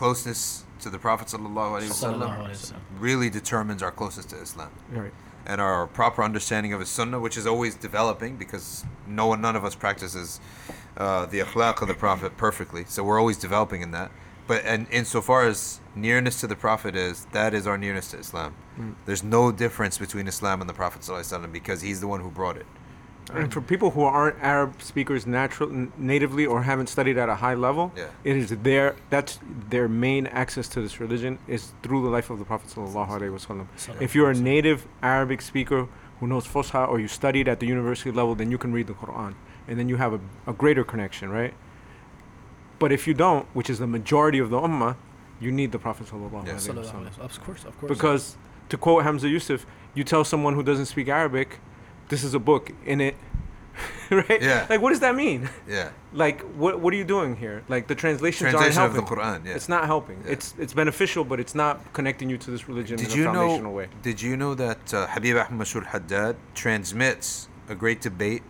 closeness 0.01 0.41
to 0.85 0.89
the 0.95 0.99
Prophet 1.09 1.27
sallallahu 1.35 1.71
alaihi 1.81 1.91
Sallallahu 1.91 2.23
wasallam 2.23 2.47
alaihi 2.47 2.73
wasallam. 2.73 2.83
really 3.09 3.31
determines 3.41 3.81
our 3.83 3.91
closeness 4.01 4.27
to 4.33 4.37
Islam. 4.47 4.71
Right. 5.03 5.15
and 5.51 5.59
our 5.69 5.81
proper 6.01 6.21
understanding 6.23 6.73
of 6.75 6.79
his 6.85 6.91
sunnah, 6.99 7.19
which 7.27 7.37
is 7.41 7.47
always 7.53 7.75
developing 7.89 8.33
because 8.45 8.67
no 9.21 9.25
one, 9.31 9.41
none 9.47 9.57
of 9.61 9.65
us 9.69 9.75
practices 9.75 10.29
uh, 10.99 11.25
the 11.27 11.39
akhlaq 11.41 11.81
of 11.81 11.89
the 11.89 11.95
Prophet 11.95 12.37
perfectly. 12.37 12.85
So 12.87 13.03
we're 13.05 13.19
always 13.19 13.39
developing 13.39 13.81
in 13.83 13.91
that. 13.93 14.11
But 14.47 14.65
and 14.65 14.87
insofar 14.91 15.45
as 15.47 15.81
nearness 15.95 16.41
to 16.41 16.47
the 16.47 16.57
Prophet 16.57 16.97
is, 16.97 17.27
that 17.33 17.53
is 17.55 17.67
our 17.67 17.79
nearness 17.79 18.11
to 18.13 18.19
Islam. 18.19 18.55
There's 19.07 19.23
no 19.23 19.53
difference 19.53 19.99
between 19.99 20.27
Islam 20.29 20.61
and 20.61 20.69
the 20.71 20.75
Prophet 20.75 21.03
ﷺ 21.03 21.53
because 21.53 21.83
he's 21.83 22.01
the 22.01 22.07
one 22.09 22.21
who 22.21 22.31
brought 22.31 22.57
it. 22.57 22.67
And 23.35 23.53
for 23.53 23.61
people 23.61 23.91
who 23.91 24.05
aren't 24.05 24.43
Arab 24.43 24.81
speakers 24.81 25.27
natural, 25.27 25.69
natively 25.99 26.47
or 26.47 26.63
haven't 26.63 26.89
studied 26.89 27.19
at 27.19 27.29
a 27.29 27.35
high 27.35 27.55
level, 27.55 27.93
Yeah. 27.95 28.07
it 28.25 28.37
is 28.39 28.49
their 28.63 28.97
that's 29.11 29.39
their 29.69 29.87
main 29.87 30.27
access 30.29 30.67
to 30.69 30.81
this 30.81 30.99
religion 30.99 31.39
is 31.47 31.73
through 31.83 32.03
the 32.05 32.09
life 32.09 32.31
of 32.31 32.39
the 32.39 32.47
Prophet 32.47 32.71
sallallahu 32.75 33.11
alaihi 33.19 33.33
wasallam. 33.39 33.67
If 34.01 34.15
you're 34.15 34.31
a 34.31 34.35
native 34.35 34.87
Arabic 35.03 35.43
speaker 35.43 35.89
who 36.21 36.27
knows 36.27 36.47
Fusha 36.47 36.89
or 36.89 36.99
you 37.01 37.09
studied 37.09 37.49
at 37.49 37.61
the 37.61 37.67
university 37.67 38.11
level, 38.11 38.35
then 38.35 38.51
you 38.51 38.57
can 38.57 38.73
read 38.73 38.87
the 38.87 38.95
Quran, 38.95 39.35
and 39.69 39.79
then 39.79 39.89
you 39.89 39.97
have 39.97 40.13
a, 40.15 40.21
a 40.47 40.53
greater 40.53 40.85
connection, 40.85 41.31
right? 41.31 41.55
But 42.79 42.93
if 42.93 43.07
you 43.07 43.15
don't, 43.15 43.47
which 43.55 43.69
is 43.71 43.79
the 43.79 43.87
majority 43.87 44.39
of 44.39 44.51
the 44.51 44.59
ummah, 44.61 44.97
you 45.41 45.51
need 45.53 45.73
the 45.73 45.79
Prophet 45.79 46.07
sallallahu 46.07 46.47
Yeah. 46.47 46.55
alaihi 46.55 46.85
wasallam. 46.85 47.19
Of 47.19 47.41
course, 47.45 47.65
of 47.65 47.79
course. 47.79 47.89
Because 47.89 48.37
to 48.69 48.77
quote 48.77 49.03
Hamza 49.05 49.29
Yusuf, 49.29 49.67
you 49.95 50.05
tell 50.05 50.25
someone 50.25 50.55
who 50.55 50.63
doesn't 50.63 50.87
speak 50.87 51.09
Arabic, 51.09 51.61
this 52.09 52.23
is 52.25 52.35
a 52.35 52.39
book 52.39 52.71
in 52.87 53.01
it, 53.01 53.17
right? 54.11 54.41
Yeah. 54.43 54.67
Like, 54.69 54.81
what 54.81 54.91
does 54.91 55.01
that 55.01 55.15
mean? 55.15 55.49
Yeah. 55.69 55.91
Like, 56.13 56.41
what 56.63 56.81
what 56.81 56.93
are 56.95 56.97
you 56.97 57.05
doing 57.05 57.37
here? 57.37 57.63
Like, 57.69 57.87
the 57.87 57.95
translations 57.95 58.51
Translation 58.51 58.81
aren't 58.83 58.95
helping. 58.95 59.07
Translation 59.07 59.13
of 59.13 59.19
helping. 59.19 59.43
the 59.43 59.49
Quran. 59.49 59.51
Yeah. 59.51 59.57
It's 59.59 59.69
not 59.69 59.87
helping. 59.87 60.19
Yeah. 60.25 60.33
It's 60.35 60.55
it's 60.59 60.73
beneficial, 60.83 61.23
but 61.25 61.39
it's 61.41 61.55
not 61.55 61.75
connecting 61.93 62.29
you 62.31 62.39
to 62.39 62.51
this 62.51 62.69
religion 62.69 62.97
Did 62.97 63.11
in 63.13 63.17
you 63.19 63.23
a 63.29 63.33
foundational 63.33 63.71
know? 63.73 63.77
way. 63.79 63.87
Did 64.03 64.23
you 64.23 64.37
know 64.37 64.55
that 64.55 64.83
uh, 64.95 65.07
Habib 65.09 65.37
Ahmed 65.37 65.59
Mashur 65.61 65.85
Haddad 65.93 66.37
transmits 66.55 67.49
a 67.69 67.75
great 67.75 68.01
debate 68.01 68.43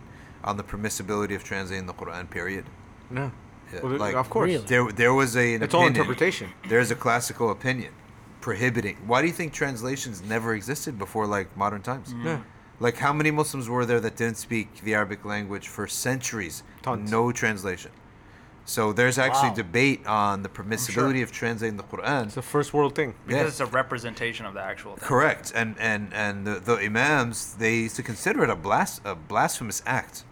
on 0.43 0.57
the 0.57 0.63
permissibility 0.63 1.35
of 1.35 1.43
translating 1.43 1.85
the 1.85 1.93
Quran? 1.93 2.29
Period. 2.29 2.65
No. 3.09 3.31
Yeah, 3.73 3.79
Well, 3.83 3.97
like- 3.97 4.15
of 4.15 4.29
course. 4.29 4.47
Really? 4.49 4.65
There, 4.65 4.91
there 4.91 5.13
was 5.13 5.35
a. 5.35 5.55
An 5.55 5.63
It's 5.63 5.73
all 5.73 5.85
interpretation. 5.87 6.49
There's 6.67 6.91
a 6.91 6.95
classical 6.95 7.51
opinion 7.51 7.93
prohibiting. 8.41 8.97
Why 9.05 9.21
do 9.21 9.27
you 9.27 9.33
think 9.33 9.53
translations 9.53 10.21
never 10.23 10.53
existed 10.55 10.97
before 10.97 11.27
like 11.27 11.55
modern 11.57 11.81
times? 11.81 12.13
Mm. 12.13 12.23
Yeah. 12.25 12.39
Like 12.79 12.97
how 12.97 13.11
many 13.11 13.29
Muslims 13.31 13.67
were 13.67 13.85
there 13.85 13.99
that 13.99 14.15
didn't 14.15 14.37
speak 14.37 14.81
the 14.81 14.93
Arabic 14.95 15.25
language 15.25 15.67
for 15.67 15.85
centuries? 15.87 16.63
Tons. 16.81 17.11
No 17.11 17.31
translation. 17.31 17.91
So 18.65 18.93
there's 18.93 19.17
actually 19.17 19.49
Wow. 19.49 19.55
debate 19.55 20.05
on 20.07 20.43
the 20.43 20.49
permissibility 20.49 21.21
of 21.23 21.31
translating 21.31 21.75
the 21.77 21.83
Quran. 21.83 22.27
It's 22.27 22.37
a 22.37 22.41
first 22.41 22.71
world 22.73 22.93
thing. 22.95 23.15
because 23.27 23.41
Yeah. 23.41 23.47
it's 23.47 23.59
a 23.59 23.65
representation 23.65 24.45
of 24.45 24.53
the 24.53 24.61
actual 24.61 24.95
thing. 24.95 25.07
Correct, 25.07 25.51
and 25.55 25.75
and 25.79 26.13
and 26.13 26.45
the, 26.47 26.59
the 26.59 26.77
imams 26.77 27.55
they 27.55 27.75
used 27.75 27.95
to 27.97 28.03
consider 28.03 28.43
it 28.43 28.49
a 28.49 28.55
blas- 28.55 29.01
a 29.03 29.15
blasphemous 29.15 29.81
act 29.85 30.23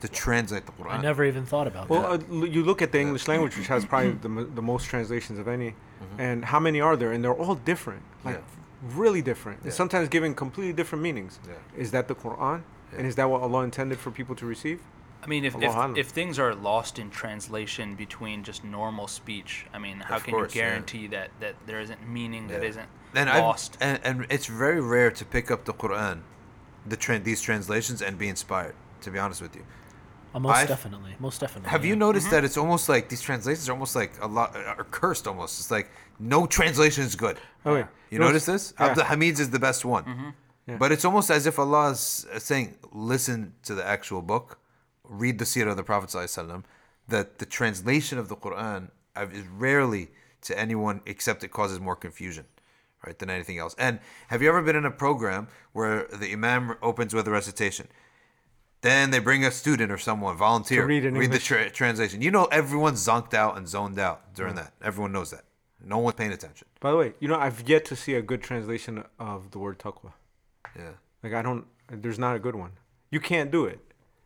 to 0.00 0.08
translate 0.08 0.66
the 0.66 0.72
Quran. 0.72 0.90
I 0.90 1.02
never 1.02 1.24
even 1.24 1.46
thought 1.46 1.66
about 1.66 1.88
Well, 1.88 2.18
that. 2.18 2.30
uh, 2.30 2.44
you 2.44 2.62
look 2.62 2.82
at 2.82 2.92
the 2.92 3.00
English 3.00 3.26
language, 3.28 3.56
which 3.56 3.68
has 3.68 3.84
probably 3.84 4.12
the, 4.12 4.28
the 4.54 4.62
most 4.62 4.86
translations 4.86 5.38
of 5.38 5.48
any, 5.48 5.74
and 6.18 6.44
how 6.44 6.60
many 6.60 6.80
are 6.80 6.96
there? 6.96 7.12
And 7.12 7.24
they're 7.24 7.32
all 7.34 7.54
different, 7.54 8.02
like 8.24 8.36
Yeah. 8.36 8.96
really 8.96 9.22
different, 9.22 9.62
and 9.62 9.72
sometimes 9.72 10.08
giving 10.08 10.34
completely 10.34 10.72
different 10.72 11.02
meanings. 11.02 11.38
Yeah. 11.46 11.54
Is 11.76 11.90
that 11.92 12.08
the 12.08 12.14
Quran? 12.14 12.62
And 12.96 13.06
is 13.06 13.14
that 13.16 13.28
what 13.30 13.40
Allah 13.40 13.64
intended 13.64 13.98
for 13.98 14.10
people 14.10 14.34
to 14.36 14.46
receive? 14.46 14.80
I 15.22 15.26
mean, 15.26 15.46
if, 15.46 15.54
if, 15.56 15.74
if 15.96 16.08
things 16.08 16.38
are 16.38 16.54
lost 16.54 16.98
in 16.98 17.08
translation 17.10 17.94
between 17.94 18.44
just 18.44 18.62
normal 18.62 19.08
speech, 19.08 19.64
I 19.72 19.78
mean, 19.78 20.00
how 20.00 20.16
Of 20.16 20.24
can 20.24 20.34
course, 20.34 20.54
you 20.54 20.60
yeah. 20.60 20.68
guarantee 20.68 21.06
that, 21.08 21.30
that 21.40 21.54
there 21.66 21.80
isn't 21.80 22.06
meaning 22.06 22.48
that 22.48 22.62
Yeah. 22.62 22.68
isn't 22.68 22.88
and 23.14 23.30
lost? 23.30 23.78
and 23.80 23.98
and 24.04 24.26
it's 24.28 24.46
very 24.46 24.80
rare 24.82 25.10
to 25.10 25.24
pick 25.24 25.50
up 25.50 25.64
the 25.64 25.72
Quran, 25.72 26.18
the 26.86 26.96
tran 26.96 27.24
these 27.24 27.40
translations, 27.40 28.02
and 28.02 28.18
be 28.18 28.28
inspired. 28.28 28.74
To 29.00 29.10
be 29.10 29.18
honest 29.18 29.40
with 29.42 29.54
you, 29.56 29.64
Uh, 30.34 30.40
most 30.40 30.56
I've- 30.56 30.68
definitely, 30.68 31.14
most 31.20 31.40
definitely. 31.40 31.70
have 31.70 31.84
you 31.84 31.94
yeah. 31.94 31.98
noticed 32.06 32.30
that 32.30 32.44
it's 32.44 32.56
almost 32.56 32.88
like 32.88 33.08
these 33.08 33.20
translations 33.22 33.68
are 33.68 33.72
almost 33.72 33.94
like 33.94 34.12
a 34.20 34.26
lot 34.26 34.56
are 34.56 34.84
cursed 34.90 35.26
almost. 35.28 35.60
It's 35.60 35.70
like 35.70 35.90
no 36.18 36.44
translation 36.46 37.04
is 37.04 37.14
good. 37.14 37.38
Oh, 37.64 37.76
yeah. 37.76 37.86
You 38.10 38.18
No, 38.18 38.26
notice 38.26 38.48
it's- 38.48 38.70
this? 38.70 38.74
yeah. 38.80 38.86
Abdel 38.86 39.04
Haleem's 39.04 39.40
is 39.40 39.50
the 39.50 39.58
best 39.60 39.84
one. 39.84 40.34
Yeah. 40.66 40.76
But 40.78 40.92
it's 40.92 41.04
almost 41.04 41.30
as 41.30 41.46
if 41.46 41.58
Allah 41.58 41.90
is 41.90 42.26
uh, 42.32 42.38
saying, 42.38 42.74
listen 42.92 43.52
to 43.64 43.74
the 43.74 43.86
actual 43.86 44.22
book, 44.22 44.58
read 45.04 45.38
the 45.38 45.44
seerah 45.44 45.70
of 45.72 45.76
the 45.76 45.84
Prophet 45.84 46.08
ﷺ, 46.10 46.64
that 47.08 47.38
the 47.38 47.44
translation 47.46 48.18
of 48.18 48.28
the 48.28 48.36
Quran 48.36 48.88
is 49.30 49.46
rarely 49.48 50.08
to 50.42 50.58
anyone 50.58 51.00
except 51.06 51.44
it 51.44 51.50
causes 51.50 51.78
more 51.80 51.94
confusion, 51.96 52.46
right, 53.06 53.18
than 53.18 53.28
anything 53.30 53.58
else. 53.58 53.74
And 53.78 54.00
have 54.28 54.40
you 54.42 54.48
ever 54.48 54.62
been 54.62 54.74
in 54.76 54.86
a 54.86 54.90
program 54.90 55.48
where 55.74 56.06
the 56.12 56.32
Imam 56.32 56.76
opens 56.82 57.12
with 57.14 57.28
a 57.28 57.30
recitation? 57.30 57.86
Then 58.84 59.10
they 59.10 59.18
bring 59.18 59.46
a 59.46 59.50
student 59.50 59.90
or 59.90 59.96
someone, 59.96 60.36
volunteer, 60.36 60.82
To 60.82 60.86
read 60.86 61.06
in 61.06 61.14
the 61.14 61.38
tra- 61.38 61.70
translation. 61.70 62.20
You 62.20 62.30
know 62.30 62.44
everyone's 62.60 63.02
zonked 63.02 63.32
out 63.32 63.56
and 63.56 63.66
zoned 63.66 63.98
out 63.98 64.34
during 64.34 64.52
mm. 64.52 64.56
that. 64.56 64.74
Everyone 64.82 65.10
knows 65.10 65.30
that. 65.30 65.44
No 65.82 65.96
one's 65.96 66.16
paying 66.16 66.32
attention. 66.32 66.66
By 66.80 66.90
the 66.90 66.98
way, 66.98 67.14
you 67.18 67.26
know 67.26 67.36
I've 67.36 67.66
yet 67.66 67.86
to 67.86 67.96
see 67.96 68.12
a 68.12 68.20
good 68.20 68.42
translation 68.42 69.02
of 69.18 69.52
the 69.52 69.58
word 69.58 69.78
taqwa. 69.78 70.12
Yeah. 70.76 70.90
Like 71.22 71.32
I 71.32 71.40
don't, 71.40 71.64
there's 71.90 72.18
not 72.18 72.36
a 72.36 72.38
good 72.38 72.54
one. 72.54 72.72
You 73.10 73.20
can't 73.20 73.50
do 73.50 73.64
it. 73.64 73.80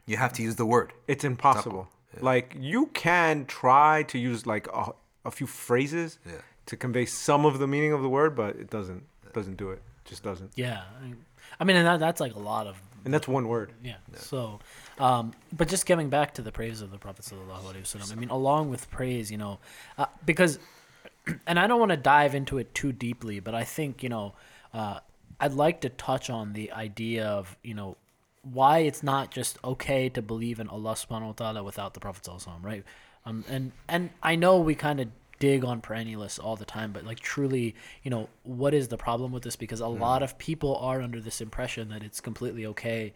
You 0.06 0.16
have 0.16 0.32
to 0.32 0.42
use 0.42 0.56
the 0.56 0.66
word. 0.66 0.92
It's 1.06 1.22
impossible. 1.22 1.88
Like 2.20 2.56
you 2.58 2.86
can 2.86 3.46
try 3.46 4.02
to 4.04 4.18
use 4.18 4.44
like 4.44 4.66
a, 4.74 4.90
a 5.24 5.30
few 5.30 5.46
phrases 5.46 6.18
Yeah. 6.26 6.32
to 6.66 6.76
convey 6.76 7.04
some 7.04 7.46
of 7.46 7.60
the 7.60 7.68
meaning 7.68 7.92
of 7.92 8.02
the 8.02 8.08
word, 8.08 8.34
but 8.34 8.56
it 8.56 8.70
doesn't 8.70 9.04
doesn't 9.32 9.56
do 9.56 9.70
it. 9.70 9.82
Just 10.04 10.24
doesn't. 10.24 10.50
Yeah, 10.56 10.82
I- 11.00 11.14
I 11.60 11.64
mean, 11.64 11.76
and 11.76 11.86
that, 11.86 12.00
that's 12.00 12.20
like 12.20 12.34
a 12.34 12.38
lot 12.38 12.66
of 12.66 12.80
And 13.04 13.12
that's 13.14 13.28
one 13.28 13.48
word. 13.48 13.72
yeah. 13.82 14.18
So, 14.18 14.60
um, 14.98 15.32
but 15.56 15.68
just 15.68 15.86
getting 15.86 16.08
back 16.08 16.34
to 16.34 16.42
the 16.42 16.52
praise 16.52 16.80
of 16.80 16.90
the 16.90 16.98
Prophet 16.98 17.24
wasallam. 17.24 18.12
I 18.12 18.14
mean, 18.14 18.30
along 18.30 18.70
with 18.70 18.90
praise, 18.90 19.30
you 19.30 19.38
know, 19.38 19.58
uh, 19.96 20.06
because, 20.24 20.58
and 21.46 21.58
I 21.58 21.66
don't 21.66 21.78
want 21.80 21.90
to 21.90 21.96
dive 21.96 22.34
into 22.34 22.58
it 22.58 22.74
too 22.74 22.92
deeply, 22.92 23.40
but 23.40 23.54
I 23.54 23.64
think 23.64 24.02
you 24.02 24.08
know, 24.08 24.34
uh, 24.72 25.00
I'd 25.40 25.54
like 25.54 25.80
to 25.82 25.88
touch 25.88 26.30
on 26.30 26.52
the 26.52 26.72
idea 26.72 27.26
of 27.26 27.56
you 27.62 27.74
know 27.74 27.96
why 28.42 28.78
it's 28.80 29.02
not 29.02 29.30
just 29.30 29.58
okay 29.64 30.08
to 30.10 30.22
believe 30.22 30.60
in 30.60 30.68
Allah 30.68 30.92
subhanahu 30.92 31.26
wa 31.26 31.32
ta'ala 31.32 31.62
without 31.62 31.94
the 31.94 32.00
Prophet 32.00 32.28
right? 32.62 32.84
Um, 33.26 33.44
and 33.48 33.72
and 33.88 34.10
I 34.22 34.36
know 34.36 34.58
we 34.58 34.74
kind 34.74 35.00
of 35.00 35.08
dig 35.38 35.64
on 35.64 35.80
perennialists 35.80 36.42
all 36.42 36.56
the 36.56 36.64
time, 36.64 36.92
but 36.92 37.04
like 37.04 37.20
truly, 37.20 37.74
you 38.02 38.10
know, 38.10 38.28
what 38.42 38.74
is 38.74 38.88
the 38.88 38.96
problem 38.96 39.32
with 39.32 39.42
this? 39.42 39.56
Because 39.56 39.80
a 39.80 39.86
lot 39.86 40.22
of 40.22 40.38
people 40.38 40.76
are 40.76 41.00
under 41.00 41.20
this 41.20 41.40
impression 41.40 41.88
that 41.90 42.02
it's 42.02 42.20
completely 42.20 42.66
okay, 42.66 43.12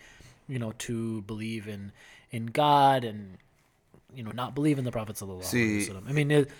you 0.48 0.58
know, 0.58 0.72
to 0.78 1.22
believe 1.22 1.68
in 1.68 1.92
in 2.30 2.46
God 2.46 3.04
and 3.04 3.36
you 4.14 4.22
know 4.22 4.30
not 4.32 4.54
believe 4.54 4.78
in 4.78 4.84
the 4.84 4.92
Prophet 4.92 5.16
sallallahu 5.16 5.40
alaihi 5.40 5.82
See. 5.82 5.92
I 6.08 6.12
mean, 6.12 6.30
it, 6.30 6.50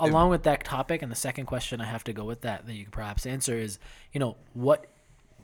along 0.00 0.30
with 0.30 0.44
that 0.44 0.64
topic, 0.64 1.02
and 1.02 1.10
the 1.10 1.16
second 1.16 1.46
question 1.46 1.80
I 1.80 1.86
have 1.86 2.04
to 2.04 2.12
go 2.12 2.24
with 2.24 2.42
that 2.42 2.66
that 2.66 2.74
you 2.74 2.84
can 2.84 2.92
perhaps 2.92 3.26
answer 3.26 3.56
is, 3.56 3.78
you 4.12 4.20
know, 4.20 4.36
what 4.52 4.86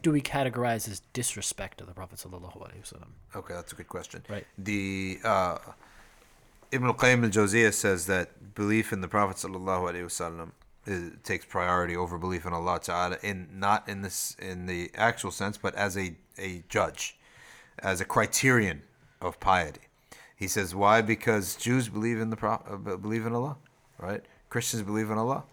do 0.03 0.11
we 0.11 0.21
categorize 0.21 0.89
as 0.89 1.03
disrespect 1.13 1.79
to 1.79 1.85
the 1.85 1.93
Prophet 1.93 2.19
sallallahu 2.19 2.57
alaihi 2.57 2.83
wasallam? 2.83 3.11
Okay, 3.37 3.55
that's 3.55 3.73
a 3.73 3.77
good 3.77 3.89
question. 3.89 4.23
Right. 4.29 4.47
The 4.59 5.19
uh, 5.25 5.59
Ibn 6.73 6.87
al-Qayyim 6.87 7.25
al-Jawziyah 7.25 7.75
says 7.75 8.07
that 8.07 8.55
belief 8.55 8.93
in 8.93 9.01
the 9.01 9.09
Prophet 9.09 9.37
sallallahu 9.37 9.91
alaihi 9.91 10.05
wasallam 10.05 10.53
takes 11.25 11.45
priority 11.45 11.97
over 11.97 12.17
belief 12.19 12.47
in 12.47 12.53
Allah 12.53 12.81
Taala 12.81 13.23
in 13.23 13.49
not 13.53 13.89
in 13.89 14.03
this 14.03 14.37
in 14.39 14.67
the 14.67 14.91
actual 14.95 15.31
sense, 15.31 15.59
but 15.59 15.75
as 15.75 15.97
a 15.97 16.17
a 16.39 16.63
judge, 16.69 17.19
as 17.81 18.01
a 18.01 18.05
criterion 18.05 18.83
of 19.21 19.41
piety. 19.41 19.81
He 20.37 20.49
says 20.49 20.75
why? 20.75 21.03
Because 21.03 21.57
Jews 21.57 21.89
believe 21.89 22.21
in 22.21 22.31
the 22.31 22.37
Pro- 22.37 22.63
uh, 22.69 22.97
believe 22.97 23.27
in 23.27 23.35
Allah, 23.35 23.57
right? 23.99 24.23
Christians 24.49 24.83
believe 24.83 25.11
in 25.11 25.19
Allah, 25.19 25.45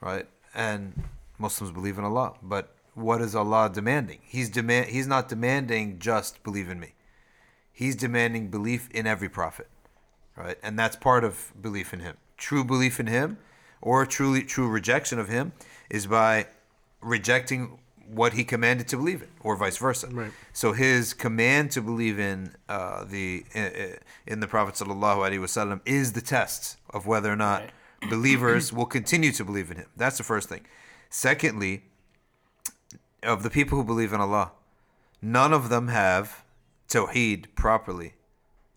right? 0.00 0.26
And 0.54 1.04
Muslims 1.38 1.72
believe 1.72 1.98
in 1.98 2.04
Allah. 2.04 2.34
But 2.42 2.74
what 2.94 3.20
is 3.20 3.34
Allah 3.34 3.70
demanding? 3.72 4.18
He's 4.22 4.48
demand 4.48 4.86
He's 4.86 5.06
not 5.06 5.28
demanding 5.28 5.98
just 5.98 6.42
believe 6.42 6.68
in 6.68 6.80
me. 6.80 6.94
He's 7.72 7.94
demanding 7.96 8.48
belief 8.48 8.90
in 8.90 9.06
every 9.06 9.28
prophet, 9.28 9.68
right? 10.36 10.58
And 10.62 10.78
that's 10.78 10.96
part 10.96 11.24
of 11.24 11.52
belief 11.60 11.92
in 11.92 12.00
him. 12.00 12.16
True 12.36 12.64
belief 12.64 12.98
in 12.98 13.06
him, 13.06 13.38
or 13.80 14.06
truly 14.06 14.42
true 14.42 14.68
rejection 14.68 15.18
of 15.18 15.28
him, 15.28 15.52
is 15.90 16.06
by 16.06 16.46
rejecting 17.00 17.78
what 18.06 18.34
he 18.34 18.44
commanded 18.44 18.88
to 18.88 18.96
believe 18.96 19.22
in, 19.22 19.28
or 19.40 19.56
vice 19.56 19.76
versa. 19.78 20.08
Right. 20.08 20.30
So 20.52 20.72
his 20.72 21.14
command 21.14 21.70
to 21.72 21.80
believe 21.80 22.18
in 22.18 22.54
uh, 22.68 23.04
the 23.04 23.44
uh, 23.54 23.96
in 24.26 24.40
the 24.40 24.48
Prophet 24.48 24.74
sallallahu 24.74 25.18
alaihi 25.18 25.40
wasallam 25.40 25.80
is 25.86 26.12
the 26.12 26.20
test 26.20 26.76
of 26.90 27.06
whether 27.06 27.32
or 27.32 27.36
not 27.36 27.70
believers 28.10 28.72
will 28.72 28.86
continue 28.86 29.32
to 29.32 29.44
believe 29.44 29.70
in 29.70 29.76
him. 29.78 29.86
That's 29.96 30.18
the 30.18 30.24
first 30.24 30.48
thing. 30.48 30.66
Secondly, 31.08 31.84
of 33.22 33.42
the 33.42 33.50
people 33.50 33.78
who 33.78 33.84
believe 33.84 34.12
in 34.12 34.20
Allah, 34.20 34.52
none 35.20 35.52
of 35.52 35.68
them 35.68 35.88
have 35.88 36.44
tawheed 36.88 37.46
properly, 37.54 38.14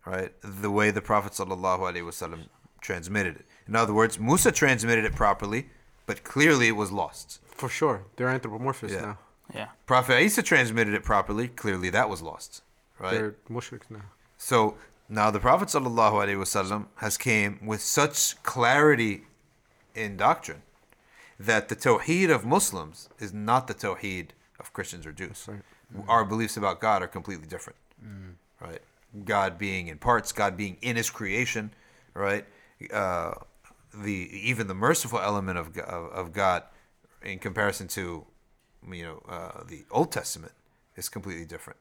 right? 0.06 0.32
The 0.42 0.72
way 0.72 0.92
the 0.92 1.02
Prophet 1.02 1.34
sallallahu 1.34 1.80
alaihi 1.80 2.04
wasallam 2.04 2.48
transmitted 2.82 3.36
it. 3.38 3.46
In 3.68 3.76
other 3.76 3.94
words, 3.94 4.20
Musa 4.20 4.52
transmitted 4.52 5.06
it 5.06 5.16
properly, 5.16 5.70
but 6.06 6.24
clearly 6.24 6.68
it 6.68 6.76
was 6.76 6.92
lost. 6.92 7.40
For 7.48 7.70
sure. 7.70 8.06
They're 8.16 8.30
anthropomorphists 8.30 8.96
Yeah. 8.96 9.02
now. 9.02 9.18
Yeah. 9.54 9.68
Prophet 9.86 10.22
Isa 10.22 10.44
transmitted 10.44 10.94
it 10.94 11.04
properly, 11.04 11.48
clearly 11.48 11.90
that 11.92 12.10
was 12.10 12.22
lost, 12.22 12.62
right? 13.00 13.14
They're 13.14 13.36
mushriks 13.50 13.90
now. 13.90 14.02
So 14.38 14.78
now 15.08 15.30
the 15.32 15.40
Prophet 15.40 15.70
sallallahu 15.70 16.14
alaihi 16.14 16.38
wasallam 16.38 16.88
has 16.96 17.18
came 17.18 17.60
with 17.66 17.82
such 17.82 18.42
clarity 18.44 19.26
in 19.94 20.18
doctrine 20.18 20.64
that 21.40 21.70
the 21.70 21.76
tawheed 21.76 22.30
of 22.34 22.46
Muslims 22.46 23.10
is 23.20 23.34
not 23.34 23.68
the 23.68 23.74
tawheed 23.74 24.30
of 24.60 24.74
Christians 24.74 25.06
or 25.06 25.12
Jews. 25.12 25.48
Right. 25.48 25.62
Our 26.08 26.26
beliefs 26.26 26.58
about 26.58 26.80
God 26.80 27.04
are 27.04 27.08
completely 27.08 27.48
different, 27.48 27.78
mm. 28.04 28.34
right? 28.60 28.82
God 29.24 29.58
being 29.58 29.88
in 29.88 29.98
parts, 29.98 30.32
God 30.32 30.58
being 30.58 30.78
in 30.82 30.96
His 30.96 31.10
creation, 31.10 31.72
right? 32.14 32.46
Uh, 32.92 33.34
the 33.94 34.30
even 34.34 34.68
the 34.68 34.74
merciful 34.74 35.20
element 35.20 35.58
of 35.58 35.78
of 35.78 36.12
of 36.12 36.34
God 36.34 36.64
in 37.22 37.40
comparison 37.40 37.88
to 37.90 38.26
you 38.92 39.04
know 39.04 39.24
uh, 39.28 39.64
the 39.68 39.86
Old 39.92 40.12
Testament 40.12 40.54
is 40.96 41.10
completely 41.10 41.46
different. 41.46 41.80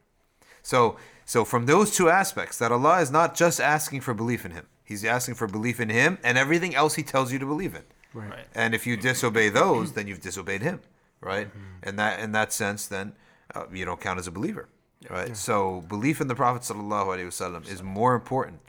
So 0.63 0.97
so 1.25 1.45
from 1.45 1.67
those 1.67 1.95
two 1.95 2.09
aspects, 2.09 2.59
that 2.59 2.73
Allah 2.73 3.01
is 3.01 3.11
not 3.11 3.35
just 3.35 3.61
asking 3.61 4.03
for 4.03 4.15
belief 4.15 4.45
in 4.45 4.53
Him; 4.53 4.67
He's 4.85 5.05
asking 5.05 5.35
for 5.35 5.47
belief 5.47 5.81
in 5.81 5.89
Him 5.89 6.19
and 6.23 6.39
everything 6.39 6.75
else 6.75 6.95
He 6.95 7.03
tells 7.03 7.33
you 7.33 7.39
to 7.39 7.47
believe 7.47 7.75
in. 7.75 7.83
Right. 8.13 8.47
And 8.55 8.75
if 8.75 8.87
you 8.87 8.97
disobey 8.97 9.49
those, 9.49 9.93
then 9.93 10.07
you've 10.07 10.21
disobeyed 10.21 10.63
Him, 10.63 10.81
right? 11.21 11.49
And 11.83 11.99
that 11.99 12.21
in 12.21 12.33
that 12.33 12.53
sense, 12.53 12.87
then 12.87 13.15
uh, 13.55 13.65
you 13.73 13.85
don't 13.85 14.01
count 14.01 14.19
as 14.19 14.27
a 14.27 14.31
believer, 14.31 14.69
right? 15.11 15.37
So 15.37 15.83
belief 15.89 16.21
in 16.21 16.29
the 16.29 16.35
Prophet 16.35 16.63
sallallahu 16.63 17.07
alaihi 17.07 17.27
wasallam 17.27 17.69
is 17.69 17.83
more 17.83 18.15
important 18.15 18.61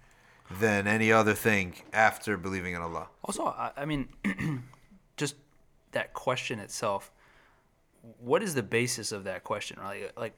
than 0.59 0.87
any 0.87 1.11
other 1.11 1.33
thing 1.33 1.73
after 1.93 2.37
believing 2.37 2.73
in 2.75 2.81
Allah. 2.81 3.07
Also, 3.23 3.45
I, 3.45 3.71
I 3.77 3.85
mean, 3.85 4.07
just 5.17 5.35
that 5.91 6.13
question 6.13 6.59
itself. 6.59 7.11
What 8.19 8.43
is 8.43 8.53
the 8.53 8.61
basis 8.63 9.11
of 9.11 9.23
that 9.23 9.43
question? 9.43 9.77
Like, 9.83 10.13
like, 10.17 10.33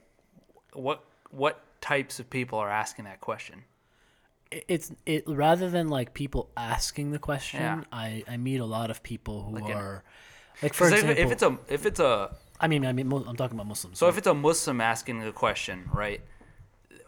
what 0.72 1.04
what 1.30 1.60
types 1.82 2.18
of 2.18 2.30
people 2.30 2.58
are 2.58 2.70
asking 2.70 3.04
that 3.04 3.20
question? 3.20 3.64
It's 4.50 4.90
it 5.04 5.24
rather 5.26 5.68
than 5.68 5.88
like 5.88 6.14
people 6.14 6.48
asking 6.56 7.10
the 7.10 7.18
question. 7.18 7.60
Yeah. 7.60 7.82
I 7.92 8.24
I 8.26 8.38
meet 8.38 8.60
a 8.60 8.64
lot 8.64 8.90
of 8.90 9.02
people 9.02 9.42
who 9.42 9.56
Like 9.56 9.68
in- 9.68 9.76
are 9.76 10.02
like 10.62 10.72
for 10.72 10.88
'Cause 10.88 10.92
if, 10.94 11.10
example. 11.10 11.22
if 11.24 11.32
it's 11.32 11.42
a 11.42 11.58
if 11.74 11.84
it's 11.86 12.00
a 12.00 12.34
I 12.60 12.68
mean 12.68 12.84
I 12.84 12.92
mean, 12.92 13.10
I'm 13.12 13.36
talking 13.36 13.56
about 13.56 13.66
Muslims. 13.66 13.98
so 13.98 14.08
if 14.08 14.18
it's 14.18 14.26
a 14.26 14.34
Muslim 14.34 14.80
asking 14.80 15.20
the 15.20 15.32
question, 15.32 15.88
right? 15.92 16.20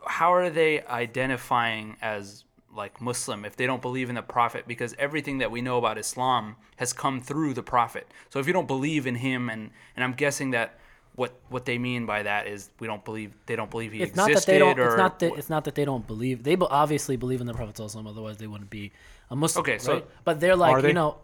How 0.06 0.32
are 0.32 0.50
they 0.50 0.82
identifying 0.82 1.96
as 2.00 2.44
like 2.74 3.00
Muslim 3.00 3.44
if 3.44 3.56
they 3.56 3.66
don't 3.66 3.82
believe 3.82 4.08
in 4.08 4.14
the 4.14 4.22
Prophet? 4.22 4.66
Because 4.66 4.94
everything 4.98 5.38
that 5.38 5.50
we 5.50 5.60
know 5.60 5.76
about 5.78 5.98
Islam 5.98 6.56
has 6.76 6.92
come 6.92 7.20
through 7.20 7.54
the 7.54 7.62
Prophet. 7.62 8.06
So 8.30 8.38
if 8.38 8.46
you 8.46 8.52
don't 8.52 8.68
believe 8.68 9.06
in 9.06 9.16
him, 9.16 9.50
and 9.50 9.70
and 9.96 10.04
I'm 10.04 10.12
guessing 10.14 10.50
that 10.52 10.78
what 11.16 11.32
what 11.48 11.64
they 11.64 11.78
mean 11.78 12.06
by 12.06 12.22
that 12.22 12.46
is 12.46 12.70
we 12.78 12.86
don't 12.86 13.04
believe 13.04 13.32
they 13.46 13.56
don't 13.56 13.70
believe 13.70 13.92
he 13.92 14.02
it's 14.02 14.16
not 14.16 14.30
existed 14.30 14.48
that 14.48 14.52
they 14.52 14.58
don't. 14.58 14.78
or 14.78 14.86
It's 14.86 14.96
not 14.96 15.18
that 15.18 15.32
it's 15.36 15.50
not 15.50 15.64
that 15.64 15.74
they 15.74 15.84
don't 15.84 16.06
believe. 16.06 16.42
They 16.44 16.56
obviously 16.56 17.16
believe 17.16 17.40
in 17.40 17.46
the 17.46 17.54
Prophet 17.54 17.74
Sallallahu 17.74 18.04
Alaihi 18.04 18.10
otherwise 18.10 18.36
they 18.38 18.46
wouldn't 18.46 18.70
be 18.70 18.92
a 19.30 19.36
Muslim. 19.36 19.62
Okay, 19.62 19.78
so- 19.78 19.94
right? 19.94 20.06
but 20.24 20.40
they're 20.40 20.56
like 20.56 20.72
Are 20.72 20.82
they? 20.82 20.88
you 20.88 20.94
know, 20.94 21.18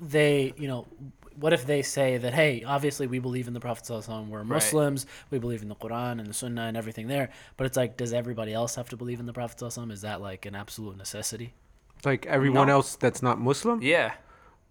they 0.00 0.52
you 0.56 0.68
know, 0.68 0.86
what 1.38 1.52
if 1.52 1.66
they 1.66 1.82
say 1.82 2.16
that 2.18 2.34
hey, 2.34 2.62
obviously 2.64 3.06
we 3.06 3.18
believe 3.18 3.48
in 3.48 3.54
the 3.54 3.60
Prophet 3.60 3.84
Sallallahu 3.84 4.06
Alaihi 4.06 4.08
Wasallam, 4.08 4.28
we're 4.28 4.44
Muslims, 4.44 5.06
we 5.30 5.38
believe 5.38 5.62
in 5.62 5.68
the 5.68 5.74
Quran 5.76 6.18
and 6.20 6.26
the 6.26 6.34
Sunnah 6.34 6.62
and 6.62 6.76
everything 6.76 7.08
there. 7.08 7.30
But 7.56 7.66
it's 7.66 7.76
like, 7.76 7.96
does 7.96 8.12
everybody 8.12 8.52
else 8.52 8.74
have 8.74 8.88
to 8.90 8.96
believe 8.96 9.20
in 9.20 9.26
the 9.26 9.32
Prophet 9.32 9.58
Sallallahu 9.58 9.66
Alaihi 9.66 9.86
Wasallam? 9.86 9.92
Is 9.92 10.00
that 10.02 10.20
like 10.20 10.46
an 10.46 10.54
absolute 10.54 10.96
necessity? 10.96 11.54
Like 12.04 12.26
everyone 12.26 12.66
No. 12.66 12.74
else 12.74 12.96
that's 12.96 13.22
not 13.22 13.40
Muslim. 13.40 13.80
yeah. 13.82 14.12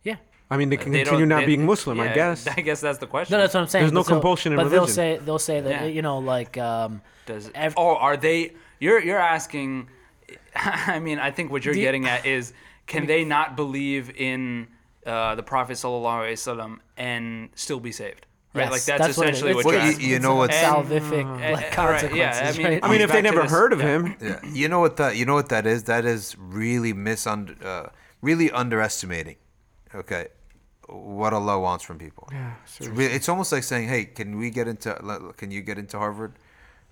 Yeah. 0.04 0.16
I 0.50 0.58
mean, 0.58 0.68
they 0.70 0.76
can 0.78 0.92
They 0.92 1.04
continue 1.04 1.26
not 1.26 1.42
they- 1.42 1.46
being 1.46 1.66
Muslim. 1.66 2.00
I 2.00 2.14
guess. 2.14 2.46
I 2.58 2.60
guess 2.62 2.82
that's 2.82 2.98
the 2.98 3.08
question. 3.08 3.34
No, 3.36 3.40
that's 3.42 3.54
what 3.54 3.62
I'm 3.62 3.68
saying. 3.68 3.84
There's 3.84 3.94
no 3.94 4.04
so- 4.04 4.10
compulsion 4.14 4.52
in 4.52 4.58
but 4.58 4.70
they'll 4.70 4.88
say 4.88 5.18
they'll 5.24 5.40
say 5.40 5.62
that 5.62 5.70
Yeah. 5.70 5.86
you 5.86 6.02
know 6.02 6.18
like 6.20 6.58
um, 6.58 7.02
Does 7.26 7.50
ev- 7.56 7.76
oh 7.78 7.96
are 7.96 8.18
they? 8.18 8.54
You're 8.80 9.00
you're 9.02 9.20
asking. 9.20 9.88
I 10.56 11.00
mean, 11.00 11.20
I 11.20 11.32
think 11.32 11.52
what 11.52 11.64
you're 11.64 11.74
Do 11.74 11.80
you- 11.80 11.86
getting 11.86 12.06
at 12.08 12.26
is 12.26 12.52
can 12.88 13.06
they 13.06 13.24
not 13.24 13.56
believe 13.56 14.10
in 14.18 14.68
uh, 15.06 15.36
the 15.36 15.44
Prophet 15.44 15.74
sallallahu 15.74 16.26
alaihi 16.26 16.34
wasallam 16.34 16.80
and 16.98 17.50
still 17.56 17.80
be 17.80 17.92
saved? 17.92 18.26
Right, 18.54 18.64
Yes, 18.64 18.72
like 18.72 18.84
that's, 18.84 19.00
that's 19.06 19.18
what 19.18 19.28
it 19.28 19.32
essentially 19.32 19.52
is. 19.52 19.56
what 19.66 19.72
you're 19.74 19.82
you- 19.84 19.90
asking. 19.92 20.10
you 20.10 20.16
it's 20.18 20.24
know 20.24 20.34
a 20.34 20.36
what's- 20.36 20.58
salvific 20.58 21.22
And- 21.22 21.32
like 21.32 21.42
and- 21.42 21.56
right, 21.56 21.72
consequences. 21.72 22.18
yeah, 22.18 22.50
I 22.54 22.58
mean, 22.58 22.66
right? 22.68 22.84
I 22.84 22.92
mean, 22.92 23.02
if 23.02 23.12
they 23.12 23.22
never 23.22 23.44
this- 23.44 23.52
heard 23.52 23.72
of 23.72 23.80
yeah. 23.80 23.88
him, 23.88 24.16
Yeah, 24.22 24.40
you 24.44 24.68
know 24.68 24.82
what 24.82 24.98
that 24.98 25.16
you 25.16 25.26
know 25.26 25.36
what 25.36 25.48
that 25.50 25.66
is. 25.66 25.86
That 25.86 26.04
is 26.06 26.36
really 26.38 26.94
misunder, 26.94 27.56
uh, 27.64 27.88
really 28.22 28.52
underestimating. 28.52 29.38
Okay, 29.96 30.28
what 30.90 31.32
Allah 31.34 31.60
wants 31.60 31.84
from 31.86 31.98
people. 31.98 32.28
Yeah, 32.32 32.54
it's, 32.66 32.88
re- 32.90 33.06
it's 33.06 33.30
almost 33.30 33.52
like 33.54 33.64
saying, 33.64 33.88
"Hey, 33.88 34.04
can 34.06 34.38
we 34.38 34.50
get 34.50 34.68
into? 34.68 34.94
Can 35.38 35.52
you 35.52 35.62
get 35.62 35.78
into 35.78 35.98
Harvard?" 35.98 36.34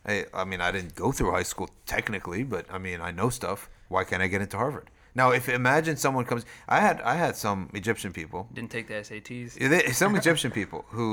Hey, 0.06 0.26
I 0.34 0.46
mean, 0.46 0.62
I 0.62 0.72
didn't 0.72 0.96
go 0.96 1.12
through 1.12 1.32
high 1.32 1.44
school 1.44 1.70
technically, 1.86 2.44
but 2.44 2.66
I 2.72 2.78
mean, 2.78 3.02
I 3.02 3.12
know 3.12 3.30
stuff. 3.30 3.70
Why 3.90 4.06
can't 4.06 4.24
I 4.24 4.28
get 4.28 4.42
into 4.42 4.56
Harvard? 4.56 4.90
Now, 5.20 5.32
if 5.32 5.50
imagine 5.50 5.98
someone 5.98 6.24
comes, 6.24 6.46
I 6.70 6.80
had 6.80 7.02
I 7.14 7.16
had 7.26 7.36
some 7.36 7.60
Egyptian 7.74 8.12
people 8.20 8.48
Didn't 8.54 8.72
take 8.78 8.88
the 8.88 8.98
SATs. 9.08 9.94
some 10.04 10.16
Egyptian 10.16 10.52
people 10.60 10.86
who 10.96 11.08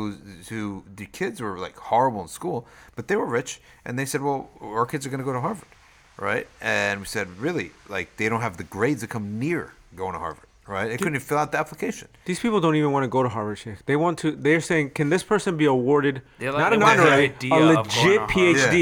who 0.48 0.84
the 1.00 1.06
kids 1.18 1.36
were 1.40 1.58
like 1.66 1.76
horrible 1.90 2.22
in 2.26 2.28
school, 2.28 2.58
but 2.96 3.08
they 3.08 3.16
were 3.16 3.30
rich, 3.40 3.60
and 3.84 3.92
they 3.98 4.06
said, 4.06 4.20
"Well, 4.26 4.40
our 4.78 4.86
kids 4.86 5.02
are 5.06 5.10
going 5.12 5.24
to 5.24 5.28
go 5.30 5.32
to 5.38 5.40
Harvard, 5.48 5.70
right?" 6.30 6.46
And 6.60 6.94
we 7.00 7.06
said, 7.06 7.26
"Really? 7.46 7.68
Like 7.96 8.08
they 8.18 8.28
don't 8.30 8.42
have 8.48 8.56
the 8.62 8.68
grades 8.76 9.00
to 9.00 9.08
come 9.08 9.26
near 9.46 9.62
going 10.00 10.12
to 10.12 10.20
Harvard, 10.26 10.48
right? 10.68 10.86
They 10.90 10.98
couldn't 10.98 11.16
even 11.18 11.26
fill 11.30 11.38
out 11.42 11.50
the 11.50 11.58
application." 11.64 12.06
these 12.26 12.40
people 12.44 12.60
don't 12.64 12.76
even 12.80 12.92
want 12.96 13.02
to 13.08 13.12
go 13.16 13.22
to 13.24 13.32
Harvard. 13.36 13.58
Sheikh. 13.58 13.84
They 13.90 13.98
want 14.04 14.14
to. 14.22 14.28
They're 14.44 14.66
saying, 14.70 14.90
can 14.98 15.06
this 15.14 15.24
person 15.32 15.56
be 15.56 15.66
awarded 15.76 16.16
like 16.38 16.64
not 16.64 16.70
the 16.70 16.76
an 16.76 16.82
honorary, 16.90 17.30
idea 17.34 17.54
a 17.54 17.56
of 17.56 17.62
going 17.62 17.76
legit 17.76 18.14
to 18.14 18.18
Harvard. 18.18 18.36
PhD 18.36 18.80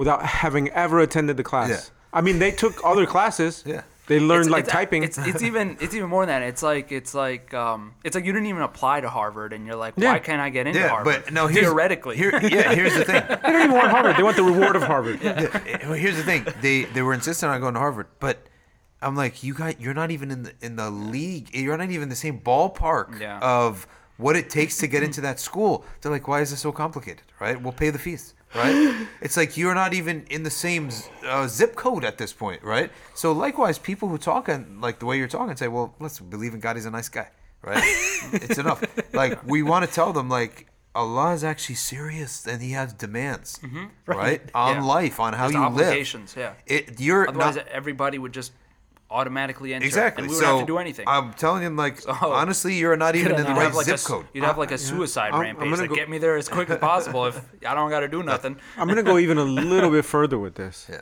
without 0.00 0.20
having 0.42 0.68
ever 0.84 0.96
attended 1.06 1.34
the 1.38 1.48
class? 1.52 1.70
Yeah. 1.70 2.18
I 2.18 2.20
mean, 2.26 2.38
they 2.44 2.52
took 2.62 2.74
other 2.84 3.06
classes. 3.06 3.64
Yeah. 3.66 3.82
They 4.08 4.18
learned 4.20 4.46
It's- 4.46 4.52
like 4.52 4.64
it's- 4.64 4.72
typing. 4.74 5.02
It's, 5.02 5.18
it's 5.18 5.42
even 5.42 5.76
it's 5.80 5.94
even 5.94 6.08
more 6.08 6.24
than 6.26 6.40
that. 6.40 6.48
It's 6.48 6.62
like 6.62 6.90
it's 6.92 7.14
like 7.14 7.52
um 7.54 7.94
it's 8.04 8.14
like 8.16 8.24
you 8.24 8.32
didn't 8.32 8.48
even 8.48 8.62
apply 8.62 9.00
to 9.02 9.08
Harvard, 9.10 9.52
and 9.52 9.66
you're 9.66 9.76
like, 9.76 9.94
Yeah. 9.96 10.12
why 10.12 10.18
can't 10.18 10.40
I 10.40 10.48
get 10.50 10.66
into 10.66 10.80
Yeah, 10.80 10.88
Harvard? 10.88 11.24
but 11.24 11.32
no, 11.32 11.46
here's, 11.46 11.66
theoretically, 11.66 12.16
Here, 12.16 12.30
yeah, 12.42 12.72
here's 12.80 12.94
the 12.94 13.04
thing. 13.04 13.22
they 13.28 13.36
don't 13.52 13.62
even 13.64 13.72
want 13.76 13.88
Harvard. 13.90 14.16
They 14.16 14.22
want 14.22 14.36
the 14.36 14.42
reward 14.44 14.76
of 14.76 14.82
Harvard. 14.82 15.20
Yeah, 15.22 15.94
here's 15.94 16.16
the 16.16 16.22
thing. 16.24 16.46
They 16.62 16.84
they 16.84 17.02
were 17.02 17.14
insistent 17.14 17.52
on 17.52 17.60
going 17.60 17.74
to 17.74 17.80
Harvard, 17.80 18.06
but 18.18 18.46
I'm 19.02 19.14
like, 19.14 19.42
you 19.44 19.54
got 19.54 19.80
you're 19.80 19.94
not 19.94 20.10
even 20.10 20.30
in 20.30 20.42
the 20.44 20.52
in 20.60 20.76
the 20.76 20.90
league. 20.90 21.54
You're 21.54 21.76
not 21.76 21.90
even 21.90 22.04
in 22.04 22.08
the 22.08 22.16
same 22.16 22.40
ballpark 22.40 23.20
Yeah. 23.20 23.38
of 23.40 23.86
what 24.16 24.34
it 24.34 24.50
takes 24.50 24.78
to 24.78 24.86
get 24.88 25.02
into 25.04 25.20
that 25.20 25.38
school. 25.38 25.84
They're 26.00 26.10
like, 26.10 26.26
why 26.26 26.40
is 26.40 26.50
this 26.50 26.60
so 26.60 26.72
complicated? 26.72 27.22
Right? 27.38 27.60
We'll 27.62 27.72
pay 27.72 27.90
the 27.90 27.98
fees. 28.00 28.34
Right? 28.54 29.06
it's 29.20 29.36
like 29.36 29.56
you're 29.56 29.74
not 29.74 29.92
even 29.94 30.24
in 30.30 30.42
the 30.42 30.50
same 30.50 30.88
uh, 31.26 31.46
zip 31.48 31.74
code 31.76 32.04
at 32.04 32.16
this 32.18 32.32
point. 32.32 32.62
Right? 32.62 32.90
So 33.14 33.32
likewise, 33.32 33.78
people 33.78 34.08
who 34.08 34.18
talk 34.18 34.48
and 34.48 34.80
like 34.80 34.98
the 35.00 35.06
way 35.06 35.18
you're 35.18 35.28
talking 35.28 35.56
say, 35.56 35.68
well, 35.68 35.94
let's 36.00 36.18
believe 36.20 36.54
in 36.54 36.60
God. 36.60 36.76
He's 36.76 36.86
a 36.86 36.90
nice 36.90 37.08
guy. 37.08 37.28
Right? 37.62 37.82
it's 38.32 38.58
enough. 38.58 38.82
Like 39.12 39.44
we 39.46 39.62
want 39.62 39.86
to 39.86 39.92
tell 39.92 40.12
them 40.12 40.28
like. 40.28 40.66
Allah 40.94 41.32
is 41.32 41.44
actually 41.44 41.76
serious 41.76 42.44
and 42.44 42.60
He 42.60 42.72
has 42.72 42.92
demands, 42.92 43.60
right? 44.06 44.40
On 44.52 44.76
Yeah. 44.76 44.82
life, 44.82 45.20
on 45.20 45.32
how 45.32 45.44
There's 45.44 45.54
you 45.54 45.60
live. 45.60 45.70
obligations, 45.88 46.34
yeah. 46.36 46.54
It, 46.66 46.98
you're 46.98 47.28
Otherwise, 47.28 47.54
not, 47.56 47.68
everybody 47.68 48.18
would 48.18 48.32
just 48.32 48.50
automatically 49.10 49.72
enter, 49.74 49.86
exactly. 49.86 50.22
and 50.22 50.30
we 50.30 50.36
would 50.36 50.42
so 50.44 50.56
have 50.58 50.60
to 50.60 50.66
do 50.66 50.78
anything. 50.78 51.04
I'm 51.08 51.32
telling 51.34 51.62
him, 51.62 51.76
like, 51.76 52.00
So- 52.00 52.12
honestly, 52.12 52.74
you're 52.74 52.96
not 52.96 53.16
even 53.16 53.32
in 53.36 53.42
the 53.42 53.48
You'd 53.48 53.56
right 53.56 53.62
have 53.64 53.74
like 53.74 53.86
zip 53.86 53.92
a, 53.92 53.94
s- 53.94 54.06
code. 54.06 54.26
You'd 54.34 54.44
have 54.44 54.58
like 54.58 54.70
a 54.70 54.74
uh, 54.74 54.78
suicide 54.78 55.26
I'm- 55.32 55.34
I'm 55.36 55.40
rampage. 55.40 55.64
gonna 55.70 55.76
Like, 55.82 55.88
go- 55.90 55.94
get 55.96 56.10
me 56.10 56.18
there 56.18 56.36
as 56.36 56.48
quick 56.48 56.68
as 56.70 56.78
possible. 56.78 57.26
If 57.26 57.40
I 57.66 57.74
don't 57.74 57.90
got 57.90 58.00
to 58.00 58.08
do 58.08 58.22
nothing. 58.22 58.56
I'm 58.76 58.86
gonna 58.88 59.02
go 59.02 59.18
even 59.26 59.38
a 59.38 59.44
little 59.44 59.90
bit 59.90 60.04
further 60.04 60.38
with 60.38 60.54
this. 60.56 60.86
Yeah. 60.90 61.00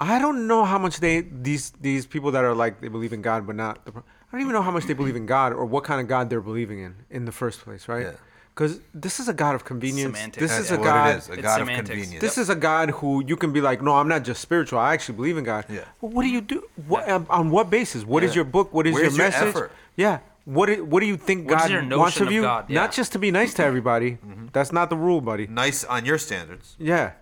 I 0.00 0.18
don't 0.18 0.48
know 0.48 0.64
how 0.64 0.78
much 0.78 0.98
they 0.98 1.20
these 1.20 1.70
these 1.80 2.04
people 2.06 2.32
that 2.32 2.42
are 2.44 2.54
like 2.54 2.80
they 2.80 2.88
believe 2.88 3.12
in 3.12 3.22
God 3.22 3.46
but 3.46 3.54
not. 3.54 3.84
The, 3.84 3.92
I 3.92 4.02
don't 4.32 4.40
even 4.40 4.52
know 4.52 4.62
how 4.62 4.72
much 4.72 4.86
they 4.86 4.92
believe 4.94 5.14
in 5.14 5.26
God 5.26 5.52
or 5.52 5.64
what 5.64 5.84
kind 5.84 6.00
of 6.00 6.08
God 6.08 6.28
they're 6.30 6.40
believing 6.40 6.80
in 6.80 6.96
in 7.10 7.24
the 7.24 7.32
first 7.32 7.60
place, 7.60 7.86
right? 7.86 8.06
Yeah. 8.06 8.12
Because 8.54 8.78
this 8.94 9.18
is 9.18 9.26
a 9.28 9.32
God 9.32 9.56
of 9.56 9.64
convenience. 9.64 10.14
Semantics. 10.16 10.40
This 10.40 10.50
That's 10.52 10.64
is 10.66 10.70
a 10.70 10.76
what 10.78 10.84
God. 10.84 11.08
it 11.14 11.18
is. 11.18 11.28
A 11.28 11.32
It's 11.32 11.42
God 11.42 11.60
of 11.62 11.68
convenience. 11.68 12.20
This 12.20 12.38
is 12.38 12.48
a 12.50 12.54
God 12.54 12.90
who 12.90 13.24
you 13.26 13.36
can 13.36 13.52
be 13.52 13.60
like, 13.60 13.82
no, 13.82 13.96
I'm 13.96 14.06
not 14.06 14.22
just 14.22 14.40
spiritual. 14.40 14.78
I 14.78 14.92
actually 14.94 15.16
believe 15.16 15.36
in 15.36 15.42
God. 15.44 15.64
Yeah. 15.68 15.80
Well, 16.00 16.12
what 16.12 16.22
do 16.22 16.28
you 16.28 16.40
do? 16.40 16.62
What 16.86 17.08
um, 17.08 17.26
on 17.30 17.50
what 17.50 17.68
basis? 17.68 18.04
What 18.04 18.22
is 18.22 18.30
Yeah. 18.30 18.36
your 18.36 18.44
book? 18.44 18.72
What 18.72 18.86
is 18.86 18.94
Where's 18.94 19.16
your 19.16 19.26
your 19.26 19.32
message? 19.32 19.48
effort? 19.48 19.72
Yeah. 19.96 20.18
What 20.44 20.70
i- 20.70 20.80
What 20.80 21.00
do 21.00 21.06
you 21.06 21.16
think 21.16 21.50
What 21.50 21.64
is 21.64 21.70
God 21.72 21.92
wants 21.98 22.20
of 22.20 22.28
of 22.28 22.32
you? 22.32 22.42
God? 22.42 22.66
Yeah. 22.70 22.80
Not 22.82 22.92
just 22.92 23.10
to 23.12 23.18
be 23.18 23.32
nice 23.32 23.54
to 23.54 23.64
everybody. 23.64 24.18
That's 24.52 24.72
not 24.72 24.88
the 24.88 24.96
rule, 24.96 25.20
buddy. 25.20 25.46
nice 25.48 25.82
on 25.82 26.04
your 26.04 26.18
standards. 26.18 26.76
Yeah. 26.78 27.12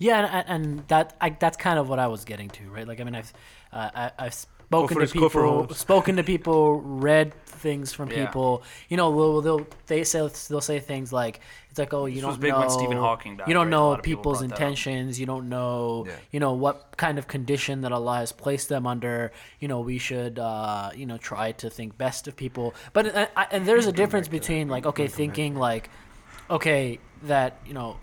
Yeah, 0.00 0.18
and, 0.38 0.48
and 0.48 0.88
that 0.88 1.16
I, 1.20 1.30
that's 1.30 1.56
kind 1.56 1.78
of 1.78 1.88
what 1.88 1.98
I 1.98 2.06
was 2.06 2.24
getting 2.24 2.48
to, 2.50 2.64
right? 2.70 2.86
Like, 2.86 3.00
I 3.00 3.04
mean, 3.04 3.16
I've 3.16 3.32
uh, 3.72 3.90
I, 3.94 4.10
I've 4.26 4.46
spoken 4.68 4.98
to 4.98 5.06
people, 5.06 5.68
spoken 5.74 6.16
to 6.16 6.22
people, 6.24 6.80
read 6.80 7.32
things 7.46 7.92
from 7.92 8.10
Yeah. 8.10 8.26
people. 8.26 8.62
You 8.88 8.96
know, 8.96 9.10
they'll, 9.16 9.40
they'll 9.42 9.66
they 9.86 10.04
say 10.04 10.20
they'll 10.48 10.60
say 10.60 10.78
things 10.78 11.12
like, 11.12 11.40
"It's 11.70 11.78
like, 11.78 11.92
oh, 11.94 12.04
you 12.06 12.16
This 12.16 12.22
don't 12.24 12.40
know, 12.40 12.58
when 12.60 12.70
Stephen 12.70 12.98
Hawking 12.98 13.36
died, 13.38 13.48
you 13.48 13.54
don't 13.54 13.66
right? 13.66 13.70
Know 13.70 13.96
people 13.96 14.02
people's 14.02 14.38
up. 14.38 14.50
intentions. 14.50 15.18
You 15.18 15.26
don't 15.26 15.48
know, 15.48 16.04
Yeah. 16.06 16.12
you 16.30 16.40
know, 16.40 16.52
what 16.52 16.96
kind 16.96 17.18
of 17.18 17.26
condition 17.26 17.80
that 17.80 17.92
Allah 17.92 18.16
has 18.18 18.30
placed 18.30 18.68
them 18.68 18.86
under. 18.86 19.32
You 19.58 19.68
know, 19.68 19.80
we 19.80 19.98
should, 19.98 20.38
uh, 20.38 20.90
you 20.94 21.06
know, 21.06 21.16
try 21.16 21.52
to 21.52 21.70
think 21.70 21.96
best 21.98 22.28
of 22.28 22.36
people. 22.36 22.74
But 22.92 23.14
uh, 23.14 23.26
I, 23.36 23.46
and 23.50 23.66
there's 23.66 23.86
a 23.86 23.92
difference 23.92 24.28
between 24.28 24.68
like, 24.68 24.84
okay, 24.86 25.08
thinking 25.08 25.56
like, 25.56 25.88
okay, 26.50 26.98
that 27.24 27.56
you 27.66 27.74
know 27.74 27.96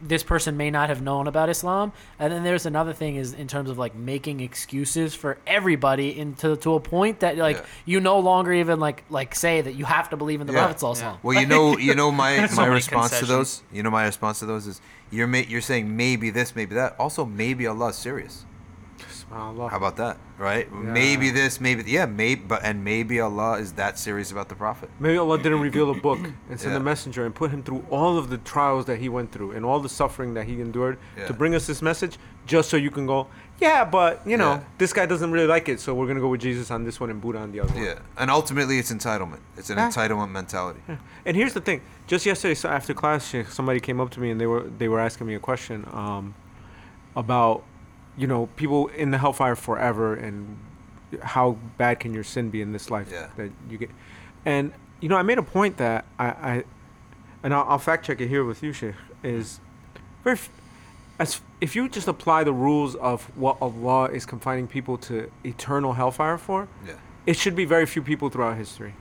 this 0.00 0.22
person 0.22 0.56
may 0.56 0.70
not 0.70 0.88
have 0.88 1.02
known 1.02 1.26
about 1.26 1.48
Islam, 1.48 1.92
and 2.18 2.32
then 2.32 2.44
there's 2.44 2.66
another 2.66 2.92
thing 2.92 3.16
is 3.16 3.32
in 3.34 3.48
terms 3.48 3.68
of 3.70 3.78
like 3.78 3.94
making 3.94 4.40
excuses 4.40 5.14
for 5.14 5.38
everybody 5.46 6.16
into 6.18 6.56
to 6.56 6.74
a 6.74 6.80
point 6.80 7.20
that 7.20 7.36
like 7.36 7.56
Yeah. 7.56 7.64
you 7.84 8.00
no 8.00 8.18
longer 8.20 8.52
even 8.52 8.78
like 8.80 9.04
like 9.10 9.34
say 9.34 9.60
that 9.60 9.74
you 9.74 9.84
have 9.84 10.10
to 10.10 10.16
believe 10.16 10.40
in 10.40 10.46
the 10.46 10.52
Yeah. 10.52 10.66
Prophet 10.66 10.78
Sallallahu 10.78 11.02
Wasallam. 11.14 11.18
Well, 11.22 11.40
you 11.40 11.46
know, 11.46 11.76
you 11.78 11.94
know 11.94 12.10
my 12.12 12.46
So 12.48 12.56
my 12.62 12.66
response 12.66 13.18
to 13.18 13.26
those. 13.26 13.62
You 13.72 13.82
know 13.82 13.90
my 13.90 14.04
response 14.06 14.38
to 14.40 14.46
those 14.46 14.66
is 14.66 14.80
you're 15.10 15.26
ma- 15.26 15.38
you're 15.48 15.60
saying 15.60 15.96
maybe 15.96 16.30
this, 16.30 16.54
maybe 16.54 16.74
that. 16.76 16.94
Also, 16.98 17.24
maybe 17.24 17.66
Allah 17.66 17.88
is 17.88 17.96
serious. 17.96 18.44
Allah. 19.30 19.68
How 19.68 19.76
about 19.76 19.96
that? 19.96 20.16
Right? 20.38 20.72
Maybe 20.72 21.30
this, 21.30 21.60
maybe 21.60 21.82
yeah, 21.90 22.06
maybe, 22.06 22.40
but 22.46 22.62
and 22.64 22.82
maybe 22.84 23.20
Allah 23.20 23.58
is 23.58 23.72
that 23.74 23.98
serious 23.98 24.30
about 24.32 24.48
the 24.48 24.54
Prophet. 24.54 24.88
Maybe 25.00 25.18
Allah 25.18 25.36
didn't 25.36 25.60
reveal 25.60 25.90
a 25.90 25.94
book 25.94 26.18
and 26.48 26.58
send 26.60 26.72
Yeah. 26.72 26.78
a 26.78 26.82
messenger 26.82 27.26
and 27.26 27.34
put 27.34 27.50
him 27.50 27.62
through 27.62 27.84
all 27.90 28.16
of 28.18 28.30
the 28.30 28.38
trials 28.38 28.86
that 28.86 28.98
he 28.98 29.08
went 29.08 29.32
through 29.32 29.50
and 29.52 29.64
all 29.64 29.80
the 29.80 29.88
suffering 29.88 30.34
that 30.34 30.46
he 30.46 30.60
endured 30.60 30.98
Yeah. 31.16 31.26
to 31.26 31.32
bring 31.34 31.54
us 31.54 31.66
this 31.66 31.82
message 31.82 32.18
just 32.46 32.70
so 32.70 32.76
you 32.78 32.90
can 32.90 33.06
go, 33.06 33.26
yeah, 33.60 33.84
but 33.84 34.26
you 34.26 34.36
know, 34.36 34.52
Yeah. 34.52 34.60
this 34.78 34.92
guy 34.92 35.04
doesn't 35.06 35.30
really 35.30 35.46
like 35.46 35.68
it, 35.68 35.80
so 35.80 35.94
we're 35.94 36.06
gonna 36.06 36.20
go 36.20 36.28
with 36.28 36.40
Jesus 36.40 36.70
on 36.70 36.84
this 36.84 36.98
one 37.00 37.10
and 37.10 37.20
Buddha 37.20 37.40
on 37.40 37.52
the 37.52 37.60
other 37.60 37.74
one. 37.74 37.82
Yeah, 37.84 37.98
and 38.16 38.30
ultimately 38.30 38.78
it's 38.78 38.90
entitlement. 38.92 39.40
It's 39.56 39.68
an 39.70 39.76
Yeah. 39.78 39.88
entitlement 39.88 40.30
mentality. 40.30 40.80
And 41.26 41.36
here's 41.36 41.52
the 41.52 41.60
thing: 41.60 41.82
just 42.06 42.24
yesterday, 42.24 42.54
so 42.54 42.68
after 42.70 42.94
class, 42.94 43.34
somebody 43.50 43.80
came 43.80 44.00
up 44.00 44.10
to 44.10 44.20
me 44.20 44.30
and 44.30 44.40
they 44.40 44.46
were 44.46 44.62
they 44.78 44.88
were 44.88 45.00
asking 45.00 45.26
me 45.26 45.34
a 45.34 45.40
question 45.40 45.84
um, 45.92 46.34
about, 47.16 47.64
you 48.18 48.26
know, 48.26 48.46
people 48.56 48.88
in 48.88 49.10
the 49.12 49.18
hellfire 49.18 49.54
forever 49.56 50.14
and 50.14 50.58
how 51.22 51.52
bad 51.78 52.00
can 52.00 52.12
your 52.12 52.24
sin 52.24 52.50
be 52.50 52.60
in 52.60 52.72
this 52.72 52.90
life 52.90 53.08
Yeah. 53.10 53.28
that 53.36 53.50
you 53.70 53.78
get, 53.78 53.90
and 54.44 54.72
you 55.00 55.08
know, 55.08 55.16
I 55.16 55.22
made 55.22 55.38
a 55.38 55.42
point 55.42 55.76
that 55.78 56.04
I, 56.18 56.26
I 56.26 56.64
and 57.42 57.54
I'll, 57.54 57.64
I'll 57.68 57.78
fact 57.78 58.04
check 58.04 58.20
it 58.20 58.28
here 58.28 58.44
with 58.44 58.62
you, 58.62 58.72
Sheikh, 58.72 58.94
is 59.22 59.60
very. 60.24 60.34
f- 60.34 60.50
As 61.20 61.40
if 61.60 61.74
you 61.74 61.88
just 61.88 62.06
apply 62.08 62.44
the 62.44 62.52
rules 62.52 62.94
of 62.96 63.24
what 63.36 63.56
Allah 63.60 64.04
is 64.10 64.24
confining 64.26 64.66
people 64.68 64.96
to 65.08 65.30
eternal 65.44 65.92
hellfire 65.94 66.38
for, 66.38 66.68
Yeah. 66.86 66.94
it 67.26 67.36
should 67.36 67.56
be 67.56 67.64
very 67.64 67.86
few 67.86 68.02
people 68.02 68.28
throughout 68.30 68.56
history. 68.56 68.94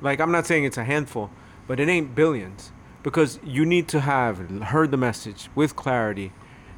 Like 0.00 0.20
I'm 0.20 0.30
not 0.32 0.46
saying 0.46 0.64
it's 0.64 0.76
a 0.78 0.84
handful, 0.84 1.30
but 1.66 1.80
it 1.80 1.88
ain't 1.88 2.14
billions 2.14 2.70
because 3.02 3.38
you 3.44 3.64
need 3.66 3.86
to 3.88 4.00
have 4.00 4.36
heard 4.74 4.90
the 4.90 4.96
message 4.96 5.48
with 5.54 5.74
clarity, 5.76 6.30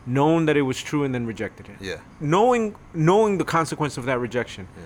known 0.07 0.47
that 0.47 0.57
it 0.57 0.63
was 0.63 0.81
true 0.83 1.05
and 1.05 1.15
then 1.15 1.27
rejected 1.27 1.69
it. 1.69 1.77
Yeah. 1.81 1.97
Knowing 2.21 2.75
knowing 2.95 3.39
the 3.39 3.45
consequence 3.45 3.97
of 3.99 4.05
that 4.07 4.19
rejection. 4.21 4.69
Yeah. 4.77 4.85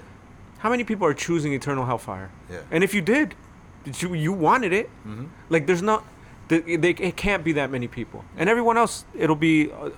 How 0.59 0.71
many 0.71 0.85
people 0.85 1.07
are 1.07 1.15
choosing 1.15 1.53
eternal 1.53 1.85
hellfire? 1.87 2.31
Yeah. 2.51 2.61
And 2.71 2.83
if 2.85 2.95
you 2.95 3.03
did, 3.03 3.35
did 3.85 4.01
you 4.03 4.15
you 4.15 4.33
wanted 4.33 4.73
it. 4.73 4.89
Mhm. 5.07 5.29
Like 5.49 5.67
there's 5.67 5.83
not 5.83 6.05
the, 6.49 6.77
they, 6.77 6.91
it 6.91 7.17
can't 7.17 7.45
be 7.45 7.53
that 7.53 7.71
many 7.71 7.87
people. 7.89 8.25
And 8.37 8.49
everyone 8.49 8.77
else 8.77 9.05
it'll 9.15 9.37
be 9.37 9.71
uh, 9.71 9.91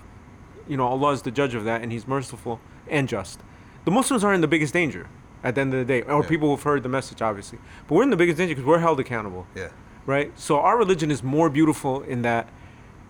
you 0.68 0.76
know, 0.76 0.86
Allah 0.86 1.12
is 1.12 1.22
the 1.22 1.30
judge 1.30 1.54
of 1.54 1.64
that 1.64 1.82
and 1.82 1.90
he's 1.92 2.06
merciful 2.06 2.60
and 2.88 3.08
just. 3.08 3.40
The 3.84 3.90
Muslims 3.90 4.22
are 4.24 4.32
in 4.34 4.40
the 4.40 4.48
biggest 4.48 4.72
danger 4.72 5.08
at 5.44 5.56
the 5.56 5.60
end 5.60 5.74
of 5.74 5.80
the 5.80 5.84
day, 5.84 6.02
or 6.02 6.22
Yeah. 6.22 6.28
people 6.28 6.48
who've 6.50 6.62
heard 6.62 6.84
the 6.84 6.88
message, 6.88 7.20
obviously. 7.20 7.58
But 7.88 7.96
we're 7.96 8.04
in 8.04 8.10
the 8.10 8.16
biggest 8.16 8.38
danger 8.38 8.54
because 8.54 8.66
we're 8.66 8.78
held 8.78 9.00
accountable, 9.00 9.46
Yeah. 9.56 9.70
right? 10.06 10.30
So 10.38 10.60
our 10.60 10.78
religion 10.78 11.10
is 11.10 11.20
more 11.24 11.50
beautiful 11.50 12.02
in 12.02 12.22
that 12.22 12.48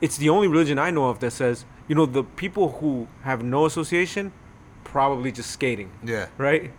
it's 0.03 0.17
the 0.19 0.29
only 0.29 0.49
religion 0.49 0.79
I 0.79 0.91
know 0.91 1.07
of 1.09 1.21
that 1.21 1.31
says, 1.33 1.65
you 1.89 1.95
know, 1.95 2.05
the 2.05 2.25
people 2.25 2.73
who 2.81 3.09
have 3.23 3.43
no 3.43 3.65
association, 3.67 4.33
probably 4.85 5.33
just 5.33 5.51
skating, 5.51 5.91
Yeah. 6.05 6.27
right? 6.37 6.71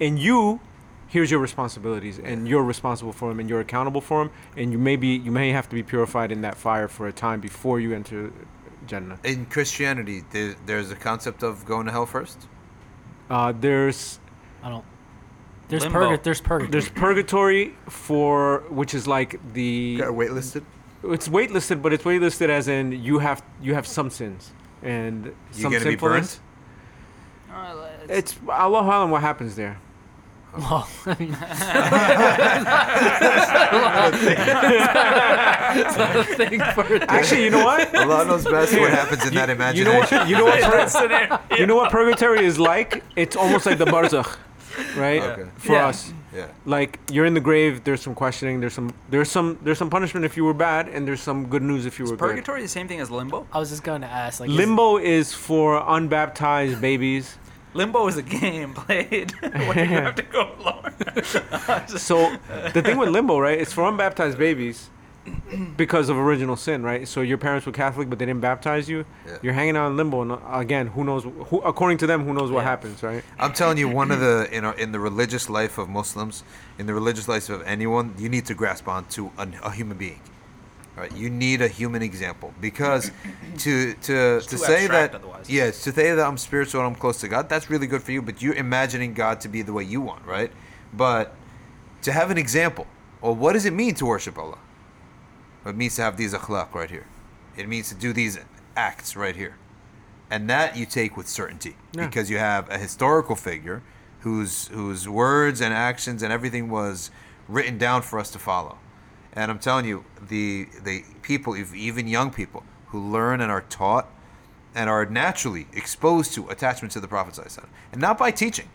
And 0.00 0.18
you, 0.18 0.60
here's 1.08 1.30
your 1.30 1.40
responsibilities, 1.40 2.18
and 2.18 2.46
you're 2.46 2.62
responsible 2.62 3.12
for 3.12 3.28
them, 3.30 3.40
and 3.40 3.48
you're 3.48 3.60
accountable 3.60 4.00
for 4.00 4.22
them, 4.24 4.32
and 4.56 4.70
you 4.72 4.78
may 4.78 4.96
be, 4.96 5.08
you 5.16 5.32
may 5.32 5.50
have 5.50 5.68
to 5.70 5.74
be 5.74 5.82
purified 5.82 6.30
in 6.30 6.40
that 6.42 6.54
fire 6.56 6.86
for 6.86 7.06
a 7.08 7.12
time 7.12 7.40
before 7.40 7.80
you 7.80 7.94
enter 7.94 8.30
Jannah. 8.86 9.18
In 9.24 9.46
Christianity, 9.46 10.22
there, 10.30 10.54
there's 10.66 10.90
a 10.90 10.96
concept 10.96 11.42
of 11.42 11.64
going 11.64 11.86
to 11.86 11.92
hell 11.92 12.06
first. 12.06 12.46
Uh, 13.30 13.52
there's 13.58 14.20
I 14.62 14.68
don't. 14.70 14.84
There's 15.68 15.82
Limbo. 15.82 15.98
purga- 15.98 16.22
There's 16.22 16.40
purgatory. 16.40 16.70
There's 16.70 16.88
purgatory 16.88 17.74
for 17.88 18.62
which 18.70 18.94
is 18.94 19.08
like 19.08 19.40
the 19.52 19.96
Got 19.98 20.10
waitlisted. 20.14 20.62
It's 21.04 21.28
waitlisted, 21.28 21.82
but 21.82 21.92
it's 21.92 22.04
waitlisted 22.04 22.48
as 22.48 22.68
in 22.68 22.92
you 22.92 23.18
have 23.18 23.42
you 23.62 23.74
have 23.74 23.86
some 23.86 24.10
sins 24.10 24.52
and 24.82 25.26
You 25.26 25.32
some 25.52 25.72
gonna 25.72 25.84
be 25.84 25.90
sinfulness. 25.90 26.40
It's 28.08 28.36
Allah 28.48 28.82
alam 28.82 29.10
what 29.10 29.20
happens 29.22 29.56
there. 29.56 29.78
Well, 30.56 30.88
I 31.04 31.14
mean, 31.18 31.32
thing 36.36 36.60
for 36.74 36.84
Actually, 37.10 37.44
you 37.44 37.50
know 37.50 37.64
what? 37.64 37.94
Allah 37.94 38.24
knows 38.26 38.44
best 38.44 38.72
what 38.78 38.90
happens 38.90 39.26
in 39.26 39.34
that 39.34 39.50
imagination. 39.50 40.26
You 40.28 40.36
imagination. 40.36 40.38
know 40.38 40.46
what? 40.46 40.60
You 40.70 40.70
know 40.70 41.30
what? 41.30 41.48
pur- 41.48 41.56
you 41.58 41.66
know 41.66 41.76
what 41.76 41.90
purgatory 41.90 42.44
is 42.44 42.58
like? 42.58 43.02
It's 43.16 43.36
almost 43.36 43.66
like 43.66 43.78
the 43.78 43.84
barzakh, 43.84 44.36
right? 44.96 45.22
Okay. 45.22 45.50
For 45.58 45.72
Yeah. 45.72 45.88
us, 45.88 46.12
Yeah. 46.36 46.48
like 46.66 46.98
you're 47.10 47.24
in 47.24 47.34
the 47.34 47.40
grave. 47.40 47.82
There's 47.84 48.02
some 48.02 48.14
questioning. 48.14 48.60
There's 48.60 48.74
some. 48.74 48.92
There's 49.08 49.30
some. 49.30 49.58
There's 49.62 49.78
some 49.78 49.88
punishment 49.90 50.26
if 50.26 50.36
you 50.36 50.44
were 50.44 50.54
bad, 50.54 50.88
and 50.88 51.08
there's 51.08 51.22
some 51.22 51.46
good 51.48 51.62
news 51.62 51.86
if 51.86 51.98
you 51.98 52.04
were 52.04 52.10
good. 52.10 52.18
Purgatory 52.18 52.60
the 52.62 52.68
same 52.68 52.88
thing 52.88 53.00
as 53.00 53.10
limbo? 53.10 53.46
I 53.52 53.58
was 53.58 53.70
just 53.70 53.82
going 53.82 54.02
to 54.02 54.06
ask. 54.06 54.40
Like, 54.40 54.50
is- 54.50 54.56
Limbo 54.56 54.98
is 54.98 55.32
for 55.32 55.82
unbaptized 55.86 56.80
babies. 56.80 57.38
Limbo 57.74 58.06
is 58.08 58.16
a 58.16 58.22
game 58.22 58.72
played 58.82 59.32
where 59.40 59.78
you 59.78 59.84
have 60.06 60.14
to 60.16 60.22
go 60.22 60.54
lower. 60.64 60.92
So 61.88 62.36
the 62.74 62.82
thing 62.82 62.98
with 62.98 63.08
limbo, 63.10 63.38
right? 63.38 63.58
It's 63.58 63.72
for 63.72 63.84
unbaptized 63.88 64.38
babies 64.38 64.90
because 65.76 66.08
of 66.08 66.16
original 66.16 66.56
sin, 66.56 66.82
right? 66.82 67.06
So 67.06 67.20
your 67.20 67.38
parents 67.38 67.66
were 67.66 67.72
Catholic, 67.72 68.08
but 68.10 68.18
they 68.18 68.26
didn't 68.26 68.40
baptize 68.40 68.88
you. 68.88 69.04
Yeah. 69.26 69.38
You're 69.42 69.52
hanging 69.52 69.76
out 69.76 69.88
in 69.88 69.96
limbo, 69.96 70.22
and 70.22 70.32
uh, 70.32 70.38
again, 70.52 70.88
who 70.88 71.04
knows? 71.04 71.24
Who, 71.24 71.58
according 71.60 71.98
to 71.98 72.06
them, 72.06 72.24
who 72.24 72.32
knows 72.34 72.50
what 72.50 72.60
Yeah. 72.60 72.70
happens, 72.70 73.02
right? 73.02 73.22
I'm 73.38 73.52
telling 73.52 73.78
you, 73.78 73.88
one 73.88 74.10
of 74.10 74.20
the 74.20 74.48
in 74.52 74.64
our, 74.64 74.74
in 74.74 74.92
the 74.92 75.00
religious 75.00 75.48
life 75.48 75.78
of 75.78 75.88
Muslims, 75.88 76.44
in 76.78 76.86
the 76.86 76.94
religious 76.94 77.28
life 77.28 77.48
of 77.50 77.62
anyone, 77.62 78.14
you 78.18 78.28
need 78.28 78.46
to 78.46 78.54
grasp 78.54 78.88
onto 78.88 79.30
a, 79.38 79.48
a 79.62 79.70
human 79.70 79.96
being. 79.98 80.20
Right? 80.96 81.14
You 81.14 81.28
need 81.28 81.60
a 81.60 81.68
human 81.68 82.00
example 82.00 82.54
because 82.58 83.10
to 83.58 83.92
to 83.94 84.40
to 84.40 84.58
say 84.58 84.86
that 84.86 85.14
otherwise. 85.14 85.50
yeah, 85.50 85.66
to 85.66 85.72
say 85.92 86.14
that 86.14 86.26
I'm 86.26 86.38
spiritual 86.38 86.80
and 86.80 86.88
I'm 86.88 86.98
close 86.98 87.20
to 87.20 87.28
God, 87.28 87.48
that's 87.50 87.68
really 87.68 87.86
good 87.86 88.02
for 88.02 88.12
you. 88.12 88.22
But 88.22 88.40
you're 88.40 88.54
imagining 88.54 89.12
God 89.12 89.40
to 89.42 89.48
be 89.48 89.60
the 89.62 89.74
way 89.74 89.84
you 89.84 90.00
want, 90.00 90.24
right? 90.24 90.50
But 90.94 91.34
to 92.02 92.12
have 92.12 92.30
an 92.30 92.38
example, 92.38 92.86
well, 93.20 93.34
what 93.34 93.52
does 93.52 93.66
it 93.66 93.74
mean 93.74 93.94
to 93.96 94.06
worship 94.06 94.38
Allah? 94.38 94.56
It 95.66 95.76
means 95.76 95.96
to 95.96 96.02
have 96.02 96.16
these 96.16 96.32
akhlaq 96.34 96.74
right 96.74 96.90
here. 96.90 97.06
It 97.56 97.68
means 97.68 97.88
to 97.88 97.94
do 97.94 98.12
these 98.12 98.38
acts 98.76 99.16
right 99.16 99.34
here. 99.36 99.56
And 100.30 100.50
that 100.50 100.76
you 100.76 100.86
take 100.86 101.16
with 101.16 101.28
certainty 101.28 101.76
Yeah. 101.92 102.06
because 102.06 102.30
you 102.30 102.38
have 102.38 102.68
a 102.70 102.78
historical 102.78 103.36
figure 103.36 103.82
whose 104.20 104.68
whose 104.68 105.08
words 105.08 105.60
and 105.60 105.72
actions 105.72 106.22
and 106.22 106.32
everything 106.32 106.68
was 106.68 107.10
written 107.48 107.78
down 107.78 108.02
for 108.02 108.18
us 108.18 108.30
to 108.32 108.38
follow. 108.38 108.78
And 109.32 109.50
I'm 109.50 109.58
telling 109.60 109.84
you, 109.86 110.04
the 110.28 110.66
the 110.82 111.04
people, 111.22 111.56
even 111.56 112.08
young 112.08 112.30
people 112.32 112.64
who 112.88 112.98
learn 113.00 113.40
and 113.40 113.52
are 113.52 113.60
taught 113.62 114.08
and 114.74 114.90
are 114.90 115.06
naturally 115.06 115.66
exposed 115.72 116.34
to 116.34 116.48
attachment 116.48 116.92
to 116.92 117.00
the 117.00 117.08
Prophet, 117.08 117.38
and 117.92 118.00
not 118.00 118.18
by 118.18 118.30
teaching, 118.32 118.68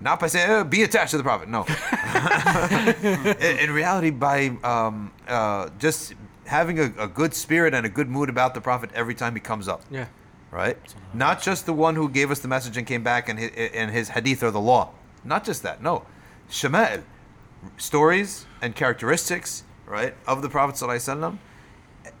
not 0.00 0.20
by 0.20 0.28
saying, 0.28 0.48
"Eh, 0.50 0.62
be 0.62 0.82
attached 0.84 1.10
to 1.10 1.16
the 1.16 1.22
Prophet. 1.24 1.48
No. 1.48 1.64
in, 3.40 3.58
in 3.58 3.70
reality, 3.72 4.10
by 4.10 4.48
um, 4.62 5.10
uh, 5.26 5.68
just 5.78 6.14
having 6.46 6.78
a, 6.78 6.92
a 6.98 7.06
good 7.08 7.34
spirit 7.34 7.74
and 7.74 7.84
a 7.86 7.88
good 7.88 8.08
mood 8.08 8.28
about 8.28 8.54
the 8.54 8.60
Prophet 8.60 8.90
every 8.94 9.14
time 9.14 9.34
he 9.34 9.40
comes 9.40 9.66
up 9.68 9.82
Yeah. 9.90 10.06
right? 10.50 10.76
Not 11.12 11.42
just 11.42 11.66
the 11.66 11.72
one 11.72 11.94
who 11.96 12.08
gave 12.08 12.30
us 12.30 12.40
the 12.40 12.48
message 12.48 12.76
and 12.76 12.86
came 12.86 13.02
back 13.02 13.28
and 13.28 13.38
his, 13.38 13.50
and 13.74 13.90
his 13.90 14.10
hadith 14.10 14.42
or 14.42 14.50
the 14.50 14.60
law. 14.60 14.90
Not 15.24 15.44
just 15.44 15.62
that. 15.62 15.82
No, 15.82 16.04
shama'il, 16.50 17.02
stories 17.76 18.46
and 18.62 18.74
characteristics, 18.74 19.64
right, 19.86 20.14
of 20.26 20.42
the 20.42 20.48
Prophet 20.48 20.76
sallallahu 20.76 21.38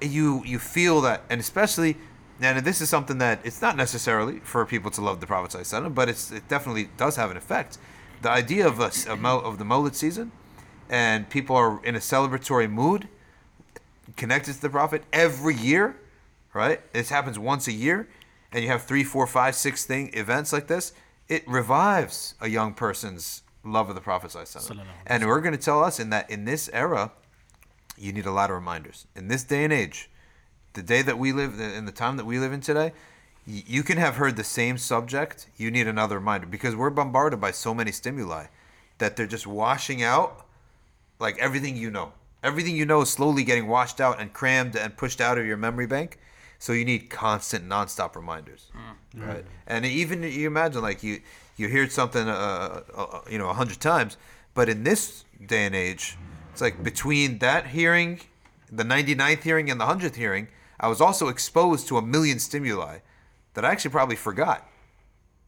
You 0.00 0.42
you 0.44 0.58
feel 0.58 1.00
that, 1.02 1.22
and 1.30 1.40
especially, 1.40 1.96
and 2.40 2.64
this 2.64 2.80
is 2.80 2.88
something 2.88 3.18
that 3.18 3.40
it's 3.44 3.60
not 3.60 3.76
necessarily 3.76 4.40
for 4.40 4.64
people 4.66 4.90
to 4.92 5.00
love 5.00 5.20
the 5.20 5.26
Prophet 5.26 5.50
sallallahu 5.52 5.94
but 5.94 6.08
it's 6.08 6.30
it 6.32 6.48
definitely 6.48 6.88
does 6.96 7.16
have 7.16 7.30
an 7.30 7.36
effect. 7.36 7.78
The 8.22 8.30
idea 8.30 8.66
of 8.66 8.80
a, 8.80 8.84
s- 8.86 9.06
a 9.06 9.16
mol- 9.16 9.44
of 9.44 9.58
the 9.58 9.64
Mawlid 9.64 9.94
season, 9.94 10.32
and 10.88 11.28
people 11.28 11.54
are 11.56 11.84
in 11.84 11.94
a 11.94 11.98
celebratory 11.98 12.70
mood, 12.70 13.08
connected 14.16 14.54
to 14.54 14.60
the 14.60 14.70
Prophet 14.70 15.04
every 15.12 15.54
year, 15.54 15.96
right? 16.52 16.80
This 16.92 17.10
happens 17.10 17.38
once 17.38 17.66
a 17.68 17.72
year, 17.72 18.08
and 18.52 18.62
you 18.62 18.70
have 18.70 18.82
three, 18.82 19.04
four, 19.04 19.26
five, 19.26 19.54
six 19.54 19.84
thing 19.84 20.10
events 20.14 20.52
like 20.52 20.66
this. 20.66 20.92
It 21.28 21.46
revives 21.48 22.34
a 22.40 22.48
young 22.48 22.74
person's 22.74 23.42
love 23.64 23.88
of 23.88 23.94
the 23.94 24.00
Prophet. 24.00 24.30
And 25.06 25.26
we're 25.26 25.40
going 25.40 25.56
to 25.56 25.60
tell 25.60 25.82
us 25.82 25.98
in 25.98 26.10
that 26.10 26.30
in 26.30 26.44
this 26.44 26.68
era, 26.72 27.12
you 27.96 28.12
need 28.12 28.26
a 28.26 28.30
lot 28.32 28.50
of 28.50 28.56
reminders. 28.56 29.06
In 29.16 29.28
this 29.28 29.42
day 29.44 29.64
and 29.64 29.72
age, 29.72 30.10
the 30.74 30.82
day 30.82 31.02
that 31.02 31.18
we 31.18 31.32
live, 31.32 31.58
in 31.58 31.86
the 31.86 31.92
time 31.92 32.16
that 32.16 32.26
we 32.26 32.38
live 32.38 32.52
in 32.52 32.60
today, 32.60 32.92
you 33.46 33.82
can 33.82 33.98
have 33.98 34.16
heard 34.16 34.36
the 34.36 34.44
same 34.44 34.78
subject. 34.78 35.48
You 35.56 35.70
need 35.70 35.86
another 35.86 36.18
reminder 36.18 36.46
because 36.46 36.74
we're 36.74 36.90
bombarded 36.90 37.40
by 37.40 37.50
so 37.50 37.74
many 37.74 37.92
stimuli 37.92 38.46
that 38.98 39.16
they're 39.16 39.26
just 39.26 39.46
washing 39.46 40.02
out 40.02 40.46
like 41.18 41.38
everything 41.38 41.76
you 41.76 41.90
know. 41.90 42.12
Everything 42.44 42.76
you 42.76 42.86
know 42.86 43.00
is 43.00 43.10
slowly 43.10 43.42
getting 43.42 43.66
washed 43.66 44.00
out 44.00 44.20
and 44.20 44.32
crammed 44.32 44.76
and 44.76 44.96
pushed 44.96 45.20
out 45.20 45.38
of 45.38 45.46
your 45.46 45.56
memory 45.56 45.86
bank. 45.86 46.18
So 46.60 46.72
you 46.72 46.84
need 46.84 47.10
constant, 47.10 47.68
nonstop 47.68 48.14
reminders, 48.14 48.70
right? 49.16 49.44
And 49.66 49.84
even 49.84 50.22
you 50.22 50.46
imagine 50.46 50.82
like 50.82 51.02
you 51.02 51.20
you 51.56 51.68
hear 51.68 51.88
something, 51.90 52.28
uh, 52.28 52.82
uh, 52.94 53.20
you 53.30 53.38
know, 53.38 53.48
a 53.48 53.54
hundred 53.54 53.80
times, 53.80 54.16
but 54.54 54.68
in 54.68 54.84
this 54.84 55.24
day 55.44 55.66
and 55.66 55.74
age, 55.74 56.16
it's 56.52 56.60
like 56.60 56.82
between 56.82 57.38
that 57.38 57.68
hearing, 57.68 58.20
the 58.70 58.84
99th 58.84 59.42
hearing, 59.42 59.70
and 59.70 59.80
the 59.80 59.86
hundredth 59.86 60.16
hearing, 60.16 60.48
I 60.80 60.88
was 60.88 61.00
also 61.00 61.28
exposed 61.28 61.88
to 61.88 61.96
a 61.96 62.02
million 62.02 62.38
stimuli 62.38 62.98
that 63.54 63.64
I 63.64 63.72
actually 63.72 63.90
probably 63.90 64.16
forgot 64.16 64.68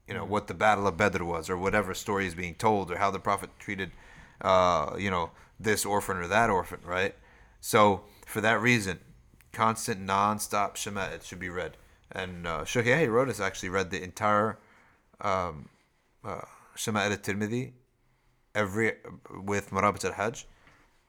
you 0.07 0.14
know 0.14 0.24
what 0.24 0.47
the 0.47 0.55
Battle 0.55 0.86
of 0.86 0.97
Badr 0.97 1.24
was, 1.24 1.51
or 1.51 1.57
whatever 1.57 1.94
story 1.94 2.26
is 2.26 2.34
being 2.34 2.55
told, 2.55 2.90
or 2.90 2.99
how 2.99 3.11
the 3.11 3.18
Prophet 3.18 3.51
treated, 3.59 3.90
uh, 4.40 4.94
you 4.99 5.11
know, 5.11 5.30
this 5.59 5.84
orphan 5.84 6.18
or 6.18 6.26
that 6.28 6.50
orphan, 6.50 6.80
right? 6.84 7.14
So 7.61 8.04
for 8.26 8.40
that 8.40 8.61
reason, 8.61 9.00
constant, 9.52 10.00
non-stop 10.00 10.76
it 10.76 11.22
should 11.24 11.40
be 11.40 11.48
read. 11.48 11.76
And 12.12 12.46
uh, 12.46 12.64
Rhodus 12.64 13.40
actually 13.40 13.70
read 13.70 13.90
the 13.90 14.02
entire 14.02 14.59
um, 15.20 15.68
uh, 16.24 16.42
Shama'il 16.76 17.11
al-Tirmidhi 17.11 17.72
every 18.54 18.92
with 19.30 19.70
Murabit 19.70 20.04
al-Hajj 20.04 20.46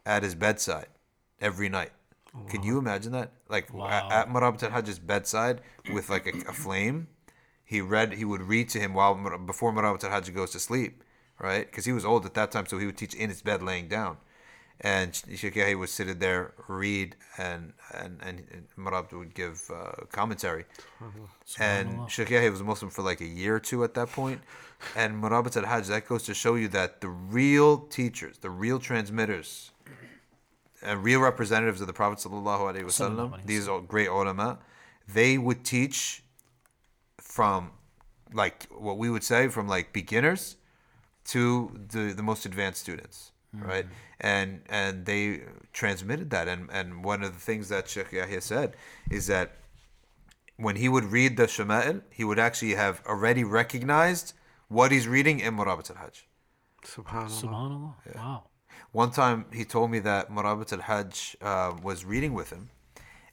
at 0.05 0.23
his 0.23 0.35
bedside 0.35 0.87
every 1.39 1.69
night. 1.69 1.91
Can 2.49 2.61
you 2.61 2.77
imagine 2.77 3.13
that? 3.13 3.31
Like 3.49 3.73
Wow. 3.73 3.87
at, 3.87 4.11
at 4.11 4.29
Murabit 4.29 4.63
al-Hajj's 4.63 4.99
bedside 4.99 5.61
with 5.91 6.09
like 6.09 6.27
a, 6.27 6.49
a 6.49 6.53
flame, 6.53 7.07
he 7.65 7.81
read. 7.81 8.13
He 8.13 8.25
would 8.25 8.41
read 8.41 8.69
to 8.69 8.79
him 8.79 8.93
while 8.93 9.15
before 9.45 9.73
Murabit 9.73 10.03
al-Hajj 10.03 10.33
goes 10.33 10.51
to 10.51 10.59
sleep, 10.59 11.03
right? 11.39 11.65
Because 11.65 11.85
he 11.85 11.91
was 11.93 12.05
old 12.05 12.25
at 12.25 12.33
that 12.35 12.51
time, 12.51 12.65
so 12.65 12.77
he 12.77 12.85
would 12.85 12.97
teach 12.97 13.13
in 13.15 13.29
his 13.29 13.41
bed 13.41 13.63
laying 13.63 13.87
down. 13.87 14.17
And 14.81 15.15
Sheikh 15.35 15.55
Yahya 15.55 15.77
would 15.77 15.89
sit 15.89 16.19
there, 16.19 16.53
read, 16.67 17.15
and 17.37 17.73
and 17.93 18.19
and, 18.21 18.43
and 18.75 19.11
would 19.11 19.33
give 19.33 19.71
uh, 19.73 20.05
commentary. 20.11 20.65
And 21.59 22.11
Yahya 22.29 22.51
was 22.51 22.61
Muslim 22.61 22.91
for 22.91 23.01
like 23.01 23.19
a 23.21 23.25
year 23.25 23.55
or 23.55 23.59
two 23.59 23.83
at 23.83 23.95
that 23.95 24.09
point. 24.11 24.41
And 24.95 25.21
Murabit 25.23 25.53
said, 25.53 25.65
Hajj, 25.65 25.87
that 25.87 26.07
goes 26.07 26.23
to 26.23 26.35
show 26.35 26.53
you 26.53 26.67
that 26.69 27.01
the 27.01 27.09
real 27.09 27.79
teachers, 27.79 28.37
the 28.37 28.51
real 28.51 28.77
transmitters, 28.79 29.71
and 30.83 31.03
real 31.03 31.19
representatives 31.21 31.81
of 31.81 31.87
the 31.87 31.93
Prophet 31.93 32.19
sallallahu 32.19 32.73
alaihi 32.73 32.83
wasallam, 32.83 33.45
these 33.45 33.67
are 33.67 33.81
great 33.81 34.07
ulama, 34.07 34.59
they 35.07 35.37
would 35.39 35.63
teach 35.65 36.23
from 37.19 37.71
like 38.33 38.67
what 38.69 38.97
we 38.97 39.09
would 39.09 39.23
say 39.23 39.47
from 39.47 39.67
like 39.67 39.93
beginners 39.93 40.57
to 41.25 41.71
the 41.89 42.13
the 42.13 42.23
most 42.23 42.45
advanced 42.45 42.81
students, 42.81 43.31
right? 43.65 43.85
And 44.19 44.61
and 44.69 45.05
they 45.05 45.43
transmitted 45.73 46.29
that. 46.31 46.47
And 46.47 46.69
and 46.71 47.03
one 47.03 47.23
of 47.23 47.33
the 47.33 47.39
things 47.39 47.69
that 47.69 47.89
Sheikh 47.89 48.11
Yahya 48.11 48.41
said 48.41 48.75
is 49.09 49.27
that 49.27 49.57
when 50.57 50.75
he 50.75 50.89
would 50.89 51.05
read 51.05 51.37
the 51.37 51.43
Shama'il, 51.43 52.01
he 52.09 52.23
would 52.23 52.39
actually 52.39 52.73
have 52.75 53.01
already 53.05 53.43
recognized 53.43 54.33
what 54.67 54.91
he's 54.91 55.07
reading 55.07 55.39
in 55.39 55.55
Murabit 55.55 55.91
al-Hajj. 55.91 56.27
Subhanallah. 56.83 57.41
Subhanallah. 57.41 58.15
Wow. 58.15 58.43
One 58.91 59.11
time 59.11 59.45
he 59.53 59.65
told 59.65 59.91
me 59.91 59.99
that 59.99 60.31
Murabit 60.31 60.73
al 60.73 60.81
Hajj 60.81 61.37
uh, 61.41 61.73
was 61.83 62.05
reading 62.05 62.33
with 62.33 62.49
him, 62.49 62.69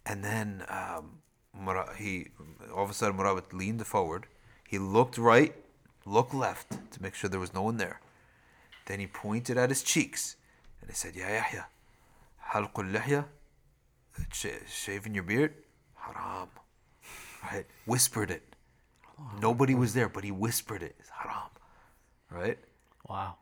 and 0.05 0.25
then 0.25 0.65
um, 0.69 1.23
Mura- 1.59 1.95
he 1.97 2.29
all 2.75 2.85
of 2.85 2.91
a 2.91 2.95
sudden 2.95 3.17
Murabit 3.17 3.53
leaned 3.53 3.87
forward. 3.87 4.27
He 4.69 4.79
looked 4.79 5.17
right, 5.17 5.55
looked 6.05 6.35
left 6.35 6.71
to 6.93 7.03
make 7.03 7.15
sure 7.15 7.31
there 7.31 7.41
was 7.41 7.55
no 7.55 7.63
one 7.63 7.77
there. 7.77 8.01
Then 8.86 9.00
he 9.00 9.08
pointed 9.08 9.58
at 9.58 9.70
his 9.70 9.84
cheeks 9.84 10.36
and 10.82 10.90
he 10.90 10.96
said, 10.96 11.16
Ya 11.16 11.28
Yahya, 11.28 11.66
halqul 12.52 12.92
lihya, 12.92 13.26
sh- 14.32 14.48
shaving 14.68 15.14
your 15.14 15.24
beard, 15.24 15.54
haram. 15.96 16.50
Right? 17.52 17.66
Whispered 17.86 18.32
it. 18.32 18.44
Nobody 19.42 19.76
was 19.76 19.94
there, 19.94 20.10
but 20.10 20.24
he 20.24 20.32
whispered 20.32 20.82
it. 20.84 20.96
It's 21.00 21.10
haram. 21.10 21.50
Right? 22.32 22.58
Wow. 23.08 23.36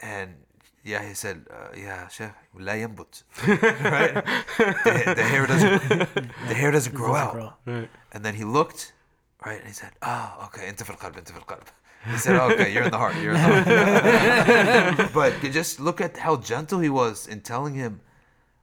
And 0.00 0.34
yeah, 0.84 1.06
he 1.06 1.14
said, 1.14 1.46
uh, 1.50 1.68
yeah, 1.76 2.08
Sheikh, 2.08 2.32
لا 2.58 2.74
ينبت. 2.74 3.22
right? 3.46 4.14
The, 4.84 5.14
the 5.16 5.22
hair 5.22 5.46
doesn't, 5.46 5.88
the 6.48 6.54
hair 6.54 6.70
doesn't 6.70 6.94
grow 6.94 7.14
out. 7.14 7.32
grow. 7.32 7.52
Right. 7.66 7.88
And 8.12 8.24
then 8.24 8.34
he 8.34 8.44
looked, 8.44 8.92
right, 9.44 9.58
and 9.58 9.66
he 9.68 9.72
said, 9.72 9.92
ah, 10.02 10.46
okay, 10.46 10.68
انت 10.68 10.82
في 10.82 10.90
القلب, 10.90 11.16
انت 11.18 11.30
في 11.32 11.36
القلب. 11.38 11.64
he 12.05 12.17
said, 12.17 12.35
oh, 12.35 12.51
okay, 12.51 12.71
you're 12.73 12.83
in 12.83 12.91
the 12.91 12.97
heart, 12.97 13.15
you're 13.17 13.33
in 13.33 13.41
the 13.41 14.95
heart. 14.95 15.11
but 15.13 15.33
just 15.51 15.79
look 15.79 15.99
at 15.99 16.17
how 16.17 16.37
gentle 16.37 16.79
he 16.79 16.89
was 16.89 17.27
in 17.27 17.41
telling 17.41 17.73
him, 17.73 18.01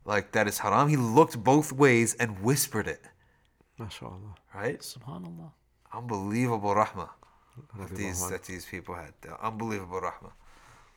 like, 0.04 0.32
that 0.32 0.46
is 0.46 0.58
haram. 0.58 0.88
He 0.88 0.96
looked 0.96 1.42
both 1.42 1.72
ways 1.72 2.14
and 2.14 2.42
whispered 2.42 2.86
it, 2.86 3.02
MashaAllah. 3.78 4.36
right? 4.54 4.80
Subhanallah. 4.80 5.52
unbelievable 5.92 6.74
rahmah 6.74 7.10
that 7.78 7.90
these 7.90 8.28
that 8.30 8.44
these 8.44 8.64
people 8.64 8.94
had. 8.94 9.12
Unbelievable 9.42 10.00
rahmah. 10.00 10.32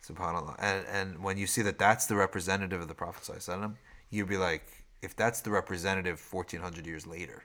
Subhanallah. 0.06 0.56
And 0.60 0.86
and 0.88 1.24
when 1.24 1.38
you 1.38 1.48
see 1.48 1.62
that 1.64 1.78
that's 1.78 2.06
the 2.06 2.16
representative 2.16 2.82
of 2.82 2.88
the 2.88 2.96
Prophet 2.96 3.24
Sallallahu 3.24 3.76
you'd 4.10 4.30
be 4.30 4.38
like, 4.38 4.64
if 5.02 5.16
that's 5.16 5.42
the 5.42 5.52
representative 5.52 6.22
1400 6.32 6.86
years 6.86 7.06
later, 7.06 7.44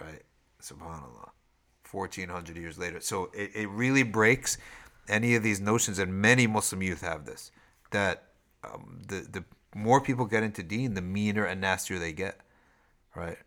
right? 0.00 0.22
Subhanallah. 0.60 1.30
1400 1.92 2.56
years 2.56 2.78
later. 2.78 3.00
So 3.00 3.30
it, 3.34 3.50
it 3.54 3.68
really 3.68 4.02
breaks 4.02 4.58
any 5.08 5.34
of 5.34 5.42
these 5.42 5.60
notions, 5.60 5.98
and 5.98 6.14
many 6.14 6.46
Muslim 6.46 6.82
youth 6.82 7.02
have 7.02 7.26
this, 7.26 7.50
that 7.90 8.24
um, 8.64 9.00
the, 9.06 9.26
the 9.30 9.44
more 9.74 10.00
people 10.00 10.26
get 10.26 10.42
into 10.42 10.62
deen, 10.62 10.94
the 10.94 11.02
meaner 11.02 11.44
and 11.44 11.60
nastier 11.60 11.98
they 11.98 12.12
get, 12.12 12.40
right? 13.14 13.38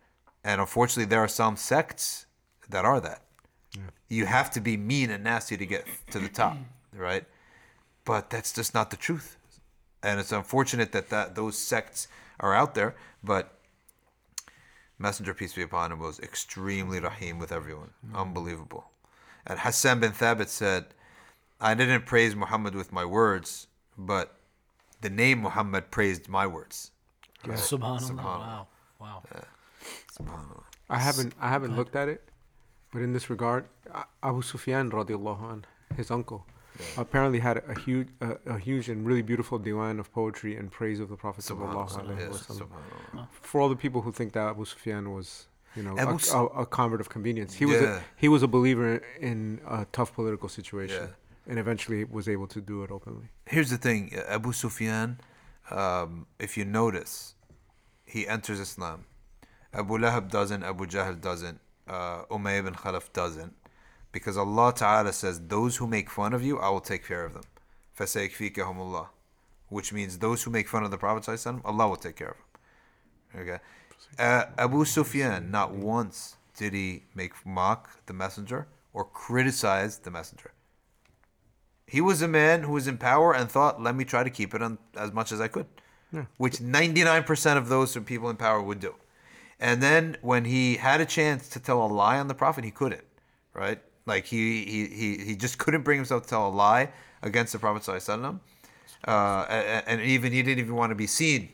And 0.43 0.61
unfortunately, 0.61 1.05
there 1.05 1.23
are 1.23 1.27
some 1.27 1.55
sects 1.55 2.25
that 2.69 2.85
are 2.85 2.99
that. 2.99 3.21
You 4.07 4.25
have 4.25 4.51
to 4.51 4.61
be 4.61 4.77
mean 4.77 5.09
and 5.09 5.23
nasty 5.23 5.57
to 5.57 5.65
get 5.65 5.85
to 6.11 6.19
the 6.19 6.29
top, 6.29 6.57
right? 6.95 7.25
But 8.05 8.29
that's 8.29 8.53
just 8.53 8.73
not 8.73 8.91
the 8.91 8.97
truth. 8.97 9.37
And 10.03 10.19
it's 10.19 10.31
unfortunate 10.31 10.91
that, 10.91 11.09
that 11.09 11.35
those 11.35 11.57
sects 11.57 12.07
are 12.39 12.53
out 12.53 12.75
there, 12.75 12.95
but 13.23 13.55
Messenger, 14.97 15.33
peace 15.33 15.53
be 15.53 15.61
upon 15.61 15.91
him, 15.91 15.99
was 15.99 16.19
extremely 16.19 16.99
rahim 16.99 17.37
with 17.37 17.51
everyone. 17.51 17.91
Mm. 18.07 18.21
Unbelievable. 18.21 18.85
And 19.45 19.59
Hassan 19.59 19.99
bin 19.99 20.11
Thabit 20.11 20.47
said, 20.47 20.85
I 21.59 21.73
didn't 21.73 22.05
praise 22.05 22.35
Muhammad 22.35 22.75
with 22.75 22.91
my 22.91 23.05
words, 23.05 23.67
but 23.97 24.37
the 25.01 25.09
name 25.09 25.41
Muhammad 25.41 25.91
praised 25.91 26.27
my 26.29 26.47
words. 26.47 26.91
Right? 27.45 27.57
Subhanallah. 27.57 28.11
Subhanallah. 28.11 28.17
Wow. 28.23 28.67
Wow. 28.99 29.23
Subhanallah. 30.11 30.63
I 30.89 30.99
haven't 30.99 31.33
I 31.39 31.49
haven't 31.49 31.75
looked 31.75 31.95
at 31.95 32.07
it, 32.07 32.29
but 32.91 33.01
in 33.01 33.13
this 33.13 33.29
regard, 33.29 33.65
Abu 34.21 34.41
Sufyan 34.41 34.91
radiallahu 34.91 35.53
an, 35.53 35.65
his 35.95 36.11
uncle, 36.11 36.45
apparently 36.97 37.39
had 37.39 37.57
a 37.67 37.80
huge 37.80 38.09
a, 38.21 38.38
a 38.55 38.57
huge 38.59 38.89
and 38.89 39.05
really 39.05 39.21
beautiful 39.21 39.59
diwan 39.59 39.99
of 39.99 40.11
poetry 40.13 40.55
in 40.55 40.69
praise 40.69 40.99
of 40.99 41.09
the 41.09 41.15
Prophet 41.17 41.43
sallallahu 41.45 41.89
Subhanallah. 41.89 42.05
alaihi 42.05 42.19
Yes, 42.19 42.43
wasallam. 42.43 42.67
subhanallah. 42.69 43.28
For 43.41 43.61
all 43.61 43.69
the 43.69 43.76
people 43.86 44.01
who 44.01 44.11
think 44.11 44.34
that 44.34 44.47
Abu 44.53 44.65
Sufyan 44.65 45.11
was, 45.13 45.47
you 45.76 45.84
know, 45.84 45.95
a, 45.97 46.13
S- 46.15 46.34
a, 46.34 46.43
a 46.63 46.65
convert 46.65 47.01
of 47.01 47.09
convenience, 47.09 47.53
he 47.55 47.65
was 47.65 47.82
a, 47.82 48.03
he 48.15 48.28
was 48.28 48.41
a 48.43 48.47
believer 48.47 49.01
in 49.19 49.59
a 49.67 49.86
tough 49.91 50.13
political 50.13 50.49
situation, 50.49 51.03
Yeah. 51.09 51.49
and 51.49 51.59
eventually 51.59 52.03
was 52.03 52.28
able 52.36 52.47
to 52.47 52.59
do 52.61 52.84
it 52.84 52.91
openly. 52.91 53.28
Here's 53.45 53.69
the 53.69 53.78
thing 53.78 54.11
Abu 54.28 54.51
Sufyan, 54.51 55.19
um, 55.71 56.28
if 56.39 56.57
you 56.57 56.65
notice, 56.65 57.36
he 58.05 58.28
enters 58.28 58.59
Islam. 58.59 59.05
Abu 59.73 59.97
Lahab 59.97 60.30
doesn't, 60.32 60.63
Abu 60.63 60.86
Jahl 60.86 61.19
doesn't, 61.19 61.59
uh, 61.88 62.23
bin 62.30 62.73
Khalaf 62.82 63.11
doesn't. 63.11 63.53
Because 64.14 64.36
Allah 64.36 64.72
Ta'ala 64.74 65.12
says, 65.12 65.40
Those 65.48 65.76
who 65.76 65.86
make 65.86 66.11
fun 66.11 66.32
of 66.32 66.42
you, 66.42 66.59
I 66.59 66.68
will 66.70 66.80
take 66.80 67.07
care 67.07 67.24
of 67.24 67.34
them. 67.34 67.44
فَسَيَكْفِيكَهُمُ 67.98 68.76
اللَّهُ 68.76 69.09
Which 69.68 69.92
means 69.92 70.18
those 70.18 70.42
who 70.42 70.51
make 70.51 70.68
fun 70.68 70.84
of 70.84 70.90
the 70.90 70.98
Prophet 70.98 71.24
ﷺ, 71.24 71.61
Allah 71.64 71.88
will 71.88 71.96
take 71.96 72.16
care 72.16 72.28
of 72.30 72.36
them. 72.36 73.42
Okay. 73.42 73.59
Uh, 74.18 74.46
Abu 74.59 74.84
Sufyan, 74.84 75.51
not 75.51 75.72
once 75.72 76.36
did 76.57 76.74
he 76.74 77.05
make 77.14 77.32
mock 77.46 78.05
the 78.07 78.12
messenger 78.12 78.66
or 78.92 79.05
criticize 79.05 79.98
the 79.98 80.11
messenger. 80.11 80.53
He 81.86 82.01
was 82.01 82.22
a 82.22 82.28
man 82.28 82.62
who 82.62 82.72
was 82.72 82.86
in 82.86 82.98
power 82.98 83.34
and 83.34 83.51
thought, 83.51 83.82
let 83.82 83.94
me 83.96 84.05
try 84.05 84.22
to 84.22 84.30
keep 84.30 84.55
it 84.55 84.62
on 84.62 84.78
as 84.96 85.12
much 85.12 85.32
as 85.32 85.40
I 85.40 85.48
could, 85.48 85.66
which 86.36 86.59
99% 86.59 87.57
of 87.57 87.68
those 87.68 87.96
people 87.98 88.30
in 88.30 88.36
power 88.36 88.62
would 88.62 88.80
do. 88.80 88.94
And 89.59 89.82
then 89.82 90.16
when 90.22 90.44
he 90.44 90.76
had 90.76 91.01
a 91.01 91.07
chance 91.07 91.48
to 91.51 91.61
tell 91.61 91.84
a 91.84 91.86
lie 91.86 92.18
on 92.18 92.28
the 92.28 92.34
prophet, 92.34 92.64
he 92.64 92.70
couldn't, 92.70 93.05
right? 93.55 93.80
Like 94.06 94.26
he 94.26 94.66
he, 94.66 94.88
he, 94.88 95.18
he 95.26 95.36
just 95.36 95.58
couldn't 95.58 95.82
bring 95.82 95.97
himself 95.97 96.24
to 96.24 96.30
tell 96.30 96.47
a 96.47 96.49
lie 96.49 96.91
against 97.22 97.53
the 97.53 97.60
Prophet 97.60 97.84
Sallallahu 97.84 98.39
uh, 99.08 99.45
and, 99.49 99.84
and 99.88 100.01
even 100.01 100.32
he 100.32 100.41
didn't 100.41 100.60
even 100.60 100.76
want 100.76 100.91
to 100.91 100.95
be 100.95 101.08
seen, 101.08 101.49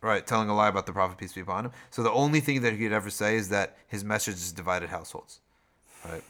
right, 0.00 0.26
telling 0.26 0.48
a 0.48 0.54
lie 0.54 0.68
about 0.68 0.86
the 0.86 0.92
Prophet 0.92 1.18
peace 1.18 1.32
be 1.32 1.40
upon 1.40 1.66
him. 1.66 1.72
So 1.90 2.02
the 2.02 2.10
only 2.10 2.40
thing 2.40 2.62
that 2.62 2.72
he 2.72 2.78
could 2.78 2.92
ever 2.92 3.10
say 3.10 3.36
is 3.36 3.50
that 3.50 3.76
his 3.86 4.04
message 4.04 4.36
is 4.36 4.52
divided 4.52 4.88
households, 4.88 5.40
right? 6.04 6.22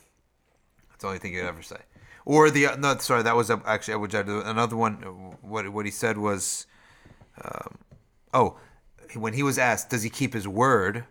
That's 0.89 1.01
the 1.01 1.07
only 1.07 1.19
thing 1.19 1.33
he'd 1.33 1.41
ever 1.41 1.63
say. 1.63 1.79
Or 2.25 2.51
the 2.51 2.69
no, 2.79 2.99
sorry, 2.99 3.23
that 3.23 3.37
was 3.37 3.51
actually 3.51 3.95
Abu 3.95 4.09
Jahl. 4.09 4.47
Another 4.47 4.77
one. 4.77 4.97
What 5.41 5.69
what 5.71 5.87
he 5.87 5.91
said 5.91 6.19
was, 6.19 6.67
um, 7.43 7.79
oh, 8.35 8.59
when 9.15 9.33
he 9.33 9.43
was 9.43 9.59
asked, 9.59 9.91
does 9.91 10.03
he 10.03 10.11
keep 10.11 10.35
his 10.35 10.47
word? 10.47 11.05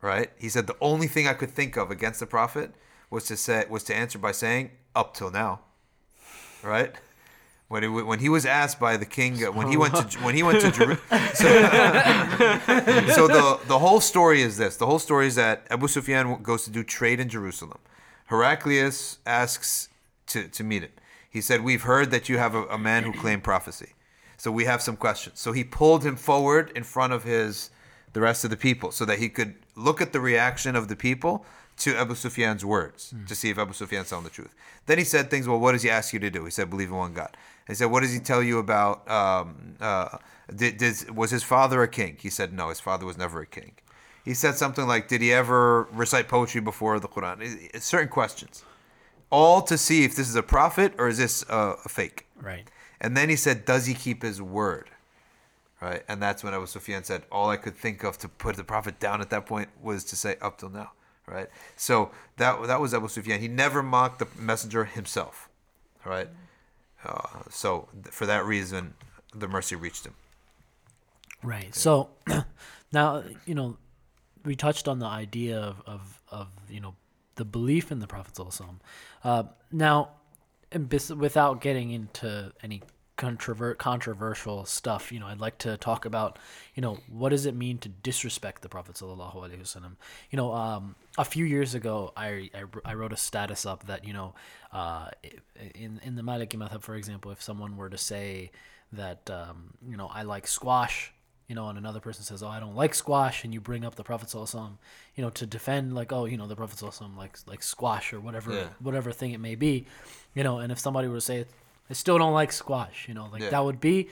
Right. 0.00 0.30
He 0.38 0.48
said 0.48 0.66
the 0.66 0.76
only 0.80 1.06
thing 1.06 1.26
I 1.28 1.34
could 1.34 1.50
think 1.50 1.76
of 1.76 1.90
against 1.90 2.20
the 2.20 2.26
prophet 2.26 2.74
was 3.14 3.24
to 3.24 3.36
say 3.36 3.64
was 3.70 3.84
to 3.84 3.94
answer 3.94 4.18
by 4.18 4.32
saying 4.32 4.70
up 4.94 5.14
till 5.14 5.30
now. 5.30 5.60
Right. 6.62 6.92
When 7.68 7.82
he, 7.82 7.88
when 7.88 8.18
he 8.18 8.28
was 8.28 8.44
asked 8.44 8.78
by 8.78 8.98
the 8.98 9.06
king 9.06 9.42
uh, 9.42 9.50
when 9.50 9.68
he 9.68 9.76
went 9.76 9.94
to 9.94 10.18
when 10.18 10.34
he 10.34 10.42
went 10.42 10.60
to 10.60 10.70
Jerusalem, 10.70 10.98
so, 11.34 11.46
so 13.16 13.26
the 13.26 13.60
the 13.66 13.78
whole 13.78 14.00
story 14.00 14.42
is 14.42 14.58
this: 14.58 14.76
the 14.76 14.86
whole 14.86 14.98
story 14.98 15.26
is 15.26 15.34
that 15.36 15.66
Abu 15.70 15.88
Sufyan 15.88 16.42
goes 16.42 16.64
to 16.64 16.70
do 16.70 16.84
trade 16.84 17.20
in 17.20 17.28
Jerusalem. 17.30 17.78
Heraclius 18.26 19.18
asks 19.26 19.88
to, 20.28 20.48
to 20.48 20.64
meet 20.64 20.82
him. 20.82 20.90
He 21.30 21.40
said, 21.40 21.62
We've 21.62 21.82
heard 21.82 22.10
that 22.10 22.28
you 22.28 22.38
have 22.38 22.54
a, 22.54 22.64
a 22.66 22.78
man 22.78 23.04
who 23.04 23.12
claimed 23.12 23.42
prophecy. 23.42 23.92
So 24.36 24.50
we 24.50 24.64
have 24.64 24.82
some 24.82 24.96
questions. 24.96 25.40
So 25.40 25.52
he 25.52 25.64
pulled 25.64 26.04
him 26.04 26.16
forward 26.16 26.72
in 26.74 26.84
front 26.84 27.12
of 27.12 27.24
his 27.24 27.70
the 28.12 28.20
rest 28.20 28.44
of 28.44 28.50
the 28.50 28.56
people 28.56 28.92
so 28.92 29.04
that 29.04 29.18
he 29.18 29.28
could 29.28 29.56
look 29.74 30.00
at 30.00 30.12
the 30.12 30.20
reaction 30.20 30.76
of 30.76 30.86
the 30.86 30.94
people 30.94 31.44
to 31.78 31.96
Abu 31.96 32.14
Sufyan's 32.14 32.64
words 32.64 33.14
to 33.26 33.34
see 33.34 33.50
if 33.50 33.58
Abu 33.58 33.72
Sufyan's 33.72 34.08
telling 34.08 34.24
the 34.24 34.30
truth. 34.30 34.54
Then 34.86 34.98
he 34.98 35.04
said 35.04 35.30
things, 35.30 35.48
well, 35.48 35.58
what 35.58 35.72
does 35.72 35.82
he 35.82 35.90
ask 35.90 36.12
you 36.12 36.20
to 36.20 36.30
do? 36.30 36.44
He 36.44 36.50
said, 36.50 36.70
believe 36.70 36.88
in 36.88 36.96
one 36.96 37.14
God. 37.14 37.36
He 37.66 37.74
said, 37.74 37.86
what 37.86 38.00
does 38.00 38.12
he 38.12 38.20
tell 38.20 38.42
you 38.42 38.58
about, 38.58 39.08
um, 39.10 39.76
uh, 39.80 40.18
did, 40.54 40.76
did, 40.76 41.10
was 41.10 41.30
his 41.30 41.42
father 41.42 41.82
a 41.82 41.88
king? 41.88 42.16
He 42.20 42.30
said, 42.30 42.52
no, 42.52 42.68
his 42.68 42.80
father 42.80 43.06
was 43.06 43.16
never 43.16 43.40
a 43.40 43.46
king. 43.46 43.72
He 44.24 44.34
said 44.34 44.54
something 44.54 44.86
like, 44.86 45.08
did 45.08 45.20
he 45.20 45.32
ever 45.32 45.84
recite 45.92 46.28
poetry 46.28 46.60
before 46.60 46.98
the 47.00 47.08
Quran? 47.08 47.80
Certain 47.80 48.08
questions. 48.08 48.64
All 49.30 49.62
to 49.62 49.76
see 49.76 50.04
if 50.04 50.14
this 50.14 50.28
is 50.28 50.36
a 50.36 50.42
prophet 50.42 50.94
or 50.98 51.08
is 51.08 51.18
this 51.18 51.44
a, 51.48 51.74
a 51.84 51.88
fake. 51.88 52.26
Right. 52.40 52.70
And 53.00 53.16
then 53.16 53.28
he 53.28 53.36
said, 53.36 53.64
Does 53.64 53.86
he 53.86 53.94
keep 53.94 54.22
his 54.22 54.40
word? 54.40 54.90
Right? 55.80 56.02
And 56.08 56.22
that's 56.22 56.42
when 56.42 56.54
Abu 56.54 56.66
Sufyan 56.66 57.04
said, 57.04 57.24
All 57.30 57.50
I 57.50 57.56
could 57.56 57.76
think 57.76 58.02
of 58.02 58.16
to 58.18 58.28
put 58.28 58.56
the 58.56 58.64
prophet 58.64 58.98
down 58.98 59.20
at 59.20 59.30
that 59.30 59.44
point 59.44 59.68
was 59.82 60.04
to 60.04 60.16
say, 60.16 60.36
Up 60.40 60.58
till 60.58 60.70
now. 60.70 60.92
Right? 61.26 61.48
So 61.76 62.10
that 62.36 62.66
that 62.66 62.80
was 62.80 62.92
Abu 62.92 63.08
Sufyan. 63.08 63.40
He 63.40 63.48
never 63.48 63.82
mocked 63.82 64.18
the 64.18 64.28
messenger 64.38 64.84
himself. 64.84 65.48
Right? 66.04 66.28
Uh, 67.04 67.42
so 67.50 67.88
th- 67.92 68.14
for 68.14 68.26
that 68.26 68.44
reason, 68.44 68.94
the 69.34 69.48
mercy 69.48 69.76
reached 69.76 70.06
him. 70.06 70.14
Right. 71.42 71.74
So 71.74 72.10
now, 72.92 73.22
you 73.46 73.54
know, 73.54 73.76
we 74.44 74.56
touched 74.56 74.88
on 74.88 74.98
the 74.98 75.06
idea 75.06 75.58
of, 75.58 75.82
of, 75.86 76.22
of 76.30 76.48
you 76.68 76.80
know, 76.80 76.94
the 77.36 77.44
belief 77.44 77.90
in 77.90 77.98
the 77.98 78.06
Prophet. 78.06 78.38
Uh, 79.22 79.44
now, 79.72 80.10
and 80.72 80.88
bes- 80.88 81.10
without 81.10 81.60
getting 81.60 81.90
into 81.90 82.52
any 82.62 82.82
controver- 83.24 83.76
controversial 83.76 84.64
stuff, 84.64 85.10
you 85.12 85.18
know, 85.20 85.26
I'd 85.26 85.40
like 85.40 85.58
to 85.58 85.76
talk 85.76 86.04
about, 86.04 86.38
you 86.74 86.80
know, 86.82 86.98
what 87.08 87.30
does 87.30 87.46
it 87.46 87.54
mean 87.54 87.78
to 87.78 87.88
disrespect 87.88 88.62
the 88.62 88.68
Prophet 88.68 88.96
Sallallahu 88.96 89.34
Alaihi 89.36 89.60
Wasallam? 89.60 89.96
You 90.30 90.36
know, 90.36 90.52
um, 90.52 90.94
a 91.16 91.24
few 91.24 91.44
years 91.44 91.74
ago, 91.74 92.12
I, 92.16 92.50
I, 92.54 92.64
I 92.84 92.94
wrote 92.94 93.12
a 93.12 93.16
status 93.16 93.64
up 93.66 93.86
that, 93.86 94.04
you 94.06 94.12
know, 94.12 94.34
uh, 94.72 95.08
in, 95.74 96.00
in 96.02 96.16
the 96.16 96.22
Maliki 96.22 96.56
Madhab, 96.56 96.82
for 96.82 96.94
example, 96.96 97.30
if 97.30 97.42
someone 97.42 97.76
were 97.76 97.90
to 97.90 97.98
say 97.98 98.50
that, 98.92 99.28
um, 99.30 99.74
you 99.88 99.96
know, 99.96 100.08
I 100.12 100.22
like 100.22 100.46
squash, 100.46 101.12
you 101.48 101.54
know, 101.54 101.68
and 101.68 101.76
another 101.78 102.00
person 102.00 102.24
says, 102.24 102.42
"Oh, 102.42 102.48
I 102.48 102.58
don't 102.58 102.74
like 102.74 102.94
squash," 102.94 103.44
and 103.44 103.52
you 103.52 103.60
bring 103.60 103.84
up 103.84 103.96
the 103.96 104.02
Prophet 104.02 104.28
Sallallahu 104.30 104.78
you 105.14 105.22
know, 105.22 105.30
to 105.30 105.44
defend 105.46 105.94
like, 105.94 106.10
"Oh, 106.10 106.24
you 106.24 106.38
know, 106.38 106.46
the 106.46 106.56
Prophet 106.56 106.78
Sallallahu 106.78 107.16
likes 107.16 107.44
like 107.46 107.62
squash 107.62 108.12
or 108.14 108.20
whatever, 108.20 108.52
Yeah. 108.54 108.68
whatever 108.78 109.12
thing 109.12 109.32
it 109.32 109.40
may 109.40 109.54
be," 109.54 109.86
you 110.34 110.42
know, 110.42 110.58
and 110.58 110.72
if 110.72 110.78
somebody 110.78 111.06
were 111.06 111.16
to 111.16 111.20
say, 111.20 111.44
"I 111.90 111.92
still 111.94 112.18
don't 112.18 112.32
like 112.34 112.52
squash," 112.52 113.06
you 113.08 113.14
know, 113.14 113.28
like 113.32 113.42
Yeah. 113.42 113.50
that 113.50 113.64
would 113.64 113.80
be 113.80 114.08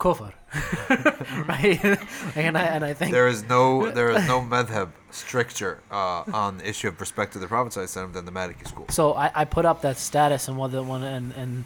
kufr, 0.00 0.32
right? 1.48 1.82
and 2.36 2.58
I 2.58 2.62
and 2.64 2.84
I 2.84 2.94
think 2.94 3.12
There 3.12 3.28
is 3.28 3.44
no 3.48 3.90
there 3.90 4.10
is 4.10 4.26
no 4.26 4.40
madhab 4.40 4.90
stricter 5.10 5.80
uh, 5.90 6.24
on 6.32 6.58
the 6.58 6.68
issue 6.68 6.88
of 6.88 7.00
respect 7.00 7.32
to 7.34 7.38
the 7.38 7.46
Prophet 7.46 7.72
than 8.12 8.24
the 8.24 8.32
Maliki 8.32 8.66
school. 8.66 8.86
so 8.90 9.14
I, 9.14 9.30
I 9.34 9.44
put 9.44 9.64
up 9.64 9.82
that 9.82 9.96
status 9.96 10.48
and 10.48 10.58
whether 10.58 10.82
one 10.82 11.02
and 11.04 11.32
and 11.36 11.64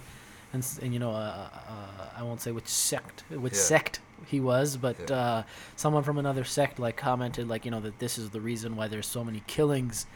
and, 0.52 0.66
and 0.82 0.92
you 0.92 0.98
know 0.98 1.10
uh, 1.12 1.48
uh, 1.52 2.18
I 2.18 2.22
won't 2.22 2.40
say 2.40 2.50
which 2.52 2.68
sect 2.68 3.24
which 3.30 3.54
Yeah. 3.54 3.58
sect 3.60 4.00
he 4.26 4.40
was 4.40 4.76
but 4.76 4.96
Yeah. 5.08 5.16
uh, 5.16 5.42
someone 5.76 6.02
from 6.02 6.18
another 6.18 6.44
sect 6.44 6.78
like 6.78 6.96
commented 6.96 7.48
like 7.48 7.64
you 7.64 7.70
know 7.70 7.80
that 7.80 7.98
this 7.98 8.18
is 8.18 8.30
the 8.30 8.40
reason 8.40 8.76
why 8.76 8.88
there's 8.88 9.06
so 9.06 9.24
many 9.24 9.42
killings 9.46 10.06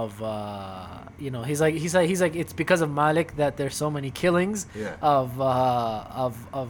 of 0.00 0.22
uh, 0.22 0.86
you 1.18 1.30
know 1.30 1.42
he's 1.42 1.60
like 1.60 1.74
he's 1.74 1.94
like 1.94 2.08
he's 2.08 2.22
like 2.22 2.34
it's 2.34 2.54
because 2.54 2.80
of 2.80 2.90
Malik 2.90 3.36
that 3.36 3.56
there's 3.58 3.76
so 3.76 3.90
many 3.90 4.10
killings 4.10 4.66
Yeah. 4.74 4.96
of 5.02 5.38
uh, 5.40 6.04
of 6.24 6.34
of 6.52 6.68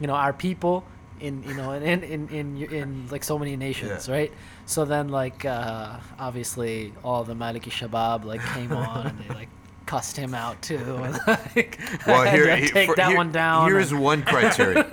you 0.00 0.06
know 0.08 0.14
our 0.14 0.32
people 0.32 0.76
in 1.20 1.42
you 1.48 1.54
know 1.54 1.72
in 1.72 1.82
in 1.82 2.02
in, 2.02 2.28
in, 2.40 2.46
in 2.80 2.88
like 3.14 3.22
so 3.22 3.38
many 3.38 3.54
nations 3.56 4.08
Yeah. 4.08 4.14
right 4.16 4.32
so 4.66 4.84
then 4.86 5.08
like 5.08 5.44
uh, 5.44 5.98
obviously 6.18 6.92
all 7.04 7.22
the 7.30 7.34
Maliki 7.34 7.70
Shabab 7.78 8.24
like 8.24 8.42
came 8.54 8.72
on 8.88 9.06
and 9.08 9.18
they 9.20 9.34
like 9.34 9.48
cussed 9.86 10.16
him 10.16 10.32
out 10.34 10.56
too 10.62 10.78
and, 11.04 11.14
like 11.56 11.78
Well, 12.06 12.22
I 12.22 12.26
had 12.26 12.34
here, 12.40 12.56
to 12.56 12.68
take 12.72 12.88
for- 12.88 12.96
that 12.96 13.08
here- 13.08 13.16
one 13.22 13.30
down 13.30 13.68
Here's 13.70 13.92
and- 13.92 14.00
one 14.00 14.22
criteria. 14.22 14.84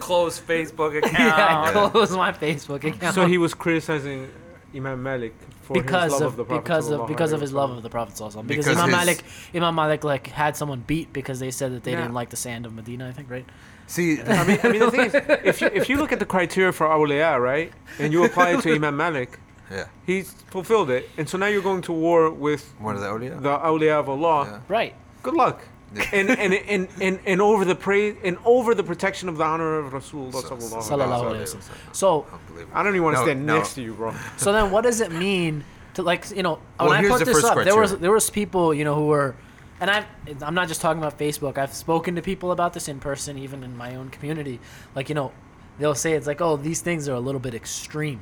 Close 0.00 0.40
Facebook 0.40 0.98
account. 0.98 1.14
yeah, 1.18 1.62
I 1.86 1.88
closed 1.90 2.12
my 2.26 2.32
Facebook 2.32 2.82
account 2.84 3.14
So 3.14 3.26
he 3.26 3.38
was 3.38 3.54
criticizing 3.54 4.28
Imam 4.74 5.02
Malik 5.02 5.34
for 5.74 5.82
because 5.82 6.12
his 6.12 6.20
love 6.20 6.22
of, 6.22 6.26
of, 6.32 6.36
the 6.36 6.44
Prophet 6.44 6.64
because 6.64 6.90
of 6.90 7.06
because 7.06 7.32
of 7.32 7.40
his 7.40 7.52
love 7.52 7.70
of 7.70 7.82
the 7.82 7.90
Prophet 7.90 8.14
sallallahu 8.16 8.46
because, 8.46 8.66
Because 8.66 8.78
Imam 8.78 8.88
his- 8.90 8.98
Malik 8.98 9.24
Imam 9.54 9.74
Malik 9.74 10.02
like 10.04 10.26
had 10.26 10.56
someone 10.56 10.80
beat 10.86 11.12
because 11.12 11.38
they 11.38 11.50
said 11.50 11.72
that 11.72 11.84
they 11.84 11.92
Yeah. 11.92 12.00
didn't 12.02 12.14
like 12.14 12.30
the 12.30 12.36
sand 12.36 12.66
of 12.66 12.72
Medina 12.74 13.08
I 13.08 13.12
think 13.12 13.30
right 13.30 13.46
See, 13.86 14.20
I 14.40 14.44
mean, 14.46 14.58
I 14.62 14.68
mean, 14.70 14.80
the 14.80 14.90
thing 14.92 15.06
is, 15.10 15.14
if 15.52 15.60
you 15.60 15.68
if 15.80 15.88
you 15.88 15.96
look 15.96 16.12
at 16.12 16.20
the 16.20 16.26
criteria 16.34 16.70
for 16.72 16.86
awliya, 16.86 17.40
right, 17.40 17.72
and 17.98 18.12
you 18.12 18.24
apply 18.24 18.50
it 18.54 18.62
to 18.62 18.72
Imam 18.72 18.96
Malik, 18.96 19.40
yeah, 19.70 19.86
he's 20.06 20.30
fulfilled 20.56 20.90
it, 20.90 21.10
and 21.18 21.28
so 21.28 21.36
now 21.38 21.46
you're 21.46 21.66
going 21.70 21.82
to 21.82 21.92
war 21.92 22.30
with 22.30 22.72
one 22.78 22.94
of 22.94 23.00
the 23.00 23.08
awliya. 23.08 23.42
the 23.42 23.58
awliya 23.58 23.98
of 23.98 24.08
Allah. 24.08 24.38
Yeah. 24.46 24.60
right 24.68 24.94
Good 25.24 25.34
luck. 25.34 25.58
And, 26.12 26.30
and, 26.30 26.54
and, 26.54 26.88
and, 27.00 27.18
and 27.26 27.42
over 27.42 27.64
the 27.64 27.74
praise 27.74 28.16
and 28.22 28.38
over 28.44 28.74
the 28.76 28.84
protection 28.84 29.28
of 29.28 29.36
the 29.38 29.44
honor 29.44 29.78
of 29.78 29.92
Rasulullah 29.92 30.32
So- 30.32 30.56
sallallahu 30.56 30.88
Sallallahu 30.88 31.22
alaihi 31.24 31.34
alaihi 31.34 31.42
wasallam. 31.42 31.56
wasallam. 31.90 31.96
so 31.96 32.26
I 32.72 32.82
don't 32.84 32.92
even 32.94 33.02
want 33.02 33.16
to 33.16 33.20
No, 33.22 33.26
stand 33.26 33.46
no. 33.46 33.56
next 33.58 33.74
to 33.74 33.82
you, 33.82 33.94
bro. 33.94 34.14
So 34.36 34.52
then, 34.52 34.70
what 34.70 34.82
does 34.82 35.00
it 35.00 35.10
mean 35.10 35.64
to 35.94 36.02
like 36.02 36.30
you 36.30 36.42
know 36.44 36.60
Well, 36.78 36.90
when 36.90 37.04
I 37.04 37.08
put 37.08 37.24
this 37.24 37.42
up, 37.42 37.56
there 37.64 37.76
was 37.76 37.98
there 37.98 38.12
was 38.12 38.30
people 38.30 38.72
you 38.72 38.84
know 38.84 38.94
who 38.94 39.06
were, 39.06 39.34
and 39.80 39.90
I 39.90 40.06
I'm 40.42 40.54
not 40.54 40.68
just 40.68 40.80
talking 40.80 41.02
about 41.02 41.18
Facebook. 41.18 41.58
I've 41.58 41.74
spoken 41.74 42.14
to 42.14 42.22
people 42.22 42.52
about 42.52 42.72
this 42.72 42.86
in 42.88 43.00
person, 43.00 43.36
even 43.38 43.64
in 43.64 43.76
my 43.76 43.96
own 43.96 44.10
community. 44.10 44.60
Like 44.94 45.08
you 45.08 45.16
know, 45.16 45.32
they'll 45.80 45.96
say 45.96 46.12
it's 46.12 46.28
like 46.28 46.40
oh 46.40 46.56
these 46.56 46.80
things 46.82 47.08
are 47.08 47.14
a 47.14 47.20
little 47.20 47.40
bit 47.40 47.54
extreme. 47.54 48.20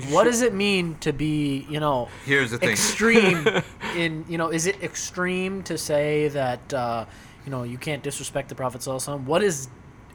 Yeah. 0.00 0.14
What 0.14 0.24
does 0.24 0.42
it 0.42 0.54
mean 0.54 0.96
to 1.00 1.12
be 1.12 1.66
you 1.68 1.80
know 1.80 2.08
Here's 2.24 2.50
the 2.50 2.58
thing. 2.58 2.70
extreme 2.70 3.46
in 3.96 4.24
you 4.28 4.38
know 4.38 4.50
is 4.52 4.66
it 4.66 4.82
extreme 4.82 5.62
to 5.64 5.78
say 5.78 6.28
that 6.28 6.74
uh, 6.74 7.06
you 7.44 7.50
know 7.50 7.62
you 7.62 7.78
can't 7.78 8.02
disrespect 8.02 8.48
the 8.48 8.54
Prophet 8.54 8.80
Sallallahu 8.80 9.24
What 9.24 9.42
is 9.42 9.68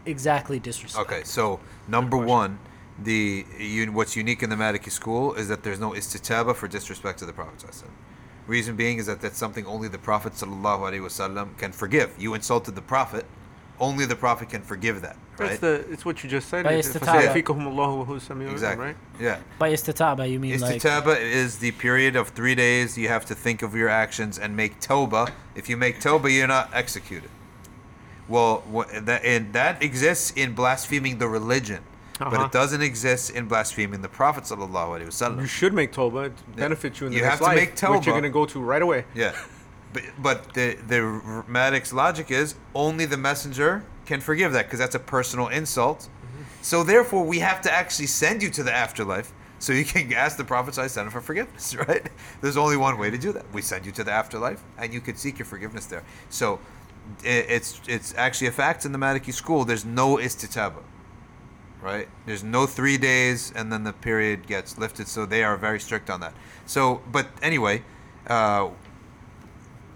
exactly 0.05 0.59
disrespect? 0.59 1.07
Okay, 1.11 1.23
so 1.23 1.59
number 1.87 2.17
one, 2.17 2.59
the 3.03 3.45
un, 3.59 3.93
what's 3.93 4.15
unique 4.15 4.43
in 4.43 4.49
the 4.49 4.55
Maliki 4.55 4.91
school 4.91 5.33
is 5.33 5.47
that 5.47 5.63
there's 5.63 5.79
no 5.79 5.91
istitaba 5.91 6.55
for 6.55 6.67
disrespect 6.67 7.19
to 7.19 7.25
the 7.25 7.33
Prophet. 7.33 7.59
ﷺ. 7.59 7.85
Reason 8.47 8.75
being 8.75 8.97
is 8.97 9.05
that 9.05 9.21
that's 9.21 9.37
something 9.37 9.65
only 9.65 9.87
the 9.87 9.97
Prophet 9.97 10.33
ﷺ 10.33 11.57
can 11.57 11.71
forgive. 11.71 12.13
You 12.17 12.33
insulted 12.33 12.75
the 12.75 12.81
Prophet, 12.81 13.25
only 13.79 14.05
the 14.05 14.15
Prophet 14.15 14.49
can 14.49 14.61
forgive 14.61 15.01
that, 15.01 15.15
that's 15.41 15.61
right? 15.61 15.85
the 15.85 15.91
it's 15.91 16.05
what 16.05 16.23
you 16.23 16.29
just 16.29 16.49
said. 16.49 16.63
By 16.63 16.73
exactly. 18.51 18.85
right? 18.87 18.95
Yeah. 19.19 19.39
By 19.59 19.69
you 20.25 20.39
mean 20.39 20.59
istitaba 20.59 21.05
like 21.05 21.21
is 21.21 21.57
the 21.59 21.71
period 21.71 22.15
of 22.15 22.29
three 22.29 22.55
days 22.55 22.97
you 22.97 23.07
have 23.07 23.25
to 23.25 23.35
think 23.35 23.61
of 23.61 23.75
your 23.75 23.89
actions 23.89 24.37
and 24.39 24.55
make 24.55 24.79
toba. 24.79 25.31
If 25.55 25.69
you 25.69 25.77
make 25.77 25.99
toba, 25.99 26.31
you're 26.31 26.47
not 26.47 26.69
executed. 26.73 27.29
Well, 28.27 28.63
that 28.93 29.25
and 29.25 29.53
that 29.53 29.83
exists 29.83 30.31
in 30.31 30.53
blaspheming 30.53 31.17
the 31.17 31.27
religion. 31.27 31.83
Uh-huh. 32.19 32.29
But 32.29 32.45
it 32.45 32.51
doesn't 32.51 32.81
exist 32.81 33.31
in 33.31 33.47
blaspheming 33.47 34.01
the 34.01 34.09
Prophet 34.09 34.43
sallallahu 34.43 35.39
You 35.41 35.47
should 35.47 35.73
make 35.73 35.91
toba. 35.91 36.25
It 36.25 36.55
benefits 36.55 37.01
you 37.01 37.07
in 37.07 37.13
the 37.13 37.17
you 37.17 37.23
next 37.23 37.41
life, 37.41 37.55
make 37.55 37.75
toba, 37.75 37.97
which 37.97 38.05
you're 38.05 38.13
going 38.13 38.23
to 38.23 38.29
go 38.29 38.45
to 38.45 38.61
right 38.61 38.81
away. 38.81 39.05
Yeah, 39.15 39.33
but, 39.93 40.03
but 40.19 40.53
the 40.53 40.77
the 40.87 41.01
madhab's 41.47 41.91
logic 41.91 42.29
is 42.29 42.55
only 42.75 43.05
the 43.05 43.17
messenger 43.17 43.83
can 44.11 44.19
forgive 44.19 44.51
that 44.51 44.65
because 44.65 44.79
that's 44.79 44.95
a 44.95 44.99
personal 44.99 45.47
insult. 45.47 46.09
So 46.61 46.83
therefore, 46.83 47.23
we 47.23 47.39
have 47.39 47.61
to 47.61 47.71
actually 47.71 48.07
send 48.07 48.43
you 48.43 48.49
to 48.49 48.61
the 48.61 48.73
afterlife 48.73 49.31
so 49.57 49.71
you 49.71 49.85
can 49.85 50.11
ask 50.25 50.35
the 50.35 50.43
Prophet 50.43 50.73
ﷺ 50.73 51.09
for 51.11 51.21
forgiveness. 51.21 51.75
Right? 51.87 52.09
There's 52.41 52.57
only 52.57 52.75
one 52.75 52.97
way 52.97 53.09
to 53.09 53.17
do 53.17 53.31
that. 53.31 53.45
We 53.53 53.61
send 53.61 53.85
you 53.85 53.93
to 53.93 54.03
the 54.03 54.11
afterlife, 54.11 54.61
and 54.77 54.93
you 54.93 54.99
can 54.99 55.15
seek 55.15 55.39
your 55.39 55.45
forgiveness 55.45 55.85
there. 55.85 56.03
So 56.29 56.59
it's 57.23 57.79
it's 57.87 58.13
actually 58.17 58.47
a 58.47 58.51
fact 58.51 58.85
in 58.85 58.91
the 58.91 58.99
Maliki 58.99 59.33
school. 59.33 59.63
There's 59.63 59.85
no 59.85 60.17
istitaba. 60.17 60.83
Right? 61.81 62.09
There's 62.25 62.43
no 62.43 62.67
three 62.67 62.97
days, 62.97 63.53
and 63.55 63.71
then 63.71 63.83
the 63.85 63.93
period 63.93 64.45
gets 64.45 64.77
lifted. 64.77 65.07
So 65.07 65.25
they 65.25 65.41
are 65.43 65.55
very 65.55 65.79
strict 65.79 66.09
on 66.09 66.19
that. 66.19 66.33
So, 66.65 67.01
but 67.15 67.27
anyway. 67.41 67.83
Uh, 68.27 68.71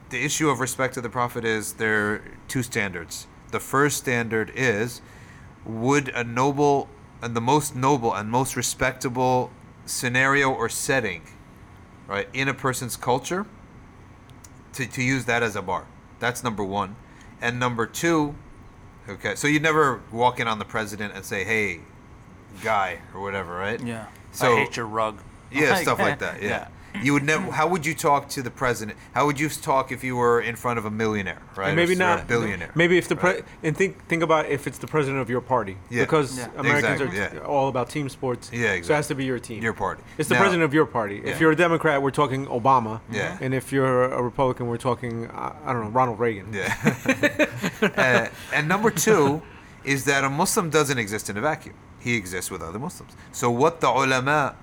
the 0.09 0.23
issue 0.23 0.49
of 0.49 0.59
respect 0.59 0.93
to 0.93 1.01
the 1.01 1.09
prophet 1.09 1.43
is 1.43 1.73
there 1.73 1.97
are 2.07 2.21
two 2.47 2.63
standards. 2.63 3.27
The 3.55 3.61
first 3.61 3.95
standard 3.95 4.51
is 4.53 4.99
would 5.63 6.09
a 6.09 6.25
noble 6.25 6.89
and 7.21 7.33
the 7.37 7.39
most 7.39 7.73
noble 7.73 8.13
and 8.13 8.29
most 8.29 8.57
respectable 8.57 9.49
scenario 9.85 10.51
or 10.51 10.67
setting, 10.67 11.21
right, 12.05 12.27
in 12.33 12.49
a 12.49 12.53
person's 12.53 12.97
culture, 12.97 13.45
to, 14.73 14.85
to 14.85 15.01
use 15.01 15.23
that 15.23 15.41
as 15.41 15.55
a 15.55 15.61
bar. 15.61 15.85
That's 16.19 16.43
number 16.43 16.65
one. 16.65 16.97
And 17.39 17.57
number 17.57 17.85
two, 17.85 18.35
okay, 19.07 19.35
so 19.35 19.47
you 19.47 19.61
never 19.61 20.01
walk 20.11 20.41
in 20.41 20.49
on 20.49 20.59
the 20.59 20.65
president 20.65 21.13
and 21.15 21.23
say, 21.23 21.45
hey, 21.45 21.79
guy, 22.61 22.99
or 23.13 23.21
whatever, 23.21 23.55
right? 23.55 23.79
Yeah. 23.79 24.07
So- 24.33 24.51
I 24.57 24.65
hate 24.65 24.75
your 24.75 24.85
rug. 24.87 25.21
Yeah, 25.49 25.69
Like, 25.69 25.83
stuff 25.83 25.99
like 25.99 26.19
that. 26.19 26.41
Yeah. 26.41 26.67
You 27.03 27.13
would 27.13 27.23
never. 27.23 27.51
How 27.51 27.67
would 27.67 27.85
you 27.85 27.93
talk 27.93 28.29
to 28.29 28.41
the 28.41 28.51
president? 28.51 28.97
How 29.13 29.25
would 29.25 29.39
you 29.39 29.49
talk 29.49 29.91
if 29.91 30.03
you 30.03 30.15
were 30.15 30.41
in 30.41 30.55
front 30.55 30.79
of 30.79 30.85
a 30.85 30.91
millionaire, 30.91 31.41
right? 31.55 31.67
And 31.67 31.75
maybe 31.75 31.93
Or 31.93 31.97
not 31.97 32.21
a 32.21 32.25
billionaire. 32.25 32.71
Maybe 32.75 32.97
if 32.97 33.07
the 33.07 33.15
pre- 33.15 33.31
right? 33.33 33.45
and 33.63 33.75
think 33.75 34.05
think 34.07 34.23
about 34.23 34.47
if 34.47 34.67
it's 34.67 34.77
the 34.77 34.87
president 34.87 35.21
of 35.21 35.29
your 35.29 35.41
party, 35.41 35.77
Yeah. 35.89 36.03
because 36.03 36.37
Yeah. 36.37 36.47
Americans 36.57 37.01
Exactly, 37.01 37.19
are 37.19 37.33
yeah. 37.35 37.39
all 37.47 37.67
about 37.69 37.89
team 37.89 38.09
sports. 38.09 38.49
Yeah, 38.51 38.59
exactly. 38.73 38.83
So 38.87 38.93
it 38.93 38.95
has 38.97 39.07
to 39.07 39.15
be 39.15 39.25
your 39.25 39.39
team. 39.39 39.61
Your 39.63 39.73
party. 39.73 40.01
It's 40.17 40.29
the 40.29 40.35
Now- 40.35 40.41
president 40.41 40.63
of 40.63 40.73
your 40.73 40.85
party. 40.85 41.21
Yeah. 41.23 41.31
If 41.31 41.39
you're 41.41 41.51
a 41.51 41.55
Democrat, 41.55 42.01
we're 42.01 42.11
talking 42.11 42.47
Obama. 42.47 43.01
Yeah. 43.11 43.37
And 43.41 43.53
if 43.53 43.71
you're 43.71 44.05
a 44.05 44.21
Republican, 44.21 44.67
we're 44.67 44.77
talking 44.77 45.27
uh, 45.27 45.53
I 45.65 45.73
don't 45.73 45.83
know 45.85 45.89
Ronald 45.89 46.19
Reagan. 46.19 46.47
Yeah. 46.53 46.73
uh, 47.81 48.27
and 48.53 48.67
number 48.67 48.89
two 48.91 49.41
is 49.83 50.05
that 50.05 50.23
a 50.23 50.29
Muslim 50.29 50.69
doesn't 50.69 50.97
exist 50.97 51.29
in 51.29 51.37
a 51.37 51.41
vacuum. 51.41 51.75
He 51.99 52.15
exists 52.15 52.49
with 52.51 52.61
other 52.61 52.79
Muslims. 52.79 53.13
So 53.31 53.49
what 53.51 53.81
the 53.81 53.89
ulama 53.89 54.55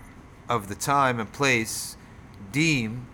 of 0.48 0.68
the 0.68 0.74
time 0.74 1.20
and 1.20 1.30
place 1.32 1.96
deem 2.52 3.06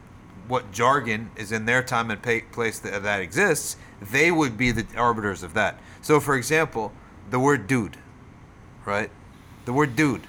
what 0.48 0.72
jargon 0.72 1.30
is 1.36 1.52
in 1.52 1.66
their 1.66 1.82
time 1.82 2.10
and 2.10 2.22
place 2.52 2.78
that, 2.78 3.02
that 3.02 3.20
exists, 3.20 3.76
they 4.00 4.30
would 4.30 4.56
be 4.56 4.70
the 4.72 4.86
arbiters 4.96 5.42
of 5.42 5.54
that. 5.54 5.78
So 6.02 6.20
for 6.20 6.36
example, 6.36 6.92
the 7.30 7.38
word 7.38 7.66
dude, 7.66 7.98
right? 8.86 9.10
The 9.66 9.72
word 9.72 9.94
dude. 9.96 10.22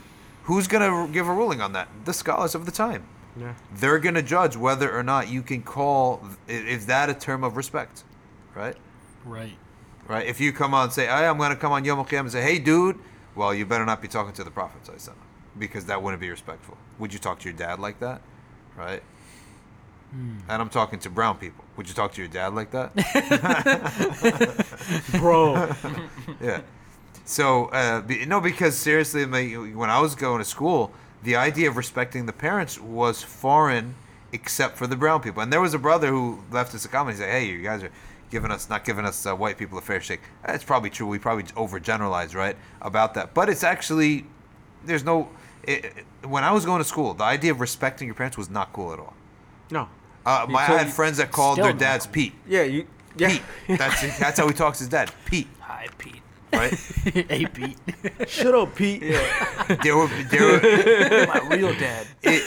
Who's 0.44 0.68
going 0.68 1.08
to 1.08 1.14
give 1.14 1.28
a 1.28 1.34
ruling 1.34 1.62
on 1.62 1.74
that? 1.74 1.88
The 2.06 2.14
scholars 2.14 2.56
of 2.56 2.66
the 2.66 2.72
time 2.72 3.04
Yeah. 3.40 3.54
they're 3.74 4.00
going 4.00 4.16
to 4.16 4.24
judge 4.24 4.58
whether 4.58 4.92
or 4.92 5.04
not 5.04 5.30
you 5.30 5.42
can 5.44 5.62
call 5.62 6.22
is 6.48 6.88
that 6.88 7.10
a 7.10 7.14
term 7.14 7.44
of 7.44 7.56
respect 7.56 8.04
right 8.56 8.76
Right. 9.24 9.56
right 10.08 10.26
if 10.26 10.42
you 10.42 10.52
come 10.52 10.74
on 10.74 10.86
and 10.86 10.92
say 10.94 11.06
hey, 11.06 11.28
i'm 11.28 11.38
going 11.38 11.52
to 11.52 11.56
come 11.56 11.72
on 11.72 11.86
yom 11.86 12.04
Kippur 12.04 12.18
and 12.22 12.32
say 12.32 12.42
hey 12.42 12.58
dude 12.58 12.98
well 13.36 13.54
you 13.54 13.66
better 13.66 13.86
not 13.86 14.02
be 14.02 14.08
talking 14.08 14.34
to 14.34 14.44
the 14.44 14.50
prophet 14.52 14.82
sallallahu 14.84 14.96
alaihi 14.96 15.10
wasallam, 15.10 15.60
because 15.60 15.86
that 15.86 16.02
wouldn't 16.02 16.20
be 16.20 16.30
respectful 16.32 16.76
would 16.98 17.14
you 17.14 17.20
talk 17.20 17.38
to 17.40 17.48
your 17.50 17.58
dad 17.58 17.78
like 17.80 18.00
that 18.00 18.22
right 18.80 19.04
and 20.14 20.62
i'm 20.62 20.70
talking 20.70 20.98
to 20.98 21.10
brown 21.10 21.38
people 21.38 21.64
would 21.78 21.88
you 21.88 21.94
talk 21.94 22.12
to 22.14 22.22
your 22.22 22.30
dad 22.30 22.54
like 22.56 22.72
that 22.72 22.92
Bro. 25.20 25.72
yeah. 26.42 26.62
So 27.26 27.66
uh, 27.68 28.02
be, 28.02 28.26
no, 28.26 28.42
because 28.42 28.76
seriously, 28.76 29.24
when 29.26 29.90
I 29.90 30.00
was 30.00 30.16
going 30.16 30.40
to 30.40 30.46
school, 30.46 30.92
the 31.24 31.36
idea 31.36 31.70
of 31.70 31.78
respecting 31.78 32.26
the 32.26 32.34
parents 32.34 32.80
was 32.80 33.22
foreign, 33.22 33.94
except 34.34 34.78
for 34.78 34.88
the 34.88 34.96
brown 34.96 35.22
people. 35.22 35.44
And 35.44 35.54
there 35.54 35.62
was 35.62 35.74
a 35.76 35.80
brother 35.80 36.08
who 36.08 36.40
left 36.52 36.74
us 36.74 36.86
a 36.86 36.88
comment. 36.88 37.18
He 37.18 37.24
said, 37.24 37.30
"Hey, 37.32 37.46
you 37.46 37.62
guys 37.62 37.84
are 37.84 37.92
giving 38.32 38.50
us 38.52 38.68
not 38.70 38.84
giving 38.84 39.06
us 39.06 39.26
uh, 39.28 39.36
white 39.36 39.58
people 39.60 39.78
a 39.78 39.82
fair 39.82 40.02
shake." 40.02 40.22
That's 40.46 40.64
probably 40.64 40.90
true. 40.90 41.06
We 41.06 41.20
probably 41.20 41.44
overgeneralize, 41.44 42.34
right, 42.34 42.58
about 42.82 43.14
that. 43.14 43.36
But 43.36 43.48
it's 43.50 43.64
actually 43.64 44.26
there's 44.86 45.04
no. 45.04 45.30
It, 45.64 45.86
it- 45.86 46.06
when 46.24 46.44
I 46.44 46.52
was 46.52 46.66
going 46.66 46.80
to 46.80 46.88
school, 46.88 47.14
the 47.14 47.24
idea 47.24 47.52
of 47.52 47.60
respecting 47.60 48.08
your 48.08 48.16
parents 48.16 48.38
was 48.38 48.50
not 48.50 48.74
cool 48.74 48.94
at 48.94 49.00
all. 49.00 49.14
no. 49.72 49.88
Uh, 50.26 50.46
my, 50.50 50.60
I 50.60 50.66
had 50.66 50.90
friends 50.94 51.18
that 51.18 51.32
called 51.32 51.58
their 51.58 51.74
dads 51.74 52.06
cool. 52.06 52.14
Pete. 52.14 52.34
Yeah. 52.48 52.64
You. 52.64 52.86
Yeah. 53.18 53.30
Pete. 53.30 53.78
That's 53.80 54.20
that's 54.20 54.38
how 54.40 54.48
he 54.48 54.54
talks 54.54 54.78
to 54.80 54.84
his 54.84 54.90
dad. 54.90 55.12
Pete. 55.26 55.48
Hi, 55.62 55.88
Pete. 55.98 56.22
Right. 56.54 56.74
hey, 57.30 57.46
Pete. 57.46 57.78
Shut 58.28 58.54
up, 58.54 58.76
Pete. 58.76 59.02
there 59.02 59.96
were 59.98 60.08
there 60.30 60.44
were 60.46 61.28
My 61.28 61.48
real 61.56 61.74
dad. 61.74 62.06
it, 62.22 62.44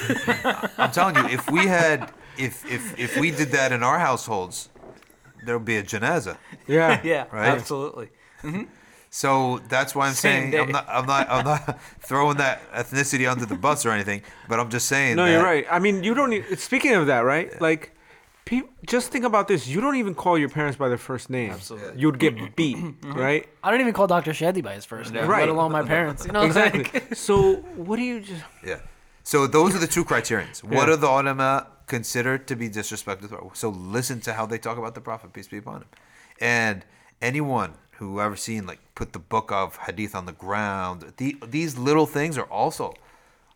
I'm 0.78 0.92
telling 0.92 1.16
you, 1.16 1.24
if 1.30 1.50
we 1.50 1.66
had, 1.66 2.12
if 2.38 2.70
if 2.70 2.96
if 2.98 3.16
we 3.18 3.30
did 3.30 3.48
that 3.52 3.72
in 3.72 3.82
our 3.82 3.98
households, 3.98 4.68
there 5.44 5.56
would 5.58 5.64
be 5.66 5.78
a 5.78 5.82
janaza. 5.82 6.36
Yeah. 6.68 7.00
Yeah, 7.04 7.24
Right. 7.32 7.48
absolutely. 7.48 8.10
So 9.14 9.60
that's 9.68 9.94
why 9.94 10.06
I'm 10.08 10.14
Same 10.14 10.52
saying 10.52 10.58
I'm 10.58 10.72
not 10.72 10.86
I'm 10.88 11.04
not 11.04 11.28
I'm 11.28 11.44
not 11.44 11.78
throwing 12.00 12.38
that 12.38 12.62
ethnicity 12.72 13.30
under 13.30 13.44
the 13.44 13.56
bus 13.56 13.84
or 13.84 13.90
anything, 13.90 14.22
but 14.48 14.58
I'm 14.58 14.70
just 14.70 14.88
saying. 14.88 15.16
No, 15.16 15.26
that, 15.26 15.32
you're 15.32 15.42
right. 15.42 15.66
I 15.70 15.80
mean, 15.80 16.02
you 16.02 16.14
don't. 16.14 16.30
Need, 16.30 16.58
speaking 16.58 16.94
of 16.94 17.08
that, 17.08 17.20
right? 17.20 17.60
Like, 17.60 17.94
pe- 18.46 18.62
just 18.86 19.12
think 19.12 19.26
about 19.26 19.48
this. 19.48 19.68
You 19.68 19.82
don't 19.82 19.96
even 19.96 20.14
call 20.14 20.38
your 20.38 20.48
parents 20.48 20.78
by 20.78 20.88
their 20.88 20.96
first 20.96 21.28
name. 21.28 21.50
Absolutely. 21.50 22.00
You'd 22.00 22.18
get 22.18 22.56
beat, 22.56 22.76
mm-hmm. 22.78 23.12
right? 23.12 23.46
I 23.62 23.70
don't 23.70 23.82
even 23.82 23.92
call 23.92 24.06
Dr. 24.06 24.30
Shadee 24.30 24.62
by 24.62 24.72
his 24.72 24.86
first 24.86 25.12
name, 25.12 25.26
Right. 25.26 25.40
let 25.40 25.50
alone 25.50 25.72
my 25.72 25.82
parents. 25.82 26.24
You 26.24 26.32
know, 26.32 26.44
Exactly. 26.44 26.84
like- 26.84 27.14
so, 27.28 27.56
what 27.76 27.96
do 27.96 28.02
you 28.02 28.20
just? 28.20 28.42
Yeah. 28.64 28.80
So 29.24 29.46
those 29.46 29.74
are 29.74 29.78
the 29.78 29.86
two 29.86 30.06
criterions. 30.06 30.64
What 30.64 30.88
Yeah. 30.88 30.94
are 30.94 30.96
the 30.96 31.06
ulama 31.06 31.66
considered 31.86 32.48
to 32.48 32.56
be 32.56 32.70
disrespectful? 32.70 33.50
So 33.54 33.68
listen 33.68 34.22
to 34.22 34.32
how 34.32 34.46
they 34.46 34.56
talk 34.58 34.78
about 34.78 34.94
the 34.94 35.02
Prophet, 35.02 35.34
peace 35.34 35.48
be 35.48 35.58
upon 35.58 35.82
him. 35.82 35.88
And 36.40 36.86
anyone 37.20 37.74
who 38.02 38.20
ever 38.20 38.36
seen 38.36 38.66
like 38.66 38.80
put 38.94 39.12
the 39.12 39.18
book 39.18 39.52
of 39.52 39.76
hadith 39.76 40.14
on 40.14 40.26
the 40.26 40.32
ground, 40.32 41.12
the, 41.18 41.36
these 41.46 41.78
little 41.78 42.06
things 42.06 42.36
are 42.36 42.44
also 42.44 42.94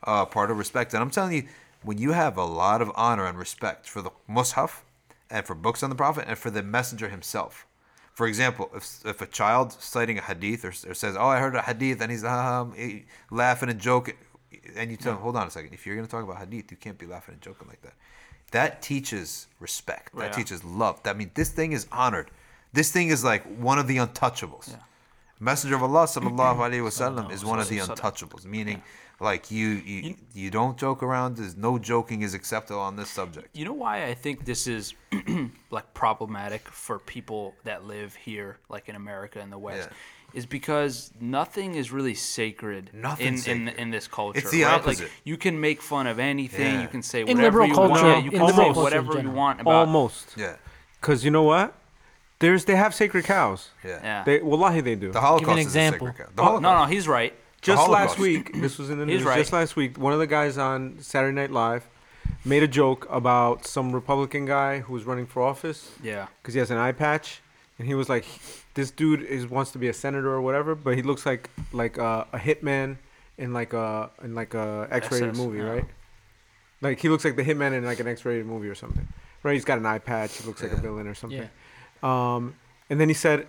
uh, 0.05 0.25
part 0.25 0.51
of 0.51 0.59
respect. 0.59 0.95
And 0.95 1.03
I'm 1.03 1.11
telling 1.11 1.33
you, 1.35 1.45
when 1.83 1.99
you 1.99 2.13
have 2.13 2.37
a 2.37 2.45
lot 2.45 2.81
of 2.81 2.91
honor 2.95 3.27
and 3.27 3.39
respect 3.39 3.89
for 3.89 4.03
the 4.03 4.11
mushaf 4.29 4.83
and 5.31 5.45
for 5.45 5.55
books 5.55 5.83
on 5.83 5.91
the 5.91 5.97
Prophet 5.97 6.25
and 6.29 6.39
for 6.39 6.51
the 6.51 6.63
messenger 6.63 7.09
himself. 7.09 7.67
For 8.15 8.27
example, 8.27 8.71
if, 8.75 9.05
if 9.05 9.21
a 9.21 9.27
child 9.27 9.73
citing 9.73 10.19
a 10.19 10.23
hadith 10.23 10.65
or, 10.65 10.69
or 10.91 10.95
says, 10.95 11.17
"Oh, 11.19 11.27
I 11.27 11.39
heard 11.39 11.55
a 11.55 11.61
hadith," 11.61 12.01
and 12.01 12.11
he's 12.11 12.25
um, 12.25 12.75
laughing 13.31 13.69
and 13.69 13.79
joking, 13.79 14.15
and 14.75 14.91
you 14.91 14.97
tell 14.97 15.13
him, 15.13 15.19
"Hold 15.19 15.37
on 15.37 15.47
a 15.47 15.51
second. 15.51 15.75
If 15.75 15.85
you're 15.85 15.97
going 15.97 16.07
to 16.07 16.11
talk 16.11 16.25
about 16.25 16.39
hadith, 16.39 16.71
you 16.71 16.79
can't 16.79 16.97
be 16.97 17.05
laughing 17.05 17.35
and 17.35 17.43
joking 17.43 17.69
like 17.69 17.83
that." 17.83 17.93
That 18.53 18.81
teaches 18.81 19.49
respect. 19.61 20.17
That 20.17 20.27
Yeah. 20.27 20.31
teaches 20.31 20.65
love. 20.65 21.03
That 21.03 21.19
mean, 21.19 21.31
this 21.35 21.51
thing 21.51 21.73
is 21.73 21.87
honored. 21.93 22.31
This 22.73 22.91
thing 22.93 23.09
is 23.09 23.25
like 23.25 23.45
one 23.59 23.79
of 23.79 23.87
the 23.87 23.97
untouchables. 23.99 24.77
Messenger 25.39 25.77
of 25.77 25.83
Allah 25.83 26.05
sallallahu 26.07 26.57
alaihi 26.57 26.83
wasallam 26.83 27.31
is 27.31 27.45
one 27.45 27.59
of 27.61 27.69
the 27.69 27.79
untouchables, 27.79 28.47
meaning 28.47 28.83
like 29.21 29.51
you, 29.51 29.69
you 29.69 30.15
you 30.35 30.51
don't 30.51 30.79
joke 30.79 31.03
around. 31.03 31.37
There's 31.37 31.57
no 31.57 31.79
joking 31.79 32.23
is 32.23 32.33
acceptable 32.33 32.81
on 32.81 32.97
this 32.97 33.11
subject. 33.11 33.55
You 33.55 33.67
know 33.67 33.75
why 33.75 34.05
I 34.07 34.15
think 34.15 34.45
this 34.47 34.67
is 34.67 34.95
like 35.71 35.93
problematic 35.95 36.67
for 36.69 36.99
people 36.99 37.55
that 37.65 37.85
live 37.85 38.15
here, 38.15 38.59
like 38.71 38.89
in 38.89 38.97
America 38.97 39.39
and 39.41 39.53
the 39.53 39.59
West, 39.59 39.91
Yeah. 39.91 40.39
is 40.39 40.47
because 40.47 41.13
nothing 41.21 41.75
is 41.75 41.93
really 41.93 42.15
sacred 42.15 42.91
Nothing's 42.95 43.47
in, 43.47 43.61
in 43.63 43.67
sacred. 43.69 43.83
in 43.83 43.91
this 43.91 44.09
culture. 44.09 44.39
It's 44.39 44.51
the 44.51 44.63
right? 44.63 44.73
opposite. 44.81 45.05
Like 45.05 45.13
you 45.25 45.37
can 45.37 45.61
make 45.61 45.83
fun 45.83 46.07
of 46.07 46.19
anything, 46.19 46.75
Yeah. 46.77 46.83
you 46.83 46.89
can 46.89 47.03
say 47.03 47.21
In 47.23 47.37
whatever 47.37 47.61
liberal 47.67 47.69
you 47.69 47.75
culture, 47.75 48.05
want, 48.13 48.25
you 48.25 48.31
in 48.31 48.39
can 48.39 48.47
liberal 48.47 48.69
say 48.69 48.73
culture 48.75 48.79
in 48.99 49.07
whatever 49.07 49.21
you 49.23 49.31
want 49.31 49.61
about 49.61 49.75
Almost. 49.87 50.35
Yeah, 50.37 50.57
Because 51.01 51.25
you 51.27 51.31
know 51.31 51.43
what? 51.43 51.75
There's 52.39 52.65
they 52.67 52.77
have 52.77 52.95
sacred 52.95 53.25
cows. 53.25 53.71
yeah. 53.85 54.01
Yeah. 54.03 54.25
They 54.25 54.43
wallahi 54.43 54.81
they 54.83 54.95
do. 54.95 55.11
The 55.13 55.21
Holocaust 55.21 55.53
an 55.53 55.59
is 55.59 55.65
a 55.65 55.69
example. 55.69 56.07
sacred 56.09 56.27
cow. 56.27 56.33
The 56.35 56.43
Oh, 56.43 56.45
Holocaust. 56.45 56.63
no, 56.63 56.79
no, 56.81 56.85
he's 56.87 57.09
right. 57.09 57.33
just 57.63 57.81
Holocaust. 57.81 58.11
last 58.11 58.19
week, 58.21 58.53
this 58.61 58.79
was 58.79 58.91
in 58.91 58.99
the 58.99 59.07
He's 59.07 59.19
news. 59.21 59.25
right. 59.25 59.39
Just 59.39 59.53
last 59.53 59.77
week, 59.77 59.97
one 59.99 60.13
of 60.13 60.19
the 60.19 60.27
guys 60.27 60.59
on 60.59 60.97
Saturday 61.01 61.35
Night 61.35 61.51
Live 61.51 61.89
made 62.45 62.63
a 62.63 62.69
joke 62.69 63.07
about 63.11 63.67
some 63.67 63.93
Republican 63.93 64.45
guy 64.47 64.81
who 64.81 64.93
was 64.93 65.05
running 65.05 65.27
for 65.27 65.43
office 65.43 65.91
Yeah. 66.03 66.27
because 66.43 66.55
he 66.55 66.59
has 66.61 66.71
an 66.71 66.77
eye 66.77 66.93
patch, 66.93 67.41
and 67.79 67.87
he 67.89 67.95
was 67.95 68.09
like, 68.09 68.25
"This 68.75 68.91
dude 68.91 69.23
is 69.23 69.47
wants 69.47 69.71
to 69.73 69.79
be 69.79 69.89
a 69.89 69.93
senator 69.95 70.31
or 70.33 70.41
whatever, 70.43 70.75
but 70.75 70.95
he 70.97 71.03
looks 71.03 71.25
like 71.25 71.49
like 71.73 71.97
a, 71.99 72.27
a 72.33 72.39
hitman 72.39 72.97
in 73.39 73.53
like 73.55 73.73
a 73.73 74.11
in 74.23 74.35
like 74.35 74.55
a 74.55 74.89
X-rated 74.91 75.31
SS, 75.31 75.39
movie, 75.39 75.59
yeah. 75.59 75.65
right? 75.71 75.85
Like 76.83 77.01
he 77.01 77.09
looks 77.09 77.25
like 77.25 77.37
the 77.37 77.45
hitman 77.45 77.73
in 77.73 77.85
like 77.85 78.01
an 78.01 78.07
X-rated 78.09 78.45
movie 78.47 78.69
or 78.69 78.75
something, 78.75 79.07
right? 79.43 79.55
He's 79.55 79.65
got 79.65 79.79
an 79.79 79.87
eye 79.87 79.99
patch. 79.99 80.37
He 80.39 80.47
looks 80.47 80.63
like 80.63 80.73
a 80.73 80.77
villain 80.77 81.07
or 81.07 81.15
something. 81.15 81.39
Yeah. 81.39 81.49
Um, 82.03 82.55
and 82.91 83.01
then 83.01 83.09
he 83.09 83.15
said, 83.15 83.47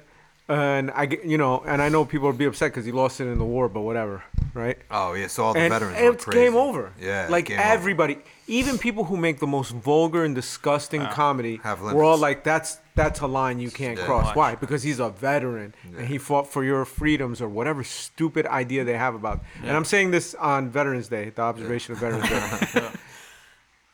and 0.50 0.92
I 0.92 1.06
get 1.08 1.26
you 1.26 1.38
know, 1.38 1.60
and 1.66 1.82
I 1.82 1.90
know 1.90 2.06
people 2.06 2.28
would 2.28 2.38
be 2.38 2.46
upset 2.46 2.72
because 2.72 2.86
he 2.86 2.92
lost 2.94 3.20
it 3.20 3.26
in 3.28 3.38
the 3.38 3.44
war, 3.44 3.68
but 3.68 3.82
whatever, 3.82 4.24
right? 4.54 4.78
Oh 4.90 5.14
yeah, 5.14 5.28
so 5.28 5.44
all 5.44 5.54
the 5.54 5.60
and 5.60 5.74
veterans. 5.74 5.96
went 6.00 6.16
it's 6.16 6.24
crazy. 6.26 6.40
game 6.40 6.56
over. 6.56 6.94
Yeah, 7.02 7.28
like 7.30 7.46
game 7.48 7.60
over. 7.60 7.68
everybody, 7.68 8.18
even 8.48 8.78
people 8.78 9.04
who 9.04 9.18
make 9.18 9.40
the 9.40 9.48
most 9.48 9.72
vulgar 9.72 10.24
and 10.24 10.34
disgusting 10.34 11.06
comedy, 11.08 11.60
Have 11.64 11.82
we're 11.82 12.06
all 12.06 12.18
like, 12.18 12.46
"That's 12.46 12.78
that's 12.96 13.20
a 13.20 13.28
line 13.28 13.60
you 13.60 13.70
can't 13.70 13.98
Yeah. 14.00 14.06
cross." 14.06 14.28
Much. 14.28 14.36
Why? 14.38 14.56
Because 14.56 14.84
he's 14.84 15.00
a 15.02 15.10
veteran 15.10 15.76
Yeah. 15.92 16.00
and 16.00 16.08
he 16.08 16.18
fought 16.18 16.48
for 16.50 16.64
your 16.64 16.86
freedoms 16.86 17.42
or 17.42 17.50
whatever 17.50 17.84
stupid 17.84 18.46
idea 18.46 18.86
they 18.86 18.98
have 18.98 19.16
about. 19.16 19.44
And 19.64 19.76
I'm 19.76 19.84
saying 19.86 20.12
this 20.12 20.34
on 20.36 20.70
Veterans 20.70 21.10
Day, 21.10 21.30
the 21.36 21.42
observation 21.42 21.92
of 21.92 22.00
Veterans 22.00 22.30
Day. 22.74 22.88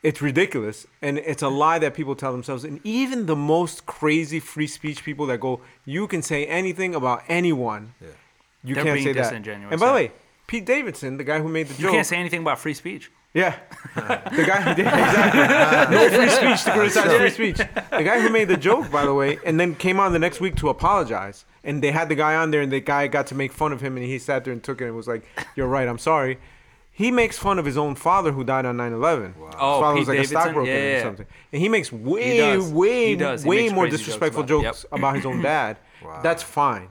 It's 0.04 0.20
ridiculous, 0.20 0.86
and 1.00 1.16
it's 1.18 1.42
a 1.42 1.48
lie 1.48 1.78
that 1.80 1.94
people 1.94 2.14
tell 2.14 2.30
themselves. 2.30 2.62
And 2.62 2.78
even 2.84 3.24
the 3.24 3.34
most 3.34 3.86
crazy 3.86 4.38
free 4.38 4.66
speech 4.66 5.02
people 5.02 5.24
that 5.26 5.40
go, 5.40 5.60
"You 5.86 6.06
can 6.06 6.20
say 6.22 6.44
anything 6.46 6.94
about 6.94 7.22
anyone." 7.26 7.94
Yeah. 8.00 8.08
You 8.62 8.74
They're 8.74 8.84
can't 8.84 8.94
being 8.96 9.06
say 9.06 9.12
that. 9.14 9.32
And 9.32 9.70
by 9.70 9.76
the 9.76 9.84
yeah. 9.86 9.92
way, 9.94 10.12
Pete 10.46 10.64
Davidson, 10.66 11.16
the 11.16 11.24
guy 11.24 11.40
who 11.40 11.48
made 11.48 11.68
the 11.68 11.74
joke 11.74 11.78
You 11.80 11.84
joke, 11.86 11.94
can't 11.94 12.06
say 12.06 12.16
anything 12.16 12.42
about 12.42 12.58
free 12.58 12.74
speech. 12.74 13.10
yeah, 13.32 13.56
the 13.94 14.44
guy 14.46 14.60
who 14.60 14.74
did 14.74 14.86
exactly 14.86 15.96
no 15.96 16.08
free 16.10 16.28
speech 16.28 16.64
to 16.64 16.70
criticize 16.72 17.12
free 17.16 17.30
speech. 17.30 17.56
The 17.56 18.02
guy 18.04 18.20
who 18.20 18.28
made 18.30 18.48
the 18.48 18.56
joke, 18.58 18.90
by 18.90 19.04
the 19.06 19.14
way, 19.14 19.38
and 19.44 19.58
then 19.58 19.74
came 19.74 19.98
on 20.00 20.12
the 20.12 20.18
next 20.18 20.38
week 20.40 20.54
to 20.56 20.68
apologize, 20.68 21.44
and 21.64 21.82
they 21.82 21.90
had 21.92 22.08
the 22.08 22.14
guy 22.14 22.36
on 22.36 22.50
there, 22.52 22.60
and 22.62 22.70
the 22.70 22.80
guy 22.80 23.06
got 23.06 23.26
to 23.28 23.34
make 23.34 23.52
fun 23.52 23.72
of 23.72 23.80
him, 23.80 23.96
and 23.96 24.04
he 24.06 24.18
sat 24.18 24.44
there 24.44 24.52
and 24.52 24.62
took 24.62 24.80
it 24.80 24.84
and 24.86 24.96
was 24.96 25.08
like, 25.08 25.24
"You're 25.56 25.66
right, 25.66 25.88
I'm 25.88 25.98
sorry." 25.98 26.38
He 26.96 27.10
makes 27.10 27.36
fun 27.36 27.58
of 27.58 27.64
his 27.64 27.76
own 27.76 27.96
father 27.96 28.30
who 28.30 28.44
died 28.44 28.64
on 28.66 28.76
9/11. 28.76 29.34
His 29.34 29.54
Oh, 29.58 29.80
father 29.80 29.94
Pete 29.94 29.98
was 30.00 30.08
like 30.08 30.16
Davidson? 30.18 30.36
a 30.36 30.40
stockbroker 30.40 30.70
Yeah, 30.70 30.76
yeah, 30.78 30.96
or 30.98 31.02
something, 31.02 31.26
and 31.52 31.60
he 31.62 31.68
makes 31.68 31.92
way, 31.92 32.36
does. 32.38 32.72
way, 32.72 33.06
He 33.08 33.16
does. 33.16 33.42
He 33.42 33.48
way 33.48 33.56
makes 33.62 33.72
more 33.74 33.84
crazy 33.84 33.96
jokes 33.96 34.04
disrespectful 34.06 34.42
about 34.44 34.50
it. 34.60 34.62
jokes 34.62 34.86
about 34.92 35.16
his 35.16 35.26
own 35.26 35.42
dad. 35.52 35.76
Wow. 36.04 36.20
That's 36.22 36.42
fine. 36.44 36.88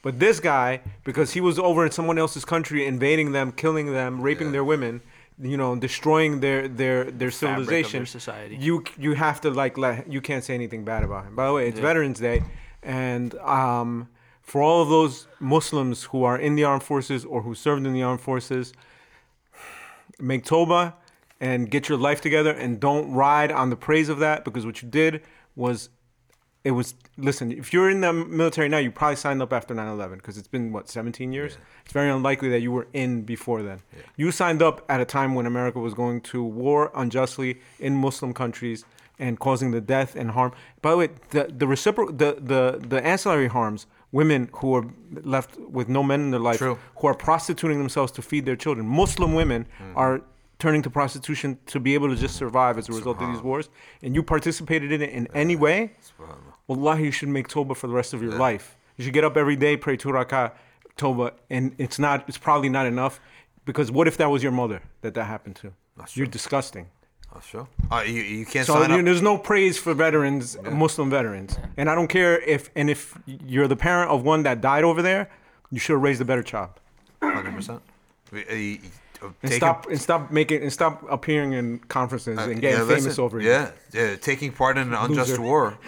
But 0.00 0.18
this 0.18 0.40
guy, 0.40 0.80
because 1.04 1.32
he 1.32 1.40
was 1.40 1.58
over 1.58 1.84
in 1.84 1.92
someone 1.92 2.18
else's 2.18 2.44
country, 2.44 2.86
invading 2.86 3.32
them, 3.32 3.52
killing 3.52 3.92
them, 3.92 4.20
raping 4.22 4.50
their 4.52 4.64
women, 4.64 5.00
you 5.38 5.56
know, 5.58 5.76
destroying 5.76 6.40
their 6.40 6.66
their 6.66 7.04
their 7.04 7.04
Fabric 7.04 7.12
of 7.12 7.18
their 7.18 7.30
civilization, 7.30 8.06
society. 8.06 8.56
you 8.56 8.84
you 8.98 9.12
have 9.14 9.40
to 9.42 9.50
like 9.50 9.76
let 9.76 10.10
you 10.10 10.20
can't 10.22 10.42
say 10.44 10.54
anything 10.54 10.82
bad 10.84 11.04
about 11.04 11.26
him. 11.26 11.36
By 11.36 11.46
the 11.46 11.52
way, 11.52 11.68
it's 11.68 11.78
Veterans 11.78 12.18
Day, 12.18 12.42
and 12.82 13.34
um, 13.40 14.08
for 14.40 14.62
all 14.62 14.82
of 14.82 14.88
those 14.88 15.28
Muslims 15.40 16.04
who 16.04 16.24
are 16.24 16.38
in 16.38 16.54
the 16.56 16.64
armed 16.64 16.82
forces 16.82 17.24
or 17.24 17.42
who 17.42 17.54
served 17.54 17.86
in 17.86 17.92
the 17.92 18.02
armed 18.02 18.20
forces, 18.20 18.72
make 20.22 20.44
toba 20.44 20.94
and 21.40 21.70
get 21.70 21.88
your 21.88 21.98
life 21.98 22.20
together 22.20 22.52
and 22.52 22.78
don't 22.78 23.12
ride 23.12 23.50
on 23.50 23.68
the 23.68 23.76
praise 23.76 24.08
of 24.08 24.20
that 24.20 24.44
because 24.44 24.64
what 24.64 24.80
you 24.80 24.88
did 24.88 25.22
was 25.56 25.90
it 26.64 26.70
was 26.70 26.94
listen 27.18 27.50
if 27.50 27.72
you're 27.72 27.90
in 27.90 28.00
the 28.00 28.12
military 28.12 28.68
now 28.68 28.78
you 28.78 28.90
probably 28.90 29.16
signed 29.16 29.42
up 29.42 29.52
after 29.52 29.74
9-11 29.74 30.14
because 30.14 30.38
it's 30.38 30.46
been 30.46 30.72
what 30.72 30.88
17 30.88 31.32
years? 31.32 31.58
It's 31.84 31.92
very 31.92 32.08
unlikely 32.08 32.48
that 32.50 32.60
you 32.60 32.70
were 32.70 32.86
in 32.92 33.22
before 33.22 33.62
then. 33.62 33.80
You 34.16 34.30
signed 34.30 34.62
up 34.62 34.84
at 34.88 35.00
a 35.00 35.04
time 35.04 35.34
when 35.34 35.46
america 35.46 35.80
was 35.80 35.94
going 35.94 36.20
to 36.32 36.44
war 36.44 36.92
unjustly 36.94 37.60
in 37.80 37.96
muslim 37.96 38.32
countries 38.32 38.84
and 39.18 39.38
causing 39.38 39.72
the 39.72 39.80
death 39.80 40.16
and 40.16 40.30
harm. 40.30 40.52
By 40.80 40.90
the 40.92 40.96
way 40.96 41.08
the, 41.30 41.52
the 41.56 41.66
reciprocal 41.66 42.14
the, 42.14 42.36
the, 42.40 42.80
the 42.86 43.04
ancillary 43.04 43.48
harms 43.48 43.86
women 44.12 44.50
who 44.56 44.74
are 44.74 44.84
left 45.22 45.58
with 45.58 45.88
no 45.88 46.02
men 46.02 46.20
in 46.20 46.30
their 46.30 46.40
life 46.40 46.58
True. 46.58 46.78
who 46.96 47.06
are 47.06 47.14
prostituting 47.14 47.78
themselves 47.78 48.12
to 48.12 48.22
feed 48.22 48.44
their 48.46 48.56
children 48.56 48.86
muslim 48.86 49.34
women 49.34 49.66
are 49.96 50.22
turning 50.58 50.82
to 50.82 50.90
prostitution 50.90 51.58
to 51.66 51.80
be 51.80 51.94
able 51.94 52.08
to 52.08 52.16
just 52.16 52.36
survive 52.36 52.78
as 52.78 52.88
a 52.88 52.92
result 52.92 53.20
of 53.20 53.28
these 53.32 53.42
wars 53.42 53.68
and 54.02 54.14
you 54.14 54.22
participated 54.22 54.92
in 54.92 55.02
it 55.02 55.10
in 55.10 55.26
any 55.34 55.56
way 55.56 55.92
Wallahi, 56.68 57.04
you 57.04 57.10
should 57.10 57.28
make 57.28 57.48
Toba 57.48 57.74
for 57.74 57.86
the 57.86 57.92
rest 57.92 58.14
of 58.14 58.22
your 58.22 58.32
life. 58.38 58.76
You 58.96 59.04
should 59.04 59.14
get 59.14 59.24
up 59.24 59.36
every 59.36 59.56
day, 59.56 59.76
pray 59.76 59.96
two 59.96 60.08
rakah, 60.10 60.52
Toba, 60.96 61.32
and 61.50 61.74
it's 61.78 61.98
not. 61.98 62.24
It's 62.28 62.38
probably 62.38 62.68
not 62.68 62.86
enough, 62.86 63.20
because 63.64 63.90
what 63.90 64.06
if 64.06 64.16
that 64.18 64.30
was 64.30 64.42
your 64.42 64.52
mother 64.52 64.82
that 65.00 65.14
that 65.14 65.24
happened 65.24 65.56
to? 65.56 65.72
You're 66.14 66.26
disgusting. 66.26 66.88
Oh, 67.34 67.40
sure. 67.40 67.66
Uh, 67.90 68.02
you, 68.06 68.20
you 68.22 68.46
can't 68.46 68.66
So 68.66 68.74
sign 68.74 68.90
you, 68.90 68.96
up. 68.98 69.04
there's 69.04 69.22
no 69.22 69.38
praise 69.38 69.78
for 69.78 69.94
veterans, 69.94 70.56
Muslim 70.70 71.08
veterans, 71.10 71.58
and 71.78 71.88
I 71.88 71.94
don't 71.94 72.08
care 72.08 72.38
if 72.40 72.70
and 72.76 72.90
if 72.90 73.18
you're 73.26 73.68
the 73.68 73.76
parent 73.76 74.10
of 74.10 74.22
one 74.22 74.42
that 74.42 74.60
died 74.60 74.84
over 74.84 75.00
there, 75.02 75.30
you 75.70 75.78
should 75.78 75.94
have 75.94 76.02
raised 76.02 76.20
a 76.20 76.24
better 76.26 76.42
child. 76.42 76.70
Hundred 77.22 77.54
percent. 77.54 77.80
uh, 78.34 78.38
And 79.42 79.52
stop 79.52 79.86
and 79.88 80.00
stop 80.00 80.30
making 80.30 80.62
and 80.62 80.72
stop 80.72 81.02
appearing 81.10 81.52
in 81.54 81.78
conferences 81.88 82.38
and 82.38 82.60
getting 82.60 82.80
Uh, 82.80 82.82
yeah, 82.82 82.88
famous 82.88 83.04
listen, 83.04 83.24
over 83.24 83.40
it. 83.40 83.44
Yeah, 83.46 83.70
yeah. 83.92 84.16
Taking 84.16 84.52
part 84.52 84.76
in 84.76 84.88
an 84.88 84.94
unjust 84.94 85.30
Loser. 85.30 85.42
war, 85.42 85.78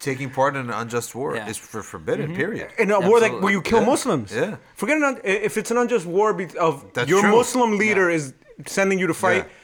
taking 0.00 0.28
part 0.30 0.54
in 0.56 0.62
an 0.68 0.70
unjust 0.82 1.14
war 1.14 1.34
Yeah. 1.36 1.48
is 1.48 1.56
for 1.56 1.82
forbidden. 1.82 2.34
Period. 2.36 2.68
in 2.78 2.90
a 2.90 3.00
war 3.00 3.20
that 3.20 3.40
where 3.40 3.52
you 3.52 3.62
kill 3.62 3.80
Yeah. 3.80 3.86
Muslims. 3.94 4.32
Yeah. 4.34 4.56
Forget 4.74 4.96
an 4.98 5.04
un- 5.04 5.20
if 5.24 5.56
it's 5.56 5.70
an 5.70 5.78
unjust 5.78 6.04
war 6.06 6.34
be- 6.34 6.58
of 6.58 6.84
That's 6.94 7.08
your 7.08 7.20
true. 7.22 7.30
Muslim 7.38 7.78
leader 7.78 8.10
is 8.10 8.34
sending 8.66 8.98
you 8.98 9.06
to 9.06 9.14
fight 9.14 9.44
Yeah. 9.46 9.60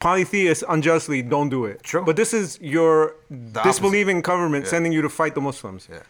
Polytheists 0.00 0.62
unjustly. 0.68 1.22
Don't 1.22 1.48
do 1.48 1.64
it. 1.64 1.82
True. 1.82 2.04
But 2.04 2.16
this 2.16 2.32
is 2.34 2.58
your 2.60 3.14
opposite. 3.30 3.62
disbelieving 3.64 4.20
government 4.20 4.64
Yeah. 4.64 4.70
sending 4.70 4.92
you 4.92 5.02
to 5.02 5.08
fight 5.08 5.34
the 5.34 5.40
Muslims. 5.40 5.88
Yeah. 5.90 6.00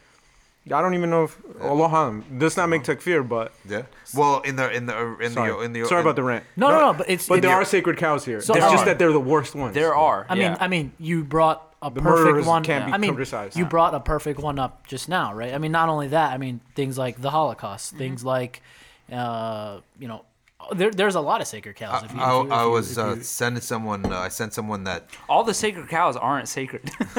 I 0.77 0.83
don't 0.83 0.95
even 0.95 1.11
know 1.11 1.25
if 1.25 1.39
Allah 1.63 1.87
Alam 1.87 2.25
does 2.39 2.57
not 2.57 2.69
make 2.69 2.83
takfir, 2.83 3.27
but 3.27 3.53
Yeah. 3.69 3.83
Well, 4.15 4.41
in 4.41 4.57
the 4.57 4.69
in 4.73 4.87
the 4.87 5.17
in 5.21 5.31
sorry, 5.33 5.53
the 5.53 5.59
in 5.61 5.73
the 5.73 5.85
sorry 5.85 6.01
in- 6.01 6.07
about 6.07 6.17
the 6.17 6.25
rant. 6.25 6.45
No, 6.57 6.69
no, 6.71 6.81
no. 6.81 6.93
But 6.93 7.09
it's 7.09 7.29
But 7.29 7.39
it- 7.39 7.43
there 7.43 7.55
are 7.55 7.65
sacred 7.65 7.97
cows 7.99 8.25
here. 8.25 8.41
So- 8.41 8.53
it's 8.55 8.65
just 8.67 8.83
are. 8.83 8.87
that 8.87 8.99
they're 8.99 9.13
the 9.13 9.21
worst 9.21 9.55
ones. 9.55 9.75
There 9.75 9.95
are. 9.95 10.27
I 10.29 10.35
mean. 10.35 10.57
I 10.59 10.67
mean, 10.67 10.91
you 10.99 11.23
brought 11.23 11.63
a 11.83 11.91
The 11.91 12.01
perfect 12.03 12.49
one. 12.49 12.65
can't 12.65 12.87
be 12.87 12.93
I 12.93 12.99
mean, 12.99 13.15
criticized. 13.15 13.57
you 13.57 13.65
brought 13.65 13.95
a 13.95 14.01
perfect 14.01 14.41
one 14.41 14.59
up 14.59 14.87
just 14.89 15.09
now, 15.09 15.33
right? 15.35 15.55
I 15.55 15.59
mean, 15.59 15.71
not 15.71 15.89
only 15.89 16.09
that. 16.09 16.33
I 16.33 16.39
mean, 16.39 16.61
things 16.75 16.99
like 16.99 17.21
the 17.23 17.31
Holocaust, 17.31 17.91
Mm-hmm. 17.91 17.99
things 17.99 18.25
like, 18.25 18.61
uh, 19.13 19.79
you 20.01 20.09
know, 20.09 20.25
there, 20.75 20.91
there's 20.91 21.15
a 21.15 21.21
lot 21.21 21.41
of 21.41 21.47
sacred 21.47 21.77
cows. 21.77 22.03
If 22.05 22.13
you, 22.13 22.21
I, 22.21 22.41
if 22.41 22.47
you- 22.47 22.53
I 22.53 22.61
if 22.61 22.65
you- 22.67 22.71
was 22.71 22.93
if 22.93 22.99
uh, 22.99 23.23
sending 23.23 23.61
someone. 23.63 24.07
Uh, 24.07 24.19
I 24.19 24.29
sent 24.29 24.53
someone 24.55 24.85
that 24.85 25.09
all 25.29 25.45
the 25.45 25.55
sacred 25.55 25.89
cows 25.89 26.17
aren't 26.17 26.49
sacred. 26.49 26.91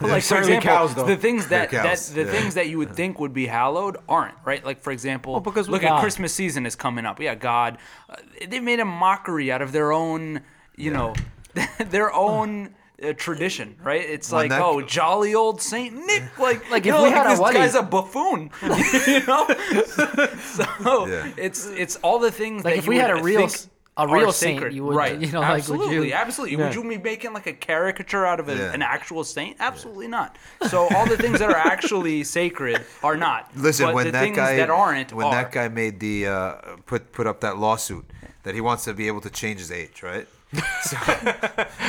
like 0.00 0.22
for 0.22 0.38
example, 0.38 0.60
cows, 0.62 0.94
though. 0.94 1.06
the 1.06 1.16
things 1.16 1.48
that, 1.48 1.70
They're 1.70 1.82
that 1.82 1.98
the 1.98 2.24
yeah. 2.24 2.30
things 2.30 2.54
that 2.54 2.68
you 2.68 2.78
would 2.78 2.94
think 2.94 3.18
would 3.20 3.32
be 3.32 3.46
hallowed 3.46 3.96
aren't 4.08 4.34
right. 4.44 4.64
Like 4.64 4.82
for 4.82 4.90
example, 4.92 5.38
because 5.40 5.68
look 5.68 5.82
God. 5.82 5.96
at 5.96 6.00
Christmas 6.00 6.34
season 6.34 6.66
is 6.66 6.74
coming 6.74 7.06
up. 7.06 7.20
Yeah, 7.20 7.34
God, 7.34 7.78
uh, 8.08 8.16
they 8.48 8.60
made 8.60 8.80
a 8.80 8.84
mockery 8.84 9.50
out 9.52 9.62
of 9.62 9.72
their 9.72 9.92
own, 9.92 10.40
you 10.76 10.90
know, 10.90 11.14
their 11.86 12.12
own. 12.12 12.74
Uh, 13.02 13.12
tradition, 13.14 13.76
right? 13.82 14.00
It's 14.00 14.30
When 14.30 14.42
like, 14.42 14.50
that- 14.50 14.62
oh, 14.62 14.80
jolly 14.82 15.34
old 15.34 15.60
Saint 15.60 15.94
Nick, 16.06 16.38
like, 16.38 16.70
Like, 16.70 16.84
you 16.84 16.92
if 16.92 16.96
know, 16.96 17.02
we 17.04 17.08
like 17.10 17.16
had 17.16 17.26
a 17.26 17.30
this 17.30 17.40
wedding- 17.40 17.60
guy's 17.62 17.74
a 17.74 17.82
buffoon, 17.82 18.50
you 18.62 19.26
know. 19.26 19.46
so 20.38 21.06
Yeah. 21.06 21.32
it's 21.36 21.66
it's 21.66 21.96
all 21.96 22.18
the 22.18 22.30
things 22.30 22.64
Like, 22.64 22.74
that 22.74 22.78
if 22.78 22.84
you 22.86 22.90
we 22.90 22.96
had 22.98 23.10
would 23.12 23.20
a 23.20 23.24
real 23.24 23.40
think 23.40 23.52
s- 23.52 23.68
a 23.98 24.00
are 24.02 24.14
real 24.14 24.32
saint, 24.32 24.58
sacred. 24.58 24.72
you 24.72 24.84
would- 24.84 24.96
right? 24.96 25.18
you 25.20 25.30
know, 25.32 25.40
like, 25.40 25.50
would 25.50 25.58
absolutely, 25.58 26.08
you- 26.08 26.14
absolutely. 26.14 26.56
Would 26.56 26.74
you 26.74 26.82
be 26.88 26.96
making 26.96 27.32
like 27.34 27.46
a 27.46 27.52
caricature 27.52 28.24
out 28.24 28.40
of 28.40 28.48
a, 28.48 28.56
Yeah. 28.56 28.72
an 28.72 28.80
actual 28.82 29.22
saint? 29.22 29.56
Absolutely 29.60 30.08
not. 30.08 30.36
So 30.70 30.88
all 30.94 31.06
the 31.06 31.16
things 31.18 31.40
that 31.40 31.50
are 31.50 31.56
actually 31.56 32.24
sacred 32.24 32.80
are 33.02 33.16
not. 33.16 33.50
listen 33.56 33.86
but 33.86 33.94
when 33.94 34.06
the 34.06 34.12
that 34.12 34.22
things 34.22 34.36
guy 34.36 34.56
that 34.56 34.70
aren't 34.70 35.12
when 35.12 35.26
are. 35.26 35.32
that 35.34 35.52
guy 35.52 35.68
made 35.68 36.00
the 36.00 36.26
uh, 36.26 36.52
put 36.86 37.12
put 37.12 37.26
up 37.26 37.40
that 37.40 37.58
lawsuit 37.58 38.06
that 38.44 38.54
he 38.54 38.60
wants 38.60 38.84
to 38.84 38.94
be 38.94 39.06
able 39.08 39.20
to 39.20 39.30
change 39.30 39.58
his 39.60 39.70
age, 39.70 40.02
right? 40.02 40.26
So, 40.82 40.96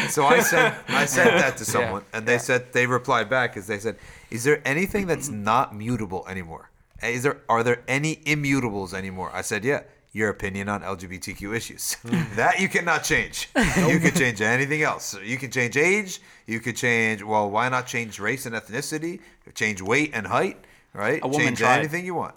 so 0.09 0.26
I 0.26 0.39
sent 0.39 0.76
I 0.89 1.05
sent 1.05 1.32
that 1.32 1.57
to 1.57 1.66
someone, 1.66 2.03
and 2.14 2.26
they 2.26 2.38
said 2.38 2.72
they 2.72 2.86
replied 2.86 3.30
back 3.30 3.57
as 3.57 3.68
they 3.68 3.80
said, 3.80 3.97
"Is 4.30 4.43
there 4.43 4.61
anything 4.66 5.07
that's 5.07 5.30
not 5.51 5.76
mutable 5.76 6.26
anymore? 6.30 6.70
Is 7.01 7.24
there 7.24 7.41
are 7.49 7.64
there 7.64 7.82
any 7.88 8.18
immutables 8.18 8.93
anymore?" 8.93 9.32
I 9.34 9.41
said, 9.41 9.66
"Yeah." 9.66 9.82
Your 10.16 10.30
opinion 10.30 10.70
on 10.70 10.82
LGBTQ 10.84 11.55
issues. 11.55 11.95
Hmm. 11.95 12.22
that 12.36 12.59
you 12.59 12.70
cannot 12.70 13.03
change. 13.03 13.49
You 13.55 13.99
can 13.99 14.14
change 14.14 14.41
anything 14.41 14.84
else. 14.84 15.18
You 15.20 15.38
can 15.39 15.49
change 15.49 15.76
age. 15.76 16.22
You 16.45 16.59
could 16.59 16.76
change, 16.76 17.24
well, 17.24 17.49
why 17.49 17.68
not 17.70 17.88
change 17.88 18.20
race 18.20 18.45
and 18.45 18.53
ethnicity? 18.53 19.22
Change 19.55 19.82
weight 19.82 20.11
and 20.14 20.28
height, 20.28 20.57
right? 20.93 21.20
A 21.24 21.28
woman 21.28 21.47
change 21.47 21.57
tried. 21.57 21.80
anything 21.80 22.05
you 22.05 22.14
want. 22.14 22.36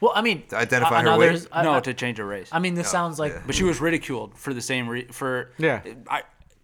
Well, 0.00 0.12
I 0.14 0.22
mean, 0.22 0.42
To 0.48 0.56
identify 0.56 0.96
I- 0.96 0.98
I 0.98 1.02
her 1.02 1.10
know 1.10 1.18
weight? 1.18 1.46
I- 1.52 1.62
no, 1.62 1.74
I- 1.74 1.80
to 1.80 1.94
change 1.94 2.18
a 2.20 2.24
race. 2.24 2.48
I 2.52 2.58
mean, 2.58 2.74
this 2.74 2.88
sounds 2.90 3.18
like 3.18 3.32
yeah. 3.32 3.42
but 3.46 3.54
she 3.54 3.64
was 3.64 3.80
ridiculed 3.80 4.36
for 4.36 4.52
the 4.54 4.60
same 4.62 4.88
re- 4.88 5.06
for 5.10 5.50
Yeah. 5.58 5.80
I, 6.10 6.22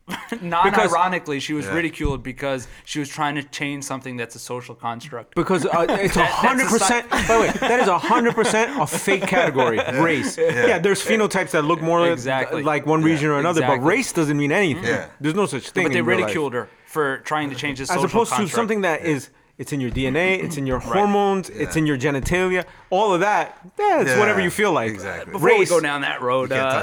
non-ironically, 0.43 1.39
she 1.41 1.53
was 1.53 1.67
ridiculed 1.67 2.23
because 2.23 2.67
she 2.85 2.99
was 2.99 3.09
trying 3.09 3.35
to 3.37 3.43
change 3.45 3.85
something 3.85 4.17
that's 4.17 4.35
a 4.35 4.39
social 4.39 4.75
construct. 4.75 5.35
Because 5.35 5.65
uh, 5.65 5.87
it's 5.89 6.17
a 6.17 6.25
hundred 6.25 6.65
that's 6.65 6.75
a 6.75 6.79
percent. 6.79 7.11
By 7.11 7.23
the 7.23 7.41
way, 7.41 7.51
that 7.69 7.81
is 7.81 7.89
a 7.89 7.99
hundred 7.99 8.35
percent 8.35 8.81
a 8.81 8.87
fake 8.87 9.23
category. 9.27 9.79
Race. 10.01 10.37
Yeah. 10.39 10.79
there's 10.81 11.03
phenotypes 11.05 11.51
that 11.53 11.63
look 11.65 11.81
more 11.81 12.09
Exactly. 12.11 12.63
like 12.63 12.85
one 12.87 13.03
region 13.03 13.31
or 13.31 13.39
another, 13.39 13.61
but 13.61 13.67
Exactly. 13.75 13.89
race 13.89 14.13
doesn't 14.13 14.37
mean 14.37 14.53
anything. 14.53 14.85
Yeah. 14.85 15.07
There's 15.21 15.35
no 15.35 15.47
such 15.47 15.71
thing. 15.71 15.85
But 15.85 15.93
they 15.93 16.01
in 16.01 16.05
real 16.05 16.19
life. 16.19 16.27
ridiculed 16.27 16.55
her 16.55 16.69
for 16.87 17.19
trying 17.19 17.51
to 17.51 17.57
change 17.57 17.79
the 17.79 17.83
as 17.85 17.89
social 17.91 18.05
opposed 18.07 18.31
construct. 18.33 18.51
to 18.51 18.55
something 18.57 18.81
that 18.83 19.03
is 19.05 19.31
it's 19.59 19.73
in 19.73 19.81
your 19.81 19.91
DNA, 19.91 20.43
it's 20.43 20.57
in 20.57 20.67
your 20.67 20.79
hormones, 20.81 21.49
it's 21.51 21.77
in 21.77 21.87
your 21.87 21.97
genitalia, 21.99 22.65
all 22.91 23.13
of 23.15 23.21
that. 23.21 23.59
Yeah, 23.79 24.01
it's 24.01 24.11
Yeah, 24.11 24.19
whatever 24.19 24.41
you 24.41 24.51
feel 24.51 24.73
like. 24.73 24.91
exactly. 24.93 25.33
Before 25.33 25.49
we 25.51 25.59
Race. 25.61 25.69
go 25.71 25.81
down 25.81 26.01
that 26.03 26.21
road, 26.23 26.51
uh. 26.53 26.83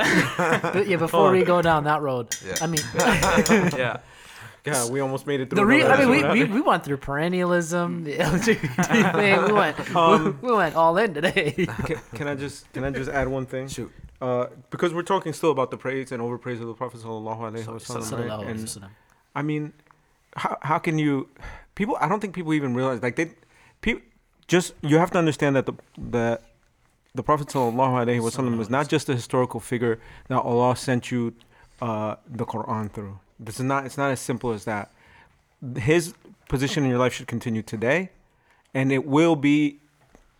But 0.73 0.87
yeah, 0.87 0.97
before 0.97 1.31
we 1.31 1.43
go 1.43 1.61
down 1.61 1.83
that 1.85 2.01
road, 2.01 2.35
Yeah. 2.45 2.55
I 2.61 2.67
mean, 2.67 2.81
yeah. 3.77 3.97
God, 4.63 4.91
we 4.91 4.99
almost 4.99 5.25
made 5.25 5.39
it 5.39 5.49
through. 5.49 5.55
the 5.55 5.65
re- 5.65 5.81
another 5.81 5.93
I 6.03 6.05
mean, 6.05 6.09
we, 6.11 6.17
episode. 6.19 6.49
we, 6.49 6.55
we 6.55 6.61
went 6.61 6.83
through 6.83 6.97
perennialism, 6.97 8.03
the 8.03 8.17
LGBT 8.29 9.15
thing. 9.15 9.45
We 9.45 9.51
went, 9.53 9.95
Um, 9.95 10.37
we 10.41 10.51
went 10.51 10.75
all 10.75 10.97
in 10.97 11.13
today. 11.13 11.51
can, 11.85 11.97
can 12.13 12.27
I 12.27 12.35
just 12.35 12.71
can 12.73 12.83
I 12.83 12.91
just 12.91 13.09
add 13.09 13.27
one 13.29 13.45
thing? 13.45 13.67
Shoot. 13.69 13.91
Uh, 14.21 14.47
because 14.69 14.93
we're 14.93 15.01
talking 15.01 15.31
still 15.31 15.51
about 15.51 15.71
the 15.71 15.77
praise 15.77 16.11
and 16.11 16.21
overpraise 16.21 16.59
of 16.59 16.67
the 16.67 16.73
Prophet 16.73 16.99
sallallahu 16.99 17.39
alaihi 17.39 17.65
wasallam, 17.65 18.29
right? 18.29 18.47
And 18.47 18.59
wasallam. 18.59 18.89
I 19.33 19.41
mean, 19.43 19.71
how 20.35 20.57
how 20.61 20.77
can 20.77 20.99
you? 20.99 21.29
People, 21.79 21.95
I 22.01 22.09
don't 22.09 22.19
think 22.19 22.33
people 22.35 22.53
even 22.53 22.73
realize 22.79 23.01
like 23.01 23.15
they, 23.15 23.27
people, 23.79 24.01
just 24.53 24.73
you 24.81 24.97
have 24.97 25.11
to 25.11 25.17
understand 25.23 25.55
that 25.55 25.65
the 25.69 25.75
the 26.15 26.25
the 27.15 27.23
Prophet 27.29 27.47
sallallahu 27.47 27.93
alaihi 28.03 28.19
wasallam 28.27 28.57
was 28.57 28.69
not 28.69 28.89
just 28.93 29.07
a 29.07 29.15
historical 29.21 29.61
figure 29.71 29.95
that 30.27 30.39
Allah 30.51 30.75
sent 30.75 31.09
you 31.09 31.21
uh, 31.81 32.15
the 32.39 32.45
Quran 32.45 32.91
through. 32.91 33.15
This 33.39 33.55
is 33.61 33.65
not. 33.71 33.85
It's 33.85 33.97
not 34.03 34.11
as 34.11 34.19
simple 34.19 34.51
as 34.51 34.65
that. 34.65 34.91
His 35.77 36.13
position 36.49 36.83
in 36.83 36.89
your 36.89 36.99
life 36.99 37.13
should 37.13 37.27
continue 37.35 37.61
today, 37.61 38.09
and 38.73 38.91
it 38.91 39.05
will 39.15 39.37
be 39.37 39.79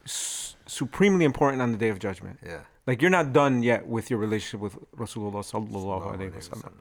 s- 0.05 0.55
supremely 0.65 1.23
important 1.31 1.61
on 1.61 1.71
the 1.71 1.77
day 1.77 1.87
of 1.87 1.99
judgment. 1.99 2.39
Yeah. 2.45 2.63
Like 2.85 3.01
you're 3.01 3.15
not 3.19 3.31
done 3.31 3.63
yet 3.63 3.87
with 3.87 4.09
your 4.11 4.19
relationship 4.19 4.59
with 4.59 4.75
Rasulullah 5.03 5.43
sallallahu 5.53 6.05
alaihi 6.17 6.33
wasallam. 6.33 6.73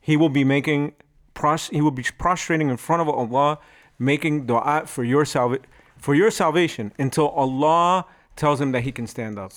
He 0.00 0.16
will 0.16 0.34
be 0.40 0.44
making 0.56 0.94
pros- 1.34 1.68
he 1.68 1.82
will 1.82 1.96
be 2.02 2.06
prostrating 2.24 2.70
in 2.70 2.78
front 2.78 3.02
of 3.02 3.08
Allah, 3.10 3.58
making 3.98 4.46
du'a 4.46 4.86
for 4.86 5.04
your 5.04 5.24
salva- 5.24 5.60
for 5.98 6.14
your 6.14 6.30
salvation 6.30 6.92
until 6.98 7.28
Allah 7.28 8.06
tells 8.36 8.60
him 8.60 8.72
that 8.72 8.82
he 8.82 8.92
can 8.92 9.06
stand 9.06 9.38
up. 9.38 9.52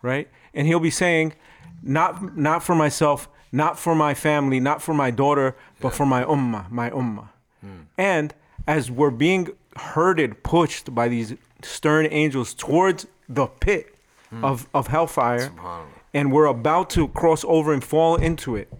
Right? 0.00 0.28
And 0.54 0.66
he'll 0.66 0.80
be 0.80 0.90
saying, 0.90 1.34
not 1.82 2.36
not 2.36 2.62
for 2.62 2.74
myself, 2.74 3.28
not 3.50 3.78
for 3.78 3.94
my 3.94 4.14
family, 4.14 4.60
not 4.60 4.80
for 4.80 4.94
my 4.94 5.10
daughter, 5.10 5.54
but 5.80 5.92
for 5.92 6.06
my 6.06 6.24
ummah, 6.24 6.70
my 6.70 6.90
ummah. 6.90 7.28
Hmm. 7.60 7.82
And 7.98 8.34
as 8.66 8.90
we're 8.90 9.10
being 9.10 9.48
herded, 9.76 10.42
pushed 10.42 10.94
by 10.94 11.08
these 11.08 11.34
stern 11.62 12.06
angels 12.10 12.54
towards 12.54 13.06
the 13.28 13.46
pit 13.46 13.94
hmm. 14.30 14.44
of, 14.44 14.68
of 14.74 14.88
hellfire, 14.88 15.50
and 16.14 16.32
we're 16.32 16.46
about 16.46 16.90
to 16.90 17.08
cross 17.08 17.44
over 17.46 17.72
and 17.72 17.82
fall 17.82 18.16
into 18.16 18.56
it. 18.56 18.72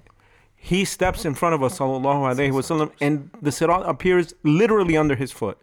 He 0.65 0.85
steps 0.85 1.25
in 1.25 1.35
front 1.35 1.55
of 1.57 1.63
us, 1.63 1.79
sallallahu 1.79 2.21
alaihi 2.33 2.53
wasallam, 2.59 2.93
and 3.01 3.31
the 3.43 3.51
sirat 3.51 3.83
appears 3.89 4.33
literally 4.45 4.97
under 4.97 5.17
his 5.17 5.33
foot. 5.33 5.59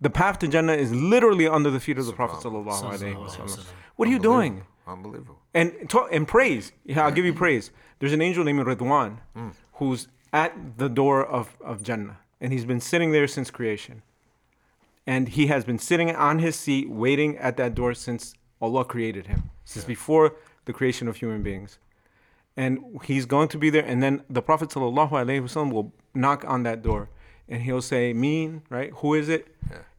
The 0.00 0.10
path 0.10 0.38
to 0.40 0.48
Jannah 0.48 0.74
is 0.74 0.92
literally 0.92 1.48
under 1.48 1.70
the 1.70 1.80
feet 1.80 1.98
of 1.98 2.06
the 2.06 2.12
Prophet 2.12 2.38
sallallahu 2.44 2.82
alaihi 2.92 3.16
wasallam. 3.16 3.64
What 3.96 4.06
are 4.08 4.12
you 4.12 4.20
doing? 4.20 4.62
Unbelievable. 4.86 5.38
and 5.52 5.72
talk, 5.90 6.08
and 6.12 6.28
praise. 6.28 6.70
Yeah, 6.84 7.04
I'll 7.04 7.10
give 7.18 7.24
you 7.24 7.34
praise. 7.34 7.72
There's 7.98 8.12
an 8.12 8.22
angel 8.22 8.44
named 8.44 8.60
Ridwan 8.64 9.18
who's 9.78 10.06
at 10.32 10.52
the 10.78 10.88
door 10.88 11.24
of, 11.26 11.56
of 11.60 11.82
Jannah, 11.82 12.18
and 12.40 12.52
he's 12.52 12.64
been 12.64 12.80
sitting 12.80 13.10
there 13.10 13.26
since 13.26 13.50
creation. 13.50 14.02
And 15.08 15.28
he 15.30 15.48
has 15.48 15.64
been 15.64 15.78
sitting 15.78 16.14
on 16.14 16.38
his 16.38 16.54
seat, 16.56 16.88
waiting 16.88 17.36
at 17.38 17.56
that 17.56 17.74
door 17.74 17.94
since 17.94 18.34
Allah 18.60 18.84
created 18.84 19.26
him, 19.26 19.50
since 19.64 19.84
before 19.84 20.34
the 20.66 20.72
creation 20.72 21.08
of 21.08 21.16
human 21.16 21.42
beings. 21.42 21.78
And 22.56 23.00
he's 23.04 23.26
going 23.26 23.48
to 23.48 23.58
be 23.58 23.68
there, 23.68 23.84
and 23.84 24.02
then 24.02 24.22
the 24.30 24.40
Prophet 24.40 24.70
ﷺ 24.70 25.72
will 25.72 25.92
knock 26.14 26.42
on 26.46 26.62
that 26.62 26.82
door, 26.82 27.10
and 27.48 27.62
he'll 27.62 27.82
say, 27.82 28.14
"Mean, 28.14 28.62
right? 28.70 28.90
Who 29.00 29.12
is 29.14 29.28
it?" 29.28 29.54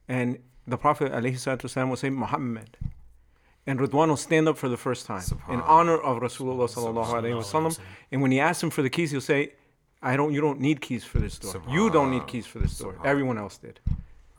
And 0.08 0.40
the 0.66 0.78
Prophet 0.78 1.12
ﷺ 1.12 1.90
will 1.90 1.96
say, 1.96 2.10
"Muhammad." 2.10 2.78
And 3.68 3.80
Ridwan 3.80 4.08
will 4.08 4.18
stand 4.18 4.48
up 4.48 4.58
for 4.58 4.70
the 4.70 4.78
first 4.78 5.06
time 5.06 5.24
in 5.50 5.60
honor 5.62 5.98
of 5.98 6.22
Rasulullah 6.22 6.68
sallallahu 6.68 7.14
alaihi 7.20 7.38
wasallam. 7.44 7.78
And 8.12 8.22
when 8.22 8.32
he 8.32 8.40
asks 8.40 8.64
him 8.64 8.72
for 8.72 8.82
the 8.82 8.90
keys, 8.90 9.12
he'll 9.12 9.22
say, 9.22 9.54
"I 10.02 10.16
don't. 10.18 10.34
You 10.34 10.42
don't 10.42 10.60
need 10.60 10.82
keys 10.82 11.04
for 11.04 11.20
this 11.20 11.38
door. 11.38 11.62
You 11.70 11.90
don't 11.90 12.10
need 12.10 12.26
keys 12.28 12.48
for 12.48 12.60
this 12.60 12.78
door. 12.80 12.96
Everyone 13.04 13.38
else 13.38 13.58
did." 13.58 13.80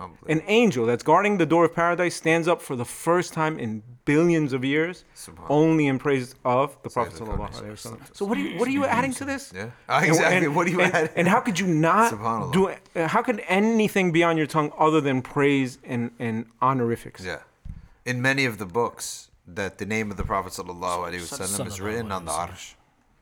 Unbelievable. 0.01 0.31
An 0.33 0.43
angel 0.47 0.87
that's 0.87 1.03
guarding 1.03 1.39
the 1.39 1.47
door 1.47 1.65
of 1.65 1.75
paradise 1.75 2.15
stands 2.15 2.47
up 2.47 2.63
for 2.63 2.77
the 2.77 2.85
first 2.85 3.33
time 3.33 3.59
in 3.59 3.83
billions 4.05 4.53
of 4.53 4.65
years, 4.65 5.05
only 5.49 5.87
in 5.89 5.99
praise 5.99 6.35
of 6.45 6.77
the 6.83 6.91
Prophet 6.91 7.15
Sayyidina 7.15 7.37
sallallahu 7.37 7.63
alaihi 7.63 7.73
wasallam. 7.73 8.17
So 8.17 8.25
what 8.25 8.39
are 8.39 8.41
you 8.41 8.59
what 8.59 8.69
are 8.69 8.71
you 8.71 8.85
adding 8.85 9.13
to 9.15 9.25
this? 9.25 9.53
Yeah. 9.55 9.71
Ah, 9.89 10.03
exactly. 10.03 10.49
What 10.49 10.67
are 10.69 10.71
you 10.71 10.81
and, 10.81 10.95
adding? 10.95 11.11
And 11.17 11.29
how 11.29 11.41
could 11.41 11.59
you 11.59 11.67
not 11.67 12.53
do? 12.53 12.69
uh, 12.69 13.09
How 13.09 13.23
could 13.23 13.43
anything 13.49 14.13
be 14.13 14.23
on 14.23 14.37
your 14.37 14.47
tongue 14.47 14.73
other 14.79 15.01
than 15.01 15.21
praise 15.21 15.79
and 15.85 16.11
and 16.19 16.47
honorifics? 16.63 17.25
Yeah. 17.25 17.41
In 18.07 18.23
many 18.23 18.45
of 18.45 18.59
the 18.59 18.67
books, 18.67 19.31
that 19.47 19.79
the 19.79 19.87
name 19.87 20.11
of 20.13 20.17
the 20.17 20.25
Prophet 20.25 20.53
sallallahu 20.53 20.99
alaihi 21.09 21.23
wasallam 21.27 21.67
is 21.67 21.81
written 21.81 22.13
on 22.13 22.25
the 22.25 22.33
arsh, 22.33 22.75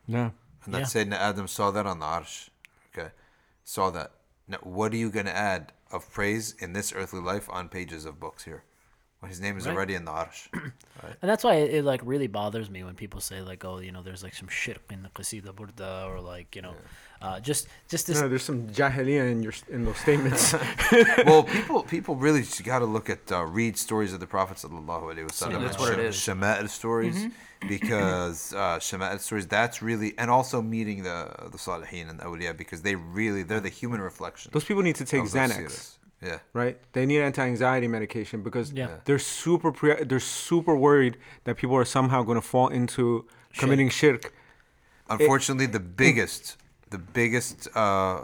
Yeah. 0.07 0.29
and 0.63 0.73
that 0.73 0.79
Yeah. 0.79 0.85
Sayyidina 0.93 1.17
Adam 1.29 1.47
saw 1.47 1.71
that 1.71 1.85
on 1.87 1.99
the 1.99 2.05
arsh. 2.05 2.49
Okay, 2.93 3.09
saw 3.63 3.89
that. 3.89 4.11
Now, 4.47 4.59
what 4.61 4.93
are 4.93 4.97
you 4.97 5.09
gonna 5.09 5.31
add 5.31 5.73
of 5.91 6.11
praise 6.11 6.55
in 6.59 6.73
this 6.73 6.93
earthly 6.93 7.21
life 7.21 7.49
on 7.49 7.69
pages 7.69 8.05
of 8.05 8.19
books 8.19 8.43
here, 8.43 8.63
when 9.19 9.29
His 9.29 9.39
name 9.41 9.57
is 9.57 9.65
Right. 9.65 9.75
already 9.75 9.95
in 9.95 10.05
the 10.05 10.11
arsh? 10.11 10.47
And 11.21 11.29
that's 11.29 11.43
why 11.43 11.55
it, 11.55 11.73
it 11.75 11.83
like 11.85 12.01
really 12.03 12.25
bothers 12.27 12.69
me 12.71 12.83
when 12.83 12.95
people 12.95 13.21
say 13.21 13.41
like, 13.41 13.63
oh, 13.63 13.77
you 13.79 13.91
know, 13.91 14.01
there's 14.01 14.23
like 14.23 14.33
some 14.33 14.47
shirk 14.47 14.81
in 14.91 15.03
the 15.03 15.09
qasida 15.09 15.53
burda 15.53 16.07
or 16.09 16.19
like, 16.19 16.55
you 16.55 16.61
know, 16.63 16.73
uh, 17.21 17.39
just 17.39 17.67
just 17.87 18.07
this. 18.07 18.19
No, 18.19 18.27
there's 18.27 18.43
some 18.43 18.67
jahiliyyah 18.67 19.31
in 19.31 19.43
your 19.43 19.53
in 19.69 19.85
those 19.85 19.97
statements. 19.97 20.55
well, 21.25 21.43
people 21.43 21.83
people 21.83 22.15
really 22.15 22.41
just 22.41 22.63
got 22.63 22.79
to 22.79 22.85
look 22.85 23.09
at 23.11 23.31
uh, 23.31 23.43
read 23.45 23.77
stories 23.77 24.11
of 24.13 24.19
the 24.19 24.27
Prophet 24.27 24.57
sallallahu 24.57 25.03
alaihi 25.13 25.27
wasallam. 25.29 25.61
that's 25.61 25.77
and 25.77 25.79
what 25.79 25.93
it 25.93 25.95
sha- 25.95 26.01
is. 26.01 26.15
Shama'il 26.15 26.69
stories, 26.69 27.27
because 27.67 28.53
uh, 28.53 28.77
Shama'il 28.79 29.19
stories 29.19 29.47
that's 29.47 29.81
really 29.81 30.13
and 30.17 30.29
also 30.31 30.61
meeting 30.61 31.03
the 31.03 31.29
the 31.51 31.57
Salihin 31.57 32.09
and 32.09 32.19
the 32.19 32.23
awliya 32.23 32.55
because 32.57 32.81
they 32.81 32.95
really 32.95 33.43
they're 33.43 33.59
the 33.59 33.69
human 33.69 34.01
reflection. 34.01 34.49
those 34.53 34.63
people 34.65 34.83
need 34.83 34.95
to 34.95 35.05
take 35.05 35.23
of 35.23 35.31
those 35.31 35.51
Xanax. 35.51 35.96
Seers. 36.21 36.31
Yeah. 36.31 36.39
right? 36.53 36.77
They 36.93 37.05
need 37.05 37.21
anti-anxiety 37.21 37.87
medication 37.87 38.41
because 38.43 38.71
Yeah. 38.71 38.97
they're 39.05 39.19
super 39.19 39.71
pre- 39.71 40.03
they're 40.03 40.19
super 40.19 40.75
worried 40.75 41.17
that 41.43 41.57
people 41.57 41.75
are 41.75 41.85
somehow 41.85 42.23
going 42.23 42.37
to 42.41 42.47
fall 42.47 42.67
into 42.69 43.25
committing 43.57 43.89
shirk. 43.89 44.33
Unfortunately, 45.09 45.65
the 45.67 45.79
biggest, 45.79 46.57
the 46.89 46.97
biggest 46.97 47.67
uh, 47.75 48.21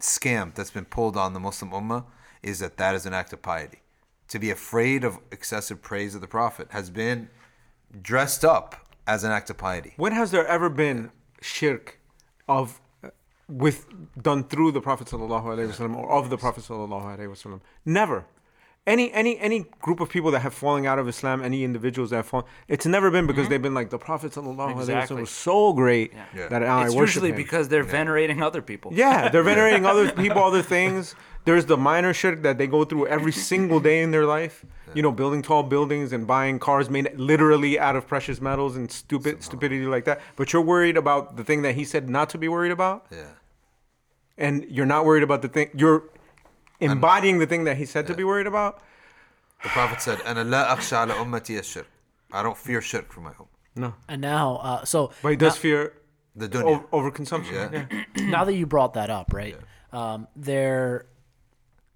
scam 0.00 0.54
that's 0.54 0.70
been 0.70 0.84
pulled 0.84 1.16
on 1.16 1.32
the 1.34 1.40
Muslim 1.40 1.70
Ummah 1.72 2.04
is 2.42 2.58
that 2.60 2.76
that 2.76 2.94
is 2.94 3.06
an 3.06 3.14
act 3.14 3.32
of 3.32 3.42
piety. 3.42 3.78
To 4.28 4.38
be 4.38 4.50
afraid 4.50 5.04
of 5.04 5.18
excessive 5.32 5.82
praise 5.82 6.14
of 6.14 6.20
the 6.20 6.28
Prophet 6.28 6.68
has 6.70 6.90
been 6.90 7.28
dressed 8.02 8.44
up 8.44 8.76
as 9.06 9.24
an 9.24 9.32
act 9.32 9.50
of 9.50 9.56
piety. 9.56 9.94
When 9.96 10.12
has 10.12 10.30
there 10.30 10.46
ever 10.46 10.68
been 10.68 11.10
shirk 11.40 11.98
of 12.46 12.80
with 13.48 13.86
done 14.22 14.44
through 14.44 14.72
the 14.72 14.80
Prophet 14.80 15.08
sallallahu 15.08 15.44
alaihi 15.44 15.68
wasallam 15.68 15.96
or 15.96 16.10
of 16.10 16.30
the 16.30 16.36
Prophet 16.38 16.64
sallallahu 16.64 17.16
alaihi 17.18 17.28
wasallam? 17.28 17.60
Never. 17.84 18.26
Any 18.86 19.12
any 19.12 19.38
any 19.38 19.66
group 19.82 20.00
of 20.00 20.08
people 20.08 20.30
that 20.30 20.40
have 20.40 20.54
fallen 20.54 20.86
out 20.86 20.98
of 20.98 21.06
Islam, 21.08 21.42
any 21.42 21.62
individuals 21.62 22.08
that 22.10 22.16
have 22.16 22.26
fallen, 22.26 22.46
it's 22.68 22.86
never 22.86 23.10
been 23.10 23.26
because 23.26 23.42
mm-hmm. 23.42 23.50
they've 23.50 23.62
been 23.62 23.74
like 23.74 23.90
the 23.90 23.98
Prophet 23.98 24.32
sallallahu 24.32 24.74
alaihi 24.74 24.80
Exactly. 24.80 25.16
wasallam 25.16 25.20
was 25.20 25.30
so 25.30 25.72
great 25.74 26.12
Yeah. 26.34 26.48
that 26.48 26.62
I 26.62 26.86
it's 26.86 26.94
worship 26.94 27.16
usually 27.16 27.30
him. 27.30 27.36
because 27.36 27.68
they're 27.68 27.82
venerating 27.84 28.42
other 28.42 28.62
people. 28.62 28.92
Yeah, 28.94 29.28
they're 29.28 29.42
venerating 29.54 29.84
other 29.84 30.10
people, 30.12 30.42
other 30.42 30.62
things. 30.62 31.14
There's 31.47 31.65
the 31.65 31.75
minor 31.75 32.13
shirk 32.13 32.41
that 32.43 32.57
they 32.57 32.67
go 32.67 32.85
through 32.85 33.07
every 33.07 33.33
single 33.33 33.79
day 33.81 34.01
in 34.01 34.11
their 34.11 34.25
life. 34.25 34.65
You 34.93 35.01
know, 35.01 35.11
building 35.11 35.41
tall 35.41 35.63
buildings 35.63 36.13
and 36.13 36.25
buying 36.25 36.57
cars 36.59 36.89
made 36.89 37.09
literally 37.17 37.77
out 37.79 37.95
of 37.97 38.07
precious 38.07 38.39
metals 38.39 38.75
and 38.77 38.89
stupid 38.91 39.43
stupidity 39.43 39.85
like 39.85 40.05
that. 40.05 40.21
But 40.37 40.53
you're 40.53 40.61
worried 40.61 40.95
about 40.95 41.35
the 41.35 41.43
thing 41.43 41.63
that 41.63 41.75
he 41.75 41.83
said 41.83 42.09
not 42.09 42.29
to 42.29 42.37
be 42.37 42.47
worried 42.47 42.71
about, 42.71 43.07
Yeah. 43.11 43.23
and 44.37 44.65
you're 44.69 44.85
not 44.85 45.05
worried 45.05 45.23
about 45.23 45.41
the 45.41 45.47
thing. 45.49 45.69
You're 45.75 46.03
embodying 46.79 47.39
the 47.39 47.47
thing 47.47 47.63
that 47.65 47.77
he 47.77 47.85
said 47.85 48.07
to 48.07 48.13
be 48.13 48.23
worried 48.23 48.47
about. 48.47 48.81
The 49.63 49.69
Prophet 49.69 50.01
said, 50.01 50.19
"أنا 50.19 50.43
لا 50.49 50.73
أخشى 50.73 50.95
على 50.95 51.13
أمتي 51.13 51.59
الشرك." 51.59 51.85
I 52.31 52.41
don't 52.43 52.57
fear 52.57 52.81
shirk 52.81 53.11
for 53.13 53.21
my 53.21 53.31
ummah. 53.31 53.47
No, 53.75 53.93
And 54.07 54.21
now, 54.21 54.57
uh, 54.61 54.85
so 54.85 55.11
but 55.21 55.29
he 55.29 55.35
does 55.35 55.57
fear 55.57 55.93
The 56.35 56.47
dunya. 56.49 56.83
o- 56.91 57.01
overconsumption. 57.01 57.53
Yeah. 57.53 57.85
yeah. 58.15 58.29
now 58.29 58.43
that 58.43 58.53
you 58.53 58.65
brought 58.65 58.93
that 58.95 59.09
up, 59.09 59.33
right? 59.33 59.55
Um, 59.91 60.27
there, 60.35 61.05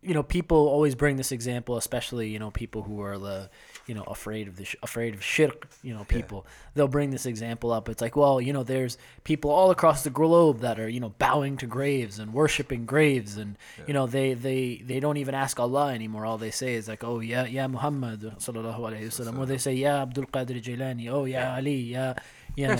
you 0.02 0.14
know, 0.14 0.24
people 0.24 0.56
always 0.68 0.96
bring 0.96 1.16
this 1.16 1.30
example, 1.30 1.76
especially 1.76 2.28
you 2.28 2.38
know 2.40 2.50
people 2.50 2.82
who 2.82 3.00
are 3.00 3.18
the, 3.18 3.48
you 3.86 3.94
know, 3.94 4.02
afraid 4.02 4.48
of 4.48 4.56
the 4.56 4.64
sh- 4.64 4.76
afraid 4.82 5.14
of 5.14 5.22
shirk. 5.22 5.68
You 5.82 5.94
know, 5.94 6.04
people 6.04 6.44
they'll 6.74 6.88
bring 6.88 7.10
this 7.10 7.24
example 7.24 7.72
up. 7.72 7.88
It's 7.88 8.02
like, 8.02 8.16
well, 8.16 8.40
you 8.40 8.52
know, 8.52 8.64
there's 8.64 8.98
people 9.22 9.52
all 9.52 9.70
across 9.70 10.02
the 10.02 10.10
globe 10.10 10.58
that 10.60 10.80
are 10.80 10.88
you 10.88 10.98
know 10.98 11.10
bowing 11.18 11.56
to 11.58 11.66
graves 11.66 12.18
and 12.18 12.34
worshiping 12.34 12.84
graves, 12.84 13.36
and 13.36 13.56
you 13.86 13.94
know 13.94 14.08
they 14.08 14.34
they 14.34 14.82
they 14.84 14.98
don't 14.98 15.18
even 15.18 15.36
ask 15.36 15.60
Allah 15.60 15.94
anymore. 15.94 16.26
All 16.26 16.38
they 16.38 16.50
say 16.50 16.74
is 16.74 16.88
like, 16.88 17.04
oh 17.04 17.20
yeah, 17.20 17.46
yeah 17.46 17.68
Muhammad 17.68 18.20
sallallahu 18.20 18.80
alaihi 18.80 19.04
wasallam, 19.04 19.38
or 19.38 19.46
they 19.46 19.58
say 19.58 19.72
yeah 19.72 20.02
Abdul 20.02 20.26
Qadir 20.26 20.60
Jilani, 20.60 21.08
oh 21.10 21.26
yeah 21.26 21.54
Ali, 21.54 21.76
yeah. 21.76 22.14
You 22.54 22.66
know, 22.66 22.74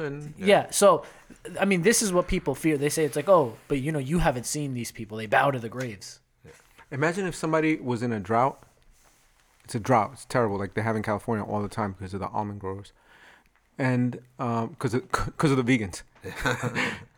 yeah. 0.00 0.06
and 0.06 0.34
Yeah. 0.38 0.70
So, 0.70 1.04
I 1.60 1.66
mean, 1.66 1.82
this 1.82 2.02
is 2.02 2.12
what 2.12 2.26
people 2.26 2.56
fear. 2.56 2.76
They 2.76 2.88
say 2.88 3.04
it's 3.04 3.14
like, 3.14 3.28
oh, 3.28 3.54
but 3.68 3.78
you 3.78 3.92
know, 3.92 4.00
you 4.00 4.18
haven't 4.18 4.44
seen 4.44 4.74
these 4.74 4.90
people. 4.90 5.18
They 5.18 5.26
bow 5.26 5.52
to 5.52 5.60
the 5.60 5.68
graves. 5.68 6.18
Imagine 6.94 7.26
if 7.26 7.34
somebody 7.34 7.76
was 7.76 8.02
in 8.02 8.12
a 8.12 8.20
drought. 8.20 8.62
It's 9.64 9.74
a 9.74 9.80
drought. 9.80 10.10
It's 10.12 10.24
terrible. 10.26 10.58
Like 10.58 10.74
they 10.74 10.82
have 10.82 10.94
in 10.94 11.02
California 11.02 11.44
all 11.44 11.60
the 11.60 11.68
time 11.68 11.92
because 11.98 12.14
of 12.14 12.20
the 12.20 12.28
almond 12.28 12.60
growers, 12.60 12.92
and 13.78 14.20
um, 14.38 14.68
because 14.68 14.94
of 14.94 15.02
because 15.10 15.50
of 15.50 15.56
the 15.64 15.64
vegans. 15.64 16.02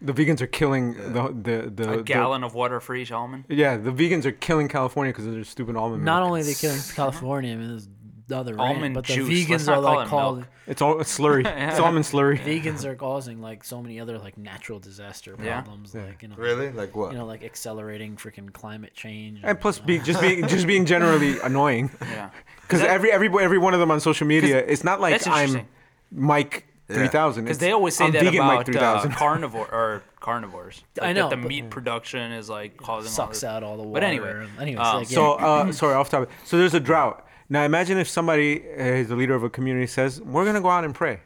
the 0.00 0.12
vegans 0.12 0.40
are 0.40 0.46
killing 0.46 0.94
the 0.94 1.28
the 1.30 1.70
the, 1.70 1.92
A 1.92 1.96
the- 1.98 2.02
gallon 2.02 2.42
of 2.42 2.54
water 2.54 2.80
for 2.80 2.94
each 2.96 3.12
almond. 3.12 3.44
yeah, 3.48 3.76
the 3.76 3.90
vegans 3.92 4.24
are 4.24 4.32
killing 4.32 4.66
California 4.68 5.12
because 5.12 5.26
of 5.26 5.34
their 5.34 5.44
stupid 5.44 5.76
almond. 5.76 6.04
Not 6.04 6.20
milk. 6.20 6.28
only 6.28 6.40
are 6.40 6.44
they 6.44 6.54
killing 6.54 6.78
uh-huh. 6.78 6.94
California, 6.96 7.52
I 7.52 7.56
mean, 7.56 7.68
there's 7.68 7.88
the 8.28 8.36
other 8.38 8.54
rant, 8.54 8.76
Almond 8.76 8.94
but 8.94 9.06
the 9.06 9.14
juice. 9.14 9.48
Let's 9.50 9.64
vegans 9.64 9.68
are 9.68 9.74
call 9.74 9.82
like 9.94 10.06
it 10.06 10.10
calling. 10.10 10.36
milk. 10.40 10.48
it's 10.66 10.82
all 10.82 11.00
it's 11.00 11.18
slurry. 11.18 11.44
It's 11.70 11.78
almond 11.78 12.04
slurry. 12.04 12.38
Vegans 12.40 12.84
are 12.84 12.94
causing 12.96 13.40
like 13.40 13.62
so 13.64 13.80
many 13.80 14.00
other 14.00 14.18
like 14.18 14.36
natural 14.36 14.78
disaster 14.80 15.36
Yeah. 15.42 15.60
problems, 15.60 15.94
Yeah. 15.94 16.06
like 16.06 16.22
you 16.22 16.28
know, 16.28 16.36
Really? 16.36 16.70
Like 16.72 16.96
what? 16.96 17.12
you 17.12 17.18
know, 17.18 17.26
like 17.26 17.44
accelerating 17.44 18.16
freaking 18.16 18.52
climate 18.52 18.94
change. 18.94 19.40
And 19.44 19.60
plus, 19.60 19.78
be, 19.78 19.98
just 20.00 20.20
being 20.20 20.46
just 20.48 20.66
being 20.72 20.86
generally 20.86 21.38
annoying. 21.40 21.90
Yeah. 22.00 22.30
Because 22.62 22.80
That- 22.80 22.90
every 22.90 23.12
every 23.12 23.28
every 23.42 23.58
one 23.58 23.74
of 23.74 23.80
them 23.80 23.90
on 23.92 24.00
social 24.00 24.26
media, 24.26 24.58
it's 24.58 24.82
not 24.82 25.00
like 25.00 25.12
that's 25.14 25.26
I'm 25.28 25.32
interesting. 25.50 25.68
Mike 26.10 26.66
three 26.88 27.08
thousand. 27.08 27.44
Because 27.44 27.58
they 27.58 27.70
always 27.72 27.94
say 27.96 28.06
I'm 28.06 28.12
that 28.12 28.24
vegan 28.24 28.40
Mike 28.44 28.54
about 28.54 28.66
three 28.66 28.76
uh, 28.76 28.80
thousand. 28.80 29.12
carnivore 29.12 29.68
or 29.72 30.02
carnivores. 30.20 30.82
I 31.00 31.06
Like, 31.06 31.16
know, 31.16 31.28
that 31.28 31.36
the 31.36 31.42
but- 31.42 31.48
meat 31.48 31.70
production 31.70 32.32
is 32.32 32.48
like 32.48 32.76
causing 32.76 33.08
all 33.08 33.14
sucks 33.14 33.40
this- 33.40 33.44
out 33.44 33.62
all 33.62 33.76
the 33.76 33.82
water. 33.82 33.92
But 33.94 34.02
anyway, 34.04 34.46
anyways, 34.60 34.86
um, 34.86 34.96
like, 34.98 35.10
yeah. 35.10 35.14
So, 35.14 35.32
uh, 35.34 35.72
sorry, 35.72 35.94
off 35.94 36.08
topic. 36.10 36.28
So 36.44 36.58
there's 36.58 36.74
a 36.74 36.80
drought. 36.80 37.25
Now 37.48 37.62
imagine 37.64 37.98
if 37.98 38.08
somebody 38.08 38.54
is 38.54 39.08
the 39.08 39.16
leader 39.16 39.34
of 39.34 39.44
a 39.44 39.50
community 39.50 39.86
says, 39.86 40.20
"We're 40.20 40.44
gonna 40.44 40.60
go 40.60 40.70
out 40.70 40.84
and 40.84 40.94
pray 40.94 41.20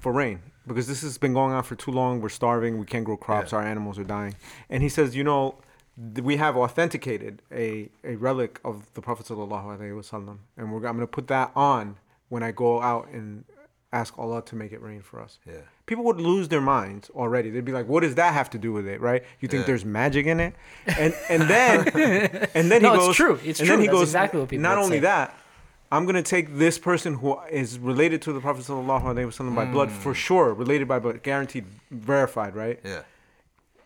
for 0.00 0.12
rain 0.12 0.40
because 0.66 0.86
this 0.86 1.02
has 1.02 1.18
been 1.18 1.34
going 1.34 1.52
on 1.52 1.62
for 1.64 1.74
too 1.74 1.90
long. 1.90 2.20
We're 2.20 2.28
starving. 2.30 2.78
We 2.78 2.86
can't 2.86 3.04
grow 3.04 3.16
crops. 3.16 3.52
Yeah. 3.52 3.58
Our 3.58 3.64
animals 3.64 3.98
are 3.98 4.04
dying." 4.04 4.34
And 4.70 4.82
he 4.82 4.88
says, 4.88 5.14
"You 5.14 5.24
know, 5.24 5.56
th- 6.14 6.24
we 6.24 6.36
have 6.36 6.56
authenticated 6.56 7.42
a, 7.52 7.90
a 8.04 8.16
relic 8.16 8.60
of 8.64 8.92
the 8.94 9.02
Prophet 9.02 9.26
sallallahu 9.26 9.78
alaihi 9.78 9.92
wasallam, 9.92 10.38
and 10.56 10.72
we're 10.72 10.86
I'm 10.86 10.96
gonna 10.96 11.06
put 11.06 11.28
that 11.28 11.52
on 11.54 11.96
when 12.28 12.42
I 12.42 12.50
go 12.52 12.80
out 12.80 13.08
and 13.08 13.44
ask 13.92 14.18
Allah 14.18 14.42
to 14.46 14.56
make 14.56 14.72
it 14.72 14.80
rain 14.82 15.02
for 15.02 15.20
us." 15.20 15.38
Yeah. 15.46 15.54
People 15.86 16.04
would 16.04 16.20
lose 16.20 16.48
their 16.48 16.60
minds 16.60 17.10
already. 17.10 17.50
They'd 17.50 17.64
be 17.64 17.72
like, 17.72 17.88
"What 17.88 18.00
does 18.00 18.14
that 18.16 18.34
have 18.34 18.50
to 18.50 18.58
do 18.58 18.72
with 18.72 18.86
it?" 18.86 19.00
Right? 19.00 19.22
You 19.40 19.48
think 19.48 19.62
Yeah. 19.62 19.66
there's 19.68 19.84
magic 19.84 20.26
in 20.26 20.40
it? 20.40 20.54
And 20.86 21.14
and 21.28 21.42
then 21.42 21.88
and 22.54 22.70
then 22.70 22.82
No, 22.82 22.90
he 22.90 22.96
it's 22.96 23.06
goes, 23.06 23.16
true. 23.16 23.38
It's 23.44 23.60
and 23.60 23.66
true. 23.66 23.76
Then 23.76 23.80
he 23.80 23.86
That's 23.86 23.98
goes, 23.98 24.08
exactly 24.08 24.40
what 24.40 24.48
people 24.48 24.62
Not 24.62 24.78
only 24.78 24.96
say. 24.96 25.00
that, 25.00 25.36
I'm 25.90 26.06
gonna 26.06 26.22
take 26.22 26.56
this 26.56 26.78
person 26.78 27.14
who 27.14 27.38
is 27.50 27.78
related 27.78 28.22
to 28.22 28.32
the 28.32 28.40
Prophet 28.40 28.64
sallallahu 28.64 29.02
alaihi 29.02 29.26
wasallam 29.26 29.54
by 29.54 29.66
blood 29.66 29.90
for 29.90 30.12
hmm. 30.12 30.24
sure, 30.26 30.54
related 30.54 30.88
by 30.88 30.98
blood, 30.98 31.22
guaranteed, 31.22 31.66
verified, 31.90 32.54
right? 32.56 32.80
Yeah. 32.82 33.02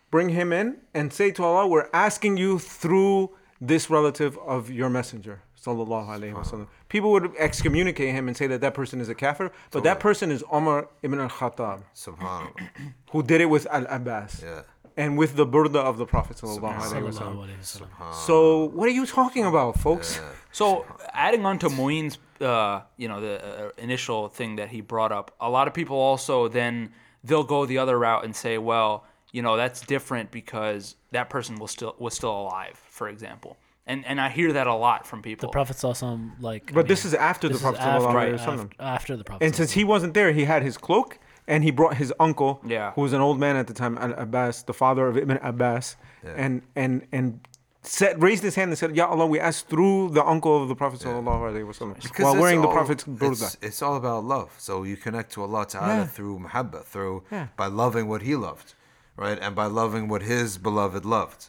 Bring 0.09 0.29
him 0.29 0.53
in 0.53 0.77
and 0.93 1.11
say 1.11 1.31
to 1.31 1.43
Allah, 1.43 1.67
"We're 1.67 1.89
asking 1.93 2.37
you 2.37 2.59
through 2.59 3.31
this 3.59 3.89
relative 3.89 4.37
of 4.37 4.71
your 4.71 4.89
messenger." 4.89 5.41
Sallallahu 5.67 6.07
alaihi 6.07 6.33
wasallam. 6.33 6.67
People 6.89 7.11
would 7.11 7.31
excommunicate 7.37 8.13
him 8.13 8.27
and 8.27 8.35
say 8.37 8.47
that 8.47 8.61
that 8.61 8.73
person 8.73 9.01
is 9.01 9.09
a 9.09 9.15
kafir, 9.15 9.51
but 9.71 9.83
that 9.83 9.99
person 9.99 10.31
is 10.31 10.43
Umar 10.53 10.87
ibn 11.03 11.19
al-Khattab, 11.19 11.81
who 13.11 13.23
did 13.23 13.41
it 13.41 13.49
with 13.55 13.67
Al-Abbas 13.67 14.43
Yeah. 14.43 14.61
and 14.95 15.17
with 15.17 15.35
the 15.35 15.45
burda 15.45 15.75
of 15.91 15.97
the 15.97 16.05
Prophet 16.05 16.37
sallallahu 16.37 16.75
alaihi 16.75 17.11
wasallam. 17.11 18.13
So 18.13 18.65
what 18.77 18.87
are 18.87 18.91
you 18.99 19.05
talking 19.05 19.45
about, 19.45 19.79
folks? 19.79 20.19
So 20.51 20.85
adding 21.13 21.45
on 21.45 21.59
to 21.59 21.69
Moeen's, 21.69 22.17
uh, 22.41 22.81
you 22.97 23.07
know, 23.07 23.19
the 23.21 23.33
uh, 23.43 23.69
initial 23.77 24.29
thing 24.29 24.55
that 24.55 24.69
he 24.69 24.81
brought 24.81 25.11
up, 25.11 25.35
a 25.41 25.49
lot 25.49 25.67
of 25.67 25.73
people 25.73 25.97
also 25.97 26.47
then 26.47 26.93
they'll 27.23 27.43
go 27.43 27.65
the 27.65 27.77
other 27.77 27.97
route 27.99 28.23
and 28.23 28.35
say, 28.35 28.57
well, 28.57 29.03
you 29.33 29.41
know, 29.41 29.57
that's 29.57 29.81
different 29.81 30.31
because 30.31 30.95
that 31.11 31.29
person 31.29 31.57
was 31.59 31.71
still 31.71 31.95
was 31.99 32.13
still 32.13 32.31
alive, 32.43 32.77
for 32.89 33.09
example. 33.09 33.57
And 33.89 34.05
and 34.05 34.19
I 34.19 34.29
hear 34.29 34.51
that 34.53 34.67
a 34.67 34.73
lot 34.75 35.07
from 35.07 35.21
people. 35.21 35.47
The 35.47 35.51
Prophet 35.59 35.77
sallallahu 35.77 36.31
like. 36.41 36.73
But 36.73 36.87
this 36.87 37.05
is 37.05 37.13
after 37.13 37.47
the 37.47 37.53
this 37.53 37.61
is 37.61 37.63
Prophet 37.63 37.81
after, 37.81 38.07
sallallahu 38.07 38.13
right, 38.13 38.33
after, 38.33 38.69
after 38.97 39.13
the 39.17 39.23
Prophet. 39.23 39.45
And 39.45 39.55
since 39.55 39.71
he 39.71 39.83
wasn't 39.93 40.13
there, 40.13 40.31
he 40.33 40.43
had 40.53 40.61
his 40.69 40.77
cloak 40.77 41.19
and 41.47 41.63
he 41.63 41.71
brought 41.71 41.95
his 42.03 42.13
uncle, 42.19 42.59
Yeah. 42.65 42.91
who 42.95 43.01
was 43.07 43.13
an 43.13 43.21
old 43.21 43.39
man 43.39 43.55
at 43.55 43.67
the 43.67 43.73
time, 43.73 43.97
Al 43.97 44.13
Abbas, 44.25 44.63
the 44.63 44.73
father 44.73 45.07
of 45.07 45.17
Ibn 45.17 45.37
Abbas, 45.51 45.95
and 46.43 46.61
and 46.75 47.07
and 47.13 47.39
said, 47.83 48.21
raised 48.21 48.43
his 48.43 48.55
hand 48.55 48.69
and 48.71 48.77
said, 48.77 48.93
Ya 48.97 49.05
Allah, 49.07 49.25
we 49.25 49.39
ask 49.39 49.65
through 49.69 50.09
the 50.09 50.25
uncle 50.33 50.61
of 50.61 50.67
the 50.67 50.75
Prophet 50.75 50.99
sallallahu 50.99 51.41
alaihi 51.49 51.65
wasallam 51.65 51.95
Because 52.03 52.23
while 52.25 52.33
it's 52.33 52.41
wearing 52.41 52.61
the 52.61 52.67
all- 52.67 52.73
Prophet's 52.73 53.05
It's, 53.07 53.21
burda. 53.21 53.57
it's 53.67 53.81
all 53.81 53.95
about 53.95 54.25
love. 54.25 54.49
So 54.57 54.83
you 54.83 54.97
connect 54.97 55.31
to 55.35 55.43
Allah 55.43 55.65
Ta'ala 55.65 55.95
Yeah. 55.99 56.05
through 56.05 56.39
muhabba, 56.39 56.83
through 56.83 57.23
Yeah. 57.31 57.47
by 57.55 57.67
loving 57.67 58.09
what 58.09 58.23
He 58.23 58.35
loved, 58.35 58.73
right? 59.15 59.39
And 59.41 59.55
by 59.55 59.67
loving 59.67 60.09
what 60.09 60.23
His 60.23 60.57
beloved 60.57 61.05
loved, 61.05 61.47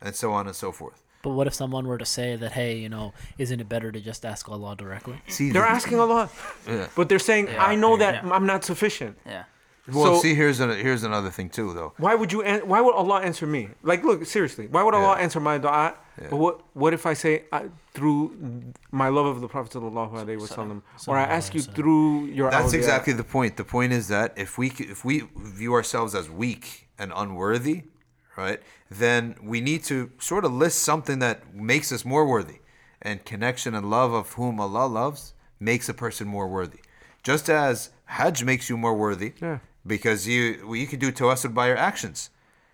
and 0.00 0.14
so 0.14 0.30
on 0.32 0.46
and 0.46 0.54
so 0.54 0.70
forth. 0.70 1.02
But 1.22 1.30
what 1.30 1.46
if 1.46 1.54
someone 1.54 1.86
were 1.86 1.98
to 1.98 2.04
say 2.04 2.34
that, 2.36 2.52
hey, 2.52 2.76
you 2.76 2.88
know, 2.88 3.12
isn't 3.38 3.60
it 3.60 3.68
better 3.68 3.92
to 3.92 4.00
just 4.00 4.24
ask 4.26 4.48
Allah 4.48 4.74
directly? 4.76 5.16
See, 5.28 5.50
They're 5.52 5.64
asking 5.64 6.00
Allah, 6.00 6.28
Yeah. 6.66 6.88
but 6.96 7.08
they're 7.08 7.20
saying, 7.20 7.48
I 7.56 7.74
know 7.76 7.96
that 7.96 8.24
Yeah. 8.24 8.32
I'm 8.32 8.44
not 8.46 8.64
sufficient. 8.64 9.16
yeah. 9.24 9.44
Well, 9.92 10.14
So- 10.16 10.20
see, 10.22 10.34
here's 10.34 10.60
an, 10.60 10.70
here's 10.70 11.02
another 11.02 11.30
thing 11.30 11.48
too, 11.48 11.72
though. 11.74 11.92
Why 11.96 12.14
would 12.14 12.30
you? 12.32 12.42
An- 12.42 12.68
why 12.68 12.80
would 12.80 12.94
Allah 12.94 13.20
answer 13.20 13.46
me? 13.48 13.68
Like, 13.82 14.04
look, 14.04 14.24
seriously, 14.26 14.68
why 14.68 14.82
would 14.84 14.94
Allah 14.94 15.16
Yeah. 15.16 15.24
answer 15.24 15.40
my 15.40 15.58
du'a? 15.58 15.94
Yeah. 16.20 16.28
But 16.30 16.36
what 16.36 16.60
what 16.74 16.94
if 16.94 17.04
I 17.04 17.14
say 17.14 17.44
uh, 17.50 17.62
through 17.92 18.72
my 18.92 19.08
love 19.08 19.26
of 19.26 19.40
the 19.40 19.48
Prophet 19.48 19.72
sallallahu 19.72 20.12
alaihi 20.12 20.38
wasallam, 20.40 20.82
or 21.08 21.16
I 21.18 21.24
ask 21.24 21.52
you 21.52 21.62
through 21.62 22.26
your? 22.26 22.48
That's 22.50 22.70
awliya? 22.72 22.74
exactly 22.78 23.12
the 23.12 23.24
point. 23.24 23.56
The 23.56 23.64
point 23.64 23.92
is 23.92 24.06
that 24.06 24.32
if 24.36 24.56
we 24.56 24.68
if 24.78 25.04
we 25.04 25.24
view 25.36 25.74
ourselves 25.74 26.14
as 26.14 26.30
weak 26.30 26.88
and 26.96 27.12
unworthy, 27.16 27.82
right, 28.36 28.60
then 28.90 29.36
we 29.42 29.60
need 29.60 29.84
to 29.84 30.10
sort 30.18 30.44
of 30.44 30.52
list 30.52 30.80
something 30.80 31.18
that 31.20 31.54
makes 31.54 31.92
us 31.92 32.04
more 32.04 32.26
worthy, 32.26 32.60
and 33.00 33.24
connection 33.24 33.74
and 33.74 33.90
love 33.90 34.12
of 34.12 34.32
whom 34.32 34.60
Allah 34.60 34.86
loves 34.86 35.34
makes 35.60 35.88
a 35.88 35.94
person 35.94 36.26
more 36.28 36.48
worthy. 36.48 36.80
Just 37.22 37.48
as 37.48 37.90
Hajj 38.06 38.44
makes 38.44 38.68
you 38.68 38.76
more 38.76 38.94
worthy, 38.94 39.32
Yeah. 39.40 39.58
because 39.86 40.26
you 40.26 40.64
well, 40.66 40.76
you 40.76 40.86
can 40.86 40.98
do 40.98 41.12
tawassul 41.12 41.54
by 41.54 41.68
your 41.68 41.76
actions. 41.76 42.30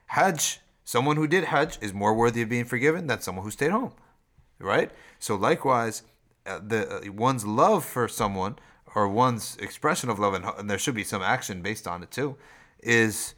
Hajj, 0.07 0.61
someone 0.85 1.17
who 1.17 1.27
did 1.27 1.45
Hajj 1.45 1.79
is 1.81 1.93
more 1.93 2.15
worthy 2.15 2.43
of 2.43 2.49
being 2.49 2.65
forgiven 2.65 3.07
than 3.07 3.21
someone 3.21 3.45
who 3.45 3.51
stayed 3.51 3.71
home 3.73 3.93
right? 4.59 4.91
So 5.19 5.35
likewise, 5.37 6.03
uh, 6.47 6.61
the 6.67 7.09
uh, 7.09 7.13
one's 7.13 7.45
love 7.47 7.85
for 7.85 8.09
someone 8.09 8.57
or 8.95 9.09
one's 9.09 9.57
expression 9.59 10.09
of 10.11 10.19
love, 10.19 10.35
and, 10.35 10.45
and 10.45 10.69
there 10.71 10.79
should 10.79 10.95
be 10.95 11.05
some 11.05 11.23
action 11.23 11.63
based 11.63 11.87
on 11.87 12.03
it 12.03 12.11
too, 12.11 12.37
is 12.83 13.35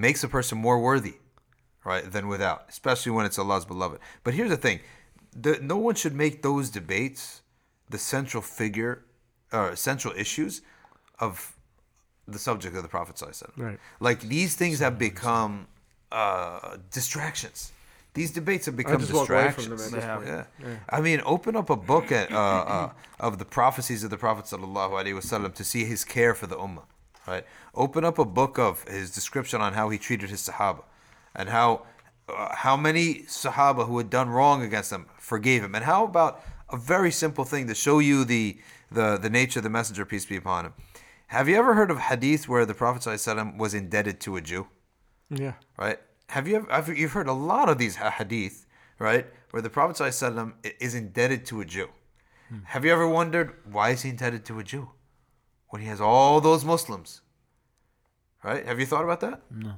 makes 0.00 0.24
a 0.24 0.28
person 0.28 0.58
more 0.58 0.78
worthy, 0.80 1.14
right, 1.84 2.10
than 2.10 2.28
without, 2.28 2.66
especially 2.68 3.12
when 3.12 3.26
it's 3.26 3.38
Allah's 3.38 3.64
beloved. 3.64 4.00
But 4.24 4.34
here's 4.34 4.50
the 4.50 4.56
thing: 4.56 4.80
the, 5.34 5.58
no 5.60 5.76
one 5.76 5.94
should 5.94 6.14
make 6.14 6.42
those 6.42 6.70
debates 6.70 7.42
the 7.88 7.98
central 7.98 8.42
figure 8.42 9.04
or 9.52 9.76
central 9.76 10.14
issues 10.16 10.62
of 11.18 11.54
the 12.26 12.38
subject 12.38 12.76
of 12.76 12.82
the 12.82 12.88
Prophet 12.88 13.16
ﷺ. 13.16 13.50
Right. 13.56 13.78
Like 13.98 14.20
these 14.20 14.54
things 14.54 14.78
have 14.78 14.98
become 14.98 15.66
uh, 16.12 16.76
distractions. 16.90 17.72
These 18.14 18.32
debates 18.32 18.66
have 18.66 18.76
become 18.76 19.00
just 19.00 19.12
walk 19.12 19.30
away 19.30 19.50
from 19.50 19.76
distractions. 19.76 19.92
them 19.92 20.00
at 20.00 20.24
this 20.24 20.66
yeah. 20.66 20.76
I 20.88 21.00
mean, 21.00 21.22
open 21.24 21.54
up 21.54 21.70
a 21.70 21.76
book 21.76 22.10
at, 22.10 22.32
uh, 22.32 22.36
uh, 22.36 22.90
of 23.20 23.38
the 23.38 23.44
prophecies 23.44 24.02
of 24.02 24.10
the 24.10 24.16
Prophet 24.16 24.46
sallallahu 24.46 24.92
alaihi 24.92 25.14
wasallam 25.14 25.54
to 25.54 25.62
see 25.62 25.84
his 25.84 26.04
care 26.04 26.34
for 26.34 26.48
the 26.48 26.56
ummah. 26.56 26.84
Right. 27.30 27.44
Open 27.74 28.04
up 28.04 28.18
a 28.18 28.24
book 28.24 28.58
of 28.58 28.82
his 28.88 29.10
description 29.10 29.60
on 29.60 29.74
how 29.74 29.88
he 29.88 29.98
treated 29.98 30.30
his 30.30 30.48
sahaba, 30.48 30.82
and 31.34 31.48
how 31.48 31.86
uh, 32.28 32.54
how 32.56 32.76
many 32.76 33.22
sahaba 33.28 33.86
who 33.86 33.98
had 33.98 34.10
done 34.10 34.28
wrong 34.28 34.62
against 34.62 34.90
him 34.92 35.06
forgave 35.18 35.62
him, 35.62 35.74
and 35.74 35.84
how 35.84 36.04
about 36.04 36.42
a 36.70 36.76
very 36.76 37.12
simple 37.12 37.44
thing 37.44 37.68
to 37.68 37.74
show 37.74 38.00
you 38.00 38.24
the 38.24 38.58
the 38.90 39.16
the 39.16 39.30
nature 39.30 39.60
of 39.60 39.64
the 39.64 39.70
messenger 39.70 40.04
peace 40.04 40.26
be 40.26 40.36
upon 40.36 40.66
him. 40.66 40.72
Have 41.28 41.48
you 41.48 41.56
ever 41.56 41.74
heard 41.74 41.92
of 41.92 41.98
hadith 41.98 42.48
where 42.48 42.66
the 42.66 42.74
Prophet 42.74 43.02
sallallahu 43.02 43.14
alaihi 43.14 43.36
wasallam 43.36 43.58
was 43.58 43.74
indebted 43.74 44.20
to 44.22 44.36
a 44.36 44.40
Jew? 44.40 44.66
Yeah. 45.30 45.54
right? 45.78 45.98
Have 46.30 46.46
you 46.48 46.66
ever, 46.70 46.92
you've 46.92 47.12
heard 47.12 47.28
a 47.28 47.32
lot 47.32 47.68
of 47.68 47.78
these 47.78 47.96
hadith, 47.96 48.66
right? 48.98 49.26
Where 49.50 49.62
the 49.62 49.70
Prophet 49.70 49.96
ﷺ 49.96 50.52
is 50.78 50.94
indebted 50.94 51.44
to 51.46 51.60
a 51.60 51.64
Jew. 51.64 51.88
Have 52.64 52.84
you 52.84 52.92
ever 52.92 53.08
wondered 53.08 53.54
why 53.70 53.90
is 53.90 54.02
he 54.02 54.10
indebted 54.10 54.44
to 54.46 54.58
a 54.58 54.64
Jew 54.64 54.90
when 55.70 55.82
he 55.82 55.88
has 55.88 56.00
all 56.00 56.40
those 56.40 56.64
Muslims? 56.64 57.22
Right? 58.44 58.64
Have 58.66 58.78
you 58.80 58.86
thought 58.86 59.04
about 59.04 59.20
that? 59.20 59.42
No. 59.50 59.74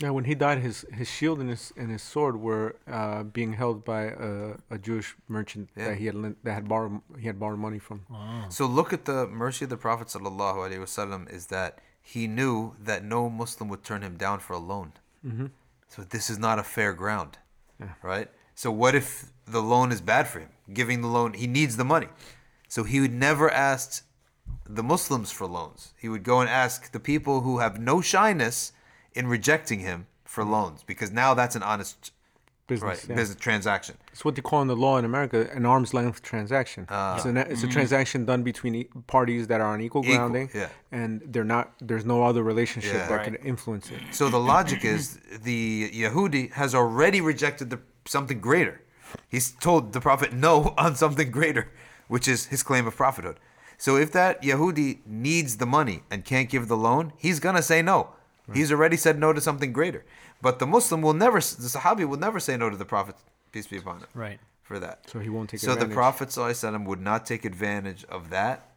Yeah, 0.00 0.10
when 0.10 0.24
he 0.24 0.34
died, 0.34 0.58
his 0.58 0.84
his 0.92 1.08
shield 1.08 1.38
and 1.38 1.48
his 1.50 1.72
and 1.76 1.90
his 1.90 2.02
sword 2.02 2.36
were 2.40 2.76
uh, 2.90 3.22
being 3.22 3.52
held 3.52 3.84
by 3.84 4.02
a, 4.28 4.54
a 4.70 4.78
Jewish 4.78 5.14
merchant 5.28 5.70
Yeah. 5.76 5.88
that 5.88 5.98
he 5.98 6.06
had 6.06 6.14
lent, 6.16 6.44
that 6.44 6.54
had 6.54 6.66
borrowed 6.68 7.00
he 7.20 7.26
had 7.26 7.38
borrowed 7.38 7.60
money 7.60 7.78
from. 7.78 7.98
So 8.48 8.66
look 8.66 8.92
at 8.92 9.04
the 9.04 9.26
mercy 9.28 9.64
of 9.64 9.70
the 9.70 9.76
Prophet 9.76 10.08
ﷺ 10.08 11.30
is 11.32 11.46
that 11.46 11.78
he 12.00 12.26
knew 12.26 12.74
that 12.80 13.04
no 13.04 13.30
Muslim 13.30 13.68
would 13.68 13.84
turn 13.84 14.02
him 14.02 14.16
down 14.16 14.40
for 14.40 14.54
a 14.54 14.58
loan. 14.58 14.92
Mm-hmm. 15.24 15.46
So 15.88 16.02
this 16.02 16.28
is 16.30 16.38
not 16.38 16.58
a 16.58 16.64
fair 16.64 16.92
ground, 16.94 17.38
right? 18.02 18.28
So 18.54 18.72
what 18.72 18.94
if 18.94 19.30
the 19.46 19.62
loan 19.62 19.92
is 19.92 20.00
bad 20.00 20.26
for 20.26 20.40
him? 20.40 20.48
Giving 20.72 21.00
the 21.02 21.08
loan, 21.08 21.34
he 21.34 21.46
needs 21.46 21.76
the 21.76 21.84
money. 21.84 22.08
So 22.68 22.82
he 22.82 22.98
would 23.00 23.12
never 23.12 23.50
ask 23.50 24.04
the 24.74 24.82
Muslims 24.82 25.30
for 25.30 25.46
loans. 25.46 25.92
He 25.98 26.08
would 26.08 26.22
go 26.22 26.40
and 26.40 26.48
ask 26.48 26.92
the 26.92 27.00
people 27.00 27.42
who 27.42 27.58
have 27.58 27.78
no 27.80 28.00
shyness 28.00 28.72
in 29.14 29.26
rejecting 29.26 29.80
him 29.80 30.06
for 30.24 30.44
loans 30.44 30.82
because 30.86 31.10
now 31.10 31.34
that's 31.34 31.56
an 31.56 31.62
honest 31.62 32.12
Business, 32.68 33.00
right, 33.00 33.08
yeah. 33.10 33.16
business 33.16 33.38
transaction. 33.38 33.96
It's 34.12 34.24
what 34.24 34.34
they 34.36 34.40
call 34.40 34.62
in 34.62 34.68
the 34.68 34.76
law 34.76 34.96
in 34.96 35.04
America 35.04 35.48
an 35.52 35.66
arm's 35.66 35.92
length 35.92 36.22
transaction. 36.22 36.86
Ah. 36.88 37.16
it's, 37.16 37.26
a, 37.26 37.50
it's 37.52 37.62
a 37.64 37.68
transaction 37.68 38.24
done 38.24 38.42
between 38.44 38.74
e- 38.76 38.88
parties 39.08 39.48
that 39.48 39.60
are 39.60 39.66
on 39.74 39.80
equal 39.82 40.02
Equal, 40.04 40.16
grounding, 40.16 40.48
yeah. 40.54 40.68
and 40.92 41.20
they're 41.26 41.44
not. 41.56 41.72
There's 41.80 42.06
no 42.06 42.22
other 42.22 42.42
relationship 42.42 42.94
Yeah. 42.94 43.08
that 43.08 43.14
Right. 43.16 43.24
can 43.24 43.34
influence 43.52 43.90
it. 43.90 44.00
So 44.12 44.28
the 44.30 44.38
logic 44.38 44.84
is 44.84 45.18
the 45.42 45.90
Yehudi 45.90 46.52
has 46.52 46.72
already 46.74 47.20
rejected 47.20 47.68
the, 47.70 47.80
something 48.06 48.40
greater. 48.40 48.80
He's 49.28 49.50
told 49.50 49.92
the 49.92 50.00
Prophet 50.00 50.32
no 50.32 50.72
on 50.78 50.94
something 50.94 51.30
greater, 51.32 51.68
which 52.08 52.26
is 52.28 52.46
his 52.46 52.62
claim 52.62 52.86
of 52.86 52.96
prophethood. 52.96 53.38
So 53.84 53.96
if 53.96 54.12
that 54.12 54.42
Yehudi 54.42 54.88
needs 55.06 55.56
the 55.56 55.66
money 55.66 55.98
and 56.08 56.24
can't 56.24 56.48
give 56.48 56.68
the 56.68 56.76
loan, 56.76 57.12
he's 57.16 57.40
gonna 57.40 57.62
say 57.62 57.82
no. 57.82 57.98
He's 58.54 58.70
already 58.70 58.96
said 58.96 59.18
no 59.18 59.32
to 59.32 59.40
something 59.40 59.72
greater. 59.72 60.04
But 60.40 60.60
the 60.60 60.68
Muslim 60.68 61.02
will 61.02 61.14
never, 61.14 61.38
the 61.40 61.70
Sahabi 61.76 62.04
will 62.08 62.18
never 62.26 62.38
say 62.38 62.56
no 62.56 62.70
to 62.70 62.76
the 62.76 62.84
Prophet, 62.84 63.16
peace 63.50 63.66
be 63.66 63.78
upon 63.78 63.96
him, 63.98 64.06
Right. 64.14 64.38
for 64.62 64.78
that. 64.78 65.10
So 65.10 65.18
he 65.18 65.28
won't 65.28 65.50
take 65.50 65.58
So 65.58 65.66
the 65.66 65.72
advantage. 65.72 65.94
Prophet 65.94 66.28
ﷺ 66.28 66.84
would 66.84 67.00
not 67.00 67.26
take 67.26 67.44
advantage 67.44 68.04
of 68.04 68.30
that 68.30 68.68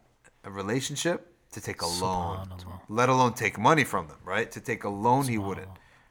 uh, 0.44 0.50
relationship 0.50 1.32
to 1.52 1.60
take 1.60 1.82
a 1.82 1.86
loan, 1.86 2.48
let 2.88 3.08
alone 3.08 3.34
take 3.34 3.58
money 3.58 3.84
from 3.84 4.08
them, 4.08 4.18
right? 4.24 4.50
To 4.50 4.60
take 4.60 4.82
a 4.82 4.88
loan, 4.88 5.28
he 5.28 5.38
wouldn't, 5.38 5.68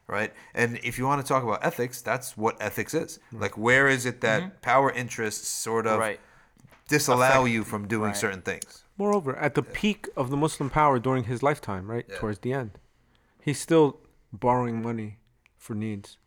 right? 0.07 0.31
And 0.53 0.80
if 0.84 0.97
you 0.97 1.05
want 1.05 1.19
to 1.22 1.27
talk 1.27 1.43
about 1.43 1.65
ethics, 1.65 2.01
that's 2.01 2.38
what 2.38 2.55
ethics 2.61 2.93
is. 2.93 3.17
Mm-hmm. 3.17 3.41
Like, 3.43 3.57
where 3.57 3.89
is 3.89 4.05
it 4.05 4.22
that 4.22 4.41
mm-hmm. 4.41 4.61
power 4.61 4.89
interests 4.89 5.49
sort 5.49 5.85
of 5.85 5.99
Right. 5.99 6.22
disallow 6.88 7.41
Affect- 7.41 7.49
you 7.55 7.63
from 7.65 7.89
doing 7.89 8.11
right. 8.11 8.17
certain 8.26 8.41
things? 8.41 8.84
Moreover, 8.97 9.35
at 9.35 9.55
the 9.55 9.63
peak 9.63 10.07
of 10.15 10.30
the 10.30 10.38
Muslim 10.38 10.69
power 10.69 10.99
during 10.99 11.26
his 11.26 11.43
lifetime, 11.43 11.91
right 11.91 12.07
towards 12.15 12.39
the 12.39 12.53
end, 12.53 12.80
he's 13.41 13.59
still 13.59 13.99
borrowing 14.31 14.81
money 14.81 15.17
for 15.57 15.76
needs, 15.76 16.17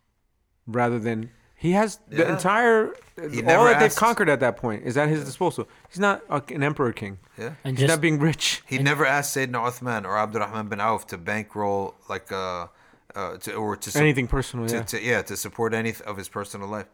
rather 0.67 0.99
than 0.99 1.31
he 1.59 1.71
has 1.73 1.99
the 2.07 2.29
entire 2.29 2.93
He 3.17 3.41
all 3.41 3.47
never 3.47 3.63
that 3.65 3.81
they've 3.81 3.95
conquered 3.95 4.29
at 4.29 4.39
that 4.39 4.55
point 4.55 4.83
is 4.85 4.95
at 4.95 5.09
his 5.09 5.25
disposal. 5.25 5.67
He's 5.89 5.99
not 5.99 6.23
an 6.29 6.63
emperor 6.63 6.93
king. 6.93 7.19
Yeah. 7.37 7.55
And 7.65 7.77
He's 7.77 7.87
just 7.87 7.97
not 7.97 8.01
being 8.01 8.17
rich. 8.17 8.63
He 8.65 8.77
never 8.77 9.05
asked 9.05 9.35
Sayyidina 9.35 9.67
Uthman 9.67 10.05
or 10.05 10.17
Abdurrahman 10.17 10.69
bin 10.69 10.79
Auf 10.79 11.05
to 11.07 11.17
bankroll 11.17 11.95
like 12.07 12.31
uh, 12.31 12.67
uh 13.13 13.37
to, 13.39 13.55
or 13.55 13.75
to 13.75 13.91
sup- 13.91 14.01
Anything 14.01 14.27
personal, 14.27 14.67
to, 14.67 14.75
yeah. 14.75 14.83
to 14.83 15.01
yeah 15.01 15.21
to 15.23 15.35
support 15.35 15.73
any 15.73 15.93
of 16.05 16.15
his 16.15 16.29
personal 16.29 16.69
life. 16.69 16.87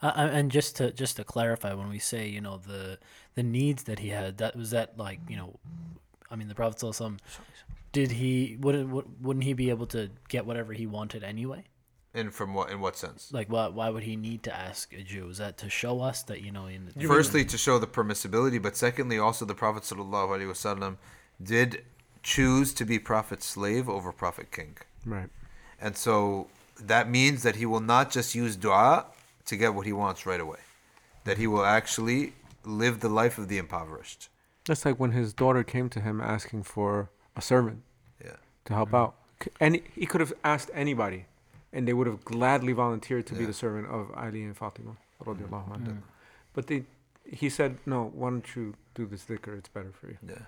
Uh, 0.00 0.12
uh, 0.14 0.28
and 0.32 0.52
just 0.52 0.76
to 0.76 0.92
just 0.92 1.16
to 1.16 1.24
clarify, 1.24 1.74
when 1.74 1.88
we 1.88 1.98
say 1.98 2.28
you 2.28 2.40
know 2.40 2.58
the 2.58 3.00
the 3.34 3.42
needs 3.42 3.84
that 3.84 3.98
he 3.98 4.08
had, 4.08 4.38
that 4.38 4.56
was 4.56 4.70
that 4.70 4.98
like 4.98 5.20
you 5.28 5.36
know, 5.36 5.58
I 6.30 6.36
mean 6.36 6.48
the 6.48 6.54
Prophet 6.54 6.94
some 6.94 7.18
did 7.92 8.12
he 8.12 8.56
wouldn't 8.60 9.20
wouldn't 9.20 9.44
he 9.44 9.52
be 9.52 9.70
able 9.70 9.86
to 9.88 10.10
get 10.28 10.46
whatever 10.46 10.72
he 10.72 10.86
wanted 10.86 11.22
anyway? 11.22 11.64
And 12.14 12.32
from 12.32 12.52
what 12.52 12.70
in 12.70 12.80
what 12.80 12.96
sense? 12.96 13.30
Like 13.32 13.50
why 13.50 13.68
why 13.68 13.88
would 13.90 14.02
he 14.02 14.16
need 14.16 14.42
to 14.44 14.54
ask 14.54 14.92
a 14.92 15.02
Jew? 15.02 15.28
Is 15.28 15.38
that 15.38 15.56
to 15.58 15.70
show 15.70 16.00
us 16.00 16.22
that 16.24 16.42
you 16.42 16.52
know 16.52 16.66
in 16.66 16.90
the, 16.94 17.06
Firstly, 17.06 17.44
to 17.46 17.56
show 17.58 17.78
the 17.78 17.86
permissibility, 17.86 18.60
but 18.60 18.76
secondly, 18.76 19.18
also 19.18 19.44
the 19.44 19.54
Prophet 19.54 19.82
sallallahu 19.84 20.28
alaihi 20.36 20.50
wasallam 20.50 20.96
did 21.42 21.84
choose 22.22 22.72
to 22.74 22.84
be 22.84 22.98
prophet 22.98 23.42
slave 23.42 23.88
over 23.88 24.12
Prophet 24.12 24.52
king, 24.52 24.76
Right. 25.04 25.28
and 25.80 25.96
so 25.96 26.46
that 26.78 27.10
means 27.10 27.42
that 27.42 27.56
he 27.56 27.66
will 27.66 27.80
not 27.80 28.12
just 28.12 28.34
use 28.34 28.56
du'a 28.56 29.06
to 29.46 29.56
get 29.56 29.74
what 29.74 29.86
he 29.86 29.92
wants 29.92 30.24
right 30.24 30.40
away, 30.40 30.60
that 31.24 31.38
he 31.38 31.46
will 31.48 31.64
actually 31.64 32.34
live 32.64 33.00
the 33.00 33.08
life 33.08 33.38
of 33.38 33.48
the 33.48 33.58
impoverished. 33.58 34.28
That's 34.66 34.84
like 34.84 34.98
when 35.00 35.12
his 35.12 35.32
daughter 35.32 35.64
came 35.64 35.88
to 35.90 36.00
him 36.00 36.20
asking 36.20 36.62
for 36.64 37.10
a 37.36 37.42
servant 37.42 37.82
Yeah. 38.24 38.36
to 38.66 38.74
help 38.74 38.94
out. 38.94 39.14
And 39.60 39.80
he 39.94 40.06
could 40.06 40.20
have 40.20 40.32
asked 40.44 40.70
anybody, 40.72 41.26
and 41.72 41.86
they 41.88 41.92
would 41.92 42.06
have 42.06 42.24
gladly 42.24 42.72
volunteered 42.72 43.26
to 43.26 43.34
be 43.34 43.44
the 43.44 43.52
servant 43.52 43.88
of 43.88 44.10
Ali 44.16 44.42
and 44.44 44.56
Fatima. 44.56 44.96
radiallahu 45.24 45.68
Mm. 45.68 45.76
anhu. 45.76 45.96
But 46.52 46.66
they, 46.66 46.84
he 47.24 47.48
said, 47.48 47.78
no, 47.86 48.10
why 48.14 48.30
don't 48.30 48.56
you 48.56 48.74
do 48.94 49.06
this 49.06 49.24
dhikr? 49.24 49.56
It's 49.58 49.68
better 49.68 49.92
for 49.92 50.08
you. 50.08 50.18
Yeah. 50.28 50.46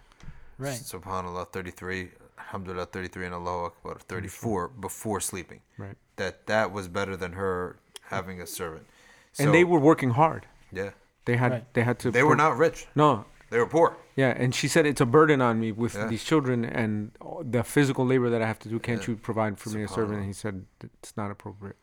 right? 0.59 0.79
Subhanallah, 0.79 1.51
33, 1.53 2.11
Alhamdulillah, 2.39 2.87
33, 2.87 3.27
and 3.27 3.35
Allahu 3.35 3.67
Akbar, 3.67 3.99
34 4.09 4.69
before 4.69 5.21
sleeping. 5.21 5.61
Right. 5.79 5.97
That 6.17 6.47
that 6.47 6.71
was 6.73 6.87
better 6.89 7.17
than 7.17 7.33
her 7.33 7.77
having 8.11 8.41
a 8.41 8.47
servant. 8.47 8.87
So, 9.33 9.45
and 9.45 9.55
they 9.55 9.65
were 9.65 9.81
working 9.81 10.11
hard. 10.11 10.47
yeah. 10.73 10.91
They 11.25 11.37
had 11.37 11.53
Right. 11.53 11.75
they 11.75 11.83
had 11.83 11.99
to. 12.01 12.11
They 12.11 12.23
were 12.23 12.37
not 12.37 12.57
rich. 12.57 12.87
No, 12.95 13.25
They 13.51 13.59
were 13.59 13.67
poor. 13.67 13.97
yeah, 14.17 14.35
and 14.37 14.55
she 14.55 14.69
said 14.69 14.85
it's 14.87 15.01
a 15.01 15.07
burden 15.07 15.41
on 15.41 15.59
me 15.61 15.73
with 15.73 15.95
Yeah. 15.95 16.07
these 16.07 16.25
children 16.25 16.65
and 16.65 17.13
the 17.43 17.63
physical 17.65 18.05
labor 18.07 18.29
that 18.31 18.43
I 18.43 18.47
have 18.47 18.59
to 18.61 18.69
do. 18.69 18.79
Can't 18.79 19.03
Yeah. 19.03 19.11
you 19.15 19.17
provide 19.17 19.59
for 19.59 19.71
me 19.71 19.83
a 19.83 19.89
servant? 19.89 20.19
And 20.19 20.27
he 20.27 20.33
said 20.33 20.67
it's 20.83 21.17
not 21.17 21.31
appropriate. 21.31 21.77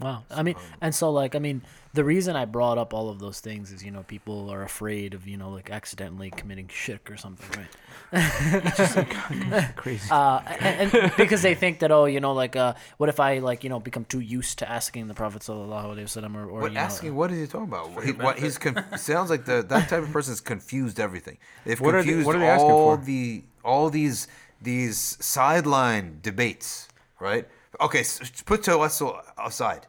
Wow. 0.00 0.24
I 0.30 0.42
mean, 0.42 0.56
and 0.80 0.94
so 0.94 1.10
like 1.10 1.34
I 1.34 1.38
mean, 1.38 1.62
the 1.92 2.02
reason 2.04 2.34
I 2.34 2.44
brought 2.44 2.78
up 2.78 2.92
all 2.94 3.08
of 3.10 3.18
those 3.20 3.40
things 3.40 3.70
is 3.72 3.84
you 3.84 3.90
know 3.90 4.02
people 4.02 4.50
are 4.50 4.62
afraid 4.62 5.14
of 5.14 5.26
you 5.28 5.36
know 5.36 5.50
like 5.50 5.70
accidentally 5.70 6.30
committing 6.30 6.68
shirk 6.68 7.10
or 7.10 7.16
something, 7.16 7.46
right? 7.60 7.68
Crazy. 9.76 10.08
Uh, 10.10 10.40
and, 10.60 10.94
and 10.94 11.12
because 11.16 11.42
they 11.42 11.54
think 11.54 11.80
that 11.80 11.92
oh 11.92 12.06
you 12.06 12.20
know 12.20 12.32
like 12.32 12.56
uh 12.56 12.74
what 12.96 13.08
if 13.08 13.20
I 13.20 13.38
like 13.38 13.62
you 13.64 13.70
know 13.70 13.80
become 13.80 14.04
too 14.04 14.20
used 14.20 14.58
to 14.60 14.68
asking 14.70 15.08
the 15.08 15.14
Prophet 15.14 15.42
sallallahu 15.42 15.94
alaihi 15.94 16.04
wasallam 16.04 16.34
or, 16.36 16.44
or 16.48 16.60
What 16.62 16.70
you 16.72 16.74
know, 16.74 16.80
asking? 16.80 17.14
What 17.14 17.30
is 17.30 17.38
he 17.40 17.46
talking 17.46 17.68
about? 17.68 17.90
What, 17.90 18.04
he, 18.04 18.12
what 18.12 18.38
he's 18.38 18.58
con- 18.58 18.84
sounds 18.96 19.30
like 19.30 19.44
the 19.44 19.62
that 19.62 19.88
type 19.88 20.02
of 20.02 20.10
person 20.12 20.32
is 20.32 20.40
confused 20.40 20.98
everything. 20.98 21.38
They've 21.64 21.80
What 21.80 21.94
are 21.94 22.02
they- 22.02 22.06
confused 22.08 22.26
what 22.26 22.36
are 22.36 22.40
they 22.40 22.48
asking 22.48 22.70
all 22.70 22.96
for? 22.96 23.04
the 23.04 23.44
all 23.64 23.90
these 23.90 24.26
these 24.60 24.98
sideline 25.20 26.18
debates, 26.22 26.88
right? 27.18 27.46
Okay, 27.80 28.00
s 28.00 28.20
put 28.44 28.62
Tawassul 28.62 29.20
aside. 29.42 29.86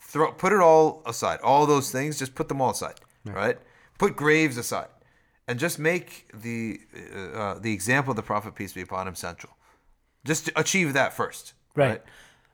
Throw 0.00 0.32
put 0.32 0.52
it 0.52 0.60
all 0.60 1.02
aside. 1.06 1.40
All 1.42 1.66
those 1.66 1.90
things, 1.90 2.18
just 2.18 2.34
put 2.34 2.48
them 2.48 2.60
all 2.60 2.70
aside, 2.70 3.00
right? 3.24 3.58
Put 3.98 4.16
graves 4.16 4.56
aside, 4.56 4.88
and 5.46 5.58
just 5.58 5.78
make 5.78 6.30
the 6.34 6.80
uh, 7.14 7.38
uh, 7.38 7.58
the 7.58 7.72
example 7.72 8.12
of 8.12 8.16
the 8.16 8.22
Prophet 8.22 8.54
peace 8.54 8.72
be 8.72 8.80
upon 8.80 9.06
him 9.08 9.14
central. 9.14 9.56
Just 10.24 10.50
achieve 10.56 10.94
that 10.94 11.12
first, 11.12 11.54
Right. 11.74 12.02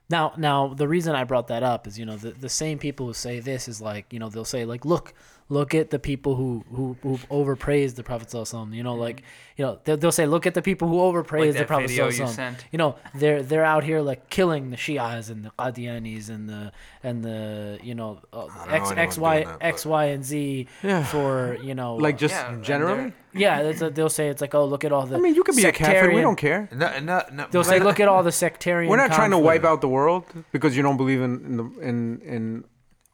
Now, 0.08 0.32
now 0.36 0.74
the 0.74 0.88
reason 0.88 1.14
I 1.14 1.24
brought 1.24 1.46
that 1.48 1.62
up 1.62 1.86
is, 1.86 1.98
you 1.98 2.04
know, 2.04 2.16
the, 2.16 2.32
the 2.32 2.48
same 2.48 2.78
people 2.78 3.06
who 3.06 3.12
say 3.12 3.38
this 3.38 3.68
is 3.68 3.80
like, 3.80 4.12
you 4.12 4.18
know, 4.18 4.28
they'll 4.28 4.44
say 4.44 4.64
like, 4.64 4.84
look, 4.84 5.14
look 5.50 5.74
at 5.74 5.90
the 5.90 5.98
people 5.98 6.36
who 6.36 6.64
who 6.72 6.96
who 7.02 7.18
overpraise 7.28 7.94
the 7.94 8.02
Prophet 8.02 8.28
Sallallahu 8.28 8.72
You 8.74 8.82
know, 8.82 8.94
like, 8.94 9.22
you 9.56 9.64
know, 9.64 9.78
they'll, 9.84 9.96
they'll 9.98 10.12
say, 10.12 10.26
look 10.26 10.46
at 10.46 10.54
the 10.54 10.62
people 10.62 10.88
who 10.88 11.00
overpraise 11.00 11.54
the 11.56 11.64
Prophet 11.66 11.88
video 11.88 12.06
you 12.06 12.26
sent. 12.28 12.64
You 12.72 12.78
know, 12.78 12.96
they're 13.14 13.42
they're 13.42 13.64
out 13.64 13.84
here 13.84 14.00
like 14.00 14.30
killing 14.30 14.70
the 14.70 14.76
Shias 14.76 15.28
and 15.28 15.44
the 15.44 15.50
Qadianis 15.58 16.30
and 16.30 16.48
the 16.48 16.72
and 17.02 17.22
the 17.22 17.78
you 17.82 17.94
know 17.94 18.20
uh, 18.32 18.46
know 18.46 18.50
X 18.68 18.92
X 18.92 19.18
Y 19.18 19.44
that, 19.44 19.58
X 19.60 19.84
Y 19.84 20.04
and 20.06 20.24
Z 20.24 20.66
Yeah. 20.82 21.04
for 21.04 21.58
you 21.62 21.74
know 21.74 21.96
like 21.96 22.16
just 22.16 22.34
Yeah, 22.34 22.56
generally. 22.62 23.12
yeah, 23.34 23.60
a, 23.60 23.90
they'll 23.90 24.08
say 24.08 24.28
it's 24.28 24.40
like 24.40 24.54
oh 24.54 24.64
look 24.64 24.84
at 24.84 24.92
all 24.92 25.04
the 25.06 25.16
I 25.16 25.20
mean, 25.20 25.34
you 25.34 25.42
could 25.42 25.56
be 25.56 25.64
a 25.64 25.72
kafir. 25.72 26.14
We 26.14 26.20
don't 26.20 26.36
care. 26.36 26.68
No, 26.72 26.98
no, 27.00 27.22
no. 27.32 27.46
They'll 27.50 27.64
say 27.64 27.80
look 27.80 28.00
at 28.00 28.08
all 28.08 28.22
the 28.22 28.32
sectarian. 28.32 28.88
We're 28.88 28.96
not 29.04 29.12
trying 29.12 29.32
to 29.32 29.38
wipe 29.38 29.64
out 29.64 29.80
the 29.80 29.88
world 29.88 30.24
because 30.52 30.76
you 30.76 30.82
don't 30.82 30.96
believe 30.96 31.20
in 31.20 31.32
in 31.44 31.56
the, 31.56 31.64
in, 31.80 32.20
in 32.20 32.64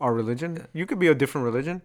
our 0.01 0.13
religion. 0.13 0.67
You 0.75 0.85
could 0.87 0.99
be 0.99 1.09
a 1.09 1.15
different 1.15 1.45
religion. 1.47 1.83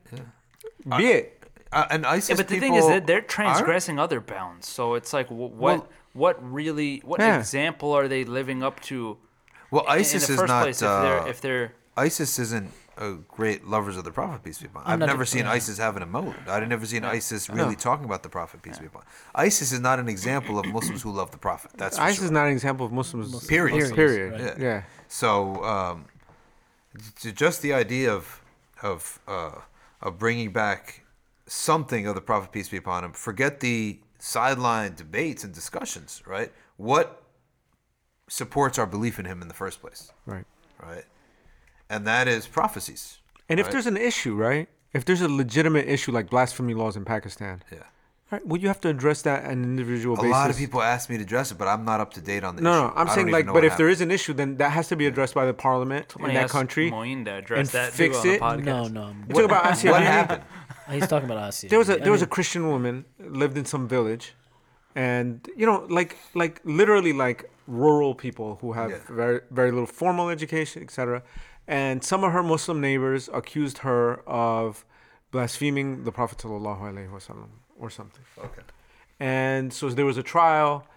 Be 0.97 1.07
it. 1.07 1.38
Uh, 1.71 1.85
and 1.89 2.05
ISIS 2.05 2.29
Yeah, 2.31 2.35
but 2.35 2.47
the 2.49 2.59
thing 2.59 2.73
is 2.75 2.85
that 2.88 3.07
they're 3.07 3.19
are- 3.19 3.21
transgressing 3.21 3.97
other 3.99 4.19
bounds. 4.19 4.67
So 4.67 4.95
it's 4.95 5.13
like, 5.13 5.27
wh- 5.27 5.31
what, 5.31 5.51
Well- 5.53 5.88
what 6.13 6.35
really, 6.53 6.99
what 7.05 7.19
Yeah. 7.21 7.39
example 7.39 7.93
are 7.93 8.07
they 8.09 8.25
living 8.25 8.61
up 8.63 8.79
to? 8.91 9.17
Well, 9.71 9.85
ISIS 9.88 10.29
in 10.29 10.35
the 10.35 10.43
is 10.43 10.47
not. 10.49 10.63
place, 10.63 10.81
if 10.81 10.88
uh, 10.88 11.01
they're, 11.01 11.27
if 11.29 11.39
they're, 11.41 11.73
ISIS 11.95 12.38
isn't 12.39 12.71
a 12.97 13.13
great 13.29 13.65
lovers 13.65 13.95
of 13.95 14.03
the 14.03 14.11
Prophet, 14.11 14.43
peace 14.43 14.57
be 14.59 14.65
upon. 14.67 14.83
I'm 14.85 15.01
I've 15.01 15.07
never 15.07 15.23
a- 15.23 15.25
seen 15.25 15.45
yeah. 15.45 15.51
ISIS 15.53 15.77
having 15.77 16.03
a 16.03 16.05
mode. 16.05 16.35
I've 16.45 16.67
never 16.67 16.85
seen 16.85 17.05
ISIS 17.05 17.49
really 17.49 17.77
talking 17.77 18.03
about 18.03 18.21
the 18.23 18.29
Prophet, 18.29 18.61
peace 18.61 18.77
be 18.79 18.88
upon. 18.88 19.03
ISIS 19.33 19.71
is 19.71 19.79
not 19.79 19.97
an 19.99 20.09
example 20.09 20.59
of 20.59 20.65
Muslims 20.65 21.01
who 21.03 21.11
love 21.11 21.31
the 21.31 21.38
Prophet. 21.38 21.71
That's 21.77 21.95
for 21.97 22.03
ISIS 22.03 22.17
sure. 22.17 22.25
is 22.25 22.31
not 22.31 22.47
an 22.47 22.51
example 22.51 22.85
of 22.85 22.91
Muslims. 22.91 23.47
Period. 23.47 23.73
Period. 23.77 23.95
Period, 23.95 24.33
Period. 24.33 24.51
right. 24.51 24.59
Yeah. 24.59 24.67
Yeah. 24.67 24.81
So, 25.07 25.63
um, 25.63 26.05
just 27.33 27.61
the 27.61 27.73
idea 27.73 28.13
of 28.13 28.41
of 28.83 29.19
uh, 29.27 29.51
of 30.02 30.18
bringing 30.18 30.52
back 30.52 31.03
something 31.48 32.07
of 32.07 32.15
the 32.15 32.22
Prophet, 32.22 32.52
peace 32.52 32.69
be 32.69 32.78
upon 32.78 33.03
him. 33.03 33.14
Forget 33.14 33.60
the 33.60 33.99
sideline 34.19 34.95
debates 34.95 35.44
and 35.44 35.53
discussions. 35.53 36.22
Right? 36.26 36.52
What 36.78 37.23
supports 38.30 38.80
our 38.80 38.88
belief 38.88 39.19
in 39.19 39.26
him 39.26 39.41
in 39.41 39.48
the 39.48 39.53
first 39.53 39.82
place? 39.82 40.11
Right. 40.26 40.45
Right? 40.82 41.06
And 41.90 42.07
that 42.07 42.28
is 42.28 42.48
prophecies. 42.48 43.19
And 43.49 43.60
if 43.60 43.65
right? 43.65 43.73
there's 43.73 43.88
an 43.88 43.98
issue, 43.98 44.36
right? 44.36 44.69
If 44.94 45.06
there's 45.06 45.22
a 45.22 45.28
legitimate 45.28 45.88
issue 45.88 46.11
like 46.11 46.30
blasphemy 46.30 46.73
laws 46.73 46.95
in 46.95 47.06
Pakistan, 47.06 47.64
yeah. 47.72 47.84
Right? 48.31 48.45
Would 48.47 48.61
you 48.61 48.67
have 48.69 48.81
to 48.81 48.89
address 48.89 49.21
that 49.23 49.43
on 49.45 49.51
an 49.51 49.63
individual 49.63 50.15
basis? 50.15 50.25
A 50.25 50.29
basis? 50.29 50.41
lot 50.41 50.49
of 50.49 50.57
people 50.57 50.81
ask 50.81 51.09
me 51.09 51.17
to 51.17 51.23
address 51.23 51.51
it, 51.51 51.57
but 51.57 51.67
I'm 51.67 51.83
not 51.85 51.99
up 51.99 52.13
to 52.13 52.21
date 52.21 52.43
on 52.43 52.55
the 52.55 52.61
No, 52.61 52.71
issue. 52.71 52.81
no, 52.87 52.93
I'm 52.95 53.09
I 53.09 53.15
saying 53.15 53.27
like, 53.31 53.45
but 53.45 53.53
what 53.55 53.63
if 53.65 53.77
there 53.77 53.87
happened. 53.87 53.91
is 53.91 54.01
an 54.01 54.11
issue, 54.11 54.33
then 54.33 54.57
that 54.57 54.71
has 54.71 54.87
to 54.89 54.95
be 54.95 55.05
addressed 55.05 55.33
by 55.33 55.45
the 55.45 55.53
parliament 55.53 56.13
in 56.19 56.33
that 56.33 56.49
country. 56.49 56.89
Moeen 56.91 57.25
to 57.25 57.33
address 57.35 57.59
and 57.59 57.67
that 57.69 57.93
fix 57.93 58.21
too 58.21 58.29
on 58.41 58.59
it? 58.59 58.65
the 58.65 58.71
podcast. 58.71 58.91
No, 58.93 59.07
no. 59.11 59.15
You 59.29 59.33
talk 59.35 59.45
about 59.45 59.65
Asia 59.77 59.91
what 59.91 60.03
happened? 60.03 60.43
He's 60.91 61.07
talking 61.07 61.29
about 61.29 61.53
Asia. 61.53 61.67
There 61.67 61.79
was 61.79 61.89
a 61.89 61.95
I 61.95 62.03
there 62.03 62.11
was 62.11 62.21
a 62.21 62.27
Christian 62.27 62.67
woman 62.67 63.05
lived 63.19 63.57
in 63.57 63.65
some 63.65 63.87
village, 63.87 64.33
and 64.95 65.47
you 65.55 65.65
know, 65.65 65.85
like 65.89 66.17
like 66.33 66.59
literally 66.63 67.13
like 67.13 67.49
rural 67.67 68.13
people 68.15 68.57
who 68.61 68.73
have 68.73 68.89
Yeah. 68.91 68.97
very 69.09 69.39
very 69.51 69.71
little 69.71 69.87
formal 70.01 70.29
education, 70.29 70.83
etc. 70.83 71.23
And 71.67 72.03
some 72.03 72.23
of 72.25 72.31
her 72.33 72.43
Muslim 72.43 72.81
neighbors 72.81 73.29
accused 73.33 73.77
her 73.79 74.19
of 74.27 74.83
blaspheming 75.31 76.03
the 76.03 76.11
Prophet 76.11 76.39
sallallahu 76.39 76.81
alaihi 76.81 77.09
wasallam 77.09 77.49
or 77.81 77.89
something. 77.89 78.23
Okay. 78.37 78.61
And 79.19 79.73
so 79.73 79.89
there 79.89 80.05
was 80.05 80.17
a 80.17 80.23
trial. 80.23 80.87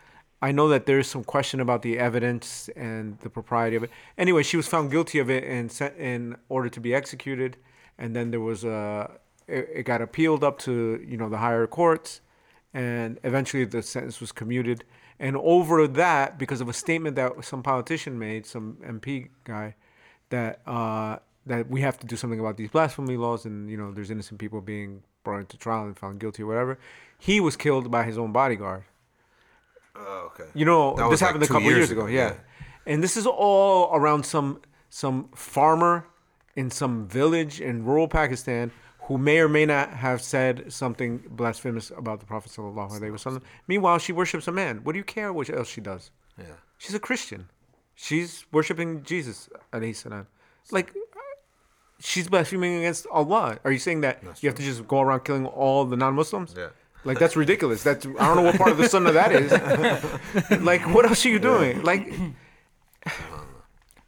I 0.41 0.53
know 0.53 0.69
that 0.69 0.87
there 0.87 0.99
is 0.99 1.09
some 1.09 1.25
question 1.25 1.59
about 1.59 1.83
the 1.83 1.99
evidence 1.99 2.69
and 2.77 3.19
the 3.21 3.31
propriety 3.31 3.77
of 3.77 3.83
it. 3.83 3.91
Anyway, 4.19 4.43
she 4.43 4.57
was 4.57 4.69
found 4.69 4.91
guilty 4.91 5.19
of 5.19 5.31
it 5.31 5.43
and 5.45 5.73
sent 5.73 5.97
in 5.97 6.37
order 6.49 6.69
to 6.69 6.81
be 6.81 6.95
executed. 6.95 7.57
And 7.99 8.15
then 8.15 8.31
there 8.31 8.41
was 8.41 8.63
a, 8.63 9.11
it, 9.49 9.69
it 9.75 9.83
got 9.85 10.03
appealed 10.03 10.45
up 10.45 10.59
to 10.61 11.03
you 11.07 11.17
know 11.17 11.29
the 11.29 11.39
higher 11.39 11.67
courts, 11.67 12.21
and 12.73 13.19
eventually 13.25 13.65
the 13.65 13.83
sentence 13.83 14.21
was 14.21 14.33
commuted. 14.33 14.85
And 15.19 15.37
over 15.37 15.87
that, 15.87 16.39
because 16.39 16.61
of 16.61 16.69
a 16.69 16.73
statement 16.73 17.17
that 17.17 17.45
some 17.45 17.63
politician 17.63 18.19
made, 18.19 18.47
some 18.47 18.79
MP 18.85 19.29
guy, 19.45 19.77
that 20.31 20.61
uh, 20.67 21.19
that 21.47 21.71
we 21.71 21.81
have 21.83 21.99
to 22.01 22.07
do 22.07 22.17
something 22.17 22.41
about 22.41 22.57
these 22.57 22.71
blasphemy 22.71 23.17
laws, 23.17 23.45
and 23.45 23.71
you 23.71 23.77
know 23.77 23.93
there's 23.93 24.11
innocent 24.11 24.41
people 24.41 24.61
being 24.61 25.03
brought 25.25 25.41
into 25.41 25.57
trial 25.57 25.85
and 25.85 25.99
found 25.99 26.21
guilty 26.21 26.43
or 26.43 26.47
whatever. 26.47 26.79
He 27.19 27.41
was 27.41 27.57
killed 27.57 27.91
by 27.91 28.05
his 28.05 28.17
own 28.19 28.33
bodyguard. 28.33 28.85
Oh, 29.97 30.31
okay. 30.35 30.49
You 30.55 30.65
know, 30.65 30.95
That 30.97 31.05
this 31.05 31.11
was 31.11 31.23
like 31.23 31.29
happened 31.29 31.45
a 31.45 31.47
couple 31.49 31.63
years 31.63 31.77
years 31.77 31.91
ago. 31.91 32.03
ago, 32.03 32.09
Yeah. 32.11 32.29
yeah. 32.31 32.93
and 32.93 33.03
this 33.03 33.17
is 33.17 33.27
all 33.27 33.91
around 33.95 34.25
some 34.27 34.61
some 34.91 35.29
farmer 35.35 36.07
in 36.55 36.71
some 36.71 37.09
village 37.09 37.61
in 37.61 37.85
rural 37.85 38.07
Pakistan 38.09 38.71
who 39.03 39.19
may 39.19 39.39
or 39.39 39.49
may 39.49 39.67
not 39.67 39.91
have 39.91 40.23
said 40.23 40.73
something 40.73 41.23
blasphemous 41.31 41.91
about 41.91 42.21
the 42.21 42.27
Prophet 42.27 42.51
sallallahu 42.53 42.91
alaihi 42.99 43.11
wasallam. 43.13 43.43
Meanwhile, 43.69 43.99
she 43.99 44.13
worships 44.13 44.49
a 44.49 44.53
man. 44.53 44.79
What 44.85 44.93
do 44.93 44.99
you 44.99 45.05
care 45.05 45.33
what 45.33 45.51
else 45.51 45.69
she 45.69 45.81
does? 45.81 46.11
Yeah. 46.39 46.45
She's 46.79 46.95
a 46.95 47.01
Christian. 47.01 47.49
She's 47.95 48.47
worshiping 48.51 49.03
Jesus 49.03 49.49
alayhi 49.73 49.95
salam. 49.95 50.27
Like 50.71 50.93
she's 52.01 52.29
blaspheming 52.29 52.77
against 52.79 53.07
Allah. 53.11 53.59
Are 53.65 53.73
you 53.73 53.79
saying 53.79 54.03
that 54.03 54.23
you 54.41 54.49
have 54.49 54.57
to 54.57 54.63
just 54.63 54.87
go 54.87 55.01
around 55.01 55.25
killing 55.25 55.47
all 55.47 55.85
the 55.85 55.97
non-Muslims? 55.97 56.55
Yeah. 56.57 56.69
Like 57.05 57.19
that's 57.19 57.37
ridiculous. 57.37 57.83
That's 57.83 58.07
I 58.07 58.11
don't 58.11 58.37
know 58.37 58.43
what 58.43 58.57
part 58.57 58.71
of 58.71 58.79
the 58.79 58.89
sunnah 58.89 59.13
that 59.13 59.33
is. 59.33 60.61
like 60.63 60.83
what 60.95 61.05
else 61.05 61.25
are 61.27 61.29
you 61.29 61.39
doing? 61.39 61.83
Like 61.83 62.13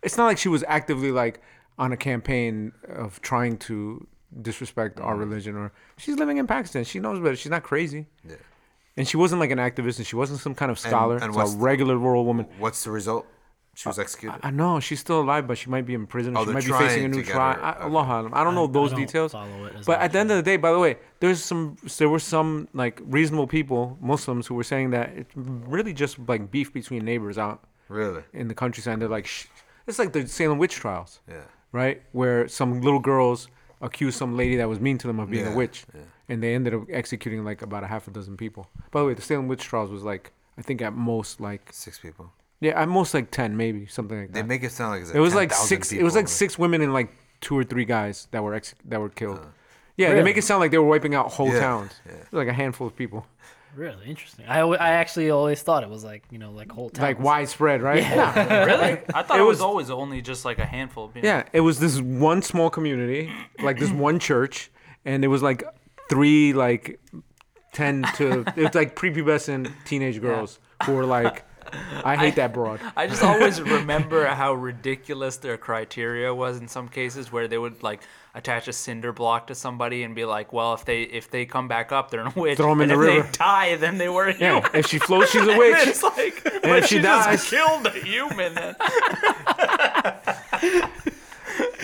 it's 0.02 0.16
not 0.16 0.26
like 0.26 0.38
she 0.38 0.48
was 0.48 0.64
actively 0.66 1.10
like 1.10 1.40
on 1.78 1.92
a 1.92 1.96
campaign 1.96 2.72
of 2.88 3.20
trying 3.20 3.58
to 3.58 4.06
disrespect 4.40 4.98
our 4.98 5.12
mm-hmm. 5.12 5.20
religion 5.20 5.56
or 5.56 5.72
she's 5.98 6.16
living 6.16 6.38
in 6.38 6.46
Pakistan. 6.46 6.84
She 6.84 6.98
knows 6.98 7.18
better. 7.18 7.36
She's 7.36 7.50
not 7.50 7.62
crazy. 7.62 8.06
Yeah. 8.26 8.36
And 8.96 9.06
she 9.06 9.18
wasn't 9.18 9.40
like 9.40 9.50
an 9.50 9.58
activist 9.58 9.98
and 9.98 10.06
she 10.06 10.16
wasn't 10.16 10.40
some 10.40 10.54
kind 10.54 10.70
of 10.70 10.78
scholar. 10.78 11.16
and 11.16 11.26
it's 11.26 11.36
what's 11.36 11.54
a 11.54 11.58
regular 11.58 11.98
rural 11.98 12.24
woman. 12.24 12.46
What's 12.58 12.82
the 12.84 12.90
result? 12.90 13.26
She 13.78 13.86
was 13.90 13.98
executed. 13.98 14.40
I 14.42 14.50
know 14.50 14.80
she's 14.80 15.00
still 15.00 15.20
alive, 15.20 15.46
but 15.46 15.58
she 15.58 15.68
might 15.68 15.84
be 15.84 15.92
in 15.92 16.06
prison. 16.06 16.34
Oh, 16.34 16.40
she 16.40 16.44
they're 16.46 16.54
might 16.54 16.64
be 16.64 16.72
facing 16.72 17.04
a 17.04 17.08
trying 17.08 17.12
to 17.12 17.16
new 17.18 17.22
trial. 17.24 17.58
I, 17.62 17.70
okay. 17.72 17.82
Allah 17.84 18.04
alam. 18.22 18.30
I 18.34 18.42
don't 18.42 18.54
know 18.54 18.62
I- 18.64 18.68
I 18.68 18.72
those 18.78 18.90
don't 18.92 19.00
details. 19.00 19.32
follow 19.32 19.64
it 19.66 19.74
as 19.78 19.84
But 19.84 20.00
at 20.00 20.12
the 20.12 20.18
end 20.18 20.30
of 20.30 20.38
the 20.38 20.42
day, 20.42 20.56
by 20.56 20.72
the 20.72 20.78
way, 20.78 20.96
there's 21.20 21.44
some 21.44 21.76
there 21.98 22.08
were 22.08 22.18
some 22.18 22.68
like 22.72 23.02
reasonable 23.04 23.46
people, 23.46 23.98
Muslims, 24.00 24.46
who 24.46 24.54
were 24.54 24.64
saying 24.64 24.90
that 24.96 25.10
it's 25.14 25.30
really 25.36 25.92
just 25.92 26.18
like 26.26 26.50
beef 26.50 26.72
between 26.72 27.04
neighbors 27.04 27.36
out 27.36 27.64
really? 27.90 28.22
in 28.32 28.48
the 28.48 28.54
countryside. 28.54 28.98
They're 29.00 29.08
like, 29.18 29.26
Shh. 29.26 29.44
it's 29.86 29.98
like 29.98 30.12
the 30.14 30.26
Salem 30.26 30.56
witch 30.58 30.74
trials, 30.74 31.20
Yeah. 31.28 31.42
right? 31.72 32.02
Where 32.12 32.48
some 32.48 32.80
little 32.80 33.00
girls 33.12 33.48
accused 33.82 34.16
some 34.16 34.38
lady 34.38 34.56
that 34.56 34.68
was 34.70 34.80
mean 34.80 34.96
to 34.96 35.06
them 35.06 35.20
of 35.20 35.28
being 35.28 35.44
Yeah, 35.44 35.52
a 35.52 35.56
witch, 35.56 35.84
yeah. 35.94 36.00
and 36.30 36.42
they 36.42 36.54
ended 36.54 36.72
up 36.72 36.84
executing 36.88 37.44
like 37.44 37.60
about 37.60 37.84
a 37.84 37.88
half 37.88 38.08
a 38.08 38.10
dozen 38.10 38.38
people. 38.38 38.68
By 38.90 39.00
the 39.00 39.06
way, 39.08 39.12
the 39.12 39.20
Salem 39.20 39.48
witch 39.48 39.64
trials 39.64 39.90
was 39.90 40.02
like 40.02 40.32
I 40.56 40.62
think 40.62 40.80
at 40.80 40.94
most 40.94 41.42
like 41.42 41.68
Six 41.74 41.98
people. 41.98 42.32
Yeah, 42.60 42.80
at 42.80 42.88
most 42.88 43.12
like 43.14 43.30
ten, 43.30 43.56
maybe 43.56 43.86
something 43.86 44.18
like 44.18 44.28
that. 44.28 44.34
They 44.34 44.42
make 44.42 44.62
it 44.62 44.72
sound 44.72 44.92
like 44.92 45.02
it's 45.02 45.10
It 45.10 45.20
was 45.20 45.34
like 45.34 45.50
10,000 45.50 45.66
six. 45.68 45.92
It 45.92 46.02
was 46.02 46.14
like 46.14 46.28
six 46.28 46.58
women 46.58 46.80
and 46.82 46.92
like 46.92 47.10
two 47.40 47.56
or 47.58 47.64
three 47.64 47.84
guys 47.84 48.28
that 48.30 48.42
were 48.42 48.54
ex- 48.54 48.74
that 48.86 49.00
were 49.00 49.10
killed. 49.10 49.38
Uh. 49.38 49.46
yeah, 49.96 50.14
they 50.14 50.22
make 50.22 50.36
it 50.36 50.42
sound 50.44 50.60
like 50.60 50.70
they 50.70 50.78
were 50.78 50.86
wiping 50.86 51.14
out 51.14 51.32
whole 51.32 51.52
Yeah, 51.52 51.60
towns. 51.60 51.92
yeah. 52.06 52.12
It 52.12 52.32
was 52.32 52.38
like 52.38 52.48
a 52.48 52.52
handful 52.52 52.86
of 52.86 52.96
people, 52.96 53.26
Really 53.74 54.06
interesting. 54.06 54.46
I, 54.48 54.60
I 54.60 54.90
actually 54.92 55.28
always 55.30 55.60
thought 55.60 55.82
it 55.82 55.90
was 55.90 56.02
like 56.02 56.22
you 56.30 56.38
know 56.38 56.50
like 56.50 56.72
whole 56.72 56.88
towns. 56.88 57.02
like 57.02 57.20
widespread, 57.20 57.82
right? 57.82 57.98
Yeah. 58.02 58.64
really? 58.70 58.92
I 59.14 59.22
thought 59.22 59.36
It 59.38 59.42
it, 59.42 59.44
was, 59.44 59.56
was- 59.56 59.60
always 59.60 59.90
only 59.90 60.22
just 60.22 60.46
like 60.46 60.58
a 60.58 60.64
handful 60.64 61.04
of 61.06 61.12
people. 61.14 61.28
Yeah, 61.28 61.42
it 61.52 61.60
was 61.60 61.78
this 61.78 62.00
one 62.00 62.40
small 62.40 62.70
community, 62.70 63.30
like 63.62 63.78
this 63.78 63.90
one 63.90 64.18
church, 64.18 64.70
and 65.04 65.22
it 65.24 65.28
was 65.28 65.42
like 65.42 65.62
three, 66.08 66.54
like 66.54 66.98
ten 67.74 68.02
to 68.16 68.44
it's 68.56 68.74
like 68.74 68.96
prepubescent 68.96 69.70
teenage 69.84 70.22
girls 70.22 70.58
who 70.84 70.94
were 70.94 71.04
like, 71.04 71.44
"I 72.05 72.16
hate 72.16 72.36
that 72.36 72.52
broad." 72.52 72.80
I 72.97 73.06
just 73.06 73.22
always 73.22 73.60
remember 73.60 74.26
how 74.26 74.52
ridiculous 74.55 75.36
their 75.38 75.56
criteria 75.56 76.34
was 76.34 76.59
in 76.59 76.68
some 76.68 76.88
cases 76.88 77.30
where 77.32 77.48
they 77.48 77.59
would 77.59 77.82
like 77.82 78.02
attach 78.34 78.68
a 78.68 78.72
cinder 78.72 79.12
block 79.12 79.47
to 79.47 79.55
somebody 79.55 80.02
and 80.02 80.14
be 80.14 80.24
like, 80.26 80.52
well, 80.52 80.74
if 80.74 80.84
they 80.84 81.02
if 81.02 81.30
they 81.30 81.47
come 81.47 81.68
back 81.68 81.90
up, 81.93 82.10
they're 82.10 82.26
a 82.26 82.32
witch. 82.36 82.59
Throw 82.59 82.70
them 82.70 82.80
in 82.82 82.90
and 82.90 83.01
the 83.01 83.05
if 83.06 83.14
river. 83.16 83.22
they 83.26 83.32
die, 83.38 83.76
then 83.76 83.98
they 83.98 84.09
were 84.09 84.26
a 84.28 84.36
Yeah, 84.36 84.55
human. 84.60 84.70
if 84.74 84.86
she 84.88 84.98
floats, 84.98 85.30
she's 85.30 85.43
a 85.47 85.51
And 85.51 85.59
witch. 85.59 85.86
it's 85.88 86.02
like, 86.02 86.43
if 86.44 86.62
but 86.62 86.84
she 86.86 86.97
she 86.97 87.02
dies- 87.02 87.48
killed 87.48 87.86
a 87.86 87.90
human. 87.90 88.55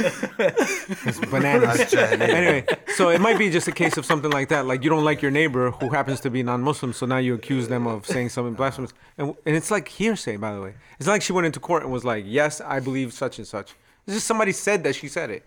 It's 1.05 1.19
bananas. 1.21 1.93
Anyway, 1.95 2.65
so 2.97 3.11
it 3.11 3.21
might 3.21 3.39
be 3.39 3.51
just 3.51 3.69
a 3.69 3.73
case 3.73 3.97
of 3.97 4.05
something 4.07 4.31
like 4.31 4.49
that. 4.49 4.67
Like 4.67 4.85
you 4.85 4.91
don't 4.91 5.05
like 5.05 5.23
your 5.23 5.31
neighbor 5.31 5.71
who 5.71 5.91
happens 5.91 6.21
to 6.21 6.31
be 6.31 6.43
non-Muslim, 6.43 6.93
so 6.93 7.07
now 7.07 7.19
you 7.19 7.35
accuse 7.35 7.69
them 7.69 7.87
of 7.87 8.07
saying 8.07 8.31
something 8.31 8.55
blasphemous, 8.55 8.93
and 9.19 9.35
and 9.47 9.57
it's 9.57 9.71
like 9.71 9.89
hearsay. 9.89 10.37
By 10.37 10.55
the 10.55 10.61
way, 10.61 10.75
it's 10.99 11.09
like 11.09 11.23
she 11.23 11.33
went 11.33 11.47
into 11.47 11.61
court 11.61 11.83
and 11.83 11.93
was 11.93 12.05
like, 12.05 12.25
"Yes, 12.27 12.61
I 12.61 12.81
believe 12.81 13.13
such 13.13 13.39
and 13.39 13.47
such." 13.47 13.75
It's 14.07 14.17
just 14.17 14.27
somebody 14.27 14.53
said 14.53 14.83
that 14.85 14.95
she 14.95 15.09
said 15.09 15.31
it, 15.31 15.45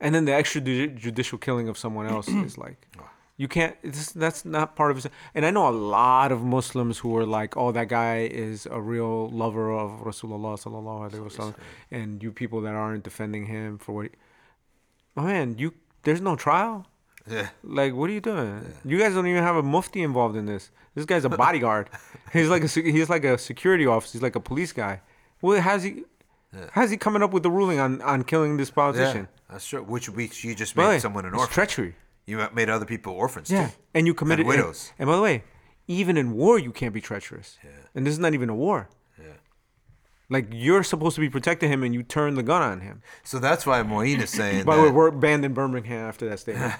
and 0.00 0.14
then 0.14 0.24
the 0.24 0.32
extrajudicial 0.32 1.40
killing 1.40 1.68
of 1.68 1.76
someone 1.76 2.06
else 2.06 2.28
is 2.28 2.56
like. 2.58 2.86
You 3.40 3.46
can't. 3.46 3.76
That's 4.14 4.44
not 4.44 4.74
part 4.74 4.90
of 4.90 4.98
it. 4.98 5.12
And 5.34 5.46
I 5.46 5.50
know 5.52 5.68
a 5.68 5.70
lot 5.70 6.32
of 6.32 6.42
Muslims 6.42 6.98
who 6.98 7.16
are 7.16 7.24
like, 7.24 7.56
"Oh, 7.56 7.70
that 7.70 7.88
guy 7.88 8.28
is 8.46 8.66
a 8.78 8.80
real 8.80 9.28
lover 9.30 9.70
of 9.72 10.00
Rasulullah 10.10 10.54
sallallahu 10.62 11.00
alaihi 11.08 11.24
wasallam," 11.28 11.54
and 11.92 12.20
you 12.20 12.32
people 12.32 12.60
that 12.62 12.74
aren't 12.74 13.04
defending 13.04 13.46
him 13.46 13.78
for 13.78 13.92
what. 13.92 14.04
He, 14.06 14.10
my 15.14 15.22
man, 15.32 15.54
you 15.56 15.72
there's 16.02 16.20
no 16.20 16.34
trial. 16.34 16.86
Yeah. 17.30 17.50
Like, 17.62 17.94
what 17.94 18.10
are 18.10 18.12
you 18.12 18.20
doing? 18.20 18.74
You 18.84 18.98
guys 18.98 19.14
don't 19.14 19.26
even 19.28 19.42
have 19.44 19.54
a 19.56 19.62
mufti 19.62 20.02
involved 20.02 20.34
in 20.36 20.46
this. 20.46 20.70
This 20.96 21.04
guy's 21.04 21.24
a 21.24 21.28
bodyguard. 21.28 21.90
he's 22.32 22.48
like 22.48 22.64
a 22.64 22.68
he's 22.68 23.08
like 23.08 23.22
a 23.22 23.38
security 23.38 23.86
officer. 23.86 24.12
He's 24.18 24.22
like 24.22 24.34
a 24.34 24.40
police 24.40 24.72
guy. 24.72 25.00
Well, 25.40 25.60
how's 25.60 25.84
he? 25.84 26.04
How's 26.72 26.90
he 26.90 26.96
coming 26.96 27.22
up 27.22 27.32
with 27.32 27.44
the 27.44 27.50
ruling 27.52 27.78
on 27.78 28.02
on 28.02 28.24
killing 28.24 28.56
this 28.56 28.70
Yeah, 28.70 28.74
politician? 28.74 29.28
that's 29.48 29.66
true. 29.68 29.82
Which 29.84 30.08
which 30.08 30.42
you 30.42 30.56
just 30.56 30.74
made 30.76 31.00
someone 31.00 31.24
an 31.24 31.34
it's 31.34 31.46
treachery. 31.48 31.94
You 32.28 32.46
made 32.52 32.68
other 32.68 32.84
people 32.84 33.12
orphans 33.14 33.50
Yeah, 33.50 33.68
too. 33.68 33.72
and 33.94 34.06
you 34.06 34.14
committed 34.14 34.44
And 34.46 34.48
widows. 34.54 34.92
And, 34.98 35.06
by 35.08 35.16
the 35.16 35.22
way, 35.22 35.44
even 35.86 36.16
in 36.18 36.32
war, 36.34 36.58
you 36.58 36.72
can't 36.72 36.92
be 36.92 37.00
treacherous. 37.00 37.56
Yeah. 37.64 37.70
And 37.94 38.06
this 38.06 38.12
is 38.12 38.18
not 38.18 38.34
even 38.34 38.50
a 38.50 38.54
war. 38.54 38.88
Yeah. 39.18 39.24
Like 40.28 40.48
you're 40.52 40.82
supposed 40.82 41.14
to 41.14 41.22
be 41.22 41.30
protecting 41.30 41.70
him, 41.72 41.82
and 41.82 41.94
you 41.94 42.02
turn 42.02 42.34
the 42.34 42.42
gun 42.42 42.60
on 42.60 42.80
him. 42.82 43.00
So 43.24 43.38
that's 43.38 43.64
why 43.64 43.82
Moeen 43.82 44.20
is 44.20 44.28
saying 44.28 44.66
By 44.66 44.76
the 44.76 44.82
way, 44.82 44.90
we're 44.90 45.10
banned 45.10 45.46
in 45.46 45.54
Birmingham 45.54 46.06
after 46.06 46.28
that 46.28 46.38
statement. 46.40 46.74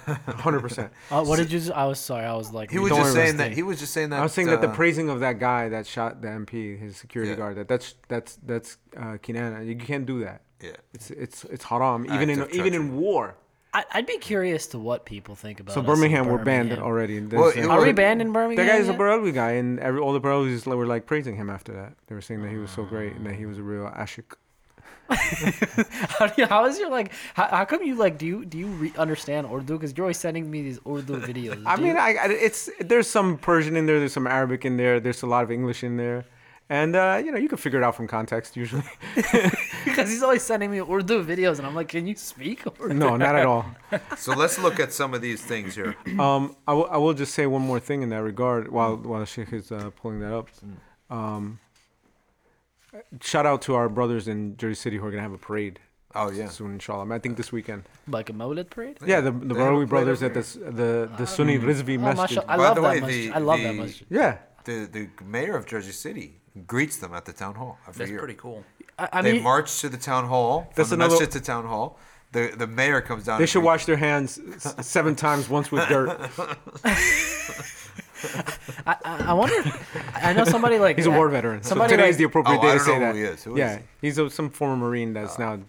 Hundred 0.45 0.59
percent. 0.61 0.91
Uh, 1.11 1.23
what 1.23 1.37
did 1.37 1.51
you? 1.51 1.73
I 1.73 1.85
was 1.87 1.99
sorry. 1.99 2.25
I 2.25 2.35
was 2.35 2.53
like. 2.53 2.69
he 2.69 2.77
was 2.77 2.91
just 2.91 3.13
saying 3.13 3.37
that 3.37 3.51
he 3.51 3.63
was 3.63 3.79
just 3.79 3.91
saying 3.91 4.11
that 4.11 4.19
I 4.19 4.23
was 4.23 4.33
saying 4.33 4.49
that 4.49 4.61
the 4.61 4.69
uh, 4.69 4.75
praising 4.75 5.09
of 5.09 5.19
that 5.21 5.39
guy 5.39 5.67
that 5.69 5.87
shot 5.87 6.21
the 6.21 6.27
MP, 6.27 6.77
his 6.79 6.95
security 6.95 7.31
Yeah. 7.31 7.37
guard, 7.37 7.57
that 7.57 7.67
that's 7.67 7.95
that's 8.07 8.35
that's 8.45 8.77
uh, 8.95 9.17
khiyana. 9.23 9.65
You 9.65 9.75
can't 9.77 10.05
do 10.05 10.19
that. 10.25 10.43
Yeah. 10.61 10.71
It's 10.93 11.09
it's 11.09 11.43
it's 11.45 11.63
haram 11.65 12.05
even 12.05 12.29
in 12.29 12.41
Act 12.41 12.51
of 12.51 12.55
even 12.59 12.75
in 12.75 12.97
war. 12.97 13.35
I, 13.73 13.85
I'd 13.91 14.05
be 14.07 14.17
curious 14.17 14.67
to 14.67 14.79
what 14.79 15.05
people 15.05 15.35
think 15.35 15.59
about. 15.59 15.73
So 15.73 15.81
us 15.81 15.85
in 15.85 15.93
Birmingham, 15.93 16.27
we're 16.27 16.37
banned 16.43 16.69
Birmingham. 16.69 16.85
already. 16.85 17.19
Well, 17.21 17.43
There's, 17.43 17.57
it 17.57 17.69
uh, 17.69 17.73
Are 17.73 17.81
we 17.81 17.91
banned 17.91 18.21
in 18.21 18.31
Birmingham? 18.31 18.65
that 18.65 18.71
guy's 18.71 18.87
a 18.89 18.91
yet? 18.91 18.99
Barelvi 18.99 19.33
guy, 19.33 19.51
and 19.51 19.79
every 19.79 19.99
all 19.99 20.13
the 20.13 20.21
Barelvis 20.21 20.65
were 20.65 20.87
like 20.87 21.05
praising 21.05 21.35
him 21.35 21.49
after 21.49 21.73
that. 21.73 21.93
They 22.07 22.15
were 22.15 22.21
saying 22.21 22.41
that 22.41 22.49
he 22.49 22.57
was 22.57 22.71
so 22.71 22.83
great 22.83 23.13
and 23.15 23.25
that 23.27 23.35
he 23.35 23.45
was 23.45 23.57
a 23.59 23.63
real 23.63 23.85
ashik. 23.89 24.33
how, 25.09 26.27
do 26.27 26.33
you, 26.39 26.45
how 26.45 26.65
is 26.65 26.77
your 26.77 26.89
like? 26.91 27.11
How, 27.33 27.47
how 27.47 27.65
come 27.65 27.81
you 27.83 27.95
like? 27.95 28.19
Do 28.19 28.27
you 28.27 28.45
do 28.45 28.59
you 28.59 28.67
re- 28.67 28.93
understand 28.95 29.47
Urdu? 29.51 29.73
Because 29.73 29.95
you're 29.97 30.05
always 30.05 30.19
sending 30.19 30.49
me 30.51 30.61
these 30.61 30.79
Urdu 30.87 31.19
videos. 31.21 31.63
I 31.65 31.75
Do 31.75 31.81
mean, 31.81 31.93
you? 31.93 31.97
I, 31.97 32.09
I 32.11 32.25
it's 32.29 32.69
there's 32.79 33.07
some 33.07 33.37
Persian 33.39 33.75
in 33.75 33.87
there, 33.87 33.97
there's 33.99 34.13
some 34.13 34.27
Arabic 34.27 34.65
in 34.65 34.77
there, 34.77 34.99
there's 34.99 35.23
a 35.23 35.27
lot 35.27 35.43
of 35.43 35.49
English 35.51 35.83
in 35.83 35.97
there, 35.97 36.25
and 36.69 36.95
uh, 36.95 37.19
you 37.23 37.31
know 37.31 37.39
you 37.39 37.49
can 37.49 37.57
figure 37.57 37.79
it 37.79 37.83
out 37.83 37.95
from 37.95 38.07
context 38.07 38.55
usually. 38.55 38.83
because 39.99 40.11
he's 40.11 40.23
always 40.23 40.41
sending 40.43 40.71
me 40.71 40.79
Urdu 40.79 41.23
videos, 41.23 41.57
and 41.59 41.67
I'm 41.67 41.75
like, 41.75 41.89
can 41.89 42.07
you 42.07 42.15
speak? 42.15 42.65
Urdu? 42.81 42.93
no, 42.93 43.15
not 43.17 43.35
at 43.35 43.45
all. 43.45 43.65
So 44.17 44.33
let's 44.33 44.57
look 44.59 44.79
at 44.79 44.93
some 44.93 45.13
of 45.13 45.21
these 45.21 45.41
things 45.41 45.75
here. 45.75 45.95
Um, 46.19 46.55
I 46.67 46.73
will- 46.73 47.13
just 47.13 47.33
say 47.33 47.45
one 47.47 47.61
more 47.61 47.79
thing 47.79 48.01
in 48.03 48.09
that 48.09 48.23
regard 48.23 48.71
while 48.71 48.95
while 48.97 49.25
Sheikh 49.25 49.51
is 49.53 49.71
uh, 49.71 49.89
pulling 50.01 50.19
that 50.21 50.33
up. 50.33 50.47
Um, 51.09 51.59
shout 53.21 53.45
out 53.45 53.61
to 53.63 53.75
our 53.75 53.89
brothers 53.89 54.27
in 54.27 54.57
Jersey 54.57 54.75
City 54.75 54.97
who 54.97 55.05
are 55.05 55.11
gonna 55.11 55.21
have 55.23 55.33
a 55.33 55.37
parade 55.37 55.79
Oh 56.15 56.31
yeah. 56.31 56.47
soon, 56.49 56.73
inshallah. 56.73 57.13
I 57.13 57.19
think 57.19 57.37
this 57.37 57.51
weekend. 57.51 57.83
like 58.07 58.29
a 58.31 58.33
Mawlid 58.33 58.69
parade. 58.71 58.97
Yeah, 59.05 59.21
the 59.21 59.31
the 59.31 59.53
They 59.53 59.59
Barawi 59.59 59.87
brothers 59.87 60.23
at 60.23 60.33
the 60.33 60.41
the 60.81 61.09
the 61.17 61.27
Sunni 61.27 61.59
Rizvi 61.59 61.97
Oh, 61.97 62.01
Masjid. 62.01 62.37
mashallah. 62.37 62.45
I 62.47 62.57
By 62.57 62.63
love 62.63 62.75
the 62.75 62.81
that 62.81 62.89
way, 62.93 62.99
masjid. 63.01 63.31
the- 63.31 63.35
I 63.35 63.39
love 63.39 63.59
the- 63.59 63.63
that 63.65 63.75
masjid. 63.75 64.07
Yeah, 64.09 64.37
The 64.65 64.75
the 64.91 65.23
mayor 65.23 65.55
of 65.55 65.65
Jersey 65.67 65.91
City 65.91 66.38
greets 66.67 66.97
them 66.97 67.13
at 67.13 67.25
the 67.25 67.33
town 67.33 67.55
hall 67.55 67.77
every 67.87 67.99
That's 67.99 68.09
year. 68.11 68.19
pretty 68.19 68.35
cool. 68.35 68.63
I, 68.97 69.09
I 69.13 69.21
they 69.21 69.33
mean, 69.33 69.43
march 69.43 69.79
to 69.81 69.89
the 69.89 69.97
town 69.97 70.25
hall. 70.27 70.61
From 70.63 70.73
That's 70.75 70.89
the 70.89 70.95
another- 70.95 71.11
masjid 71.13 71.31
to 71.31 71.39
town 71.41 71.65
hall. 71.65 71.97
The 72.31 72.53
the 72.55 72.67
mayor 72.67 73.01
comes 73.01 73.23
down. 73.25 73.39
they 73.39 73.43
and 73.43 73.49
should 73.49 73.59
greets 73.61 73.65
wash 73.67 73.85
their 73.85 73.97
hands 73.97 74.39
s- 74.55 74.75
seven 74.85 75.15
times, 75.15 75.49
once 75.49 75.71
with 75.71 75.87
dirt. 75.89 76.09
I, 78.85 78.95
I 79.03 79.23
I 79.29 79.33
wonder. 79.33 79.55
I 80.13 80.33
know 80.33 80.43
somebody 80.43 80.77
like 80.77 80.97
He's 80.97 81.05
a 81.07 81.11
war 81.11 81.27
veteran. 81.29 81.63
So 81.63 81.69
Somebody 81.69 81.91
today 81.91 82.03
like- 82.03 82.09
is 82.11 82.17
the 82.17 82.25
appropriate 82.25 82.59
Oh, 82.59 82.61
day 82.61 82.67
I 82.67 82.71
to 82.73 82.77
don't 82.77 82.85
say 82.85 82.93
know 82.93 82.99
that. 82.99 83.11
who 83.15 83.17
he 83.17 83.23
is. 83.23 83.43
Who 83.43 83.53
is 83.53 83.59
yeah, 83.59 83.77
he? 83.77 83.83
he's 84.01 84.17
a, 84.19 84.29
some 84.29 84.49
former 84.51 84.75
Marine 84.75 85.13
that's 85.13 85.39
ah. 85.39 85.55
now 85.55 85.59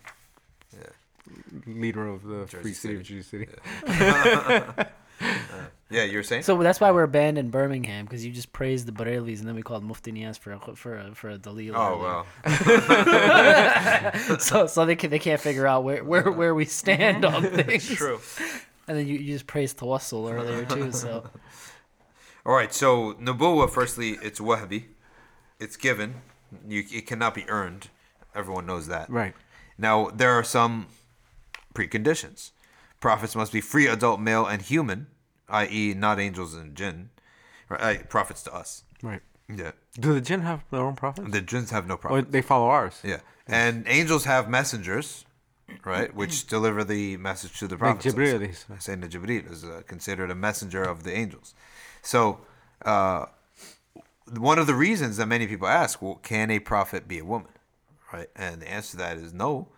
yeah. 0.76 1.60
leader 1.66 2.06
of 2.08 2.24
the 2.24 2.44
Jersey 2.46 2.62
free 2.62 2.72
city 2.74 2.96
of 2.96 3.06
City. 3.06 3.46
Jersey 3.46 3.46
City. 3.86 4.84
Uh, 5.22 5.64
Yeah, 5.90 6.04
you 6.04 6.18
were 6.18 6.22
saying. 6.22 6.44
So 6.44 6.56
that's 6.62 6.80
why 6.80 6.92
we're 6.92 7.08
banned 7.08 7.36
in 7.36 7.50
Birmingham 7.50 8.04
because 8.04 8.24
you 8.24 8.30
just 8.32 8.52
praised 8.52 8.86
the 8.86 8.92
Barelvis 8.92 9.40
and 9.40 9.48
then 9.48 9.56
we 9.56 9.62
called 9.62 9.82
Mufti 9.82 10.12
Nias 10.12 10.38
for 10.38 10.52
a, 10.52 10.76
for 10.76 10.96
a, 10.96 11.14
for 11.14 11.30
a 11.30 11.38
dalil. 11.38 11.72
oh 11.74 12.24
earlier. 12.44 13.54
well. 14.22 14.38
So 14.38 14.66
so 14.66 14.86
they 14.86 14.96
can 14.96 15.10
they 15.10 15.18
can't 15.18 15.40
figure 15.40 15.66
out 15.66 15.82
where 15.84 16.04
where, 16.04 16.30
where 16.30 16.54
we 16.54 16.64
stand 16.64 17.24
on 17.24 17.42
things. 17.62 17.88
True. 17.88 18.20
And 18.86 18.96
then 18.98 19.06
you, 19.06 19.16
you 19.18 19.32
just 19.34 19.46
praised 19.46 19.78
Tawassul 19.78 20.32
earlier 20.32 20.64
too. 20.64 20.92
So 20.92 21.28
All 22.46 22.54
right. 22.54 22.72
So 22.72 23.14
Nubuwa, 23.14 23.68
firstly, 23.68 24.16
it's 24.22 24.40
wahbi. 24.40 24.84
It's 25.58 25.76
given. 25.76 26.22
You, 26.68 26.84
it 26.90 27.06
cannot 27.06 27.34
be 27.34 27.44
earned. 27.48 27.88
Everyone 28.34 28.64
knows 28.66 28.86
that. 28.86 29.10
Right. 29.10 29.34
Now 29.76 30.08
there 30.10 30.32
are 30.32 30.44
some 30.44 30.86
preconditions. 31.74 32.50
Prophets 33.00 33.34
must 33.34 33.52
be 33.52 33.60
free, 33.60 33.86
adult, 33.86 34.20
male, 34.20 34.44
and 34.46 34.60
human, 34.60 35.06
i.e., 35.50 35.94
not 35.94 36.18
angels 36.18 36.54
and 36.54 36.74
jinn. 36.74 37.10
Right, 37.68 38.08
prophets 38.08 38.42
to 38.44 38.54
us. 38.54 38.82
Right. 39.02 39.20
Yeah. 39.48 39.72
Do 39.94 40.12
the 40.14 40.20
jinn 40.20 40.40
have 40.42 40.64
their 40.70 40.80
own 40.80 40.96
prophets? 40.96 41.30
The 41.30 41.40
jinns 41.40 41.70
have 41.70 41.86
no 41.86 41.94
Or 41.94 41.98
prophets. 41.98 42.28
they 42.30 42.42
follow 42.42 42.66
ours? 42.66 43.00
Yeah. 43.04 43.20
And 43.46 43.84
angels 43.86 44.24
have 44.24 44.48
messengers, 44.48 45.24
right, 45.84 46.12
which 46.14 46.46
deliver 46.54 46.82
the 46.84 47.16
message 47.16 47.58
to 47.60 47.68
the 47.68 47.76
prophets. 47.76 48.06
Alayhi 48.14 48.54
salam. 48.54 48.80
Sayyidina 48.80 49.08
Jibreel 49.10 49.50
is 49.50 49.64
uh, 49.64 49.82
considered 49.86 50.30
a 50.30 50.34
messenger 50.34 50.82
of 50.82 51.02
the 51.04 51.12
angels. 51.12 51.54
So, 52.02 52.40
uh, 52.84 53.26
one 54.36 54.58
of 54.58 54.66
the 54.66 54.74
reasons 54.74 55.16
that 55.16 55.26
many 55.26 55.46
people 55.46 55.66
ask, 55.68 56.00
well, 56.00 56.16
can 56.22 56.50
a 56.50 56.58
prophet 56.60 57.06
be 57.08 57.18
a 57.18 57.24
woman? 57.24 57.50
Right? 58.12 58.28
And 58.36 58.62
the 58.62 58.68
answer 58.70 58.92
to 58.92 58.96
that 58.98 59.16
is 59.16 59.32
no. 59.32 59.68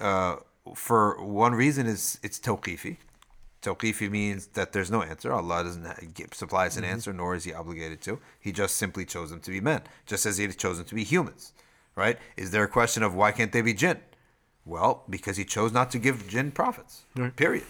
Uh, 0.00 0.36
for 0.74 1.22
one 1.24 1.54
reason 1.54 1.86
is 1.86 2.18
it's 2.22 2.38
tawqifi, 2.38 2.98
Tawqifi 3.62 4.10
means 4.10 4.46
that 4.48 4.72
there's 4.72 4.90
no 4.90 5.02
answer. 5.02 5.32
Allah 5.32 5.64
doesn't 5.64 6.14
give, 6.14 6.32
supply 6.34 6.66
us 6.66 6.76
an 6.76 6.84
Mm-hmm. 6.84 6.92
answer, 6.92 7.12
nor 7.12 7.34
is 7.34 7.44
He 7.44 7.52
obligated 7.52 8.00
to. 8.02 8.20
He 8.40 8.52
just 8.52 8.76
simply 8.76 9.04
chose 9.04 9.30
them 9.30 9.40
to 9.40 9.50
be 9.50 9.60
men, 9.60 9.82
just 10.06 10.24
as 10.26 10.38
He 10.38 10.46
chose 10.48 10.76
them 10.78 10.86
to 10.86 10.94
be 10.94 11.04
humans. 11.04 11.52
Right? 11.96 12.18
Is 12.36 12.52
there 12.52 12.62
a 12.62 12.68
question 12.68 13.02
of 13.02 13.14
why 13.14 13.32
can't 13.32 13.50
they 13.50 13.60
be 13.62 13.74
jinn? 13.74 13.98
Well, 14.64 15.02
because 15.10 15.36
He 15.36 15.44
chose 15.44 15.72
not 15.72 15.90
to 15.90 15.98
give 15.98 16.28
jinn 16.28 16.52
prophets. 16.52 17.02
Period. 17.36 17.64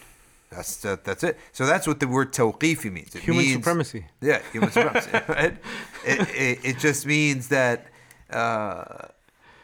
That's 0.51 0.77
that, 0.79 1.05
that's 1.05 1.23
it. 1.25 1.39
So 1.53 1.65
that's 1.67 1.87
what 1.87 2.01
the 2.01 2.09
word 2.09 2.33
tawqifi 2.33 2.91
means. 2.93 3.15
It 3.15 3.23
Human 3.23 3.45
means- 3.45 3.55
supremacy. 3.55 4.07
Yeah, 4.21 4.41
human 4.53 4.71
supremacy. 4.71 5.11
right? 5.29 5.57
It, 6.07 6.21
it, 6.35 6.59
it 6.65 6.79
just 6.79 7.07
means 7.07 7.49
that 7.49 7.87
uh, 8.31 9.09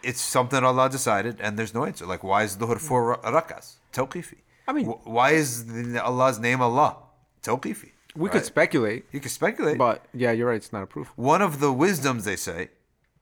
it's 0.02 0.20
something 0.20 0.62
Allah 0.62 0.88
decided, 0.90 1.40
and 1.40 1.58
there's 1.58 1.74
no 1.74 1.84
answer. 1.84 2.06
Like, 2.06 2.22
why 2.24 2.44
is 2.44 2.56
Dhuhr 2.56 2.78
four 2.78 3.04
ra- 3.06 3.22
rakas? 3.40 3.74
Tawqifi. 3.92 4.36
I 4.66 4.72
mean- 4.72 4.86
Wh- 4.86 5.06
why 5.06 5.30
is 5.32 5.64
Allah's 6.02 6.38
name 6.38 6.60
Allah? 6.60 6.96
Tawqifi. 7.42 7.90
We 8.16 8.28
could 8.30 8.44
speculate, 8.44 9.06
You 9.10 9.18
could 9.20 9.32
speculate. 9.32 9.76
but 9.76 10.06
yeah, 10.14 10.30
you're 10.30 10.46
right. 10.48 10.56
It's 10.56 10.72
not 10.72 10.82
a 10.84 10.86
proof. 10.86 11.10
One 11.16 11.42
of 11.42 11.58
the 11.58 11.72
wisdoms 11.72 12.24
they 12.24 12.36
say, 12.36 12.68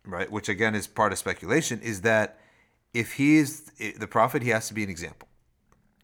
right, 0.04 0.30
which 0.30 0.48
again 0.50 0.74
is 0.74 0.86
part 0.86 1.12
of 1.12 1.18
speculation, 1.18 1.80
is 1.80 2.02
that 2.02 2.38
if 2.92 3.14
he 3.14 3.36
is 3.38 3.70
the 3.98 4.06
prophet, 4.06 4.42
he 4.42 4.50
has 4.50 4.68
to 4.68 4.74
be 4.74 4.84
an 4.84 4.90
example. 4.90 5.28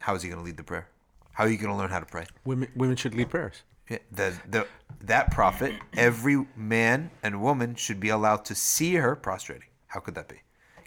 How 0.00 0.14
is 0.14 0.22
he 0.22 0.30
going 0.30 0.40
to 0.40 0.44
lead 0.44 0.56
the 0.56 0.64
prayer? 0.64 0.88
How 1.32 1.44
are 1.44 1.48
you 1.50 1.58
going 1.58 1.70
to 1.70 1.76
learn 1.76 1.90
how 1.90 2.00
to 2.00 2.06
pray? 2.06 2.24
Women, 2.46 2.68
women 2.74 2.96
should 2.96 3.14
lead 3.14 3.28
prayers. 3.28 3.62
Yeah, 3.90 3.98
the, 4.10 4.34
the, 4.50 4.66
that 5.02 5.30
prophet, 5.32 5.74
every 5.96 6.46
man 6.56 7.10
and 7.22 7.42
woman 7.42 7.74
should 7.74 8.00
be 8.00 8.08
allowed 8.08 8.44
to 8.46 8.54
see 8.54 8.94
her 8.94 9.14
prostrating. 9.14 9.68
How 9.88 10.00
could 10.00 10.14
that 10.14 10.28
be? 10.28 10.36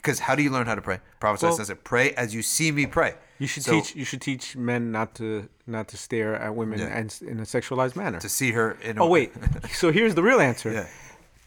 Because 0.01 0.19
how 0.19 0.33
do 0.35 0.41
you 0.41 0.49
learn 0.49 0.65
how 0.65 0.75
to 0.75 0.81
pray? 0.81 0.99
Prophet 1.19 1.43
Well- 1.43 1.53
says 1.53 1.69
it, 1.69 1.83
pray 1.83 2.11
as 2.13 2.33
you 2.33 2.41
see 2.41 2.71
me 2.71 2.85
pray. 2.87 3.13
You 3.37 3.47
should 3.47 3.63
So, 3.63 3.71
teach. 3.73 3.95
You 3.95 4.05
should 4.05 4.21
teach 4.21 4.55
men 4.55 4.91
not 4.91 5.15
to 5.15 5.47
not 5.67 5.87
to 5.89 5.97
stare 5.97 6.35
at 6.35 6.53
women 6.55 6.79
Yeah. 6.79 6.87
and 6.97 7.15
in 7.25 7.39
a 7.39 7.43
sexualized 7.43 7.95
manner. 7.95 8.19
to 8.19 8.29
see 8.29 8.51
her 8.51 8.77
in 8.83 8.97
a 8.97 9.03
Oh 9.03 9.07
wait. 9.07 9.31
so 9.73 9.91
here's 9.91 10.15
the 10.15 10.23
real 10.23 10.39
answer. 10.39 10.71
Yeah. 10.71 10.85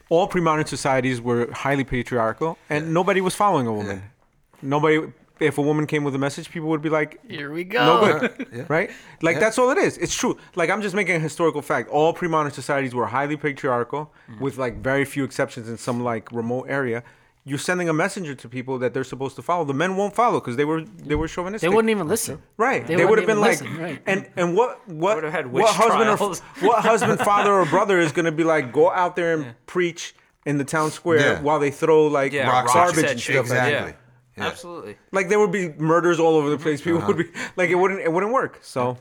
All 0.08 0.26
pre-modern 0.28 0.66
societies 0.66 1.20
were 1.20 1.50
highly 1.52 1.84
patriarchal, 1.84 2.58
and 2.70 2.92
nobody 2.92 3.20
was 3.20 3.34
following 3.34 3.66
a 3.66 3.72
woman. 3.72 4.02
Nobody. 4.62 5.00
If 5.40 5.58
a 5.58 5.62
woman 5.62 5.86
came 5.86 6.04
with 6.04 6.14
a 6.14 6.18
message, 6.18 6.48
people 6.50 6.68
would 6.68 6.80
be 6.82 6.88
like, 6.88 7.18
Here 7.28 7.50
we 7.50 7.64
go. 7.64 7.84
"No 7.84 8.18
good," 8.20 8.46
Yeah. 8.52 8.64
right? 8.68 8.90
Like 9.20 9.34
Yeah. 9.34 9.40
that's 9.40 9.58
all 9.58 9.70
it 9.70 9.78
is. 9.78 9.98
It's 9.98 10.14
true. 10.14 10.36
Like 10.54 10.70
I'm 10.70 10.80
just 10.80 10.94
making 10.94 11.16
a 11.16 11.18
historical 11.18 11.60
fact. 11.60 11.88
All 11.90 12.12
pre-modern 12.12 12.52
societies 12.52 12.94
were 12.94 13.06
highly 13.06 13.36
patriarchal, 13.36 14.12
Mm-hmm. 14.30 14.42
with 14.44 14.58
like 14.58 14.76
very 14.80 15.04
few 15.04 15.24
exceptions 15.24 15.68
in 15.68 15.76
some 15.76 16.02
like 16.04 16.30
remote 16.32 16.66
area. 16.68 17.02
You're 17.46 17.58
sending 17.58 17.90
a 17.90 17.92
messenger 17.92 18.34
to 18.34 18.48
people 18.48 18.78
that 18.78 18.94
they're 18.94 19.04
supposed 19.04 19.36
to 19.36 19.42
follow. 19.42 19.64
The 19.64 19.74
men 19.74 19.96
won't 19.96 20.14
follow 20.14 20.40
because 20.40 20.56
they 20.56 20.64
were 20.64 20.82
they 20.82 21.14
were 21.14 21.28
chauvinistic. 21.28 21.68
They 21.68 21.74
wouldn't 21.74 21.90
even 21.90 22.08
listen. 22.08 22.40
Right. 22.56 22.86
They, 22.86 22.94
They 22.96 23.04
would 23.04 23.18
have 23.18 23.26
been 23.26 23.36
even 23.38 23.48
like, 23.50 23.60
listen, 23.60 23.76
right. 23.78 24.02
and 24.06 24.30
and 24.36 24.56
what 24.56 24.88
what 24.88 25.16
would've 25.16 25.30
had 25.32 25.46
what 25.52 25.64
witch 25.64 25.72
husband 25.72 26.08
or 26.08 26.66
what 26.66 26.78
husband, 26.84 27.20
father, 27.20 27.52
or 27.52 27.66
brother 27.66 27.98
is 27.98 28.12
going 28.12 28.24
to 28.24 28.32
be 28.32 28.44
like 28.44 28.72
go 28.72 28.90
out 28.90 29.14
there 29.14 29.34
and 29.34 29.54
preach 29.66 30.14
in 30.46 30.56
the 30.56 30.64
town 30.64 30.90
square 30.90 31.18
Yeah. 31.20 31.40
while 31.42 31.58
they 31.58 31.70
throw 31.70 32.06
like 32.06 32.32
Yeah, 32.32 32.48
Rocks 32.48 32.74
rocks 32.74 32.92
garbage 32.92 33.04
at 33.04 33.10
and 33.10 33.28
you. 33.28 33.34
stuff 33.34 33.50
like. 33.50 33.58
Exactly. 33.58 33.90
Yeah. 33.92 34.42
Yeah. 34.44 34.46
Absolutely. 34.50 34.96
Like 35.12 35.28
there 35.28 35.38
would 35.38 35.52
be 35.52 35.68
murders 35.76 36.18
all 36.18 36.36
over 36.36 36.48
the 36.48 36.58
place. 36.58 36.80
People 36.80 36.98
Uh-huh. 36.98 37.08
would 37.08 37.18
be 37.18 37.30
like 37.56 37.68
it 37.68 37.74
wouldn't 37.76 38.00
it 38.00 38.10
wouldn't 38.10 38.32
work. 38.32 38.58
So 38.62 38.96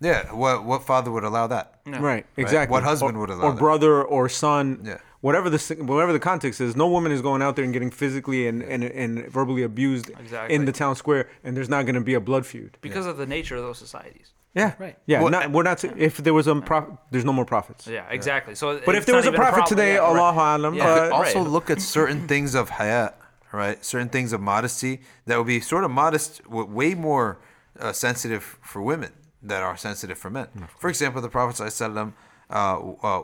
Yeah, 0.00 0.32
what 0.34 0.64
what 0.64 0.82
father 0.84 1.10
would 1.10 1.24
allow 1.24 1.46
that? 1.46 1.80
right, 1.86 2.24
exactly. 2.36 2.72
What 2.72 2.82
husband 2.84 3.16
or, 3.16 3.20
would 3.20 3.30
allow 3.30 3.44
or 3.48 3.52
that? 3.52 3.58
brother 3.58 4.02
or 4.04 4.28
son? 4.28 4.82
Yeah. 4.84 4.98
Whatever 5.20 5.50
the 5.50 5.58
whatever 5.80 6.12
the 6.14 6.18
context 6.18 6.60
is, 6.62 6.74
no 6.74 6.88
woman 6.88 7.12
is 7.12 7.20
going 7.20 7.42
out 7.42 7.54
there 7.56 7.64
and 7.64 7.74
getting 7.74 7.90
physically 7.90 8.48
and, 8.48 8.62
and, 8.62 8.82
and 8.84 9.26
verbally 9.28 9.62
abused 9.62 10.10
Exactly. 10.18 10.54
in 10.54 10.64
the 10.64 10.72
town 10.72 10.96
square, 10.96 11.28
and 11.44 11.54
there's 11.56 11.68
not 11.68 11.82
going 11.84 11.94
to 11.94 12.00
be 12.00 12.14
a 12.14 12.20
blood 12.20 12.46
feud. 12.46 12.78
Because 12.80 13.06
of 13.06 13.18
the 13.18 13.26
nature 13.26 13.56
of 13.56 13.62
those 13.62 13.76
societies. 13.78 14.32
Yeah, 14.54 14.74
Right. 14.78 14.96
Yeah, 15.06 15.20
Well, 15.20 15.30
not, 15.30 15.52
we're 15.52 15.62
not. 15.62 15.84
If 15.84 16.16
there 16.16 16.34
was 16.34 16.48
a 16.48 16.56
prof, 16.56 16.84
there's 17.12 17.24
no 17.24 17.32
more 17.32 17.44
prophets. 17.44 17.86
Yeah, 17.86 18.04
exactly. 18.10 18.54
So, 18.56 18.80
But 18.84 18.96
if 18.96 19.06
there 19.06 19.14
was 19.14 19.26
a 19.26 19.32
prophet 19.32 19.66
today, 19.66 19.98
Allah 19.98 20.32
Alam, 20.56 20.74
Yeah, 20.74 20.86
uh, 20.88 21.10
also 21.14 21.40
right. 21.42 21.50
look 21.50 21.70
at 21.70 21.80
certain 21.80 22.26
things 22.26 22.54
of 22.56 22.70
haya, 22.70 23.12
right? 23.52 23.84
Certain 23.84 24.08
things 24.08 24.32
of 24.32 24.40
modesty 24.40 25.02
that 25.26 25.36
would 25.38 25.46
be 25.46 25.60
sort 25.60 25.84
of 25.84 25.90
modest, 25.92 26.44
way 26.48 26.94
more 26.94 27.38
uh, 27.78 27.92
sensitive 27.92 28.58
for 28.62 28.82
women 28.82 29.12
that 29.42 29.62
are 29.62 29.76
sensitive 29.76 30.18
for 30.18 30.30
men. 30.30 30.48
For 30.78 30.90
example, 30.90 31.22
the 31.22 31.28
Prophet 31.28 31.56
ﷺ, 31.62 32.12
uh, 32.50 32.78
uh, 33.02 33.20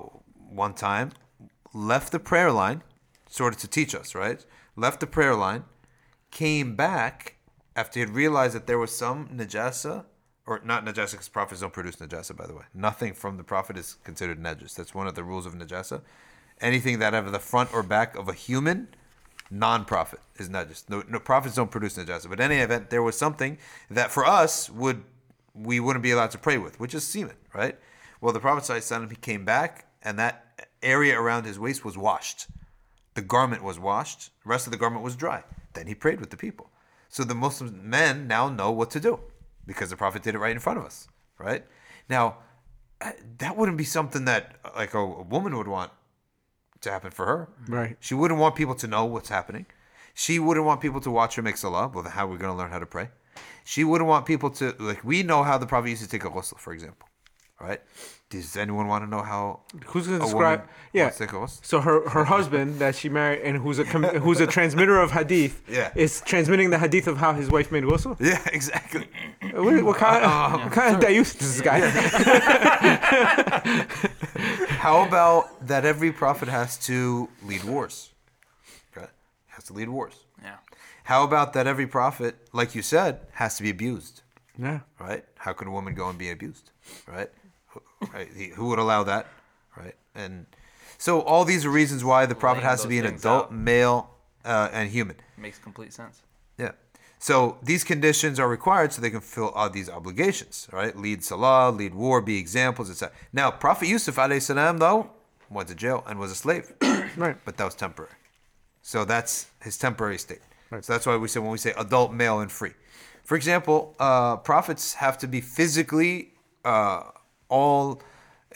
one 0.64 0.74
time 0.74 1.10
left 1.76 2.10
the 2.10 2.18
prayer 2.18 2.50
line, 2.50 2.82
sort 3.28 3.54
of 3.54 3.60
to 3.60 3.68
teach 3.68 3.94
us, 3.94 4.14
right? 4.14 4.44
Left 4.76 5.00
the 5.00 5.06
prayer 5.06 5.34
line, 5.34 5.64
came 6.30 6.74
back 6.74 7.36
after 7.74 8.00
he 8.00 8.00
had 8.00 8.14
realized 8.14 8.54
that 8.54 8.66
there 8.66 8.78
was 8.78 8.96
some 8.96 9.28
najasa, 9.28 10.06
or 10.46 10.60
not 10.64 10.84
najasa, 10.84 11.12
because 11.12 11.28
prophets 11.28 11.60
don't 11.60 11.72
produce 11.72 11.96
najasa, 11.96 12.34
by 12.34 12.46
the 12.46 12.54
way. 12.54 12.64
Nothing 12.72 13.12
from 13.12 13.36
the 13.36 13.44
prophet 13.44 13.76
is 13.76 13.96
considered 14.04 14.42
najis. 14.42 14.74
That's 14.74 14.94
one 14.94 15.06
of 15.06 15.14
the 15.14 15.24
rules 15.24 15.44
of 15.44 15.54
najasa. 15.54 16.00
Anything 16.60 16.98
that 17.00 17.12
of 17.12 17.30
the 17.32 17.38
front 17.38 17.72
or 17.74 17.82
back 17.82 18.16
of 18.16 18.28
a 18.28 18.32
human, 18.32 18.88
non-prophet 19.50 20.20
is 20.36 20.48
najis. 20.48 20.88
No, 20.88 21.02
no 21.08 21.18
prophets 21.18 21.56
don't 21.56 21.70
produce 21.70 21.98
najasa. 21.98 22.30
But 22.30 22.40
in 22.40 22.50
any 22.50 22.62
event, 22.62 22.88
there 22.88 23.02
was 23.02 23.18
something 23.18 23.58
that 23.90 24.10
for 24.10 24.24
us 24.24 24.70
would 24.70 25.04
we 25.54 25.80
wouldn't 25.80 26.02
be 26.02 26.10
allowed 26.10 26.30
to 26.30 26.38
pray 26.38 26.58
with, 26.58 26.78
which 26.80 26.94
is 26.94 27.06
semen, 27.06 27.36
right? 27.54 27.78
Well, 28.20 28.32
the 28.32 28.40
Prophet 28.40 28.64
ﷺ, 28.64 29.10
he 29.10 29.16
came 29.16 29.44
back, 29.44 29.86
and 30.02 30.18
that 30.18 30.45
area 30.82 31.18
around 31.20 31.44
his 31.44 31.58
waist 31.58 31.84
was 31.84 31.96
washed. 31.96 32.46
The 33.14 33.22
garment 33.22 33.62
was 33.62 33.78
washed. 33.78 34.30
The 34.42 34.48
rest 34.48 34.66
of 34.66 34.72
the 34.72 34.78
garment 34.78 35.02
was 35.02 35.16
dry. 35.16 35.44
Then 35.72 35.86
he 35.86 35.94
prayed 35.94 36.20
with 36.20 36.30
the 36.30 36.36
people. 36.36 36.70
So 37.08 37.24
the 37.24 37.34
Muslim 37.34 37.88
men 37.88 38.26
now 38.26 38.48
know 38.48 38.70
what 38.70 38.90
to 38.90 39.00
do 39.00 39.20
because 39.66 39.90
the 39.90 39.96
Prophet 39.96 40.22
did 40.22 40.34
it 40.34 40.38
right 40.38 40.52
in 40.52 40.58
front 40.58 40.78
of 40.78 40.84
us, 40.84 41.08
right? 41.38 41.64
Now, 42.08 42.38
uh, 43.00 43.12
that 43.38 43.56
wouldn't 43.56 43.78
be 43.78 43.84
something 43.84 44.24
that 44.24 44.56
uh, 44.64 44.70
like 44.76 44.94
a, 44.94 44.98
a 44.98 45.22
woman 45.22 45.56
would 45.56 45.68
want 45.68 45.92
to 46.80 46.90
happen 46.90 47.10
for 47.10 47.26
her. 47.26 47.48
Right. 47.68 47.96
She 48.00 48.14
wouldn't 48.14 48.40
want 48.40 48.54
people 48.54 48.74
to 48.76 48.86
know 48.86 49.04
what's 49.04 49.28
happening. 49.28 49.66
She 50.14 50.38
wouldn't 50.38 50.64
want 50.64 50.80
people 50.80 51.00
to 51.02 51.10
watch 51.10 51.34
her 51.34 51.42
make 51.42 51.58
salah. 51.58 51.88
Well, 51.88 52.04
how 52.04 52.26
are 52.26 52.30
we 52.30 52.38
going 52.38 52.50
to 52.50 52.56
learn 52.56 52.70
how 52.70 52.78
to 52.78 52.86
pray? 52.86 53.10
She 53.64 53.84
wouldn't 53.84 54.08
want 54.08 54.24
people 54.24 54.50
to 54.50 54.74
like. 54.78 55.04
We 55.04 55.22
know 55.22 55.42
how 55.42 55.58
the 55.58 55.66
Prophet 55.66 55.90
used 55.90 56.02
to 56.02 56.08
take 56.08 56.24
a 56.24 56.30
ghusl, 56.30 56.58
for 56.58 56.72
example, 56.72 57.08
right? 57.60 57.82
Does 58.28 58.56
anyone 58.56 58.88
want 58.88 59.04
to 59.04 59.08
know 59.10 59.22
how? 59.22 59.60
Who's 59.86 60.06
gonna 60.06 60.18
a 60.18 60.20
describe? 60.22 60.58
woman 60.60 60.74
Yeah. 60.92 61.02
wants 61.04 61.18
to 61.18 61.24
take 61.26 61.32
a 61.32 61.36
ghusl? 61.36 61.64
So 61.64 61.80
her 61.80 62.08
her 62.08 62.24
husband 62.24 62.80
that 62.80 62.96
she 62.96 63.08
married 63.08 63.42
and 63.42 63.56
who's 63.58 63.78
a 63.78 63.84
com- 63.84 64.02
who's 64.24 64.40
a 64.40 64.48
transmitter 64.48 64.98
of 64.98 65.12
hadith 65.12 65.62
Yeah. 65.68 65.92
is 65.94 66.22
transmitting 66.22 66.70
the 66.70 66.78
hadith 66.78 67.06
of 67.06 67.18
how 67.18 67.32
his 67.34 67.48
wife 67.50 67.70
made 67.70 67.84
ghusl. 67.84 68.16
Yeah, 68.30 68.42
exactly. 68.52 69.06
What, 69.52 69.84
what 69.84 69.96
kind, 70.04 70.24
oh. 70.24 70.58
what 70.64 70.72
kind 70.72 70.96
of 70.96 71.00
dayus 71.00 71.40
is 71.40 71.60
this 71.60 71.60
guy? 71.60 71.78
How 74.78 75.06
about 75.06 75.66
that 75.68 75.84
every 75.84 76.12
prophet 76.12 76.48
has 76.48 76.76
to 76.86 77.28
lead 77.44 77.64
wars? 77.64 78.10
Okay. 78.96 79.06
Has 79.48 79.64
to 79.64 79.72
lead 79.72 79.88
wars. 79.88 80.24
Yeah. 80.42 80.56
How 81.04 81.22
about 81.24 81.52
that 81.52 81.66
every 81.66 81.86
prophet, 81.86 82.36
like 82.52 82.74
you 82.74 82.82
said, 82.82 83.20
has 83.32 83.56
to 83.58 83.62
be 83.62 83.70
abused? 83.70 84.22
Yeah. 84.58 84.80
Right? 84.98 85.24
How 85.38 85.52
could 85.52 85.68
a 85.68 85.70
woman 85.70 85.94
go 85.94 86.08
and 86.08 86.18
be 86.18 86.30
abused? 86.30 86.70
Right? 87.06 87.30
Who- 88.10 88.16
right? 88.18 88.28
He- 88.36 88.48
Who 88.50 88.66
would 88.68 88.78
allow 88.78 89.02
that? 89.04 89.26
Right? 89.76 89.94
And 90.14 90.46
so 90.98 91.20
all 91.20 91.44
these 91.44 91.64
are 91.66 91.70
reasons 91.70 92.02
why 92.04 92.26
the 92.26 92.34
prophet 92.34 92.60
Laying 92.60 92.70
has 92.70 92.82
to 92.82 92.88
be 92.88 92.98
an 92.98 93.06
adult, 93.06 93.46
out. 93.46 93.52
male, 93.54 94.10
uh, 94.44 94.68
and 94.72 94.90
human. 94.90 95.16
Makes 95.36 95.58
complete 95.58 95.92
sense. 95.92 96.22
Yeah. 96.58 96.72
So 97.18 97.58
these 97.62 97.84
conditions 97.84 98.38
are 98.40 98.48
required 98.48 98.92
so 98.92 99.02
they 99.02 99.10
can 99.10 99.20
fulfill 99.20 99.50
all 99.50 99.68
these 99.70 99.90
obligations, 99.90 100.68
right? 100.72 100.96
Lead 100.96 101.24
salah, 101.24 101.70
lead 101.70 101.94
war, 101.94 102.20
be 102.20 102.38
examples, 102.38 102.90
etc. 102.90 103.14
Now, 103.32 103.50
Prophet 103.50 103.88
Yusuf 103.88 104.16
alayhi 104.16 104.40
salam 104.42 104.78
though 104.78 105.10
went 105.50 105.68
to 105.68 105.74
jail 105.74 106.02
and 106.06 106.18
was 106.18 106.30
a 106.30 106.34
slave, 106.34 106.72
Right. 107.16 107.36
but 107.44 107.56
that 107.56 107.64
was 107.64 107.74
temporary. 107.74 108.12
So 108.82 109.04
that's 109.04 109.46
his 109.62 109.76
temporary 109.78 110.18
state. 110.18 110.40
So 110.80 110.92
that's 110.92 111.06
why 111.06 111.16
we 111.16 111.28
say 111.28 111.40
when 111.40 111.50
we 111.50 111.58
say 111.58 111.72
adult, 111.76 112.12
male, 112.12 112.40
and 112.40 112.50
free. 112.50 112.72
For 113.24 113.36
example, 113.36 113.94
uh, 113.98 114.36
prophets 114.38 114.94
have 114.94 115.16
to 115.18 115.26
be 115.28 115.40
physically 115.40 116.32
uh, 116.64 117.02
all 117.48 118.02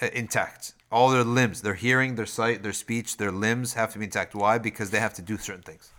uh, 0.00 0.08
intact. 0.12 0.74
All 0.92 1.10
their 1.10 1.22
limbs, 1.22 1.62
their 1.62 1.74
hearing, 1.74 2.16
their 2.16 2.26
sight, 2.26 2.64
their 2.64 2.72
speech, 2.72 3.16
their 3.16 3.30
limbs 3.30 3.74
have 3.74 3.92
to 3.92 3.98
be 3.98 4.06
intact. 4.06 4.34
Why? 4.34 4.58
Because 4.58 4.90
they 4.90 4.98
have 4.98 5.14
to 5.14 5.22
do 5.22 5.38
certain 5.38 5.62
things 5.62 5.92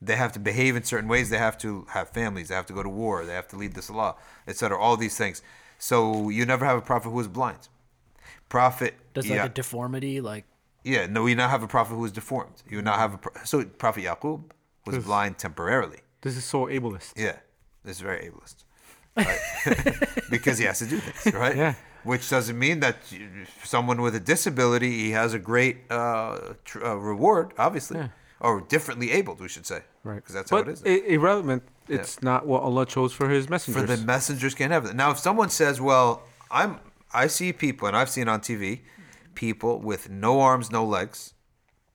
they 0.00 0.16
have 0.16 0.32
to 0.32 0.38
behave 0.38 0.76
in 0.76 0.84
certain 0.84 1.08
ways. 1.08 1.30
They 1.30 1.38
have 1.38 1.58
to 1.58 1.86
have 1.90 2.10
families. 2.10 2.48
They 2.48 2.54
have 2.54 2.66
to 2.66 2.72
go 2.72 2.82
to 2.82 2.88
war. 2.88 3.24
They 3.24 3.34
have 3.34 3.48
to 3.48 3.56
lead 3.56 3.74
the 3.74 3.82
salah, 3.82 4.14
etc. 4.46 4.78
All 4.78 4.96
these 4.96 5.16
things. 5.16 5.42
So 5.78 6.28
you 6.28 6.46
never 6.46 6.64
have 6.64 6.78
a 6.78 6.82
prophet 6.82 7.10
who 7.10 7.20
is 7.20 7.28
blind. 7.28 7.68
Prophet. 8.48 8.94
Does 9.14 9.28
like 9.28 9.36
yeah, 9.36 9.44
a 9.46 9.48
deformity 9.48 10.20
like 10.20 10.44
yeah. 10.84 11.06
No, 11.06 11.26
you 11.26 11.34
not 11.34 11.50
have 11.50 11.62
a 11.62 11.68
prophet 11.68 11.94
who 11.94 12.04
is 12.04 12.12
deformed. 12.12 12.62
You 12.68 12.80
not 12.82 12.98
have 12.98 13.14
a. 13.14 13.18
pro- 13.18 13.42
So 13.44 13.64
Prophet 13.64 14.04
Yaqub 14.04 14.42
was 14.86 15.04
blind 15.04 15.38
temporarily. 15.38 15.98
This 16.20 16.36
is 16.36 16.44
so 16.44 16.66
ableist. 16.66 17.14
Yeah, 17.16 17.36
this 17.84 17.96
is 17.96 18.00
very 18.00 18.30
ableist. 18.30 18.64
Right? 19.16 20.20
because 20.30 20.58
he 20.58 20.64
has 20.64 20.78
to 20.78 20.86
do 20.86 20.98
things, 20.98 21.34
right? 21.34 21.56
Yeah. 21.56 21.74
Which 22.08 22.26
doesn't 22.30 22.58
mean 22.66 22.80
that 22.80 22.96
someone 23.64 23.98
with 24.06 24.14
a 24.14 24.20
disability 24.34 24.90
he 25.04 25.10
has 25.22 25.30
a 25.34 25.38
great 25.52 25.76
uh, 25.90 26.54
tr- 26.64 26.84
uh, 26.84 26.94
reward, 27.12 27.46
obviously, 27.66 27.98
or 28.40 28.52
differently 28.74 29.08
abled, 29.18 29.38
we 29.40 29.48
should 29.54 29.66
say, 29.66 29.80
Right. 30.04 30.16
Because 30.20 30.34
that's 30.36 30.50
but 30.50 30.64
how 30.64 30.70
it 30.70 30.72
is. 30.74 30.82
i- 30.86 31.06
irrelevant. 31.16 31.62
It's 31.86 32.22
not 32.22 32.46
what 32.46 32.62
Allah 32.62 32.86
chose 32.86 33.12
for 33.18 33.28
His 33.28 33.44
messengers. 33.48 33.82
for 33.82 33.86
the 33.96 33.98
messengers 34.14 34.54
can't 34.54 34.72
have 34.72 34.84
it. 34.86 34.94
Now, 35.02 35.10
if 35.10 35.18
someone 35.18 35.50
says, 35.50 35.80
"Well, 35.80 36.10
I'm 36.50 36.80
I 37.22 37.26
see 37.26 37.52
people, 37.52 37.88
and 37.88 37.96
I've 37.96 38.10
seen 38.16 38.28
on 38.28 38.40
TV, 38.40 38.66
people 39.34 39.72
with 39.90 40.08
no 40.10 40.40
arms, 40.40 40.70
no 40.70 40.84
legs, 40.84 41.34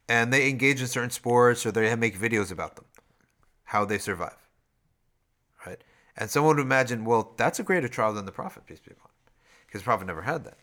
and 0.10 0.32
they 0.34 0.44
engage 0.50 0.80
in 0.82 0.88
certain 0.88 1.10
sports 1.22 1.66
or 1.66 1.72
they 1.72 1.96
make 1.96 2.16
videos 2.28 2.52
about 2.52 2.76
them, 2.78 2.86
how 3.74 3.82
they 3.86 3.98
survive. 4.10 4.38
Right, 5.66 5.82
and 6.18 6.30
someone 6.30 6.56
would 6.58 6.64
imagine, 6.66 7.00
well, 7.06 7.34
that's 7.38 7.60
a 7.60 7.64
greater 7.64 7.88
trial 7.88 8.14
than 8.14 8.26
the 8.26 8.32
prophet, 8.42 8.66
peace 8.68 8.80
be 8.80 8.92
upon 8.92 9.10
him, 9.74 9.80
because 9.80 9.82
the 9.82 9.86
prophet 9.86 10.08
never 10.08 10.22
had 10.22 10.44
that. 10.46 10.58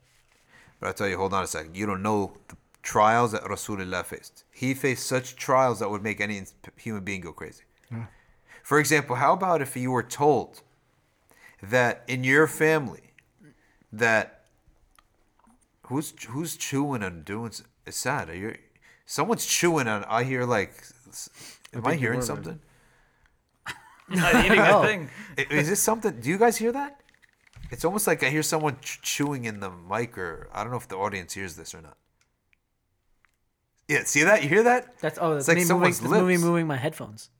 But 0.78 0.88
I 0.88 0.92
tell 0.92 1.08
you, 1.08 1.16
hold 1.18 1.34
on 1.34 1.42
a 1.44 1.46
second. 1.46 1.76
You 1.76 1.86
don't 1.86 2.02
know 2.02 2.36
the 2.48 2.56
trials 2.82 3.32
that 3.32 3.42
Rasulullah 3.42 4.04
faced. 4.04 4.44
He 4.50 4.72
faced 4.74 5.06
such 5.06 5.36
trials 5.36 5.80
that 5.80 5.90
would 5.90 6.02
make 6.02 6.20
any 6.20 6.42
human 6.76 7.04
being 7.04 7.20
go 7.20 7.32
crazy. 7.32 7.64
For 8.62 8.78
example, 8.78 9.16
how 9.16 9.32
about 9.32 9.62
if 9.62 9.76
you 9.76 9.90
were 9.90 10.02
told 10.02 10.62
that 11.62 12.04
in 12.06 12.24
your 12.24 12.46
family 12.46 13.12
that 13.92 14.44
who's 15.86 16.14
who's 16.28 16.56
chewing 16.56 17.02
and 17.02 17.24
doing 17.24 17.48
s- 17.48 17.64
it's 17.84 17.96
sad. 17.96 18.30
Are 18.30 18.36
you 18.36 18.56
someone's 19.06 19.44
chewing 19.44 19.88
and 19.88 20.04
I 20.04 20.22
hear 20.22 20.44
like 20.44 20.72
am 21.74 21.80
I 21.84 21.90
think 21.90 22.00
you 22.00 22.06
hearing 22.06 22.22
something? 22.22 22.60
Not 24.08 24.44
eating 24.44 24.60
a 24.76 24.82
thing. 24.82 25.10
Is 25.50 25.68
this 25.68 25.80
something? 25.82 26.20
Do 26.20 26.28
you 26.28 26.38
guys 26.38 26.56
hear 26.56 26.72
that? 26.72 26.99
It's 27.70 27.84
almost 27.84 28.06
like 28.06 28.22
I 28.22 28.30
hear 28.30 28.42
someone 28.42 28.76
ch- 28.80 29.00
chewing 29.02 29.44
in 29.44 29.60
the 29.60 29.70
mic, 29.70 30.18
or 30.18 30.48
I 30.52 30.62
don't 30.62 30.70
know 30.72 30.78
if 30.78 30.88
the 30.88 30.96
audience 30.96 31.32
hears 31.34 31.56
this 31.56 31.74
or 31.74 31.80
not. 31.80 31.96
Yeah, 33.88 34.04
see 34.04 34.22
that? 34.24 34.42
You 34.42 34.48
hear 34.48 34.62
that? 34.64 34.98
That's 35.00 35.18
oh, 35.20 35.34
that's 35.34 35.48
like 35.48 35.56
me 35.56 35.64
someone's 35.64 36.00
That's 36.00 36.12
me 36.12 36.20
lips. 36.20 36.42
moving 36.42 36.66
my 36.66 36.76
headphones. 36.76 37.30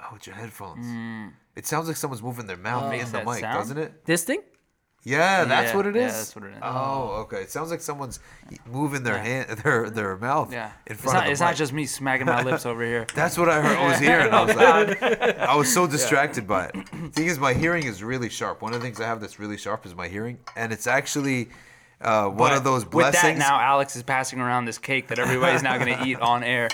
Oh, 0.00 0.14
it's 0.16 0.26
your 0.26 0.36
headphones. 0.36 0.86
Hmm. 0.86 1.28
It 1.56 1.66
sounds 1.66 1.88
like 1.88 1.96
someone's 1.96 2.22
moving 2.22 2.46
their 2.46 2.56
mouth 2.56 2.90
Makes 2.90 3.06
in 3.06 3.12
the 3.12 3.18
that 3.18 3.26
mic, 3.26 3.40
sound? 3.40 3.58
doesn't 3.58 3.78
it? 3.78 4.04
This 4.06 4.24
thing? 4.24 4.40
Yeah, 5.02 5.44
that's 5.44 5.70
Yeah, 5.70 5.76
what 5.76 5.86
it 5.86 5.94
yeah, 5.96 6.06
that's 6.08 6.36
what 6.36 6.44
it 6.44 6.48
is. 6.52 6.58
Oh, 6.62 7.22
okay. 7.22 7.38
It 7.38 7.50
sounds 7.50 7.70
like 7.70 7.80
someone's 7.80 8.20
moving 8.70 9.02
their 9.02 9.14
Yeah. 9.16 9.22
hand, 9.46 9.48
their 9.64 9.88
their 9.88 10.16
mouth. 10.18 10.52
Yeah. 10.52 10.72
in 10.86 10.92
It's 10.92 11.00
front 11.02 11.14
not, 11.16 11.24
of 11.26 11.30
it's 11.32 11.40
mic. 11.40 11.46
not 11.48 11.56
just 11.56 11.72
me 11.72 11.86
smacking 11.86 12.26
my 12.26 12.42
lips 12.42 12.66
over 12.66 12.84
here. 12.84 13.06
That's 13.14 13.38
what 13.38 13.48
I 13.48 13.62
heard. 13.62 13.78
I 13.78 13.88
was 13.88 13.98
hearing. 13.98 14.30
I 14.32 14.42
was 14.44 14.54
like, 15.00 15.38
I 15.38 15.54
was 15.56 15.72
so 15.72 15.86
distracted 15.86 16.46
by 16.46 16.66
it. 16.66 16.74
The 16.74 17.08
Thing 17.12 17.26
is, 17.28 17.38
my 17.38 17.54
hearing 17.54 17.84
is 17.86 18.02
really 18.04 18.28
sharp. 18.28 18.60
One 18.60 18.74
of 18.74 18.80
the 18.80 18.84
things 18.86 19.00
I 19.00 19.06
have 19.06 19.20
that's 19.22 19.38
really 19.38 19.56
sharp 19.56 19.86
is 19.86 19.94
my 19.94 20.06
hearing, 20.08 20.38
and 20.54 20.70
it's 20.70 20.86
actually 20.86 21.48
uh, 22.02 22.26
one 22.28 22.52
of 22.52 22.62
those 22.64 22.84
blessings. 22.84 23.22
With 23.24 23.38
that, 23.38 23.50
now 23.50 23.58
Alex 23.58 23.96
is 23.96 24.02
passing 24.02 24.38
around 24.38 24.66
this 24.66 24.76
cake 24.78 25.08
that 25.08 25.18
everybody's 25.18 25.62
now 25.62 25.78
going 25.78 25.96
to 25.98 26.04
eat 26.04 26.20
on 26.20 26.42
air. 26.44 26.68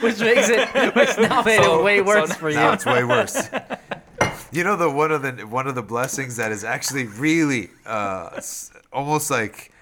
Which 0.00 0.20
makes 0.20 0.48
it, 0.48 0.94
which 0.94 1.18
now 1.28 1.42
made 1.42 1.62
So- 1.62 1.80
it 1.80 1.84
way 1.84 1.98
so 1.98 2.04
worse 2.04 2.28
now- 2.28 2.34
for 2.36 2.50
you. 2.50 2.56
Now 2.56 2.72
it's 2.72 2.86
way 2.86 3.02
worse. 3.04 3.48
You 4.56 4.64
know 4.64 4.76
the 4.76 4.90
one 4.90 5.12
of 5.12 5.22
the 5.22 5.46
one 5.46 5.66
of 5.66 5.74
the 5.74 5.82
blessings 5.82 6.36
that 6.36 6.50
is 6.50 6.64
actually 6.64 7.06
really 7.06 7.68
uh, 7.84 8.40
almost 8.92 9.30
like 9.30 9.72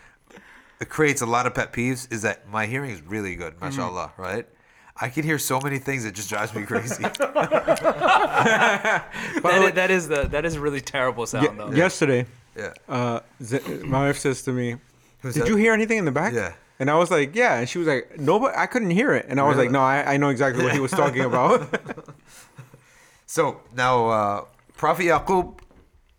it 0.80 0.88
creates 0.88 1.22
a 1.22 1.26
lot 1.26 1.46
of 1.46 1.54
pet 1.54 1.72
peeves 1.72 2.12
is 2.12 2.22
that 2.22 2.48
my 2.50 2.66
hearing 2.66 2.90
is 2.90 3.00
really 3.02 3.36
good, 3.36 3.54
Mm-hmm. 3.54 3.64
mashallah, 3.66 4.12
right? 4.16 4.46
I 4.96 5.08
can 5.08 5.24
hear 5.24 5.38
so 5.38 5.60
many 5.60 5.78
things 5.78 6.04
that 6.04 6.14
just 6.14 6.28
drives 6.28 6.54
me 6.54 6.64
crazy. 6.64 7.02
By 7.02 7.08
the 7.10 7.14
That 9.42 9.60
way, 9.60 9.66
is, 9.66 9.72
that 9.74 9.90
is 9.90 10.08
the 10.08 10.22
that 10.34 10.44
is 10.44 10.54
a 10.56 10.60
really 10.60 10.80
terrible 10.80 11.26
sound 11.26 11.44
ye- 11.50 11.56
though. 11.56 11.70
yesterday, 11.72 12.26
yeah. 12.56 12.72
uh, 12.88 13.20
Z- 13.42 13.60
my 13.84 14.06
wife 14.06 14.18
says 14.18 14.42
to 14.42 14.52
me, 14.52 14.76
Who's 15.22 15.34
"Did 15.34 15.44
that? 15.44 15.48
you 15.50 15.56
hear 15.56 15.72
anything 15.72 15.98
in 15.98 16.04
the 16.04 16.12
back?" 16.12 16.32
Yeah. 16.32 16.54
And 16.80 16.90
I 16.90 16.96
was 16.98 17.10
like, 17.12 17.36
"Yeah," 17.36 17.58
and 17.58 17.68
she 17.68 17.78
was 17.78 17.86
like, 17.86 18.18
"No, 18.18 18.40
but 18.40 18.56
I 18.56 18.66
couldn't 18.66 18.90
hear 18.90 19.14
it." 19.14 19.26
And 19.28 19.38
I 19.38 19.44
was 19.44 19.54
Really? 19.56 19.68
like, 19.68 19.72
"No, 19.72 19.80
I, 19.82 20.14
I 20.14 20.16
know 20.16 20.30
exactly 20.30 20.64
what 20.64 20.72
he 20.72 20.80
was 20.80 20.90
talking 20.90 21.22
about." 21.22 21.68
So 23.26 23.60
now, 23.74 24.08
uh, 24.08 24.44
Prophet 24.76 25.04
Yaqub, 25.04 25.58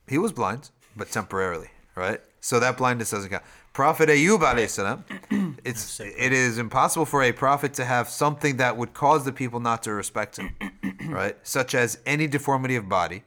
he 0.07 0.17
was 0.17 0.31
blind, 0.31 0.69
but 0.95 1.11
temporarily, 1.11 1.69
right? 1.95 2.21
So 2.39 2.59
that 2.59 2.77
blindness 2.77 3.11
doesn't 3.11 3.29
count. 3.29 3.43
Prophet 3.73 4.07
Ayub 4.07 4.39
alayhi 4.39 4.69
salam, 4.69 5.03
it's 5.65 5.99
it 5.99 6.31
is 6.31 6.57
impossible 6.57 7.05
for 7.05 7.23
a 7.23 7.33
prophet 7.33 7.73
to 7.73 7.83
have 7.83 8.07
something 8.07 8.57
that 8.57 8.77
would 8.77 8.93
cause 8.93 9.25
the 9.25 9.33
people 9.33 9.59
not 9.59 9.83
to 9.83 9.93
respect 9.93 10.37
him, 10.37 10.55
right? 11.09 11.35
Such 11.43 11.75
as 11.75 11.99
any 12.05 12.27
deformity 12.27 12.75
of 12.75 12.87
body. 12.87 13.23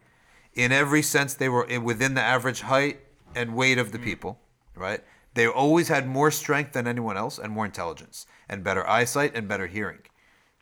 In 0.54 0.72
every 0.72 1.02
sense, 1.02 1.34
they 1.34 1.48
were 1.48 1.68
eh, 1.68 1.76
within 1.76 2.14
the 2.14 2.22
average 2.22 2.62
height 2.62 3.00
and 3.34 3.54
weight 3.54 3.76
of 3.76 3.92
the 3.92 3.98
mm. 3.98 4.04
people, 4.04 4.40
right? 4.74 5.00
They 5.34 5.46
always 5.46 5.88
had 5.88 6.08
more 6.08 6.30
strength 6.30 6.72
than 6.72 6.86
anyone 6.86 7.16
else 7.16 7.38
and 7.38 7.52
more 7.52 7.66
intelligence 7.66 8.26
and 8.48 8.64
better 8.64 8.88
eyesight 8.88 9.36
and 9.36 9.46
better 9.46 9.66
hearing, 9.66 10.00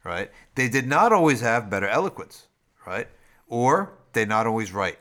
right? 0.05 0.31
They 0.57 0.69
did 0.69 0.87
not 0.87 1.13
always 1.13 1.41
have 1.41 1.71
better 1.71 1.89
eloquence, 1.89 2.49
right? 2.85 3.09
Or 3.49 3.93
they 4.17 4.25
not 4.25 4.49
always 4.49 4.73
right. 4.73 4.99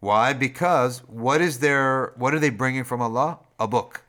Why? 0.00 0.32
Because 0.32 0.98
what 1.06 1.40
is 1.40 1.60
their 1.60 2.12
what 2.16 2.34
are 2.34 2.40
they 2.40 2.50
bringing 2.50 2.82
from 2.84 3.00
Allah? 3.00 3.38
A 3.60 3.68
book. 3.68 4.02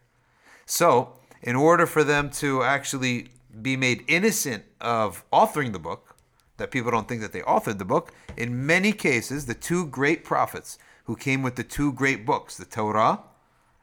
So, 0.66 1.14
in 1.42 1.56
order 1.56 1.86
for 1.86 2.04
them 2.04 2.30
to 2.42 2.64
actually 2.64 3.30
be 3.62 3.78
made 3.78 4.04
innocent 4.08 4.64
of 4.82 5.24
authoring 5.32 5.72
the 5.72 5.80
book, 5.80 6.16
that 6.58 6.72
people 6.72 6.92
don't 6.92 7.08
think 7.08 7.22
that 7.22 7.32
they 7.32 7.42
authored 7.42 7.78
the 7.78 7.86
book, 7.86 8.12
in 8.36 8.66
many 8.66 8.92
cases, 8.92 9.46
the 9.46 9.54
two 9.54 9.86
great 9.86 10.24
prophets 10.24 10.78
who 11.06 11.16
came 11.16 11.42
with 11.42 11.56
the 11.56 11.64
two 11.64 11.94
great 11.94 12.26
books, 12.26 12.58
the 12.58 12.66
Torah 12.66 13.22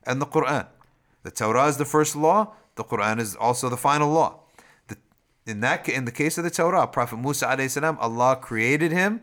and 0.05 0.21
the 0.21 0.27
Quran. 0.27 0.67
The 1.23 1.31
Torah 1.31 1.67
is 1.69 1.79
the 1.79 1.85
first 1.85 2.15
law, 2.15 2.53
the 2.75 2.85
Quran 2.85 3.19
is 3.19 3.35
also 3.35 3.69
the 3.69 3.77
final 3.77 4.11
law. 4.11 4.41
In 5.47 5.61
that 5.61 5.89
in 5.89 6.05
the 6.05 6.13
case 6.13 6.39
of 6.39 6.45
the 6.45 6.51
Torah, 6.51 6.87
Prophet 6.87 7.19
Musa 7.19 7.47
alayhi 7.47 7.71
salam, 7.71 7.99
Allah 8.01 8.37
created 8.37 8.93
him 8.93 9.21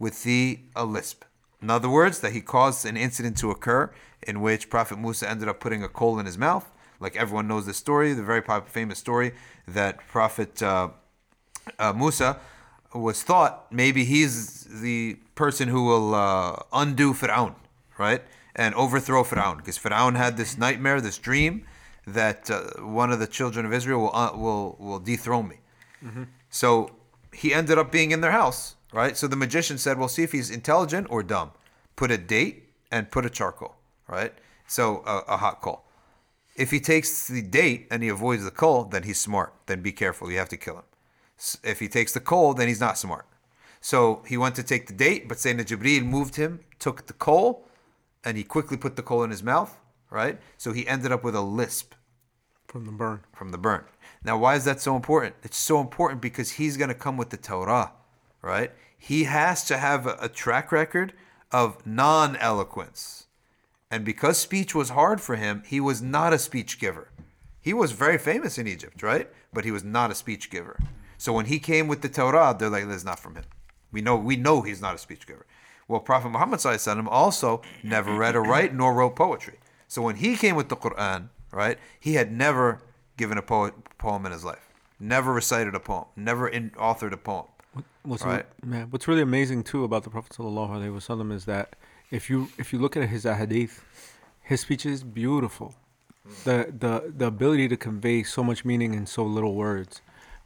with 0.00 0.24
the 0.24 0.58
a 0.74 0.84
lisp. 0.84 1.24
In 1.62 1.70
other 1.70 1.88
words, 1.88 2.18
that 2.20 2.32
he 2.32 2.40
caused 2.40 2.84
an 2.84 2.96
incident 2.96 3.36
to 3.38 3.50
occur 3.50 3.92
in 4.22 4.40
which 4.40 4.68
Prophet 4.68 4.98
Musa 4.98 5.28
ended 5.30 5.46
up 5.48 5.60
putting 5.60 5.84
a 5.84 5.88
coal 5.88 6.18
in 6.18 6.26
his 6.26 6.36
mouth. 6.36 6.68
Like 6.98 7.14
everyone 7.16 7.46
knows 7.46 7.66
the 7.66 7.74
story, 7.74 8.12
the 8.14 8.22
very 8.24 8.42
famous 8.66 8.98
story 8.98 9.32
that 9.68 9.98
Prophet 10.08 10.62
uh, 10.62 10.88
uh, 11.78 11.92
Musa 11.92 12.38
was 12.94 13.22
thought 13.22 13.70
maybe 13.70 14.04
he's 14.04 14.64
the 14.64 15.16
person 15.34 15.68
who 15.68 15.84
will 15.84 16.14
uh, 16.14 16.56
undo 16.72 17.12
Fir'aun, 17.14 17.54
right? 17.98 18.22
And 18.56 18.74
overthrow 18.74 19.22
Fir'aun. 19.22 19.58
Because 19.58 19.78
Fir'aun 19.78 20.16
had 20.16 20.36
this 20.36 20.58
nightmare, 20.58 21.00
this 21.00 21.18
dream 21.18 21.66
that 22.06 22.50
uh, 22.50 22.62
one 22.82 23.12
of 23.12 23.18
the 23.20 23.26
children 23.26 23.64
of 23.64 23.72
Israel 23.72 24.00
will, 24.00 24.16
uh, 24.16 24.32
will, 24.34 24.76
will 24.78 24.98
dethrone 24.98 25.48
me. 25.48 25.56
So 26.50 26.90
he 27.32 27.54
ended 27.54 27.78
up 27.78 27.92
being 27.92 28.10
in 28.10 28.20
their 28.22 28.32
house, 28.32 28.76
right? 28.92 29.16
So 29.16 29.26
the 29.26 29.36
magician 29.36 29.78
said, 29.78 29.98
"Well, 29.98 30.08
see 30.08 30.22
if 30.22 30.32
he's 30.32 30.50
intelligent 30.50 31.06
or 31.10 31.22
dumb. 31.22 31.52
Put 31.96 32.10
a 32.10 32.18
date 32.18 32.70
and 32.90 33.10
put 33.10 33.26
a 33.26 33.30
charcoal, 33.30 33.76
right? 34.08 34.32
So 34.66 35.02
a, 35.06 35.34
a 35.34 35.36
hot 35.38 35.60
coal. 35.60 35.84
If 36.56 36.70
he 36.70 36.80
takes 36.80 37.28
the 37.28 37.42
date 37.42 37.86
and 37.90 38.02
he 38.02 38.08
avoids 38.08 38.44
the 38.44 38.50
coal, 38.50 38.84
then 38.84 39.04
he's 39.04 39.18
smart. 39.18 39.54
Then 39.66 39.82
be 39.82 39.92
careful. 39.92 40.30
You 40.30 40.38
have 40.38 40.48
to 40.50 40.56
kill 40.56 40.76
him. 40.76 40.84
If 41.64 41.80
he 41.80 41.88
takes 41.88 42.12
the 42.12 42.20
coal, 42.20 42.54
then 42.54 42.68
he's 42.68 42.80
not 42.80 42.98
smart. 42.98 43.26
So 43.80 44.22
he 44.26 44.36
went 44.36 44.56
to 44.56 44.62
take 44.62 44.86
the 44.86 44.92
date, 44.92 45.26
but 45.28 45.38
Sayyidina 45.38 45.64
Jibreel 45.64 46.04
moved 46.04 46.36
him, 46.36 46.60
took 46.78 47.06
the 47.06 47.14
coal, 47.14 47.66
and 48.24 48.36
he 48.36 48.44
quickly 48.44 48.76
put 48.76 48.96
the 48.96 49.02
coal 49.02 49.22
in 49.24 49.30
his 49.30 49.42
mouth, 49.42 49.78
right? 50.10 50.38
So 50.58 50.72
he 50.72 50.86
ended 50.86 51.12
up 51.12 51.24
with 51.24 51.34
a 51.34 51.40
lisp 51.40 51.94
From 52.68 52.84
the 52.84 52.92
burn. 52.92 53.20
from 53.32 53.50
the 53.52 53.58
burn. 53.58 53.84
Now, 54.22 54.36
why 54.36 54.54
is 54.56 54.64
that 54.66 54.82
so 54.82 54.94
important? 54.96 55.36
It's 55.42 55.56
so 55.56 55.80
important 55.80 56.20
because 56.20 56.50
he's 56.52 56.76
going 56.76 56.88
to 56.88 56.94
come 56.94 57.16
with 57.16 57.30
the 57.30 57.38
Torah, 57.38 57.92
right? 58.42 58.72
He 58.96 59.24
has 59.24 59.64
to 59.64 59.78
have 59.78 60.06
a, 60.06 60.28
track 60.28 60.72
record 60.72 61.12
of 61.50 61.84
non 61.86 62.36
eloquence. 62.36 63.26
And 63.90 64.04
because 64.04 64.38
speech 64.38 64.74
was 64.74 64.90
hard 64.90 65.20
for 65.20 65.36
him, 65.36 65.62
he 65.66 65.80
was 65.80 66.00
not 66.00 66.32
a 66.32 66.38
speech 66.38 66.78
giver. 66.78 67.08
He 67.60 67.74
was 67.74 67.92
very 67.92 68.18
famous 68.18 68.58
in 68.58 68.66
Egypt, 68.66 69.02
right? 69.02 69.28
But 69.52 69.64
he 69.64 69.70
was 69.70 69.84
not 69.84 70.10
a 70.10 70.14
speech 70.14 70.50
giver. 70.50 70.78
So 71.18 71.32
when 71.32 71.46
he 71.46 71.58
came 71.58 71.88
with 71.88 72.02
the 72.02 72.08
Torah, 72.08 72.54
they're 72.58 72.70
like, 72.70 72.88
that's 72.88 73.04
not 73.04 73.18
from 73.18 73.34
him. 73.34 73.44
We 73.92 74.00
know 74.00 74.16
we 74.16 74.36
know 74.36 74.62
he's 74.62 74.80
not 74.80 74.94
a 74.94 74.98
speech 74.98 75.26
giver. 75.26 75.44
Well, 75.88 76.00
Prophet 76.00 76.30
Muhammad 76.30 76.64
also 77.08 77.62
never 77.82 78.14
read 78.14 78.36
or 78.36 78.42
write 78.42 78.72
nor 78.72 78.94
wrote 78.94 79.16
poetry. 79.16 79.58
So 79.88 80.02
when 80.02 80.16
he 80.16 80.36
came 80.36 80.54
with 80.54 80.68
the 80.68 80.76
Quran, 80.76 81.30
right, 81.50 81.78
he 81.98 82.14
had 82.14 82.30
never 82.30 82.80
given 83.16 83.36
a 83.36 83.42
poem 83.42 84.24
in 84.24 84.30
his 84.30 84.44
life, 84.44 84.70
never 85.00 85.32
recited 85.32 85.74
a 85.74 85.80
poem, 85.80 86.04
never 86.14 86.48
in, 86.48 86.70
authored 86.70 87.12
a 87.12 87.16
poem. 87.16 87.46
What's 88.02 88.24
Right. 88.24 88.46
man, 88.64 88.88
what's 88.90 89.06
really 89.06 89.22
amazing 89.22 89.62
too 89.62 89.84
about 89.84 90.02
the 90.04 90.10
Prophet 90.10 90.32
sallallahu 90.32 90.70
alaihi 90.70 90.92
wasallam 90.92 91.32
is 91.32 91.44
that 91.44 91.76
if 92.10 92.28
you 92.30 92.48
if 92.58 92.72
you 92.72 92.78
look 92.78 92.96
at 92.96 93.08
his 93.08 93.24
hadith, 93.24 93.84
his 94.42 94.60
speech 94.62 94.84
is 94.86 95.04
beautiful. 95.04 95.74
The 96.44 96.72
the 96.76 97.12
the 97.16 97.26
ability 97.26 97.68
to 97.68 97.76
convey 97.76 98.22
so 98.22 98.42
much 98.42 98.64
meaning 98.64 98.94
in 98.94 99.06
so 99.06 99.24
little 99.24 99.54
words. 99.54 100.02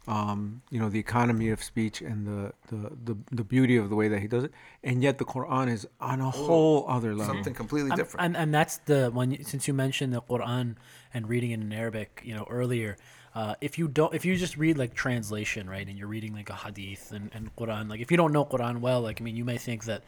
Um, 0.07 0.61
you 0.69 0.79
know 0.79 0.89
the 0.89 0.99
economy 0.99 1.49
of 1.49 1.63
speech 1.63 1.99
and 1.99 2.27
the, 2.27 2.53
the, 2.67 2.91
the, 3.05 3.17
the 3.31 3.43
beauty 3.43 3.75
of 3.75 3.89
the 3.89 3.95
way 3.95 4.07
that 4.07 4.19
he 4.19 4.27
does 4.27 4.43
it, 4.43 4.51
and 4.83 5.01
yet 5.01 5.17
the 5.17 5.25
Quran 5.25 5.67
is 5.67 5.87
on 5.99 6.21
a 6.21 6.29
whole 6.29 6.85
other 6.87 7.15
level. 7.15 7.33
Something 7.33 7.55
completely 7.55 7.89
different. 7.95 8.23
And, 8.23 8.37
and 8.37 8.53
that's 8.53 8.77
the 8.85 9.09
one. 9.11 9.35
Since 9.43 9.67
you 9.67 9.73
mentioned 9.73 10.13
the 10.13 10.21
Quran 10.21 10.75
and 11.11 11.27
reading 11.27 11.49
it 11.49 11.59
in 11.59 11.73
Arabic, 11.73 12.21
you 12.23 12.35
know 12.35 12.45
earlier, 12.51 12.97
uh, 13.35 13.53
if 13.61 13.77
you 13.77 13.87
don't, 13.87 14.13
if 14.15 14.23
you 14.25 14.35
just 14.37 14.55
read 14.57 14.77
like 14.77 14.93
translation, 14.93 15.69
right, 15.69 15.87
and 15.87 15.97
you're 15.99 16.07
reading 16.07 16.33
like 16.33 16.49
a 16.49 16.55
hadith 16.55 17.11
and, 17.11 17.29
and 17.35 17.53
Quran, 17.57 17.89
like 17.89 17.99
if 17.99 18.09
you 18.11 18.17
don't 18.17 18.31
know 18.31 18.45
Quran 18.45 18.79
well, 18.79 19.01
like 19.01 19.19
I 19.21 19.23
mean, 19.23 19.35
you 19.35 19.45
may 19.45 19.57
think 19.57 19.83
that 19.85 20.01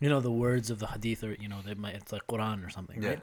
you 0.00 0.08
know 0.08 0.20
the 0.20 0.32
words 0.32 0.70
of 0.70 0.78
the 0.78 0.86
hadith 0.86 1.22
are, 1.22 1.34
you 1.38 1.48
know 1.48 1.58
they 1.66 1.74
might 1.74 1.94
it's 1.94 2.12
like 2.12 2.26
Quran 2.26 2.66
or 2.66 2.70
something, 2.70 3.02
Yeah. 3.02 3.10
right? 3.10 3.22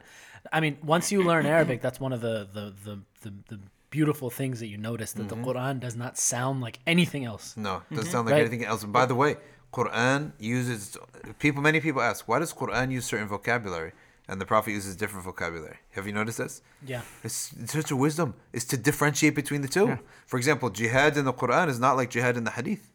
I 0.52 0.60
mean, 0.60 0.78
once 0.82 1.10
you 1.12 1.22
learn 1.24 1.44
Arabic, 1.44 1.80
that's 1.82 2.00
one 2.06 2.12
of 2.12 2.20
the 2.20 2.36
the 2.52 2.72
the 2.86 2.94
the, 3.22 3.32
the 3.48 3.58
beautiful 3.90 4.30
things 4.30 4.60
that 4.60 4.68
you 4.68 4.78
notice 4.78 5.12
that 5.14 5.26
Mm-hmm. 5.28 5.42
the 5.42 5.48
Quran 5.52 5.80
does 5.80 5.96
not 5.96 6.16
sound 6.18 6.60
like 6.60 6.78
anything 6.86 7.24
else. 7.24 7.56
No, 7.56 7.82
it 7.90 7.94
doesn't 7.96 8.12
sound 8.12 8.26
like 8.26 8.34
Right. 8.34 8.40
anything 8.46 8.64
else. 8.64 8.82
And 8.84 8.92
by 8.92 9.06
the 9.06 9.14
way, 9.22 9.36
Quran 9.72 10.32
uses 10.38 10.96
people. 11.38 11.62
Many 11.62 11.80
people 11.80 12.00
ask, 12.00 12.28
why 12.28 12.38
does 12.38 12.52
Quran 12.52 12.90
use 12.92 13.06
certain 13.06 13.28
vocabulary 13.28 13.92
and 14.28 14.40
the 14.40 14.46
Prophet 14.46 14.72
uses 14.72 14.94
different 14.96 15.24
vocabulary? 15.24 15.78
Have 15.92 16.06
you 16.06 16.12
noticed 16.12 16.38
this? 16.38 16.62
Yeah. 16.86 17.00
It's, 17.24 17.52
it's 17.60 17.72
such 17.72 17.90
a 17.90 17.96
wisdom. 17.96 18.34
It's 18.52 18.64
to 18.66 18.76
differentiate 18.76 19.34
between 19.34 19.62
the 19.62 19.68
two. 19.68 19.98
For 20.26 20.36
example, 20.36 20.68
jihad 20.70 21.16
in 21.16 21.24
the 21.24 21.32
Quran 21.32 21.68
is 21.68 21.80
not 21.80 21.96
like 21.96 22.10
jihad 22.10 22.36
in 22.36 22.44
the 22.44 22.50
Hadith. 22.52 22.90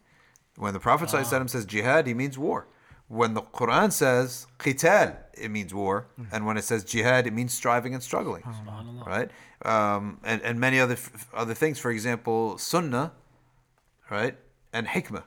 When 0.56 0.74
the 0.74 0.80
Prophet 0.80 1.10
ﷺ 1.10 1.50
says 1.50 1.66
jihad, 1.66 2.06
he 2.06 2.14
means 2.14 2.38
war. 2.38 2.68
When 3.08 3.34
the 3.34 3.42
Quran 3.42 3.92
says 3.92 4.48
qital, 4.60 5.18
it 5.34 5.50
means 5.50 5.74
war, 5.74 6.08
and 6.32 6.46
when 6.46 6.58
it 6.58 6.64
says 6.64 6.84
jihad, 6.84 7.28
it 7.28 7.34
means 7.34 7.54
striving 7.54 7.94
and 7.94 8.02
struggling, 8.02 8.44
right? 9.06 9.30
Um, 9.66 10.20
and 10.24 10.42
and 10.42 10.60
many 10.60 10.80
other 10.80 10.94
f- 10.94 11.28
other 11.34 11.54
things. 11.54 11.80
For 11.80 11.92
example, 11.92 12.58
sunnah, 12.58 13.12
right, 14.10 14.36
and 14.72 14.88
hikmah. 14.88 15.24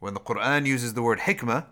When 0.00 0.14
the 0.14 0.20
Quran 0.20 0.66
uses 0.66 0.94
the 0.94 1.02
word 1.02 1.20
hikmah, 1.20 1.66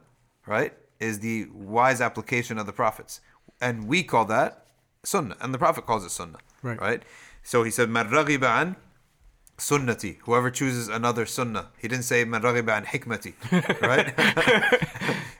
right, 0.46 0.72
is 1.00 1.18
the 1.20 1.46
wise 1.52 2.00
application 2.00 2.56
of 2.58 2.66
the 2.66 2.72
prophets, 2.72 3.20
and 3.62 3.86
we 3.92 4.02
call 4.02 4.24
that 4.26 4.66
sunnah, 5.04 5.36
and 5.40 5.54
the 5.54 5.58
Prophet 5.58 5.86
calls 5.86 6.04
it 6.04 6.10
sunnah, 6.10 6.38
Right. 6.62 6.80
right? 6.80 7.02
So 7.42 7.62
he 7.62 7.70
said, 7.70 7.88
"Man 7.88 8.06
an 8.12 8.76
sunnati." 9.58 10.18
Whoever 10.26 10.50
chooses 10.50 10.88
another 10.88 11.24
sunnah, 11.26 11.68
he 11.78 11.86
didn't 11.88 12.04
say 12.04 12.24
"Man 12.24 12.44
an 12.44 12.84
hikmati," 12.92 13.32
right? 13.92 14.08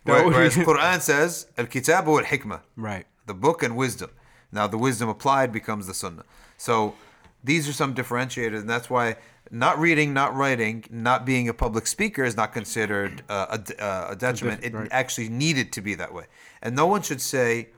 Where- 0.05 0.27
Whereas 0.29 0.57
Quran 0.71 1.01
says, 1.01 1.47
"Al-kitab 1.59 2.07
wal 2.07 2.23
hikmah." 2.23 2.61
Right. 2.77 3.07
the 3.27 3.35
book 3.35 3.63
and 3.63 3.77
wisdom. 3.77 4.11
Now 4.51 4.67
the 4.67 4.79
wisdom 4.79 5.09
applied 5.09 5.53
becomes 5.53 5.87
the 5.87 5.95
sunnah. 5.95 6.25
So 6.59 6.95
these 7.45 7.69
are 7.69 7.73
some 7.73 7.95
differentiators, 7.95 8.61
and 8.61 8.71
that's 8.71 8.91
why 8.91 9.17
not 9.51 9.79
reading, 9.79 10.13
not 10.13 10.35
writing, 10.35 10.85
not 10.91 11.25
being 11.25 11.49
a 11.49 11.55
public 11.55 11.87
speaker 11.87 12.25
is 12.25 12.37
not 12.37 12.53
considered 12.53 13.23
uh, 13.29 13.59
a, 13.59 13.85
uh, 13.85 14.07
a 14.11 14.17
detriment. 14.17 14.65
It 14.65 14.73
right. 14.75 14.89
actually 14.91 15.29
needed 15.29 15.73
to 15.77 15.81
be 15.81 15.95
that 16.03 16.13
way, 16.13 16.27
and 16.63 16.75
no 16.83 16.87
one 16.87 17.03
should 17.03 17.21
say 17.21 17.69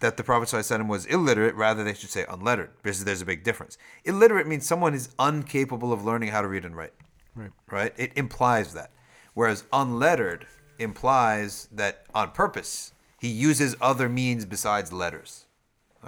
that 0.00 0.16
the 0.16 0.22
Prophet 0.24 0.48
ﷺ 0.48 0.86
was 0.88 1.06
illiterate. 1.06 1.54
Rather, 1.54 1.82
they 1.84 1.94
should 1.94 2.10
say 2.10 2.24
unlettered, 2.28 2.70
because 2.82 3.04
there's 3.04 3.22
a 3.22 3.26
big 3.26 3.42
difference. 3.44 3.78
Illiterate 4.04 4.46
means 4.46 4.66
someone 4.66 4.94
is 4.94 5.08
incapable 5.18 5.92
of 5.92 6.04
learning 6.04 6.30
how 6.30 6.40
to 6.42 6.48
read 6.48 6.64
and 6.64 6.76
write 6.76 6.92
Right. 7.34 7.50
right? 7.70 7.92
It 7.96 8.12
implies 8.16 8.74
that. 8.74 8.90
Whereas 9.34 9.64
unlettered 9.72 10.46
implies 10.78 11.68
that 11.72 12.06
on 12.14 12.30
purpose 12.30 12.92
he 13.20 13.28
uses 13.28 13.76
other 13.80 14.08
means 14.08 14.44
besides 14.44 14.92
letters. 14.92 15.46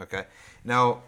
Okay. 0.01 0.25
Now, 0.65 1.03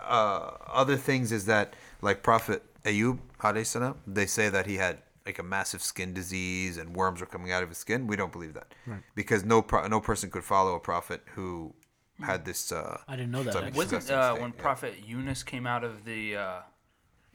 uh, 0.00 0.50
other 0.66 0.96
things 0.96 1.32
is 1.32 1.46
that 1.46 1.74
like 2.00 2.22
Prophet 2.22 2.62
Ayub, 2.84 3.18
salam, 3.64 3.96
they 4.06 4.26
say 4.26 4.48
that 4.48 4.66
he 4.66 4.76
had 4.76 4.98
like 5.26 5.38
a 5.38 5.42
massive 5.42 5.82
skin 5.82 6.14
disease 6.14 6.78
and 6.78 6.94
worms 6.96 7.20
were 7.20 7.26
coming 7.26 7.52
out 7.52 7.62
of 7.62 7.68
his 7.68 7.78
skin. 7.78 8.06
We 8.06 8.16
don't 8.16 8.32
believe 8.32 8.54
that 8.54 8.72
right. 8.86 9.00
because 9.14 9.44
no 9.44 9.60
pro- 9.62 9.86
no 9.88 10.00
person 10.00 10.30
could 10.30 10.44
follow 10.44 10.74
a 10.74 10.80
prophet 10.80 11.22
who 11.34 11.74
had 12.20 12.44
this. 12.44 12.72
Uh, 12.72 12.98
I 13.08 13.16
didn't 13.16 13.30
know 13.32 13.42
that. 13.42 13.52
some 13.52 13.64
actually. 13.64 13.78
Wasn't 13.78 14.10
uh, 14.10 14.32
state, 14.34 14.42
when 14.42 14.52
yeah. 14.56 14.62
Prophet 14.62 14.94
Yunus 15.06 15.42
came 15.42 15.66
out 15.66 15.84
of 15.84 16.04
the 16.04 16.36
uh, 16.36 16.60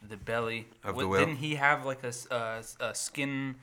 the 0.07 0.17
belly? 0.17 0.67
Of 0.83 0.95
wa- 0.95 1.01
the 1.01 1.07
whale? 1.07 1.19
Didn't 1.25 1.37
he 1.37 1.55
have 1.55 1.85
like 1.85 2.03
a, 2.03 2.07
s- 2.07 2.27
uh, 2.29 2.55
s- 2.59 2.75
a 2.79 2.93
skin? 2.95 3.55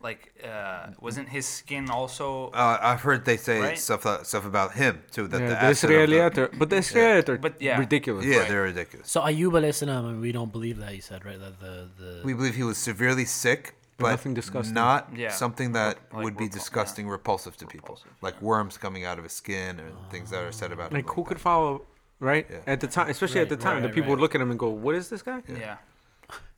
Like, 0.00 0.32
uh, 0.44 0.90
wasn't 1.00 1.28
his 1.28 1.44
skin 1.44 1.90
also? 1.90 2.50
Uh, 2.50 2.78
I've 2.80 3.00
heard 3.00 3.24
they 3.24 3.36
say 3.36 3.60
Right? 3.60 3.76
stuff 3.78 4.06
uh, 4.06 4.22
stuff 4.22 4.46
about 4.46 4.74
him 4.74 5.02
too. 5.10 5.26
That 5.26 5.40
Yeah, 5.40 5.48
the 5.48 5.54
the 5.54 5.60
acid 5.62 5.90
of 5.90 5.96
the- 6.08 6.14
Israeliyat 6.14 6.58
but 6.58 6.70
the 6.70 6.76
Israeliyat 6.76 7.28
are 7.28 7.38
But, 7.38 7.60
yeah. 7.60 7.78
ridiculous. 7.80 8.24
yeah, 8.24 8.36
Right. 8.38 8.48
they're 8.48 8.62
ridiculous. 8.62 9.10
So 9.10 9.22
Ayub 9.22 9.52
alayhi 9.58 9.74
salam, 9.74 10.06
I 10.06 10.10
mean, 10.12 10.20
we 10.20 10.30
don't 10.30 10.52
believe 10.52 10.78
that 10.78 10.92
he 10.92 11.00
said 11.00 11.24
right 11.24 11.40
that 11.40 11.58
the 11.58 11.88
the 11.98 12.20
We 12.22 12.32
believe 12.32 12.54
he 12.54 12.62
was 12.62 12.78
severely 12.78 13.24
sick, 13.24 13.74
But 13.98 14.04
but 14.04 14.10
nothing 14.10 14.34
disgusting. 14.34 14.74
not 14.74 15.08
Yeah. 15.14 15.30
something 15.30 15.72
that 15.72 15.98
Like 16.12 16.22
would 16.24 16.36
be 16.36 16.44
repul- 16.44 16.48
yeah. 16.52 16.58
disgusting, 16.58 17.08
repulsive 17.08 17.56
to 17.56 17.66
people, 17.66 17.98
like 18.22 18.40
worms 18.40 18.78
coming 18.78 19.04
out 19.04 19.18
of 19.18 19.24
his 19.24 19.32
skin 19.32 19.80
or 19.80 19.90
things 20.10 20.30
that 20.30 20.40
are 20.42 20.52
said 20.52 20.70
about 20.72 20.92
him. 20.92 20.98
Like 20.98 21.08
who 21.10 21.22
that. 21.22 21.28
could 21.28 21.40
follow, 21.40 21.82
right? 22.20 22.46
Yeah. 22.48 22.58
At 22.74 22.80
the 22.80 22.86
time, 22.86 23.08
especially 23.10 23.40
at 23.40 23.48
the 23.48 23.56
time, 23.56 23.74
right, 23.74 23.80
the 23.82 23.88
right, 23.88 23.94
people 23.94 24.10
would 24.10 24.20
look 24.20 24.34
at 24.36 24.40
him 24.40 24.50
and 24.50 24.58
go, 24.58 24.68
"What 24.68 24.94
is 24.94 25.08
this 25.08 25.22
guy?" 25.22 25.42
yeah. 25.48 25.78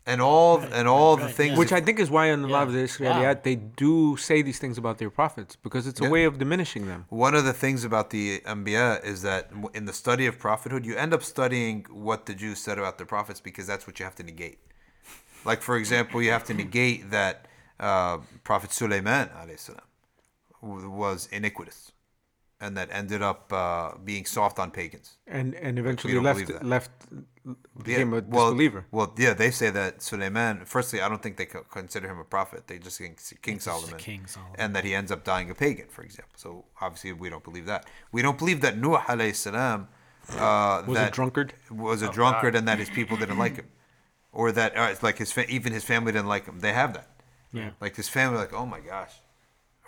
And 0.07 0.21
all 0.23 0.59
and 0.79 0.87
all 0.89 1.17
the 1.17 1.29
things. 1.29 1.59
Which 1.59 1.73
I 1.73 1.81
think 1.81 1.99
is 2.01 2.11
why 2.11 2.27
in 2.27 2.43
a 2.43 2.47
lot 2.47 2.67
of 2.67 2.73
the 2.73 2.81
Yeah. 2.81 2.87
Israeliyat 2.87 3.43
they 3.43 3.55
do 3.57 4.17
say 4.17 4.43
these 4.43 4.59
things 4.59 4.77
about 4.77 4.99
their 4.99 5.11
prophets 5.11 5.57
because 5.57 5.87
it's 5.87 6.01
a 6.01 6.05
Yeah. 6.05 6.11
way 6.11 6.25
of 6.25 6.39
diminishing 6.39 6.87
them. 6.89 7.05
One 7.11 7.35
of 7.35 7.45
the 7.45 7.53
things 7.53 7.85
about 7.85 8.11
the 8.11 8.41
Anbiya 8.47 9.03
is 9.05 9.23
that 9.23 9.51
in 9.73 9.85
the 9.85 9.93
study 9.93 10.27
of 10.27 10.39
prophethood, 10.39 10.85
you 10.85 10.95
end 10.97 11.13
up 11.15 11.23
studying 11.23 11.87
what 11.91 12.27
the 12.27 12.35
Jews 12.35 12.59
said 12.61 12.79
about 12.79 12.97
their 12.99 13.07
prophets 13.07 13.41
because 13.41 13.67
that's 13.67 13.87
what 13.87 13.99
you 13.99 14.05
have 14.05 14.15
to 14.17 14.23
negate. 14.23 14.59
Like, 15.45 15.63
for 15.63 15.77
example, 15.77 16.23
you 16.23 16.31
have 16.31 16.45
to 16.45 16.55
negate 16.55 17.11
that 17.11 17.47
uh, 17.79 18.19
Prophet 18.45 18.73
Sulaiman 18.73 19.29
alayhi 19.29 19.59
salam, 19.59 19.89
w- 20.63 20.91
was 20.91 21.29
iniquitous 21.33 21.93
and 22.61 22.77
that 22.77 22.89
ended 22.93 23.23
up 23.23 23.53
uh, 23.53 23.93
being 24.05 24.27
soft 24.27 24.59
on 24.59 24.71
pagans. 24.71 25.17
And 25.27 25.55
and 25.55 25.79
eventually 25.79 26.13
don't 26.15 26.25
left 26.25 26.63
left 26.63 26.91
became 27.83 28.13
a 28.13 28.21
well, 28.21 28.49
disbeliever. 28.51 28.85
Well, 28.91 29.15
yeah, 29.17 29.33
they 29.33 29.51
say 29.51 29.71
that 29.71 30.03
Suleiman. 30.03 30.65
Firstly, 30.67 31.01
I 31.01 31.09
don't 31.09 31.23
think 31.23 31.39
they 31.39 31.47
consider 31.47 32.09
him 32.09 32.19
a 32.19 32.25
prophet. 32.25 32.67
They 32.67 32.79
just 32.79 32.99
think 32.99 33.19
King 33.41 33.55
just 33.55 33.65
Solomon, 33.65 33.99
King 33.99 34.27
Solomon. 34.27 34.57
and 34.59 34.77
that 34.77 34.85
he 34.85 34.95
ends 34.95 35.11
up 35.11 35.25
dying 35.25 35.51
a 35.51 35.55
pagan, 35.55 35.87
for 35.89 36.03
example. 36.03 36.35
So 36.37 36.67
obviously, 36.81 37.13
we 37.13 37.31
don't 37.31 37.45
believe 37.45 37.67
that. 37.67 37.87
We 38.13 38.21
don't 38.21 38.39
believe 38.39 38.61
that 38.61 38.77
Nuh 38.77 38.99
alayhi 38.99 39.35
salam 39.35 39.89
uh, 40.37 40.83
Was 40.87 40.99
a 40.99 41.01
that 41.01 41.13
drunkard? 41.13 41.55
was 41.71 42.03
a 42.03 42.13
drunkard, 42.13 42.55
and 42.55 42.69
that 42.69 42.79
his 42.79 42.91
people 42.91 43.17
didn't 43.17 43.39
like 43.39 43.57
him, 43.57 43.69
or 44.33 44.53
that 44.53 44.77
uh, 44.77 44.95
like 45.03 45.19
his 45.19 45.33
fa- 45.33 45.49
even 45.49 45.73
his 45.73 45.85
family 45.85 46.13
didn't 46.13 46.29
like 46.29 46.47
him. 46.47 46.61
They 46.61 46.73
have 46.73 46.95
that. 46.95 47.09
Yeah. 47.53 47.71
Like 47.81 47.97
his 47.97 48.09
family, 48.09 48.39
like 48.39 48.53
oh 48.53 48.67
my 48.67 48.81
gosh, 48.81 49.13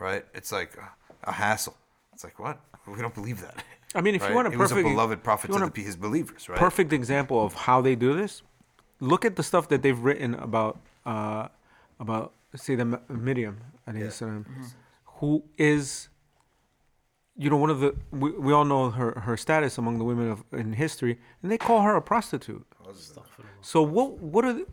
right? 0.00 0.24
It's 0.34 0.52
like 0.52 0.76
a, 0.76 1.30
a 1.30 1.32
hassle. 1.32 1.76
It's 2.12 2.24
like 2.24 2.38
what? 2.38 2.60
We 2.86 3.00
don't 3.00 3.14
believe 3.14 3.40
that. 3.40 3.62
I 3.94 4.00
mean, 4.00 4.14
if 4.14 4.26
you 4.26 4.34
want 4.34 4.48
a 4.48 4.50
he 4.50 4.56
was 4.56 4.72
a 4.72 4.76
beloved 4.76 5.22
prophet 5.22 5.48
to 5.52 5.58
want 5.58 5.74
the, 5.74 5.82
his 5.82 5.96
believers, 5.96 6.48
right? 6.48 6.58
Perfect 6.58 6.92
example 6.92 7.44
of 7.44 7.54
how 7.54 7.80
they 7.80 7.94
do 7.94 8.14
this. 8.14 8.42
Look 9.00 9.24
at 9.24 9.36
the 9.36 9.42
stuff 9.42 9.68
that 9.68 9.82
they've 9.82 9.98
written 9.98 10.34
about 10.34 10.80
uh, 11.04 11.48
about 12.00 12.32
say 12.54 12.74
the 12.74 13.00
Miriam 13.08 13.58
alayhi 13.86 14.10
salam, 14.12 14.46
who 15.04 15.44
is 15.58 16.08
you 17.36 17.50
know 17.50 17.56
one 17.56 17.70
of 17.70 17.80
the 17.80 17.94
we, 18.10 18.30
we 18.32 18.52
all 18.52 18.64
know 18.64 18.90
her 18.90 19.20
her 19.20 19.36
status 19.36 19.78
among 19.78 19.98
the 19.98 20.04
women 20.04 20.30
of 20.30 20.44
in 20.52 20.72
history 20.72 21.18
and 21.42 21.50
they 21.50 21.58
call 21.58 21.82
her 21.82 21.94
a 21.96 22.02
prostitute. 22.02 22.66
So 23.62 23.82
what 23.82 24.18
what 24.18 24.44
are 24.44 24.52
the, 24.52 24.66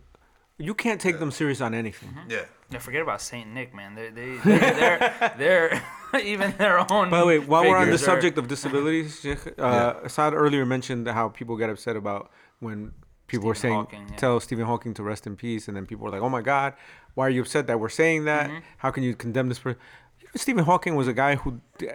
you 0.57 0.73
can't 0.73 0.99
take 0.99 1.19
them 1.19 1.31
serious 1.31 1.61
on 1.61 1.73
anything. 1.73 2.09
Yeah. 2.27 2.45
Yeah, 2.71 2.77
forget 2.77 3.01
about 3.01 3.19
Saint 3.21 3.51
Nick, 3.51 3.73
man. 3.73 3.95
They 3.95 4.09
they 4.09 4.37
they're, 4.45 5.33
they're, 5.37 5.81
they're 6.11 6.21
even 6.23 6.53
their 6.57 6.79
own. 6.91 7.09
By 7.09 7.19
the 7.19 7.25
way, 7.25 7.39
while 7.39 7.63
we're 7.63 7.75
on 7.75 7.87
the 7.87 7.93
figures 7.93 8.03
are- 8.03 8.05
subject 8.05 8.37
of 8.37 8.47
disabilities, 8.47 9.19
Sheikh, 9.23 9.59
uh, 9.59 9.95
Assad 10.03 10.33
earlier 10.33 10.65
mentioned 10.65 11.07
how 11.07 11.29
people 11.29 11.57
get 11.57 11.69
upset 11.69 11.95
about 11.95 12.29
when 12.59 12.91
people 13.27 13.47
were 13.47 13.55
Stephen 13.55 13.71
saying, 13.71 13.85
Hawking, 13.85 14.07
yeah. 14.09 14.15
tell 14.17 14.39
Stephen 14.39 14.65
Hawking 14.65 14.93
to 14.95 15.03
rest 15.03 15.25
in 15.25 15.35
peace, 15.35 15.67
and 15.67 15.75
then 15.75 15.85
people 15.85 16.03
were 16.03 16.11
like, 16.11 16.21
oh 16.21 16.29
my 16.29 16.41
God, 16.41 16.73
why 17.15 17.27
are 17.27 17.29
you 17.29 17.41
upset 17.41 17.67
that 17.67 17.79
we're 17.79 17.89
saying 17.89 18.25
that? 18.25 18.49
Mm-hmm. 18.49 18.59
How 18.77 18.91
can 18.91 19.03
you 19.03 19.15
condemn 19.15 19.49
this 19.49 19.59
person? 19.59 19.79
Stephen 20.35 20.63
Hawking 20.63 20.95
was 20.95 21.07
a 21.07 21.13
guy 21.13 21.35
who 21.35 21.59
uh, 21.81 21.85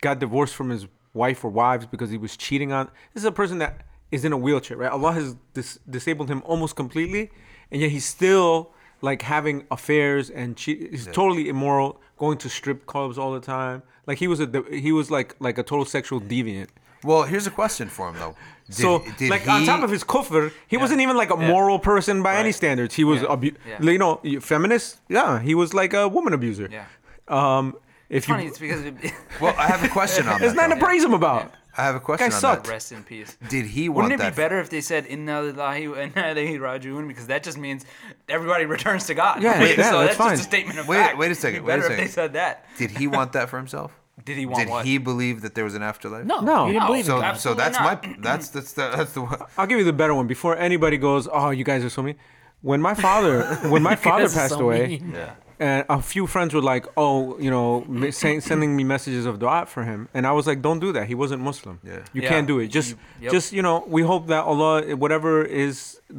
got 0.00 0.18
divorced 0.20 0.54
from 0.54 0.70
his 0.70 0.86
wife 1.12 1.44
or 1.44 1.50
wives 1.50 1.84
because 1.84 2.10
he 2.10 2.16
was 2.16 2.36
cheating 2.36 2.72
on. 2.72 2.86
This 3.12 3.22
is 3.22 3.26
a 3.26 3.32
person 3.32 3.58
that 3.58 3.84
is 4.12 4.24
in 4.24 4.32
a 4.32 4.36
wheelchair, 4.36 4.76
right? 4.76 4.92
Allah 4.92 5.12
has 5.12 5.36
dis- 5.54 5.78
disabled 5.90 6.28
him 6.28 6.42
almost 6.44 6.76
completely, 6.76 7.30
and 7.70 7.80
yet 7.82 7.90
he's 7.90 8.04
still 8.04 8.70
like 9.00 9.22
having 9.22 9.64
affairs 9.70 10.30
and 10.30 10.56
che- 10.56 10.88
he's 10.90 11.06
totally 11.06 11.48
immoral, 11.48 12.00
going 12.18 12.38
to 12.38 12.48
strip 12.48 12.86
clubs 12.86 13.18
all 13.18 13.32
the 13.32 13.40
time. 13.40 13.82
Like 14.06 14.18
he 14.18 14.28
was 14.28 14.38
a 14.40 14.48
he 14.70 14.92
was 14.92 15.10
like 15.10 15.34
like 15.40 15.58
a 15.58 15.62
total 15.64 15.84
sexual 15.84 16.20
deviant. 16.20 16.68
Well, 17.04 17.24
here's 17.24 17.48
a 17.48 17.50
question 17.50 17.88
for 17.88 18.08
him 18.10 18.16
though. 18.18 18.36
Did, 18.66 18.76
so 18.76 19.02
did 19.18 19.28
like 19.30 19.48
on 19.48 19.64
top 19.64 19.82
of 19.82 19.90
his 19.90 20.04
kufr, 20.04 20.52
he 20.68 20.76
wasn't 20.76 21.00
even 21.00 21.16
like 21.16 21.30
a 21.30 21.36
moral 21.36 21.78
person 21.80 22.22
by 22.22 22.36
any 22.36 22.52
standards. 22.52 22.94
He 22.94 23.02
was 23.04 23.22
Yeah. 23.22 23.32
abu- 23.32 23.56
Yeah. 23.68 23.90
you 23.90 23.98
know 23.98 24.20
feminist. 24.40 25.00
Yeah, 25.08 25.40
he 25.40 25.54
was 25.56 25.74
like 25.74 25.92
a 25.94 26.06
woman 26.06 26.32
abuser. 26.32 26.68
Yeah. 26.70 26.84
Um, 27.28 27.74
if 28.08 28.18
It's 28.18 28.26
funny. 28.26 28.42
you, 28.44 28.48
It's 28.50 28.58
because 28.58 28.82
it, 28.84 28.94
well, 29.40 29.54
I 29.58 29.66
have 29.66 29.82
a 29.82 29.88
question 29.88 30.28
on 30.28 30.34
it's 30.42 30.52
that. 30.54 30.68
not 30.68 30.68
to 30.74 30.80
though. 30.80 30.86
praise 30.86 31.02
him 31.02 31.14
about. 31.14 31.50
I 31.76 31.84
have 31.84 31.94
a 31.94 32.00
question 32.00 32.28
Guy 32.28 32.34
on 32.34 32.40
sucked. 32.40 32.64
that. 32.64 32.70
rest 32.72 32.92
in 32.92 33.02
peace. 33.02 33.36
Did 33.48 33.64
he 33.66 33.88
want 33.88 33.96
that? 33.96 34.02
Wouldn't 34.04 34.20
it 34.20 34.24
that? 34.24 34.32
be 34.34 34.42
better 34.42 34.60
if 34.60 34.68
they 34.70 34.80
said 34.82 35.06
"Inna 35.06 35.40
lillahi 35.40 35.90
wa 35.90 35.96
inna 36.02 36.34
ilayhi 36.34 36.58
rajiun"? 36.58 37.08
Because 37.08 37.26
that 37.28 37.42
just 37.42 37.56
means 37.56 37.84
everybody 38.28 38.66
returns 38.76 39.06
to 39.06 39.14
God. 39.14 39.42
Yeah, 39.42 39.58
Right? 39.58 39.76
yeah, 39.78 39.90
so 39.90 39.98
that's 40.00 40.08
that's 40.08 40.16
fine. 40.18 40.30
just 40.36 40.42
a 40.42 40.44
statement 40.44 40.78
of 40.78 40.88
Wait- 40.88 40.98
fact. 40.98 41.18
wait 41.18 41.26
a 41.26 41.30
It'd 41.30 41.38
second, 41.40 41.62
be 41.62 41.66
wait 41.68 41.74
a 41.74 41.80
better 41.82 41.92
if 41.94 41.98
they 41.98 42.06
said 42.08 42.34
that. 42.34 42.66
Did 42.76 42.90
he 42.90 43.06
want 43.06 43.32
that 43.32 43.48
for 43.48 43.56
himself? 43.56 43.92
Did 44.26 44.36
he 44.36 44.44
want 44.44 44.58
Did 44.64 44.68
what? 44.68 44.84
he 44.84 44.98
believe 44.98 45.40
that 45.40 45.54
there 45.54 45.64
was 45.64 45.74
an 45.74 45.82
afterlife? 45.82 46.26
no, 46.26 46.40
No. 46.40 46.66
he 46.66 46.72
didn't 46.72 46.82
No. 46.82 46.86
believe 46.88 47.06
So, 47.06 47.16
in 47.16 47.20
God. 47.22 47.36
so 47.38 47.54
that's 47.54 47.78
Absolutely 47.78 48.10
my 48.10 48.22
that's 48.28 48.48
that's 48.50 48.72
the, 48.74 48.90
that's 48.94 49.12
the 49.14 49.22
one. 49.22 49.38
I'll 49.56 49.66
give 49.66 49.78
you 49.78 49.84
the 49.84 49.92
better 49.94 50.14
one 50.14 50.26
before 50.26 50.56
anybody 50.58 50.98
goes. 50.98 51.26
Oh, 51.32 51.50
you 51.50 51.64
guys 51.64 51.82
are 51.84 51.90
so 51.90 52.02
mean. 52.02 52.16
When 52.60 52.80
my 52.82 52.94
father 52.94 53.44
when 53.70 53.82
my 53.82 53.96
father 53.96 54.28
passed 54.28 54.50
so 54.54 54.60
away, 54.60 55.00
yeah. 55.12 55.30
And 55.66 55.78
a 55.98 56.00
few 56.14 56.24
friends 56.34 56.50
were 56.56 56.66
like, 56.74 56.84
"Oh, 57.04 57.16
you 57.44 57.50
know, 57.54 57.66
me- 58.00 58.10
sending 58.50 58.70
me 58.78 58.84
messages 58.94 59.24
of 59.30 59.34
dua 59.42 59.58
for 59.74 59.82
him," 59.90 60.00
and 60.14 60.22
I 60.30 60.32
was 60.38 60.44
like, 60.50 60.60
"Don't 60.68 60.80
do 60.86 60.90
that. 60.96 61.04
He 61.12 61.16
wasn't 61.22 61.40
Muslim. 61.50 61.76
Yeah. 61.84 61.92
you 62.16 62.22
Yeah. 62.22 62.28
can't 62.32 62.46
do 62.52 62.56
it. 62.62 62.66
Just, 62.78 62.90
You- 62.90 62.98
yep. 63.24 63.32
just 63.36 63.48
you 63.56 63.62
know, 63.66 63.76
we 63.96 64.02
hope 64.12 64.22
that 64.34 64.42
Allah, 64.52 64.72
whatever 65.04 65.32
is 65.64 65.74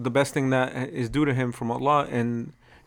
the 0.07 0.11
best 0.17 0.29
thing 0.35 0.45
that 0.55 0.67
is 1.01 1.07
due 1.17 1.25
to 1.29 1.33
him 1.41 1.49
from 1.57 1.67
Allah, 1.75 1.99
and 2.17 2.29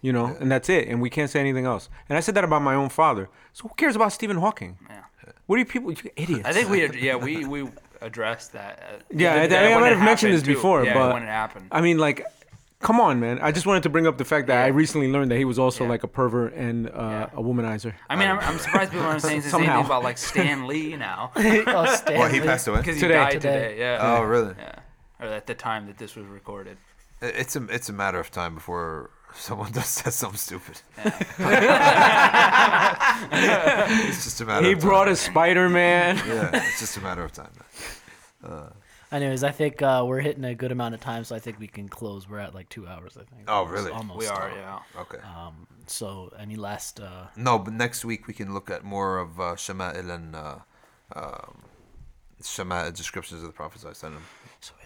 you 0.06 0.12
know, 0.16 0.26
and 0.40 0.48
that's 0.52 0.68
it. 0.68 0.82
And 0.88 0.96
we 1.04 1.10
can't 1.16 1.30
say 1.34 1.40
anything 1.46 1.66
else. 1.72 1.84
And 2.08 2.16
I 2.18 2.20
said 2.26 2.34
that 2.36 2.44
about 2.50 2.62
my 2.70 2.74
own 2.82 2.90
father. 3.00 3.24
So 3.56 3.60
who 3.68 3.74
cares 3.82 3.96
about 4.00 4.12
Stephen 4.18 4.38
Hawking? 4.44 4.72
Yeah. 4.88 5.02
What 5.46 5.56
are 5.56 5.62
you 5.64 5.70
people? 5.74 5.88
You 5.92 5.98
idiots. 6.24 6.46
I 6.50 6.52
think 6.56 6.66
we, 6.74 6.78
yeah, 7.08 7.16
we 7.26 7.32
we 7.54 7.60
addressed 8.08 8.52
that. 8.58 8.72
uh, 8.78 9.02
Yeah, 9.10 9.42
I- 9.42 9.46
that 9.52 9.64
I 9.64 9.68
when 9.70 9.80
might 9.80 9.92
have 9.96 10.04
mentioned 10.12 10.32
this 10.34 10.42
too. 10.42 10.54
before, 10.54 10.78
yeah, 10.84 10.94
but- 10.98 11.12
when 11.14 11.22
it 11.22 11.32
happened. 11.42 11.66
I 11.78 11.80
mean, 11.86 11.98
like, 12.06 12.18
come 12.80 13.00
on, 13.00 13.18
man. 13.20 13.38
I 13.40 13.52
just 13.52 13.66
wanted 13.66 13.82
to 13.84 13.88
bring 13.88 14.06
up 14.06 14.18
the 14.18 14.24
fact 14.24 14.46
that 14.48 14.64
I 14.64 14.68
recently 14.68 15.10
learned 15.10 15.30
that 15.30 15.38
he 15.38 15.44
was 15.44 15.58
also 15.58 15.84
Yeah. 15.84 15.90
like 15.90 16.02
a 16.04 16.08
pervert 16.08 16.54
and 16.54 16.88
uh, 16.88 16.92
Yeah. 16.92 17.22
a 17.32 17.42
womanizer. 17.42 17.94
I 18.10 18.16
mean, 18.16 18.28
I'm, 18.28 18.38
I'm 18.40 18.58
surprised 18.58 18.92
people 18.92 19.06
aren't 19.06 19.22
saying 19.22 19.38
the 19.40 19.42
same 19.44 19.50
Somehow. 19.50 19.76
thing 19.78 19.86
about 19.86 20.02
like 20.04 20.18
Stan 20.18 20.66
Lee 20.66 20.96
now 20.96 21.32
oh, 21.36 21.62
Well, 21.66 21.84
he 21.86 21.96
Stan 21.96 22.32
Lee. 22.32 22.40
passed 22.40 22.68
away. 22.68 22.78
because 22.78 22.96
he 22.96 23.00
Today. 23.02 23.14
died 23.14 23.32
Today. 23.32 23.52
today. 23.68 23.78
Yeah. 23.78 23.98
Oh, 24.18 24.22
really? 24.22 24.54
Yeah. 24.58 24.74
Or 25.20 25.26
at 25.28 25.46
the 25.46 25.54
time 25.54 25.86
that 25.86 25.98
this 25.98 26.14
was 26.16 26.26
recorded. 26.26 26.76
It's 27.22 27.56
a 27.56 27.64
it's 27.68 27.88
a 27.88 27.94
matter 27.94 28.20
of 28.20 28.30
time 28.30 28.54
before 28.54 29.08
someone 29.34 29.72
does 29.78 29.86
says 29.86 30.14
something 30.14 30.36
stupid. 30.38 30.80
it's 33.32 34.24
just 34.24 34.40
a 34.40 34.44
matter. 34.44 34.66
He 34.66 34.72
of 34.72 34.80
brought 34.80 35.08
a 35.08 35.16
Spider 35.16 35.68
Man. 35.70 36.16
Yeah, 36.26 36.50
it's 36.52 36.80
just 36.80 36.96
a 36.96 37.00
matter 37.00 37.24
of 37.24 37.32
time. 37.32 37.50
man. 38.42 38.72
Anyways, 39.12 39.44
I 39.44 39.52
think 39.52 39.82
uh, 39.82 40.04
we're 40.06 40.20
hitting 40.20 40.44
a 40.44 40.54
good 40.54 40.72
amount 40.72 40.94
of 40.94 41.00
time, 41.00 41.22
so 41.24 41.36
I 41.36 41.38
think 41.38 41.58
we 41.60 41.68
can 41.68 41.88
close. 41.88 42.28
We're 42.28 42.40
at 42.40 42.54
like 42.54 42.68
two 42.68 42.86
hours, 42.88 43.16
I 43.16 43.22
think. 43.24 43.44
Oh, 43.48 43.54
Almost- 43.58 43.72
really? 43.72 43.90
Almost. 43.92 44.18
We 44.18 44.26
are, 44.26 44.50
yeah. 44.50 44.80
Okay. 45.00 45.18
Um, 45.18 45.66
so, 45.86 46.32
any 46.38 46.56
last? 46.56 46.98
Uh, 47.00 47.26
No, 47.36 47.58
but 47.58 47.72
next 47.72 48.04
week 48.04 48.26
we 48.26 48.34
can 48.34 48.52
look 48.52 48.68
at 48.70 48.82
more 48.84 49.18
of 49.18 49.38
uh, 49.38 49.54
Shama'il 49.54 50.10
and 50.10 50.34
uh, 50.34 50.58
um, 51.14 51.62
Shama'il 52.42 52.92
descriptions 52.94 53.42
of 53.42 53.46
the 53.46 53.52
Prophet. 53.52 53.80
Sallallahu 53.82 54.18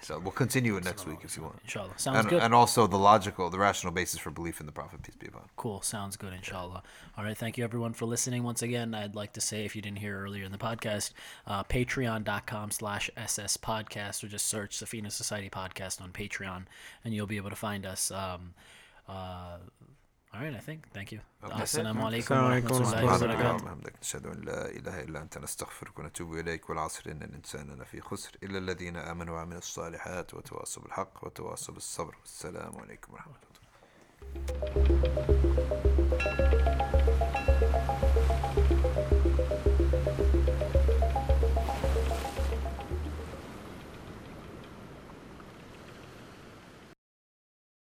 So 0.02 0.18
we'll 0.18 0.32
continue 0.32 0.76
it 0.76 0.84
next 0.84 1.06
week 1.06 1.18
if 1.22 1.36
you 1.36 1.42
want. 1.42 1.56
inshallah, 1.62 1.92
sounds 1.96 2.18
And, 2.18 2.28
good. 2.28 2.42
and 2.42 2.54
also 2.54 2.86
the 2.86 2.96
logical, 2.98 3.50
the 3.50 3.58
rational 3.58 3.92
basis 3.92 4.18
for 4.18 4.30
belief 4.30 4.60
in 4.60 4.66
the 4.66 4.72
Prophet, 4.72 5.02
peace 5.02 5.14
be 5.16 5.26
upon 5.28 5.42
him. 5.42 5.48
Cool. 5.56 5.82
Sounds 5.82 6.16
good, 6.16 6.32
inshallah. 6.32 6.82
All 7.16 7.24
right. 7.24 7.36
Thank 7.36 7.58
you, 7.58 7.64
everyone, 7.64 7.92
for 7.92 8.06
listening. 8.06 8.42
Once 8.42 8.62
again, 8.62 8.94
I'd 8.94 9.14
like 9.14 9.32
to 9.34 9.40
say, 9.40 9.64
if 9.64 9.76
you 9.76 9.82
didn't 9.82 9.98
hear 9.98 10.18
earlier 10.20 10.44
in 10.44 10.52
the 10.52 10.58
podcast, 10.58 11.12
uh, 11.46 11.62
patreon.com 11.64 12.70
slash 12.70 13.10
SS 13.16 13.56
podcast, 13.56 14.24
or 14.24 14.28
just 14.28 14.46
search 14.46 14.76
Safina 14.76 15.10
Society 15.12 15.50
Podcast 15.50 16.00
on 16.00 16.10
Patreon, 16.12 16.64
and 17.04 17.14
you'll 17.14 17.26
be 17.26 17.36
able 17.36 17.50
to 17.50 17.56
find 17.56 17.84
us. 17.86 18.10
Um, 18.10 18.54
uh, 19.08 19.56
All 20.32 20.40
right, 20.42 20.54
I 20.54 20.60
think. 20.60 20.80
Thank 20.94 21.10
you. 21.12 21.20
Okay. 21.42 21.52
آه، 21.52 21.62
السلام 21.62 22.02
عليكم 22.02 22.34
ورحمة 22.34 22.76
الله 22.76 23.04
وبركاته. 23.16 23.54
وبحمدك 23.54 23.92
نشهد 24.02 24.26
أن 24.26 24.40
لا 24.40 24.66
إله 24.70 25.00
إلا 25.00 25.22
أنت 25.22 25.38
نستغفرك 25.38 25.98
ونتوب 25.98 26.34
إليك 26.34 26.70
والعصر 26.70 27.10
إن 27.10 27.22
الإنسان 27.22 27.70
لفي 27.82 28.00
خسر 28.00 28.32
إلا 28.42 28.58
الذين 28.58 28.96
آمنوا 28.96 29.34
وعملوا 29.34 29.58
الصالحات 29.58 30.34
وتواصوا 30.34 30.82
بالحق 30.82 31.24
وتواصوا 31.24 31.74
بالصبر 31.74 32.16
والسلام 32.20 32.78
عليكم 32.80 33.12
ورحمة 33.12 33.34
الله. 34.36 35.80